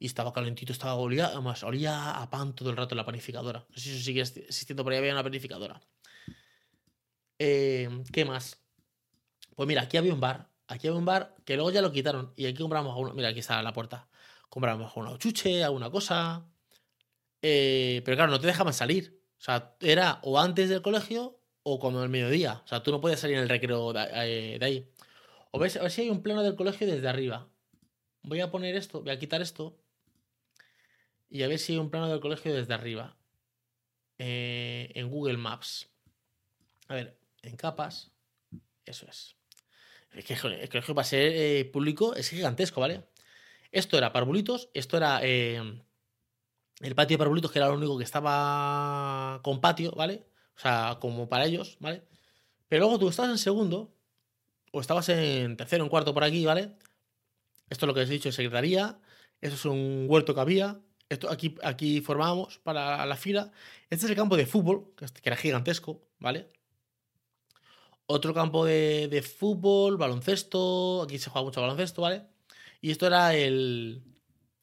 y 0.03 0.07
estaba 0.07 0.33
calentito, 0.33 0.73
estaba 0.73 0.95
olía, 0.95 1.27
además, 1.27 1.63
olía 1.63 2.21
a 2.21 2.29
pan 2.29 2.53
todo 2.53 2.69
el 2.69 2.75
rato 2.75 2.93
en 2.93 2.97
la 2.97 3.05
panificadora. 3.05 3.65
No 3.69 3.75
sé 3.77 3.83
si 3.83 3.91
eso 3.91 4.03
sigue 4.03 4.19
existiendo, 4.19 4.83
por 4.83 4.91
ahí 4.91 4.99
había 4.99 5.13
una 5.13 5.23
panificadora. 5.23 5.81
Eh, 7.39 8.03
¿Qué 8.11 8.25
más? 8.25 8.61
Pues 9.55 9.65
mira, 9.65 9.83
aquí 9.83 9.95
había 9.95 10.13
un 10.13 10.19
bar. 10.19 10.49
Aquí 10.67 10.87
había 10.87 10.99
un 10.99 11.05
bar 11.05 11.35
que 11.45 11.55
luego 11.55 11.71
ya 11.71 11.81
lo 11.81 11.91
quitaron. 11.91 12.33
Y 12.35 12.45
aquí 12.45 12.57
compramos 12.57 12.95
una. 12.97 13.13
Mira, 13.13 13.29
aquí 13.29 13.39
está 13.39 13.61
la 13.61 13.73
puerta. 13.73 14.07
Compramos 14.49 14.95
una 14.95 15.17
chuche, 15.17 15.63
alguna 15.63 15.89
cosa. 15.89 16.45
Eh, 17.41 18.01
pero 18.05 18.17
claro, 18.17 18.31
no 18.31 18.39
te 18.39 18.47
dejaban 18.47 18.73
salir. 18.73 19.21
O 19.37 19.41
sea, 19.43 19.75
era 19.81 20.19
o 20.23 20.39
antes 20.39 20.69
del 20.69 20.81
colegio 20.81 21.39
o 21.63 21.79
como 21.79 22.03
el 22.03 22.09
mediodía. 22.09 22.61
O 22.63 22.67
sea, 22.67 22.83
tú 22.83 22.91
no 22.91 23.01
podías 23.01 23.19
salir 23.19 23.37
en 23.37 23.43
el 23.43 23.49
recreo 23.49 23.93
de, 23.93 24.07
eh, 24.13 24.59
ahí. 24.61 24.89
O 25.51 25.57
a 25.57 25.61
ver 25.61 25.91
si 25.91 26.01
hay 26.01 26.09
un 26.09 26.23
plano 26.23 26.43
del 26.43 26.55
colegio 26.55 26.87
desde 26.87 27.07
arriba. 27.07 27.47
Voy 28.23 28.39
a 28.39 28.51
poner 28.51 28.75
esto, 28.75 29.01
voy 29.01 29.11
a 29.11 29.19
quitar 29.19 29.41
esto 29.41 29.77
y 31.33 31.41
a 31.41 31.47
ver 31.47 31.57
si 31.57 31.73
hay 31.73 31.79
un 31.79 31.89
plano 31.89 32.07
del 32.09 32.19
colegio 32.19 32.53
desde 32.53 32.75
arriba. 32.75 33.17
Eh, 34.19 34.91
en 34.93 35.09
Google 35.09 35.37
Maps. 35.37 35.89
A 36.87 36.93
ver, 36.93 37.19
en 37.41 37.57
capas. 37.57 38.11
Eso 38.85 39.07
es. 39.09 39.35
Es 40.13 40.25
que 40.25 40.33
el 40.33 40.69
colegio 40.69 40.95
para 40.95 41.05
ser 41.05 41.31
eh, 41.33 41.65
público 41.65 42.15
es 42.15 42.29
gigantesco, 42.29 42.81
¿vale? 42.81 43.03
Esto 43.71 43.97
era 43.97 44.13
parvulitos, 44.13 44.69
esto 44.73 44.97
era 44.97 45.19
eh, 45.23 45.81
el 46.81 46.95
patio 46.95 47.15
de 47.15 47.19
parvulitos, 47.19 47.51
que 47.51 47.59
era 47.59 47.69
lo 47.69 47.75
único 47.75 47.97
que 47.97 48.03
estaba 48.03 49.39
con 49.43 49.61
patio, 49.61 49.91
¿vale? 49.93 50.25
O 50.55 50.59
sea, 50.59 50.97
como 51.01 51.27
para 51.27 51.45
ellos, 51.45 51.77
¿vale? 51.79 52.03
Pero 52.67 52.85
luego 52.85 52.99
tú 52.99 53.09
estabas 53.09 53.31
en 53.31 53.37
segundo, 53.39 53.95
o 54.71 54.81
estabas 54.81 55.09
en 55.09 55.57
tercero, 55.57 55.83
en 55.83 55.89
cuarto 55.89 56.13
por 56.13 56.23
aquí, 56.23 56.45
¿vale? 56.45 56.75
Esto 57.69 57.85
es 57.85 57.87
lo 57.87 57.93
que 57.93 58.01
os 58.01 58.09
he 58.09 58.13
dicho 58.13 58.31
secretaría. 58.31 58.99
Esto 59.41 59.55
es 59.55 59.65
un 59.65 60.05
huerto 60.07 60.33
que 60.33 60.41
había. 60.41 60.79
Esto, 61.09 61.29
aquí, 61.29 61.55
aquí 61.63 62.01
formábamos 62.01 62.59
para 62.59 63.05
la 63.05 63.15
fila. 63.15 63.51
Este 63.89 64.05
es 64.05 64.09
el 64.11 64.15
campo 64.15 64.37
de 64.37 64.45
fútbol, 64.45 64.93
que 64.95 65.29
era 65.29 65.35
gigantesco, 65.35 66.07
¿vale? 66.19 66.49
Otro 68.05 68.33
campo 68.33 68.65
de, 68.65 69.23
fútbol, 69.37 69.97
baloncesto. 69.97 71.03
Aquí 71.03 71.17
se 71.19 71.29
juega 71.29 71.45
mucho 71.45 71.61
baloncesto, 71.61 72.01
¿vale? 72.01 72.27
Y 72.81 72.91
esto 72.91 73.07
era 73.07 73.33
el, 73.35 74.03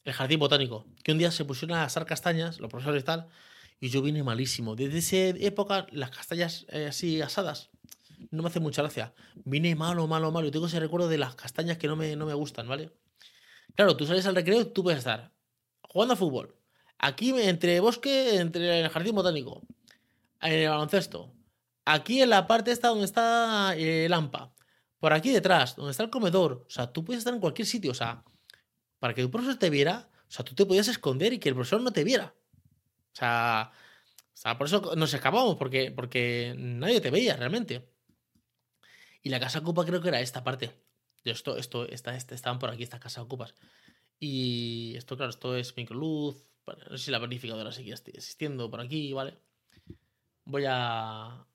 el 0.05 0.13
jardín 0.13 0.39
botánico. 0.39 0.87
Que 1.03 1.13
un 1.13 1.19
día 1.19 1.31
se 1.31 1.45
pusieron 1.45 1.79
a 1.79 1.85
asar 1.85 2.07
castañas, 2.07 2.61
los 2.61 2.71
profesores 2.71 3.03
y 3.03 3.07
tal. 3.07 3.29
Y 3.81 3.89
yo 3.89 4.03
vine 4.03 4.23
malísimo. 4.23 4.77
Desde 4.77 4.99
esa 4.99 5.39
época, 5.39 5.87
las 5.91 6.11
castañas 6.11 6.67
eh, 6.69 6.87
así 6.87 7.23
asadas 7.23 7.71
no 8.31 8.43
me 8.43 8.49
hace 8.49 8.61
mucha 8.61 8.83
gracia. 8.83 9.13
Vine 9.45 9.75
malo, 9.75 10.07
malo, 10.07 10.31
malo. 10.31 10.49
Y 10.49 10.51
tengo 10.51 10.67
ese 10.67 10.81
recuerdo 10.81 11.09
de 11.09 11.19
las 11.19 11.35
castañas 11.35 11.79
que 11.79 11.89
no 11.89 11.97
me, 11.97 12.17
no 12.17 12.27
me 12.27 12.35
gustan, 12.35 12.69
¿vale? 12.69 12.91
Claro, 13.75 13.97
tú 13.97 14.07
sales 14.07 14.27
al 14.27 14.35
recreo 14.35 14.61
y 14.61 14.65
tú 14.67 14.83
puedes 14.83 14.99
estar 14.99 15.33
jugando 15.83 16.15
a 16.15 16.17
fútbol. 16.17 16.57
Aquí 16.99 17.31
entre 17.31 17.81
bosque, 17.81 18.37
entre 18.37 18.81
el 18.81 18.89
jardín 18.91 19.15
botánico, 19.15 19.63
en 20.41 20.53
el 20.53 20.69
baloncesto. 20.69 21.33
Aquí 21.93 22.23
en 22.23 22.31
la 22.31 22.47
parte 22.47 22.71
esta 22.71 22.89
donde 22.89 23.05
está 23.05 23.75
el 23.77 24.13
AMPA. 24.13 24.53
Por 24.99 25.13
aquí 25.13 25.31
detrás, 25.31 25.77
donde 25.77 25.93
está 25.93 26.03
el 26.03 26.11
comedor. 26.11 26.65
O 26.67 26.71
sea, 26.71 26.93
tú 26.93 27.05
puedes 27.05 27.21
estar 27.21 27.35
en 27.35 27.41
cualquier 27.41 27.67
sitio. 27.67 27.91
O 27.91 27.95
sea, 27.95 28.23
para 28.99 29.15
que 29.15 29.23
el 29.23 29.31
profesor 29.31 29.57
te 29.57 29.71
viera, 29.71 30.11
o 30.29 30.31
sea, 30.31 30.45
tú 30.45 30.55
te 30.55 30.67
podías 30.67 30.89
esconder 30.89 31.33
y 31.33 31.39
que 31.39 31.49
el 31.49 31.55
profesor 31.55 31.81
no 31.81 31.91
te 31.93 32.05
viera. 32.05 32.35
O 33.13 33.17
sea, 33.17 33.73
o 33.73 34.37
sea 34.37 34.59
por 34.59 34.67
eso 34.67 34.95
nos 34.97 35.13
escapamos, 35.15 35.57
porque, 35.57 35.91
porque 35.91 36.55
nadie 36.57 37.01
te 37.01 37.11
veía 37.11 37.37
realmente. 37.37 37.91
Y 39.23 39.31
la 39.31 39.41
casa 39.41 39.59
ocupa 39.59 39.85
creo 39.85 40.01
que 40.01 40.09
era 40.09 40.21
esta 40.21 40.45
parte. 40.45 40.71
Esto, 41.25 41.57
esto, 41.57 41.87
esta, 41.89 42.17
este, 42.17 42.35
estaban 42.35 42.59
por 42.59 42.71
aquí, 42.71 42.83
estas 42.83 43.01
casas 43.01 43.25
ocupas. 43.25 43.55
Y 44.19 44.95
esto, 44.97 45.17
claro, 45.17 45.31
esto 45.31 45.57
es 45.57 45.77
microluz. 45.77 46.45
No 46.67 46.97
sé 46.97 47.05
si 47.07 47.11
la 47.11 47.19
planificadora 47.19 47.73
sigue 47.73 47.93
existiendo 47.93 48.71
por 48.71 48.81
aquí, 48.81 49.13
¿vale? 49.13 49.39
Voy 50.45 50.65
a. 50.69 51.47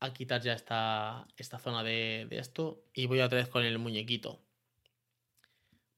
A 0.00 0.12
quitar 0.12 0.42
ya 0.42 0.52
esta, 0.52 1.26
esta 1.36 1.58
zona 1.58 1.82
de, 1.82 2.28
esto. 2.30 2.84
Y 2.92 3.06
voy 3.06 3.20
otra 3.20 3.38
vez 3.38 3.48
con 3.48 3.64
el 3.64 3.78
muñequito. 3.78 4.42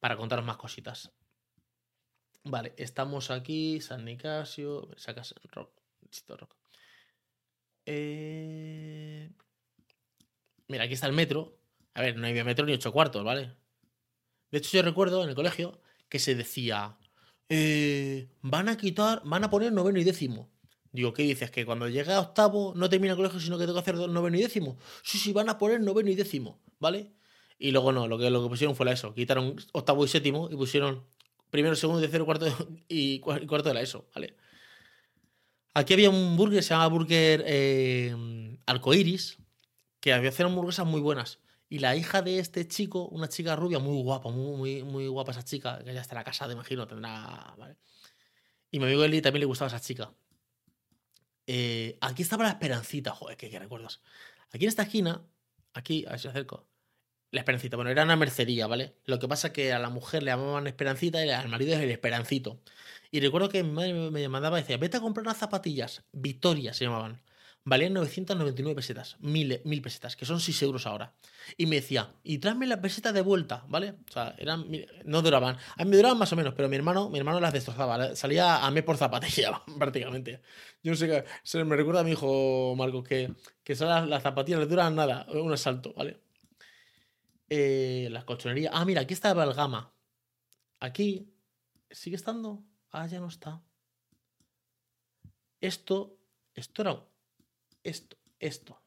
Para 0.01 0.16
contaros 0.16 0.44
más 0.44 0.57
cositas. 0.57 1.12
Vale, 2.44 2.74
estamos 2.76 3.30
aquí. 3.30 3.80
San 3.80 4.05
Nicasio. 4.05 4.88
Sacas 4.96 5.34
rock. 5.53 5.72
rock. 6.28 6.55
Eh... 7.86 9.30
Mira, 10.68 10.84
aquí 10.84 10.94
está 10.94 11.07
el 11.07 11.14
metro. 11.14 11.59
A 11.94 12.03
ver, 12.03 12.16
no 12.16 12.26
hay 12.26 12.44
metro 12.44 12.66
ni 12.66 12.72
ocho 12.72 12.92
cuartos, 12.92 13.24
¿vale? 13.24 13.57
De 14.51 14.59
hecho, 14.59 14.76
yo 14.76 14.82
recuerdo 14.82 15.22
en 15.24 15.30
el 15.30 15.34
colegio 15.34 15.80
que 16.09 16.18
se 16.18 16.34
decía, 16.34 16.96
eh, 17.49 18.28
van 18.42 18.68
a 18.68 18.76
quitar, 18.76 19.22
van 19.24 19.44
a 19.44 19.51
poner 19.51 19.72
noveno 19.72 19.99
y 19.99 20.05
décimo. 20.05 20.51
Digo, 20.99 21.12
¿qué 21.12 21.22
dices? 21.22 21.53
¿Que 21.53 21.64
cuando 21.64 21.88
llegue 21.88 22.12
a 22.12 22.18
octavo 22.18 22.72
no 22.74 22.88
termina 22.88 23.12
el 23.12 23.16
colegio, 23.16 23.38
sino 23.38 23.57
que 23.57 23.66
tengo 23.66 23.74
que 23.74 23.88
hacer 23.88 24.09
noveno 24.09 24.36
y 24.36 24.42
décimo? 24.42 24.76
Sí, 25.05 25.16
sí, 25.16 25.32
van 25.32 25.49
a 25.49 25.57
poner 25.57 25.80
noveno 25.80 26.11
y 26.11 26.16
décimo, 26.16 26.59
¿vale? 26.80 27.12
Y 27.57 27.70
luego 27.70 27.92
no, 27.92 28.09
lo 28.09 28.18
que, 28.18 28.28
lo 28.30 28.42
que 28.42 28.49
pusieron 28.49 28.74
fue 28.74 28.84
la 28.84 28.90
ESO. 28.90 29.14
Quitaron 29.14 29.55
octavo 29.74 30.05
y 30.05 30.09
séptimo 30.09 30.49
y 30.51 30.57
pusieron 30.57 31.07
primero, 31.51 31.76
segundo, 31.76 32.01
tercero, 32.01 32.24
cuarto 32.24 32.46
y 32.88 33.20
cuarto 33.20 33.68
de 33.68 33.74
la 33.74 33.80
ESO, 33.80 34.09
¿vale? 34.12 34.34
Aquí 35.72 35.94
había 35.94 36.11
un 36.11 36.36
burger, 36.36 36.64
se 36.64 36.70
llama 36.70 36.88
Burger 36.88 37.44
eh, 37.46 38.59
Arcoiris, 38.66 39.38
que 40.01 40.12
había 40.12 40.30
hacer 40.30 40.46
hamburguesas 40.46 40.84
muy 40.84 41.01
buenas. 41.01 41.38
Y 41.68 41.78
la 41.78 41.94
hija 41.94 42.22
de 42.22 42.40
este 42.40 42.66
chico, 42.66 43.07
una 43.07 43.28
chica 43.28 43.55
rubia, 43.55 43.78
muy 43.78 44.03
guapa, 44.03 44.30
muy, 44.30 44.57
muy, 44.57 44.82
muy 44.82 45.07
guapa 45.07 45.30
esa 45.30 45.44
chica, 45.44 45.78
que 45.84 45.94
ya 45.94 46.01
estará 46.01 46.24
casada, 46.24 46.53
imagino, 46.55 46.88
tendrá. 46.88 47.55
¿vale? 47.57 47.76
Y 48.72 48.80
mi 48.80 48.86
amigo 48.86 49.05
Eli 49.05 49.22
también 49.22 49.42
le 49.42 49.46
gustaba 49.46 49.68
esa 49.68 49.78
chica. 49.78 50.12
Eh, 51.51 51.96
aquí 52.03 52.22
estaba 52.22 52.44
la 52.44 52.51
Esperancita, 52.51 53.12
joder, 53.12 53.38
qué, 53.38 53.59
recuerdos. 53.59 54.03
Aquí 54.53 54.66
en 54.66 54.68
esta 54.68 54.82
esquina, 54.82 55.26
aquí, 55.72 56.05
a 56.07 56.11
ver 56.11 56.20
si 56.20 56.28
acerco. 56.28 56.68
La 57.30 57.40
Esperancita, 57.40 57.76
bueno, 57.76 57.90
era 57.90 58.05
una 58.05 58.16
mercería, 58.16 58.66
¿vale? 58.66 58.96
Lo 59.07 59.18
que 59.18 59.28
pasa 59.28 59.49
es 59.49 59.55
que 59.55 59.72
a 59.72 59.78
la 59.78 59.88
mujer 59.90 60.22
le 60.22 60.30
llamaban 60.30 60.66
Esperancita 60.66 61.24
y 61.24 61.30
al 61.30 61.49
marido 61.49 61.74
es 61.74 61.80
el 61.80 61.90
Esperancito. 61.90 62.61
Y 63.11 63.20
recuerdo 63.20 63.49
que 63.49 63.62
mi 63.64 63.70
madre 63.72 63.94
me 64.11 64.28
mandaba 64.28 64.59
y 64.59 64.62
decía, 64.62 64.76
vete 64.76 64.99
a 64.99 65.01
comprar 65.01 65.24
unas 65.26 65.38
zapatillas, 65.38 66.05
Victoria 66.12 66.74
se 66.74 66.84
llamaban. 66.84 67.22
Valían 67.64 67.92
999 67.92 68.74
pesetas, 68.74 69.16
1000, 69.20 69.62
1000 69.64 69.82
pesetas, 69.82 70.16
que 70.16 70.24
son 70.24 70.40
6 70.40 70.62
euros 70.62 70.86
ahora. 70.86 71.14
Y 71.56 71.66
me 71.66 71.76
decía, 71.76 72.14
y 72.22 72.38
tráeme 72.38 72.66
la 72.66 72.80
peseta 72.80 73.12
de 73.12 73.20
vuelta, 73.20 73.64
¿vale? 73.68 73.94
O 74.09 74.12
sea, 74.12 74.34
eran, 74.38 74.66
no 75.04 75.22
duraban. 75.22 75.56
A 75.76 75.84
mí 75.84 75.90
me 75.90 75.96
duraban 75.96 76.18
más 76.18 76.32
o 76.32 76.36
menos, 76.36 76.54
pero 76.54 76.68
mi 76.68 76.76
hermano, 76.76 77.11
mi 77.11 77.18
hermano 77.18 77.40
las 77.40 77.52
destrozaba. 77.52 78.16
Salía 78.16 78.64
a 78.64 78.70
mí 78.70 78.82
por 78.82 78.96
zapatilla, 78.96 79.62
prácticamente. 79.78 80.42
Yo 80.82 80.92
no 80.92 80.96
sé 80.96 81.06
qué. 81.06 81.64
Me 81.64 81.76
recuerda 81.76 82.00
a 82.00 82.04
mi 82.04 82.12
hijo 82.12 82.74
Marcos 82.76 83.06
que, 83.06 83.34
que 83.62 83.74
las, 83.74 84.09
las 84.09 84.22
zapatillas, 84.22 84.61
le 84.61 84.66
duran 84.66 84.94
nada, 84.94 85.26
un 85.32 85.52
asalto, 85.52 85.92
¿vale? 85.94 86.20
Eh, 87.50 88.09
las 88.11 88.24
colchonerías. 88.24 88.72
Ah, 88.74 88.84
mira, 88.84 89.02
aquí 89.02 89.14
estaba 89.14 89.44
el 89.44 89.54
gama. 89.54 89.92
Aquí. 90.80 91.32
¿Sigue 91.90 92.16
estando? 92.16 92.62
Ah, 92.90 93.06
ya 93.06 93.20
no 93.20 93.28
está. 93.28 93.62
Esto. 95.61 96.18
Esto 96.54 96.82
era. 96.82 97.07
Esto. 97.89 98.16
Esto. 98.39 98.80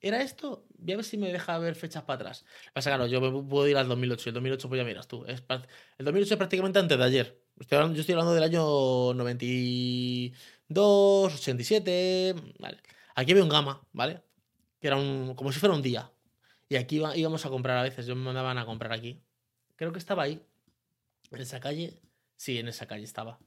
¿Era 0.00 0.22
esto? 0.22 0.66
Voy 0.78 0.94
a 0.94 0.96
ver 0.96 1.04
si 1.04 1.18
me 1.18 1.30
deja 1.30 1.58
ver 1.58 1.74
fechas 1.76 2.02
para 2.04 2.16
atrás. 2.16 2.44
Pasa, 2.72 2.90
claro, 2.90 3.06
yo 3.06 3.20
puedo 3.46 3.68
ir 3.68 3.76
al 3.76 3.86
2008. 3.88 4.30
El 4.30 4.34
2008, 4.34 4.68
pues 4.68 4.78
ya 4.80 4.84
miras 4.84 5.06
tú. 5.06 5.24
el 5.26 6.04
2008 6.04 6.34
es 6.34 6.38
prácticamente 6.38 6.78
antes 6.78 6.98
de 6.98 7.04
ayer. 7.04 7.40
yo 7.56 8.00
estoy 8.00 8.14
hablando 8.14 8.34
del 8.34 8.42
año 8.42 9.14
92, 9.14 11.34
87. 11.34 12.34
Vale. 12.58 12.78
Aquí 13.14 13.32
había 13.32 13.44
un 13.44 13.50
gama, 13.50 13.86
¿vale? 13.92 14.22
Que 14.80 14.86
era 14.88 14.96
un, 14.96 15.34
como 15.34 15.52
si 15.52 15.60
fuera 15.60 15.74
un 15.74 15.82
día. 15.82 16.10
Y 16.68 16.76
aquí 16.76 17.02
íbamos 17.16 17.44
a 17.46 17.50
comprar 17.50 17.78
a 17.78 17.82
veces. 17.82 18.06
Yo 18.06 18.16
me 18.16 18.24
mandaban 18.24 18.58
a 18.58 18.64
comprar 18.64 18.92
aquí. 18.92 19.22
Creo 19.76 19.92
que 19.92 19.98
estaba 19.98 20.22
ahí. 20.24 20.42
En 21.30 21.40
esa 21.40 21.60
calle. 21.60 22.00
Sí, 22.36 22.58
en 22.58 22.68
esa 22.68 22.86
calle 22.86 23.04
estaba. 23.04 23.38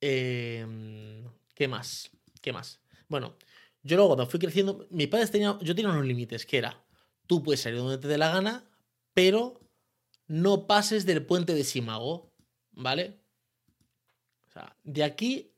Em, 0.00 1.28
¿Qué 1.54 1.68
más? 1.68 2.10
¿Qué 2.40 2.52
más? 2.52 2.80
Bueno, 3.08 3.36
yo 3.82 3.96
luego 3.96 4.14
cuando 4.14 4.26
fui 4.30 4.40
creciendo, 4.40 4.86
mis 4.90 5.08
padres 5.08 5.30
tenían, 5.30 5.58
yo 5.60 5.74
tenía 5.74 5.90
unos 5.90 6.06
límites, 6.06 6.46
que 6.46 6.58
era, 6.58 6.84
tú 7.26 7.42
puedes 7.42 7.60
salir 7.60 7.78
donde 7.78 7.98
te 7.98 8.08
dé 8.08 8.18
la 8.18 8.30
gana, 8.30 8.70
pero 9.12 9.60
no 10.26 10.66
pases 10.66 11.06
del 11.06 11.24
puente 11.24 11.54
de 11.54 11.64
Simago, 11.64 12.32
¿vale? 12.72 13.20
O 14.48 14.50
sea, 14.52 14.76
de 14.82 15.04
aquí, 15.04 15.52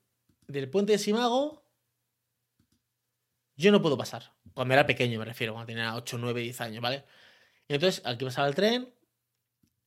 del 0.47 0.69
puente 0.69 0.93
de 0.93 0.99
Simago, 0.99 1.63
yo 3.57 3.73
no 3.73 3.81
puedo 3.81 3.97
pasar. 3.97 4.35
Cuando 4.55 4.75
era 4.75 4.87
pequeño, 4.87 5.19
me 5.19 5.25
refiero, 5.25 5.53
cuando 5.53 5.67
tenía 5.67 5.95
8, 5.95 6.19
9, 6.19 6.41
10 6.43 6.61
años, 6.61 6.83
¿vale? 6.83 7.05
Y 7.69 7.75
entonces 7.75 8.03
aquí 8.05 8.25
pasaba 8.25 8.49
el 8.49 8.55
tren, 8.55 8.93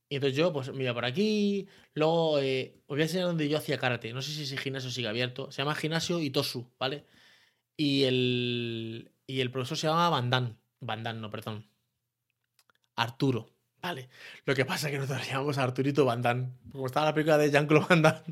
y 0.10 0.16
entonces 0.16 0.36
yo, 0.36 0.52
pues, 0.52 0.74
me 0.74 0.84
iba 0.84 0.94
por 0.94 1.06
aquí. 1.06 1.68
Luego, 1.94 2.40
eh, 2.40 2.82
os 2.88 2.96
voy 2.96 3.02
a 3.02 3.04
enseñar 3.04 3.28
donde 3.28 3.48
yo 3.48 3.58
hacía 3.60 3.78
karate. 3.78 4.12
No 4.12 4.24
sé 4.24 4.32
si 4.32 4.44
ese 4.44 4.58
gimnasio 4.58 4.90
sigue 4.90 5.08
abierto. 5.08 5.52
Se 5.52 5.62
llama 5.62 5.76
Gimnasio 5.76 6.20
Itosu, 6.20 6.68
¿vale? 6.80 7.06
Y 7.80 8.04
el, 8.04 9.14
y 9.26 9.40
el 9.40 9.52
profesor 9.52 9.78
se 9.78 9.88
llama 9.88 10.10
Bandan. 10.10 10.60
Bandan, 10.82 11.22
no, 11.22 11.32
perdón. 11.32 11.66
Arturo, 12.98 13.54
¿vale? 13.82 14.10
Lo 14.44 14.54
que 14.54 14.66
pasa 14.66 14.88
es 14.88 14.92
que 14.92 15.00
nosotros 15.00 15.26
llamamos 15.26 15.58
a 15.58 15.64
Arturito 15.64 16.04
Bandan. 16.04 16.60
Como 16.74 16.88
estaba 16.88 17.06
la 17.06 17.14
película 17.14 17.38
de 17.38 17.50
Jean-Claude 17.50 18.02
Van 18.02 18.24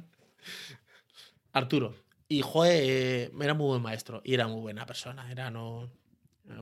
Arturo. 1.54 1.96
Y, 2.28 2.42
joder, 2.42 2.84
eh, 2.84 3.32
era 3.40 3.54
muy 3.54 3.68
buen 3.68 3.82
maestro. 3.82 4.22
Y 4.26 4.34
era 4.34 4.50
muy 4.50 4.60
buena 4.60 4.86
persona. 4.86 5.32
Era 5.32 5.50
no... 5.50 5.90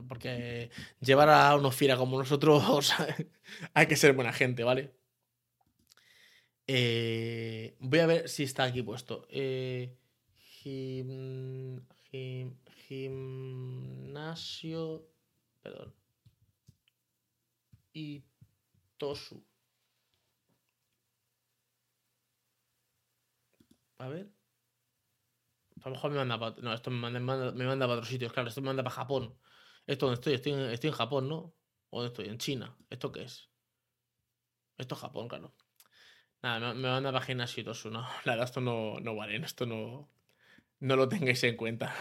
Porque 0.06 0.70
llevar 1.00 1.28
a 1.28 1.56
unos 1.56 1.74
fiera 1.74 1.96
como 1.96 2.16
nosotros 2.16 2.94
hay 3.74 3.86
que 3.88 3.96
ser 3.96 4.12
buena 4.12 4.32
gente, 4.32 4.62
¿vale? 4.62 4.94
Eh, 6.68 7.74
voy 7.80 7.98
a 7.98 8.06
ver 8.06 8.28
si 8.28 8.44
está 8.44 8.62
aquí 8.62 8.82
puesto. 8.82 9.26
Eh, 9.28 9.96
gimnasio. 12.88 14.82
Perdón. 15.62 15.94
Y 17.92 18.24
Tosu. 18.98 19.44
A 23.98 24.08
ver. 24.08 24.30
A 25.82 25.88
lo 25.88 25.94
mejor 25.94 26.10
me 26.10 26.16
manda 26.18 26.38
para. 26.38 26.56
No, 26.62 26.72
esto 26.72 26.90
me 26.90 26.98
manda, 26.98 27.52
me 27.52 27.66
manda 27.66 27.86
para 27.86 27.98
otros 27.98 28.08
sitios. 28.08 28.32
Claro, 28.32 28.48
esto 28.48 28.60
me 28.60 28.66
manda 28.68 28.82
para 28.82 28.94
Japón. 28.94 29.38
¿Esto 29.86 30.06
dónde 30.06 30.16
estoy? 30.20 30.34
Estoy 30.34 30.52
en, 30.52 30.60
estoy 30.70 30.88
en 30.90 30.96
Japón, 30.96 31.28
¿no? 31.28 31.54
¿O 31.90 32.00
dónde 32.02 32.08
estoy? 32.08 32.28
En 32.28 32.38
China. 32.38 32.76
¿Esto 32.90 33.12
qué 33.12 33.22
es? 33.24 33.50
Esto 34.78 34.94
es 34.94 35.00
Japón, 35.00 35.28
claro. 35.28 35.54
Nada, 36.42 36.74
me 36.74 36.88
manda 36.88 37.12
para 37.12 37.24
gimnasio 37.24 37.62
y 37.62 37.64
Tosu, 37.64 37.90
¿no? 37.90 38.00
La 38.24 38.32
verdad, 38.32 38.44
esto 38.44 38.60
no, 38.60 39.00
no 39.00 39.16
vale. 39.16 39.36
Esto 39.36 39.66
no. 39.66 40.12
No 40.80 40.96
lo 40.96 41.08
tengáis 41.08 41.42
en 41.44 41.56
cuenta. 41.56 41.94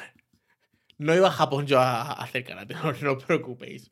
No 0.97 1.13
iba 1.13 1.27
a 1.27 1.31
Japón 1.31 1.67
yo 1.67 1.79
a, 1.79 2.13
hacer 2.13 2.43
karate, 2.43 2.73
no, 3.03 3.11
os 3.13 3.23
preocupéis. 3.23 3.91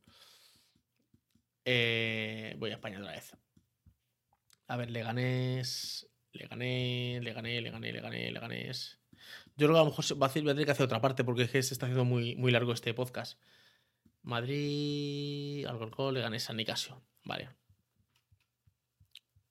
Eh, 1.65 2.55
voy 2.57 2.71
a 2.71 2.75
España 2.75 2.99
otra 2.99 3.11
vez. 3.11 3.35
A 4.67 4.77
ver, 4.77 4.89
le 4.91 5.03
gané, 5.03 5.61
le 6.31 6.47
gané, 6.47 7.19
le 7.21 7.33
gané, 7.33 7.61
le 7.61 7.71
gané, 7.71 7.91
le 7.91 8.01
gané, 8.01 8.31
le 8.31 8.39
gané. 8.39 8.71
Yo 9.55 9.67
creo 9.67 9.73
que 9.73 9.79
a 9.79 9.83
lo 9.83 9.85
mejor 9.85 10.21
va 10.21 10.27
a, 10.27 10.33
tener 10.33 10.65
que 10.65 10.71
hacer 10.71 10.85
otra 10.85 11.01
parte 11.01 11.23
porque 11.23 11.43
es 11.43 11.51
que 11.51 11.63
se 11.63 11.73
está 11.73 11.85
haciendo 11.85 12.05
muy, 12.05 12.35
muy 12.35 12.51
largo 12.51 12.73
este 12.73 12.93
podcast. 12.93 13.39
Madrid, 14.23 15.65
Alcorcón, 15.65 16.13
le 16.13 16.21
gané 16.21 16.39
San 16.39 16.57
Nicasio. 16.57 17.03
Vale. 17.25 17.49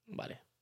Vale. 0.07 0.52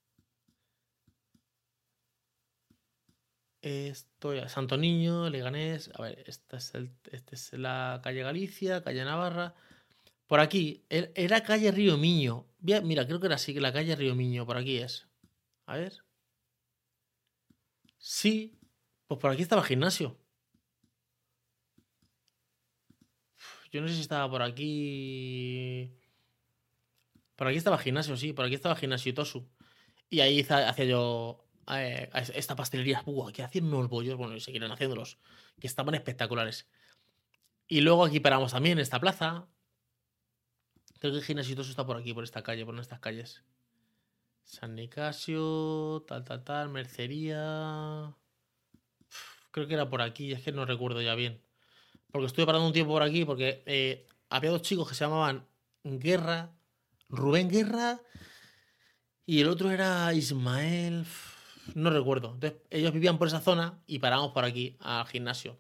Estoy 3.61 4.39
a 4.39 4.49
Santo 4.49 4.75
Niño, 4.77 5.29
Leganés. 5.29 5.91
A 5.93 6.01
ver, 6.01 6.23
esta 6.27 6.57
es 6.57 7.53
la 7.53 8.01
calle 8.03 8.23
Galicia, 8.23 8.83
calle 8.83 9.05
Navarra. 9.05 9.53
Por 10.27 10.39
aquí, 10.39 10.83
er, 10.89 11.11
era 11.15 11.43
calle 11.43 11.71
Río 11.71 11.97
Miño. 11.97 12.47
Mira, 12.59 13.05
creo 13.05 13.19
que 13.19 13.27
era 13.27 13.35
así, 13.35 13.53
que 13.53 13.61
la 13.61 13.73
calle 13.73 13.95
Río 13.95 14.15
Miño, 14.15 14.45
por 14.45 14.57
aquí 14.57 14.77
es. 14.77 15.07
A 15.65 15.77
ver. 15.77 16.03
Sí, 17.99 18.57
pues 19.07 19.19
por 19.19 19.31
aquí 19.31 19.43
estaba 19.43 19.63
gimnasio. 19.63 20.17
Yo 23.71 23.81
no 23.81 23.87
sé 23.87 23.95
si 23.95 24.01
estaba 24.01 24.29
por 24.29 24.41
aquí. 24.41 25.95
Por 27.35 27.47
aquí 27.47 27.57
estaba 27.57 27.77
gimnasio, 27.77 28.17
sí, 28.17 28.33
por 28.33 28.45
aquí 28.45 28.55
estaba 28.55 28.75
gimnasio 28.75 29.13
Tosu. 29.13 29.47
Y 30.09 30.19
ahí 30.21 30.41
hacía 30.41 30.85
yo 30.85 31.45
eh, 31.73 32.09
esta 32.33 32.55
pastelería, 32.55 33.03
que 33.33 33.43
hacían 33.43 33.65
unos 33.65 33.89
bollos, 33.89 34.17
bueno, 34.17 34.35
y 34.35 34.39
seguirán 34.39 34.71
haciéndolos, 34.71 35.17
que 35.59 35.67
estaban 35.67 35.95
espectaculares. 35.95 36.67
Y 37.67 37.81
luego 37.81 38.05
aquí 38.05 38.19
paramos 38.19 38.51
también, 38.51 38.77
en 38.77 38.81
esta 38.81 38.99
plaza. 38.99 39.47
Creo 40.99 41.13
que 41.13 41.19
el 41.19 41.23
gimnasio 41.23 41.59
está 41.61 41.85
por 41.85 41.97
aquí, 41.97 42.13
por 42.13 42.23
esta 42.23 42.43
calle, 42.43 42.65
por 42.65 42.77
estas 42.79 42.99
calles. 42.99 43.43
San 44.43 44.75
Nicasio, 44.75 46.03
tal, 46.07 46.23
tal, 46.25 46.43
tal, 46.43 46.69
mercería. 46.69 48.13
creo 49.51 49.67
que 49.67 49.73
era 49.73 49.89
por 49.89 50.01
aquí, 50.01 50.33
es 50.33 50.41
que 50.43 50.51
no 50.51 50.65
recuerdo 50.65 51.01
ya 51.01 51.15
bien. 51.15 51.41
Porque 52.11 52.27
estuve 52.27 52.45
parando 52.45 52.67
un 52.67 52.73
tiempo 52.73 52.91
por 52.91 53.03
aquí, 53.03 53.23
porque 53.23 53.63
eh, 53.65 54.07
había 54.29 54.51
dos 54.51 54.61
chicos 54.61 54.89
que 54.89 54.95
se 54.95 55.05
llamaban 55.05 55.47
Guerra, 55.83 56.53
Rubén 57.07 57.49
Guerra, 57.49 58.01
y 59.25 59.39
el 59.39 59.47
otro 59.47 59.71
era 59.71 60.13
Ismael 60.13 61.05
no 61.75 61.89
recuerdo. 61.89 62.33
Entonces, 62.33 62.59
ellos 62.69 62.93
vivían 62.93 63.17
por 63.17 63.27
esa 63.27 63.39
zona 63.39 63.81
y 63.87 63.99
parábamos 63.99 64.31
por 64.31 64.45
aquí 64.45 64.77
al 64.79 65.05
gimnasio. 65.07 65.59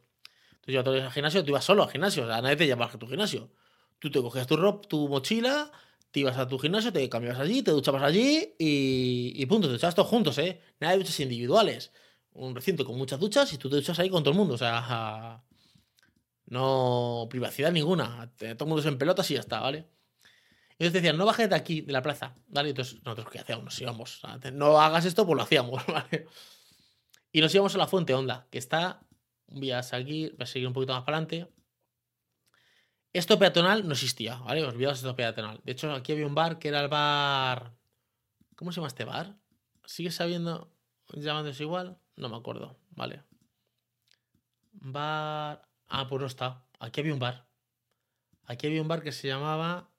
Entonces, 0.65 0.73
yo 0.99 1.05
al 1.05 1.11
gimnasio, 1.11 1.43
tú 1.43 1.49
ibas 1.51 1.63
solo 1.63 1.83
al 1.83 1.89
gimnasio, 1.89 2.23
o 2.23 2.27
sea, 2.27 2.41
nadie 2.41 2.55
te 2.55 2.65
llevaba 2.65 2.91
a 2.91 2.97
tu 2.97 3.07
gimnasio. 3.07 3.49
Tú 3.99 4.09
te 4.11 4.21
cogías 4.21 4.47
tu 4.47 4.57
ropa, 4.57 4.87
tu 4.87 5.07
mochila, 5.07 5.71
te 6.11 6.21
ibas 6.21 6.37
a 6.37 6.47
tu 6.47 6.59
gimnasio, 6.59 6.91
te 6.91 7.07
cambiabas 7.09 7.39
allí, 7.39 7.61
te 7.63 7.71
duchabas 7.71 8.03
allí 8.03 8.55
y, 8.59 9.33
y 9.35 9.45
punto, 9.45 9.67
te 9.67 9.73
duchabas 9.73 9.95
todos 9.95 10.09
juntos, 10.09 10.37
¿eh? 10.37 10.61
Nada 10.79 10.93
de 10.93 10.99
duchas 10.99 11.19
individuales. 11.19 11.91
Un 12.33 12.55
recinto 12.55 12.85
con 12.85 12.97
muchas 12.97 13.19
duchas 13.19 13.51
y 13.53 13.57
tú 13.57 13.69
te 13.69 13.75
duchas 13.75 13.99
ahí 13.99 14.09
con 14.09 14.23
todo 14.23 14.31
el 14.31 14.37
mundo, 14.37 14.55
o 14.55 14.57
sea, 14.57 15.43
no 16.47 17.27
privacidad 17.29 17.71
ninguna. 17.71 18.31
Todo 18.37 18.65
el 18.65 18.69
mundo 18.69 18.87
en 18.87 18.97
pelotas 18.97 19.29
y 19.31 19.35
ya 19.35 19.39
está, 19.39 19.59
¿vale? 19.61 19.87
Ellos 20.81 20.93
decían, 20.93 21.15
no 21.15 21.27
bajes 21.27 21.47
de 21.47 21.55
aquí, 21.55 21.81
de 21.81 21.93
la 21.93 22.01
plaza. 22.01 22.33
¿Vale? 22.47 22.69
Entonces, 22.69 23.03
nosotros, 23.03 23.29
¿qué 23.31 23.37
hacíamos? 23.37 23.79
Íbamos. 23.79 24.19
No 24.51 24.81
hagas 24.81 25.05
esto, 25.05 25.27
pues 25.27 25.37
lo 25.37 25.43
hacíamos, 25.43 25.85
¿vale? 25.87 26.25
Y 27.31 27.39
nos 27.39 27.53
íbamos 27.53 27.75
a 27.75 27.77
la 27.77 27.85
Fuente 27.85 28.15
Honda, 28.15 28.47
que 28.49 28.57
está. 28.57 28.99
Voy 29.45 29.69
a 29.69 29.83
seguir, 29.83 30.31
voy 30.31 30.43
a 30.43 30.47
seguir 30.47 30.67
un 30.67 30.73
poquito 30.73 30.93
más 30.93 31.03
para 31.03 31.17
adelante. 31.17 31.53
Esto 33.13 33.37
peatonal 33.37 33.85
no 33.85 33.93
existía, 33.93 34.37
¿vale? 34.37 34.63
Os 34.63 34.73
olvidaos 34.73 34.97
esto 34.97 35.15
peatonal. 35.15 35.61
De 35.63 35.71
hecho, 35.73 35.93
aquí 35.93 36.13
había 36.13 36.25
un 36.25 36.33
bar 36.33 36.57
que 36.57 36.69
era 36.69 36.81
el 36.81 36.87
bar. 36.87 37.75
¿Cómo 38.55 38.71
se 38.71 38.77
llama 38.77 38.87
este 38.87 39.05
bar? 39.05 39.35
¿Sigue 39.85 40.09
sabiendo 40.09 40.73
llamándose 41.13 41.61
igual? 41.61 41.99
No 42.15 42.27
me 42.27 42.37
acuerdo, 42.37 42.79
¿vale? 42.89 43.21
Bar. 44.71 45.61
Ah, 45.89 46.07
pues 46.07 46.21
no 46.21 46.25
está. 46.25 46.65
Aquí 46.79 47.01
había 47.01 47.13
un 47.13 47.19
bar. 47.19 47.45
Aquí 48.45 48.65
había 48.65 48.81
un 48.81 48.87
bar 48.87 49.03
que 49.03 49.11
se 49.11 49.27
llamaba 49.27 49.90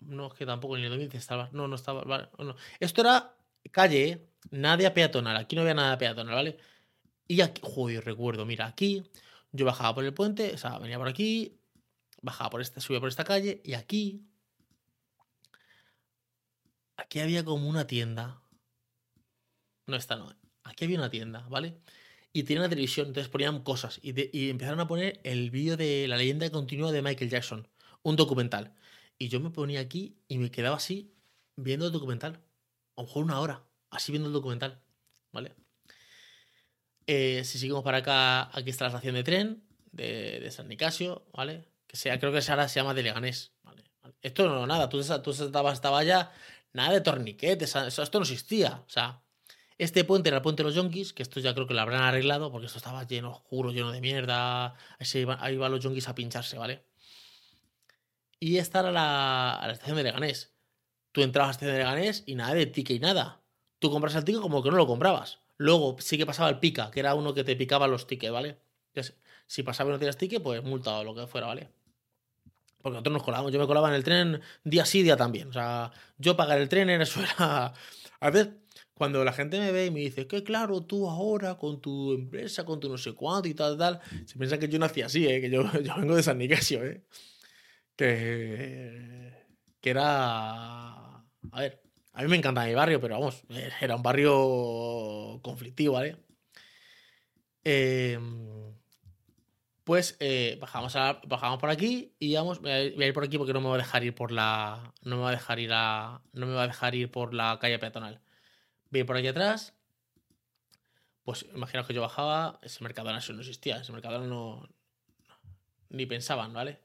no, 0.00 0.28
es 0.28 0.34
que 0.34 0.46
tampoco 0.46 0.76
ni 0.76 0.84
el 0.84 0.90
2015 0.90 1.18
estaba. 1.18 1.48
No, 1.52 1.68
no 1.68 1.76
estaba. 1.76 2.30
Esto 2.80 3.00
era 3.00 3.34
calle, 3.70 4.08
¿eh? 4.08 4.28
nada 4.50 4.92
peatonal. 4.94 5.36
Aquí 5.36 5.56
no 5.56 5.62
había 5.62 5.74
nada 5.74 5.98
peatonal, 5.98 6.34
¿vale? 6.34 6.58
Y 7.26 7.40
aquí, 7.40 7.60
joder, 7.64 8.04
recuerdo, 8.04 8.44
mira, 8.44 8.66
aquí 8.66 9.02
yo 9.52 9.64
bajaba 9.64 9.94
por 9.94 10.04
el 10.04 10.12
puente, 10.12 10.52
o 10.54 10.58
sea, 10.58 10.78
venía 10.78 10.98
por 10.98 11.08
aquí, 11.08 11.58
bajaba 12.22 12.50
por 12.50 12.60
esta, 12.60 12.80
subía 12.80 13.00
por 13.00 13.08
esta 13.08 13.24
calle, 13.24 13.62
y 13.64 13.74
aquí, 13.74 14.22
aquí 16.96 17.20
había 17.20 17.44
como 17.44 17.68
una 17.68 17.86
tienda. 17.86 18.42
No, 19.86 19.96
esta 19.96 20.16
no. 20.16 20.34
Aquí 20.64 20.84
había 20.84 20.98
una 20.98 21.10
tienda, 21.10 21.46
¿vale? 21.48 21.78
Y 22.32 22.42
tenía 22.44 22.62
una 22.62 22.68
televisión, 22.68 23.08
entonces 23.08 23.30
ponían 23.30 23.62
cosas. 23.62 24.00
Y, 24.02 24.36
y 24.36 24.50
empezaron 24.50 24.80
a 24.80 24.88
poner 24.88 25.20
el 25.24 25.50
vídeo 25.50 25.76
de 25.76 26.08
la 26.08 26.16
leyenda 26.16 26.50
continua 26.50 26.90
de 26.92 27.02
Michael 27.02 27.30
Jackson, 27.30 27.68
un 28.02 28.16
documental. 28.16 28.74
Y 29.18 29.28
yo 29.28 29.40
me 29.40 29.50
ponía 29.50 29.80
aquí 29.80 30.16
y 30.28 30.38
me 30.38 30.50
quedaba 30.50 30.76
así 30.76 31.14
viendo 31.56 31.86
el 31.86 31.92
documental. 31.92 32.40
A 32.96 33.02
lo 33.02 33.06
mejor 33.06 33.24
una 33.24 33.40
hora, 33.40 33.64
así 33.90 34.12
viendo 34.12 34.28
el 34.28 34.32
documental, 34.32 34.80
¿vale? 35.32 35.54
Eh, 37.06 37.42
si 37.44 37.58
seguimos 37.58 37.82
para 37.82 37.98
acá, 37.98 38.56
aquí 38.56 38.70
está 38.70 38.84
la 38.84 38.90
estación 38.90 39.14
de 39.14 39.24
tren 39.24 39.64
de, 39.92 40.50
San 40.50 40.68
Nicasio, 40.68 41.26
¿vale? 41.32 41.68
Que 41.86 41.96
sea, 41.96 42.18
creo 42.18 42.32
que 42.32 42.40
ahora 42.48 42.68
se 42.68 42.80
llama 42.80 42.94
de 42.94 43.02
Leganés, 43.02 43.52
¿vale? 43.62 43.84
Esto 44.22 44.48
no, 44.48 44.66
nada, 44.66 44.88
tú, 44.88 45.02
tú 45.22 45.30
estabas, 45.30 45.74
estaba 45.74 46.02
ya, 46.04 46.32
nada 46.72 46.92
de 46.92 47.00
torniquetes, 47.00 47.76
esto 47.76 48.18
no 48.18 48.22
existía, 48.22 48.82
o 48.86 48.90
sea, 48.90 49.22
este 49.76 50.04
puente 50.04 50.28
era 50.28 50.38
el 50.38 50.42
puente 50.42 50.62
de 50.62 50.68
los 50.68 50.74
yonkis, 50.74 51.12
que 51.12 51.22
esto 51.22 51.40
ya 51.40 51.52
creo 51.54 51.66
que 51.66 51.74
lo 51.74 51.80
habrán 51.80 52.02
arreglado, 52.02 52.50
porque 52.50 52.66
esto 52.66 52.78
estaba 52.78 53.04
lleno, 53.06 53.32
oscuro, 53.32 53.72
lleno 53.72 53.92
de 53.92 54.00
mierda, 54.00 54.74
ahí, 54.98 55.06
iban, 55.14 55.38
ahí 55.40 55.56
los 55.56 55.82
yonkis 55.82 56.08
a 56.08 56.14
pincharse, 56.14 56.56
¿vale? 56.58 56.84
Y 58.40 58.58
esta 58.58 58.80
era 58.80 58.92
la, 58.92 59.60
la 59.66 59.72
estación 59.72 59.96
de 59.96 60.04
Leganés. 60.04 60.52
Tú 61.12 61.22
entrabas 61.22 61.48
a 61.48 61.50
la 61.50 61.52
estación 61.52 61.72
de 61.72 61.78
Leganés 61.78 62.24
y 62.26 62.34
nada 62.34 62.54
de 62.54 62.66
ticket 62.66 62.96
y 62.96 63.00
nada. 63.00 63.42
Tú 63.78 63.90
compras 63.90 64.14
el 64.14 64.24
ticket 64.24 64.40
como 64.40 64.62
que 64.62 64.70
no 64.70 64.76
lo 64.76 64.86
comprabas. 64.86 65.40
Luego 65.56 65.96
sí 66.00 66.18
que 66.18 66.26
pasaba 66.26 66.48
el 66.48 66.58
pica, 66.58 66.90
que 66.90 67.00
era 67.00 67.14
uno 67.14 67.34
que 67.34 67.44
te 67.44 67.56
picaba 67.56 67.86
los 67.86 68.06
tickets, 68.06 68.32
¿vale? 68.32 68.58
si 69.46 69.62
pasaba 69.62 69.90
y 69.90 69.92
no 69.92 69.98
tenías 69.98 70.16
ticket, 70.16 70.42
pues 70.42 70.62
multado 70.62 71.00
o 71.00 71.04
lo 71.04 71.14
que 71.14 71.26
fuera, 71.26 71.46
¿vale? 71.46 71.68
Porque 72.80 72.94
nosotros 72.94 73.12
nos 73.14 73.22
colábamos. 73.22 73.52
Yo 73.52 73.58
me 73.58 73.66
colaba 73.66 73.88
en 73.88 73.94
el 73.94 74.04
tren 74.04 74.40
día 74.62 74.84
sí, 74.84 75.02
día 75.02 75.16
también. 75.16 75.48
O 75.48 75.52
sea, 75.52 75.90
yo 76.18 76.36
pagar 76.36 76.58
el 76.58 76.68
tren 76.68 76.90
en 76.90 77.00
eso 77.00 77.20
era. 77.22 77.72
A 78.20 78.30
ver, 78.30 78.58
cuando 78.94 79.24
la 79.24 79.32
gente 79.32 79.58
me 79.58 79.72
ve 79.72 79.86
y 79.86 79.90
me 79.90 80.00
dice 80.00 80.26
que 80.26 80.42
claro, 80.44 80.82
tú 80.82 81.08
ahora 81.08 81.56
con 81.56 81.80
tu 81.80 82.12
empresa, 82.12 82.64
con 82.64 82.80
tu 82.80 82.88
no 82.88 82.96
sé 82.96 83.12
cuánto 83.12 83.48
y 83.48 83.54
tal, 83.54 83.76
tal, 83.76 84.00
se 84.24 84.38
piensa 84.38 84.58
que 84.58 84.68
yo 84.68 84.78
nací 84.78 85.02
así, 85.02 85.26
¿eh? 85.26 85.40
que 85.40 85.50
yo, 85.50 85.62
yo 85.82 85.96
vengo 85.96 86.16
de 86.16 86.22
San 86.22 86.38
Nicasio, 86.38 86.84
¿eh? 86.84 87.02
Que, 87.96 89.46
que 89.80 89.90
era... 89.90 91.24
A 91.52 91.60
ver, 91.60 91.82
a 92.12 92.22
mí 92.22 92.28
me 92.28 92.36
encanta 92.36 92.64
mi 92.64 92.74
barrio, 92.74 93.00
pero 93.00 93.14
vamos, 93.18 93.42
era 93.80 93.96
un 93.96 94.02
barrio 94.02 95.40
conflictivo, 95.42 95.94
¿vale? 95.94 96.16
Em, 97.64 98.74
pues 99.84 100.16
eh, 100.20 100.58
bajamos, 100.60 100.94
bajamos 101.26 101.58
por 101.58 101.70
aquí 101.70 102.14
y 102.18 102.34
vamos, 102.34 102.60
voy 102.60 102.70
a, 102.70 102.82
ir 102.84 103.14
por 103.14 103.24
aquí 103.24 103.38
porque 103.38 103.52
no 103.52 103.60
me 103.60 103.68
va 103.68 103.74
a 103.74 103.78
dejar 103.78 104.04
ir 104.04 104.14
por 104.14 104.32
la, 104.32 104.94
no 105.02 105.16
me 105.16 105.22
va 105.22 105.28
a 105.30 105.32
dejar 105.32 105.58
ir 105.58 105.70
a, 105.72 106.22
no 106.32 106.46
me 106.46 106.54
va 106.54 106.64
a 106.64 106.66
dejar 106.68 106.94
ir 106.94 107.10
por 107.10 107.34
la 107.34 107.58
calle 107.60 107.78
peatonal. 107.78 108.20
Voy 108.90 109.00
a 109.00 109.00
ir 109.00 109.06
por 109.06 109.16
aquí 109.16 109.28
atrás. 109.28 109.74
Pues 111.24 111.46
imaginaos 111.54 111.86
que 111.86 111.94
yo 111.94 112.02
bajaba, 112.02 112.58
ese 112.62 112.82
Mercadona 112.84 113.18
eso 113.18 113.32
no 113.32 113.40
existía, 113.40 113.78
ese 113.78 113.92
Mercadona 113.92 114.26
no, 114.26 114.68
ni 115.88 116.06
pensaban, 116.06 116.52
¿vale? 116.52 116.83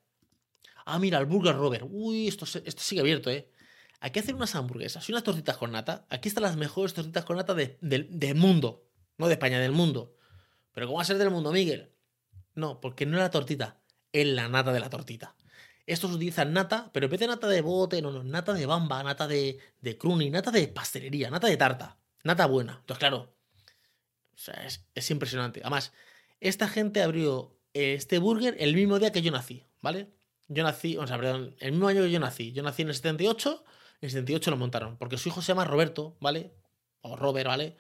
Ah, 0.92 1.00
mira, 1.00 1.20
el 1.20 1.26
Burger 1.26 1.56
Robert. 1.56 1.86
Uy, 1.90 2.28
esto, 2.28 2.46
sigue 2.46 3.02
abierto, 3.02 3.30
¿eh? 3.30 3.50
Aquí 4.00 4.20
hacen 4.20 4.36
unas 4.36 4.56
hamburguesas 4.56 5.08
y 5.08 5.12
unas 5.12 5.24
tortitas 5.24 5.58
con 5.58 5.72
nata. 5.72 6.06
Aquí 6.10 6.30
están 6.30 6.44
las 6.44 6.56
mejores 6.56 6.94
tortitas 6.94 7.26
con 7.26 7.38
nata 7.38 7.54
del 7.54 8.36
mundo. 8.36 8.88
No 9.18 9.28
de 9.28 9.34
España, 9.34 9.60
del 9.60 9.74
mundo. 9.74 10.16
Pero 10.74 10.88
¿cómo 10.88 10.98
va 10.98 11.04
a 11.04 11.06
ser 11.06 11.18
del 11.18 11.30
mundo, 11.30 11.52
Miguel? 11.52 11.92
No, 12.56 12.80
porque 12.80 13.06
no 13.06 13.18
es 13.18 13.24
la 13.24 13.30
tortita, 13.30 13.82
es 14.14 14.26
la 14.28 14.48
nata 14.48 14.72
de 14.72 14.80
la 14.80 14.90
tortita. 14.90 15.36
Estos 15.86 16.12
utilizan 16.12 16.54
nata, 16.54 16.90
pero 16.94 17.06
en 17.06 17.12
vez 17.12 17.20
de 17.20 17.28
nata 17.28 17.48
de 17.48 17.62
bote, 17.62 18.02
no, 18.02 18.12
no, 18.12 18.24
nata 18.24 18.54
de 18.54 18.66
bamba, 18.66 19.04
nata 19.04 19.28
de, 19.28 19.60
de 19.82 19.98
cruni, 19.98 20.30
nata 20.30 20.52
de 20.52 20.68
pastelería, 20.68 21.30
nata 21.30 21.48
de 21.48 21.58
tarta. 21.58 21.98
Nata 22.24 22.46
buena. 22.46 22.78
Entonces, 22.80 23.00
claro, 23.00 23.36
o 24.34 24.38
sea, 24.38 24.66
es 24.96 25.12
impresionante. 25.12 25.62
Además, 25.62 25.92
esta 26.40 26.68
gente 26.68 27.02
abrió 27.02 27.58
este 27.74 28.20
burger 28.20 28.56
el 28.60 28.76
mismo 28.76 29.00
día 29.00 29.12
que 29.12 29.22
yo 29.22 29.32
nací, 29.32 29.66
¿vale? 29.82 30.10
Yo 30.50 30.64
nací, 30.64 30.98
o 30.98 31.08
sea, 31.08 31.18
perdón, 31.18 31.56
el 31.60 31.72
mismo 31.72 31.88
año 31.88 32.02
que 32.02 32.12
yo 32.12 32.20
nací. 32.20 32.52
Yo 32.52 32.64
nací 32.64 32.82
en 32.82 32.90
el 32.90 32.96
78 32.96 33.64
en 34.02 34.08
el 34.08 34.12
78 34.12 34.52
lo 34.52 34.58
montaron, 34.58 34.98
porque 34.98 35.18
su 35.18 35.28
hijo 35.28 35.42
se 35.42 35.50
llama 35.50 35.66
Roberto, 35.66 36.16
¿vale? 36.22 36.54
O 37.02 37.18
Robert, 37.18 37.48
¿vale? 37.48 37.76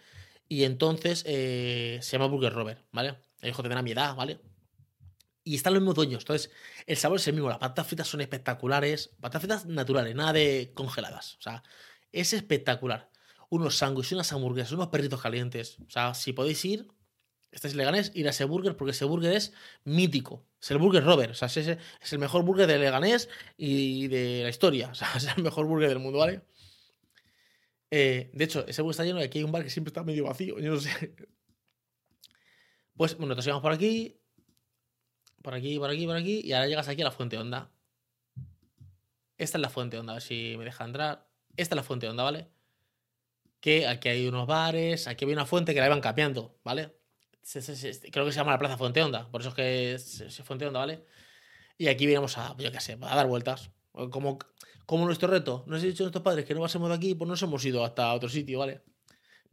Y 0.49 0.63
entonces 0.63 1.24
eh, 1.26 1.99
se 2.01 2.11
llama 2.11 2.28
Burger 2.28 2.53
Robert, 2.53 2.86
¿vale? 2.91 3.17
El 3.39 3.51
hijo 3.51 3.61
tendrá 3.61 3.82
mi 3.82 3.91
edad, 3.91 4.15
¿vale? 4.15 4.41
Y 5.45 5.55
están 5.55 5.74
los 5.74 5.82
mismos 5.82 5.95
dueños. 5.95 6.24
Entonces, 6.24 6.51
el 6.86 6.97
sabor 6.97 7.20
es 7.20 7.28
el 7.28 7.36
mismo. 7.36 7.47
Las 7.47 7.59
patatas 7.59 7.88
fritas 7.88 8.07
son 8.07 8.20
espectaculares. 8.20 9.15
Patatas 9.22 9.41
fritas 9.41 9.65
naturales, 9.65 10.13
nada 10.13 10.34
de 10.34 10.72
congeladas. 10.74 11.36
O 11.36 11.41
sea, 11.41 11.63
es 12.11 12.34
espectacular. 12.34 13.09
Unos 13.49 13.78
sándwiches, 13.78 14.11
unas 14.11 14.32
hamburguesas, 14.34 14.74
unos 14.74 14.89
perritos 14.89 15.22
calientes. 15.22 15.80
O 15.88 15.89
sea, 15.89 16.13
si 16.13 16.34
podéis 16.34 16.63
ir, 16.65 16.88
estáis 17.52 17.76
Leganés, 17.76 18.12
ir 18.16 18.28
a 18.28 18.32
ese 18.32 18.45
burger 18.45 18.76
porque 18.76 18.91
ese 18.91 19.06
burger 19.06 19.34
es 19.34 19.54
mítico. 19.84 20.45
Es 20.62 20.72
el 20.72 20.78
burger 20.78 21.04
Robert. 21.04 21.32
O 21.32 21.36
sea, 21.36 21.47
es, 21.47 21.58
es 21.58 22.14
el 22.14 22.20
mejor 22.20 22.43
burger 22.43 22.68
de 22.68 22.78
Leganés 22.78 23.30
y 23.58 24.08
de 24.08 24.43
la 24.43 24.50
historia. 24.50 24.89
O 24.91 24.95
sea, 24.95 25.10
es 25.16 25.28
el 25.36 25.43
mejor 25.43 25.66
burger 25.66 25.89
del 25.89 26.00
mundo, 26.00 26.20
¿vale? 26.20 26.41
Eh, 27.91 28.30
de 28.34 28.43
hecho, 28.43 28.66
ese 28.68 28.82
burger 28.82 28.91
está 28.91 29.06
lleno 29.06 29.20
y 29.20 29.24
aquí 29.24 29.39
hay 29.39 29.43
un 29.43 29.52
bar 29.52 29.64
que 29.64 29.70
siempre 29.70 29.89
está 29.89 30.04
medio 30.04 30.26
vacío. 30.26 30.60
Yo 30.60 30.74
no 30.74 30.80
sé. 30.80 31.16
Pues, 32.95 33.18
bueno, 33.18 33.36
te 33.36 33.41
sigamos 33.41 33.62
por 33.62 33.72
aquí. 33.72 34.20
Por 35.41 35.54
aquí, 35.54 35.80
por 35.80 35.89
aquí, 35.89 36.06
por 36.06 36.18
aquí. 36.18 36.41
Y 36.43 36.54
ahora 36.54 36.68
llegas 36.68 36.88
aquí 36.88 37.02
a 37.02 37.06
la 37.06 37.12
fuente 37.12 37.38
onda. 37.38 37.72
Esta 39.38 39.58
es 39.58 39.62
la 39.62 39.70
fuente 39.70 39.97
onda, 39.97 40.14
a 40.14 40.16
ver 40.16 40.22
si 40.22 40.56
me 40.58 40.66
deja 40.66 40.84
entrar. 40.84 41.26
Esta 41.56 41.76
es 41.76 41.78
la 41.78 41.84
fuente 41.84 42.10
onda, 42.10 42.24
¿vale? 42.24 42.50
Que 43.62 43.88
aquí 43.88 44.10
hay 44.10 44.28
unos 44.28 44.47
bares, 44.47 45.08
aquí 45.08 45.26
hay 45.26 45.32
una 45.32 45.45
fuente 45.45 45.74
que 45.74 45.80
la 45.80 45.86
iban 45.86 46.02
cambiando, 46.02 46.60
¿vale? 46.64 46.99
Creo 48.12 48.26
que 48.26 48.32
se 48.32 48.38
llama 48.38 48.52
la 48.52 48.60
Plaza 48.60 48.78
Fuente 48.78 49.02
Onda, 49.02 49.30
por 49.32 49.41
eso 49.41 49.50
es 49.50 49.56
que 49.56 49.93
es, 49.93 50.41
Fuente 50.43 50.66
Onda, 50.68 50.80
¿vale? 50.80 51.06
Y 51.78 51.88
aquí 51.88 52.06
venimos 52.06 52.38
a, 52.38 52.56
yo 52.58 52.72
qué 52.72 52.80
sé, 52.80 52.97
a 53.02 53.16
dar 53.16 53.28
vueltas. 53.28 53.72
Como, 53.91 54.38
como 54.86 55.06
nuestro 55.06 55.30
reto. 55.30 55.64
Nos 55.68 55.84
he 55.84 55.88
dicho 55.88 56.04
nuestros 56.04 56.24
padres 56.24 56.45
que 56.45 56.54
no 56.54 56.62
pasemos 56.62 56.89
de 56.89 56.95
aquí, 56.95 57.16
pues 57.16 57.28
nos 57.28 57.41
hemos 57.41 57.64
ido 57.66 57.84
hasta 57.84 58.14
otro 58.14 58.30
sitio, 58.30 58.60
¿vale? 58.60 58.82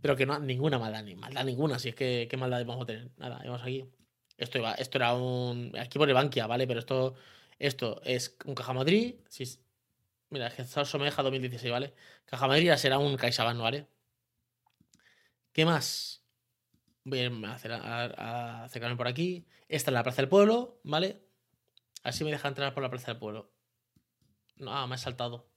Pero 0.01 0.17
que 0.17 0.27
no, 0.27 0.39
ninguna 0.39 0.79
maldad, 0.79 1.03
ni 1.05 1.15
maldad 1.15 1.45
ninguna. 1.45 1.79
Si 1.79 1.91
es 1.91 1.95
que, 1.95 2.27
¿qué 2.31 2.37
maldad 2.37 2.65
vamos 2.67 2.83
a 2.83 2.87
tener? 2.87 3.11
Nada, 3.17 3.41
vamos 3.45 3.63
aquí. 3.63 3.89
Esto, 4.37 4.59
esto 4.77 4.99
era 4.99 5.15
un. 5.15 5.73
Aquí 5.79 5.99
pone 5.99 6.13
Bankia, 6.13 6.47
¿vale? 6.47 6.67
Pero 6.67 6.81
esto, 6.81 7.15
esto 7.59 8.01
es 8.05 8.37
un 8.45 8.55
Caja 8.55 8.73
Madrid. 8.73 9.17
Mira, 10.31 10.49
es 10.49 10.55
que 10.55 10.65
Someja 10.85 11.23
2016, 11.23 11.73
¿vale? 11.73 11.95
Caja 12.25 12.47
Madrid 12.47 12.73
será 12.77 12.99
un 12.99 13.17
CaixaBank, 13.17 13.61
¿vale? 13.61 13.87
¿Qué 15.53 15.65
más? 15.65 16.26
Voy 17.09 17.21
a, 17.21 18.65
acercarme 18.65 18.97
por 18.97 19.07
aquí. 19.07 19.47
Esta 19.69 19.91
es 19.91 19.95
la 19.95 20.03
Plaza 20.03 20.23
del 20.23 20.29
Pueblo, 20.29 20.81
¿vale? 20.83 21.23
Así 22.03 22.25
me 22.25 22.33
deja 22.33 22.49
entrar 22.49 22.75
por 22.75 22.83
la 22.83 22.91
Plaza 22.91 23.13
del 23.13 23.21
Pueblo. 23.21 23.53
Ah, 24.67 24.89
me 24.89 24.97
ha 24.97 24.99
saltado. 24.99 25.49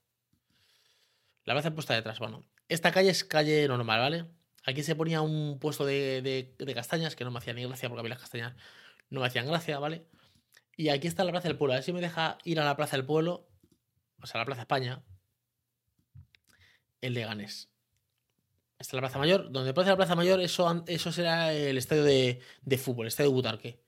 La 1.44 1.54
plaza 1.54 1.74
puesta 1.74 1.92
detrás. 1.92 2.20
Bueno, 2.20 2.46
esta 2.68 2.92
calle 2.92 3.10
es 3.10 3.24
calle 3.24 3.66
normal, 3.66 3.98
¿vale? 3.98 4.26
Aquí 4.62 4.84
se 4.84 4.94
ponía 4.94 5.22
un 5.22 5.58
puesto 5.58 5.84
de, 5.84 6.54
castañas 6.72 7.16
que 7.16 7.24
no 7.24 7.32
me 7.32 7.38
hacía 7.38 7.52
ni 7.52 7.64
gracia 7.64 7.88
porque 7.88 8.00
a 8.00 8.02
mí 8.04 8.08
las 8.08 8.20
castañas 8.20 8.54
no 9.08 9.18
me 9.18 9.26
hacían 9.26 9.46
gracia, 9.48 9.80
¿vale? 9.80 10.06
Y 10.76 10.90
aquí 10.90 11.08
está 11.08 11.24
la 11.24 11.32
Plaza 11.32 11.48
del 11.48 11.58
Pueblo. 11.58 11.72
A 11.72 11.78
ver 11.78 11.82
si 11.82 11.92
me 11.92 12.00
deja 12.00 12.38
ir 12.44 12.60
a 12.60 12.64
la 12.64 12.76
Plaza 12.76 12.96
del 12.96 13.06
Pueblo, 13.06 13.50
o 14.22 14.26
sea, 14.26 14.40
a 14.40 14.42
la 14.42 14.46
Plaza 14.46 14.62
España, 14.62 15.02
el 17.00 17.14
Leganés. 17.14 17.69
Esta 18.80 18.92
es 18.92 18.94
la 18.94 19.00
Plaza 19.02 19.18
Mayor. 19.18 19.52
Donde 19.52 19.74
puede 19.74 19.90
la 19.90 19.96
Plaza 19.96 20.16
Mayor, 20.16 20.40
eso, 20.40 20.84
eso 20.86 21.12
será 21.12 21.52
el 21.52 21.76
estadio 21.76 22.02
de, 22.02 22.40
fútbol, 22.78 23.04
el 23.04 23.08
estadio 23.08 23.28
de 23.28 23.34
Butarque. 23.34 23.84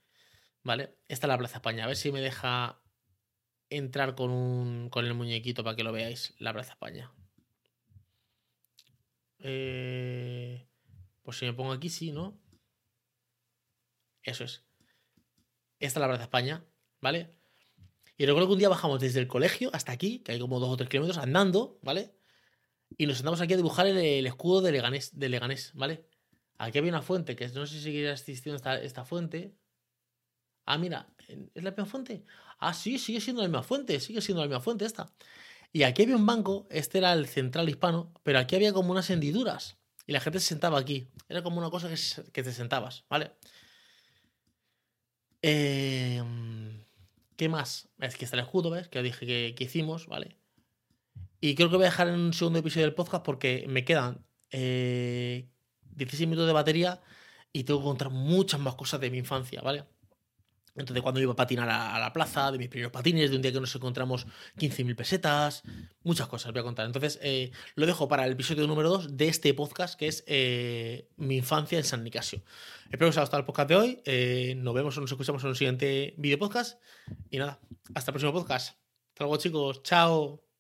¿Vale? 0.62 0.98
Esta 1.08 1.26
es 1.26 1.28
la 1.28 1.38
Plaza 1.38 1.56
España. 1.56 1.84
A 1.84 1.86
ver 1.86 1.96
si 1.96 2.12
me 2.12 2.20
deja 2.20 2.82
entrar 3.70 4.14
con, 4.14 4.30
un, 4.30 4.90
con 4.90 5.06
el 5.06 5.14
muñequito 5.14 5.64
para 5.64 5.76
que 5.76 5.82
lo 5.82 5.92
veáis. 5.92 6.34
La 6.38 6.52
Plaza 6.52 6.72
España. 6.72 7.10
Eh, 9.38 10.68
pues 11.22 11.38
si 11.38 11.46
me 11.46 11.54
pongo 11.54 11.72
aquí, 11.72 11.88
sí, 11.88 12.12
¿no? 12.12 12.38
Eso 14.22 14.44
es. 14.44 14.62
Esta 15.80 15.98
es 15.98 16.02
la 16.02 16.08
Plaza 16.08 16.24
España, 16.24 16.66
¿vale? 17.00 17.34
Y 18.18 18.26
recuerdo 18.26 18.48
que 18.48 18.52
un 18.52 18.58
día 18.58 18.68
bajamos 18.68 19.00
desde 19.00 19.20
el 19.20 19.26
colegio 19.26 19.70
hasta 19.72 19.90
aquí, 19.90 20.18
que 20.18 20.32
hay 20.32 20.38
como 20.38 20.60
dos 20.60 20.68
o 20.68 20.76
tres 20.76 20.90
kilómetros, 20.90 21.16
andando, 21.16 21.80
¿vale? 21.82 22.14
Y 22.98 23.06
nos 23.06 23.16
sentamos 23.16 23.40
aquí 23.40 23.54
a 23.54 23.56
dibujar 23.56 23.86
el, 23.86 24.26
escudo 24.26 24.60
de 24.60 24.72
Leganés, 24.72 25.72
¿vale? 25.74 26.04
Aquí 26.58 26.78
había 26.78 26.92
una 26.92 27.02
fuente, 27.02 27.34
que 27.34 27.48
no 27.48 27.66
sé 27.66 27.74
si 27.74 27.82
seguirá 27.82 28.12
existiendo 28.12 28.62
esta, 28.82 29.04
fuente. 29.04 29.52
Ah, 30.64 30.78
mira, 30.78 31.12
¿es 31.26 31.62
la 31.62 31.70
misma 31.70 31.86
fuente? 31.86 32.24
Ah, 32.58 32.72
sí, 32.72 32.98
sigue 32.98 33.20
siendo 33.20 33.42
la 33.42 33.48
misma 33.48 33.64
fuente, 33.64 33.98
sigue 33.98 34.20
siendo 34.20 34.42
la 34.42 34.48
misma 34.48 34.60
fuente 34.60 34.84
esta. 34.84 35.12
Y 35.72 35.82
aquí 35.84 36.02
había 36.02 36.16
un 36.16 36.26
banco, 36.26 36.66
este 36.70 36.98
era 36.98 37.12
el 37.14 37.26
central 37.26 37.68
hispano, 37.68 38.12
pero 38.22 38.38
aquí 38.38 38.54
había 38.54 38.72
como 38.72 38.92
unas 38.92 39.10
hendiduras. 39.10 39.78
y 40.06 40.12
la 40.12 40.20
gente 40.20 40.40
se 40.40 40.46
sentaba 40.46 40.78
aquí. 40.78 41.08
Era 41.28 41.42
como 41.42 41.58
una 41.58 41.70
cosa 41.70 41.88
que, 42.32 42.42
te 42.42 42.52
sentabas, 42.52 43.04
¿vale? 43.08 43.32
Eh, 45.42 46.22
¿Qué 47.36 47.48
más? 47.48 47.88
Es 47.98 48.16
que 48.16 48.24
está 48.24 48.36
el 48.36 48.44
escudo, 48.44 48.70
¿ves? 48.70 48.88
Que 48.88 49.02
dije 49.02 49.54
que 49.54 49.64
hicimos, 49.64 50.06
¿vale? 50.06 50.41
Y 51.44 51.56
creo 51.56 51.68
que 51.68 51.74
voy 51.74 51.86
a 51.86 51.90
dejar 51.90 52.06
en 52.06 52.14
un 52.14 52.32
segundo 52.32 52.60
episodio 52.60 52.86
del 52.86 52.94
podcast 52.94 53.24
porque 53.24 53.66
me 53.68 53.84
quedan 53.84 54.24
eh, 54.52 55.48
16 55.90 56.28
minutos 56.28 56.46
de 56.46 56.52
batería 56.52 57.00
y 57.52 57.64
tengo 57.64 57.80
que 57.80 57.86
contar 57.86 58.10
muchas 58.10 58.60
más 58.60 58.76
cosas 58.76 59.00
de 59.00 59.10
mi 59.10 59.18
infancia, 59.18 59.60
¿vale? 59.60 59.84
Entonces, 60.76 61.02
cuando 61.02 61.20
iba 61.20 61.32
a 61.32 61.36
patinar 61.36 61.68
a, 61.68 61.96
a 61.96 61.98
la 61.98 62.12
plaza, 62.12 62.52
de 62.52 62.58
mis 62.58 62.68
primeros 62.68 62.92
patines, 62.92 63.28
de 63.28 63.34
un 63.36 63.42
día 63.42 63.52
que 63.52 63.58
nos 63.58 63.74
encontramos 63.74 64.24
15.000 64.56 64.94
pesetas, 64.94 65.64
muchas 66.04 66.28
cosas 66.28 66.52
voy 66.52 66.60
a 66.60 66.62
contar. 66.62 66.86
Entonces, 66.86 67.18
eh, 67.22 67.50
lo 67.74 67.86
dejo 67.86 68.06
para 68.06 68.24
el 68.24 68.32
episodio 68.34 68.68
número 68.68 68.88
2 68.88 69.16
de 69.16 69.26
este 69.26 69.52
podcast, 69.52 69.98
que 69.98 70.06
es 70.06 70.22
eh, 70.28 71.08
mi 71.16 71.38
infancia 71.38 71.76
en 71.76 71.84
San 71.84 72.04
Nicasio. 72.04 72.44
Espero 72.84 73.06
que 73.06 73.06
os 73.06 73.16
haya 73.16 73.22
gustado 73.24 73.40
el 73.40 73.46
podcast 73.46 73.68
de 73.68 73.74
hoy. 73.74 74.02
eh, 74.04 74.54
nos 74.56 74.74
vemos 74.74 74.96
o 74.96 75.00
nos 75.00 75.10
escuchamos 75.10 75.42
en 75.42 75.48
un 75.48 75.56
siguiente 75.56 76.14
video 76.18 76.38
podcast. 76.38 76.80
Y 77.30 77.38
nada, 77.38 77.58
hasta 77.96 78.12
el 78.12 78.12
próximo 78.12 78.32
podcast. 78.32 78.76
Hasta 79.08 79.24
luego, 79.24 79.36
chicos. 79.38 79.82
Chao. 79.82 80.51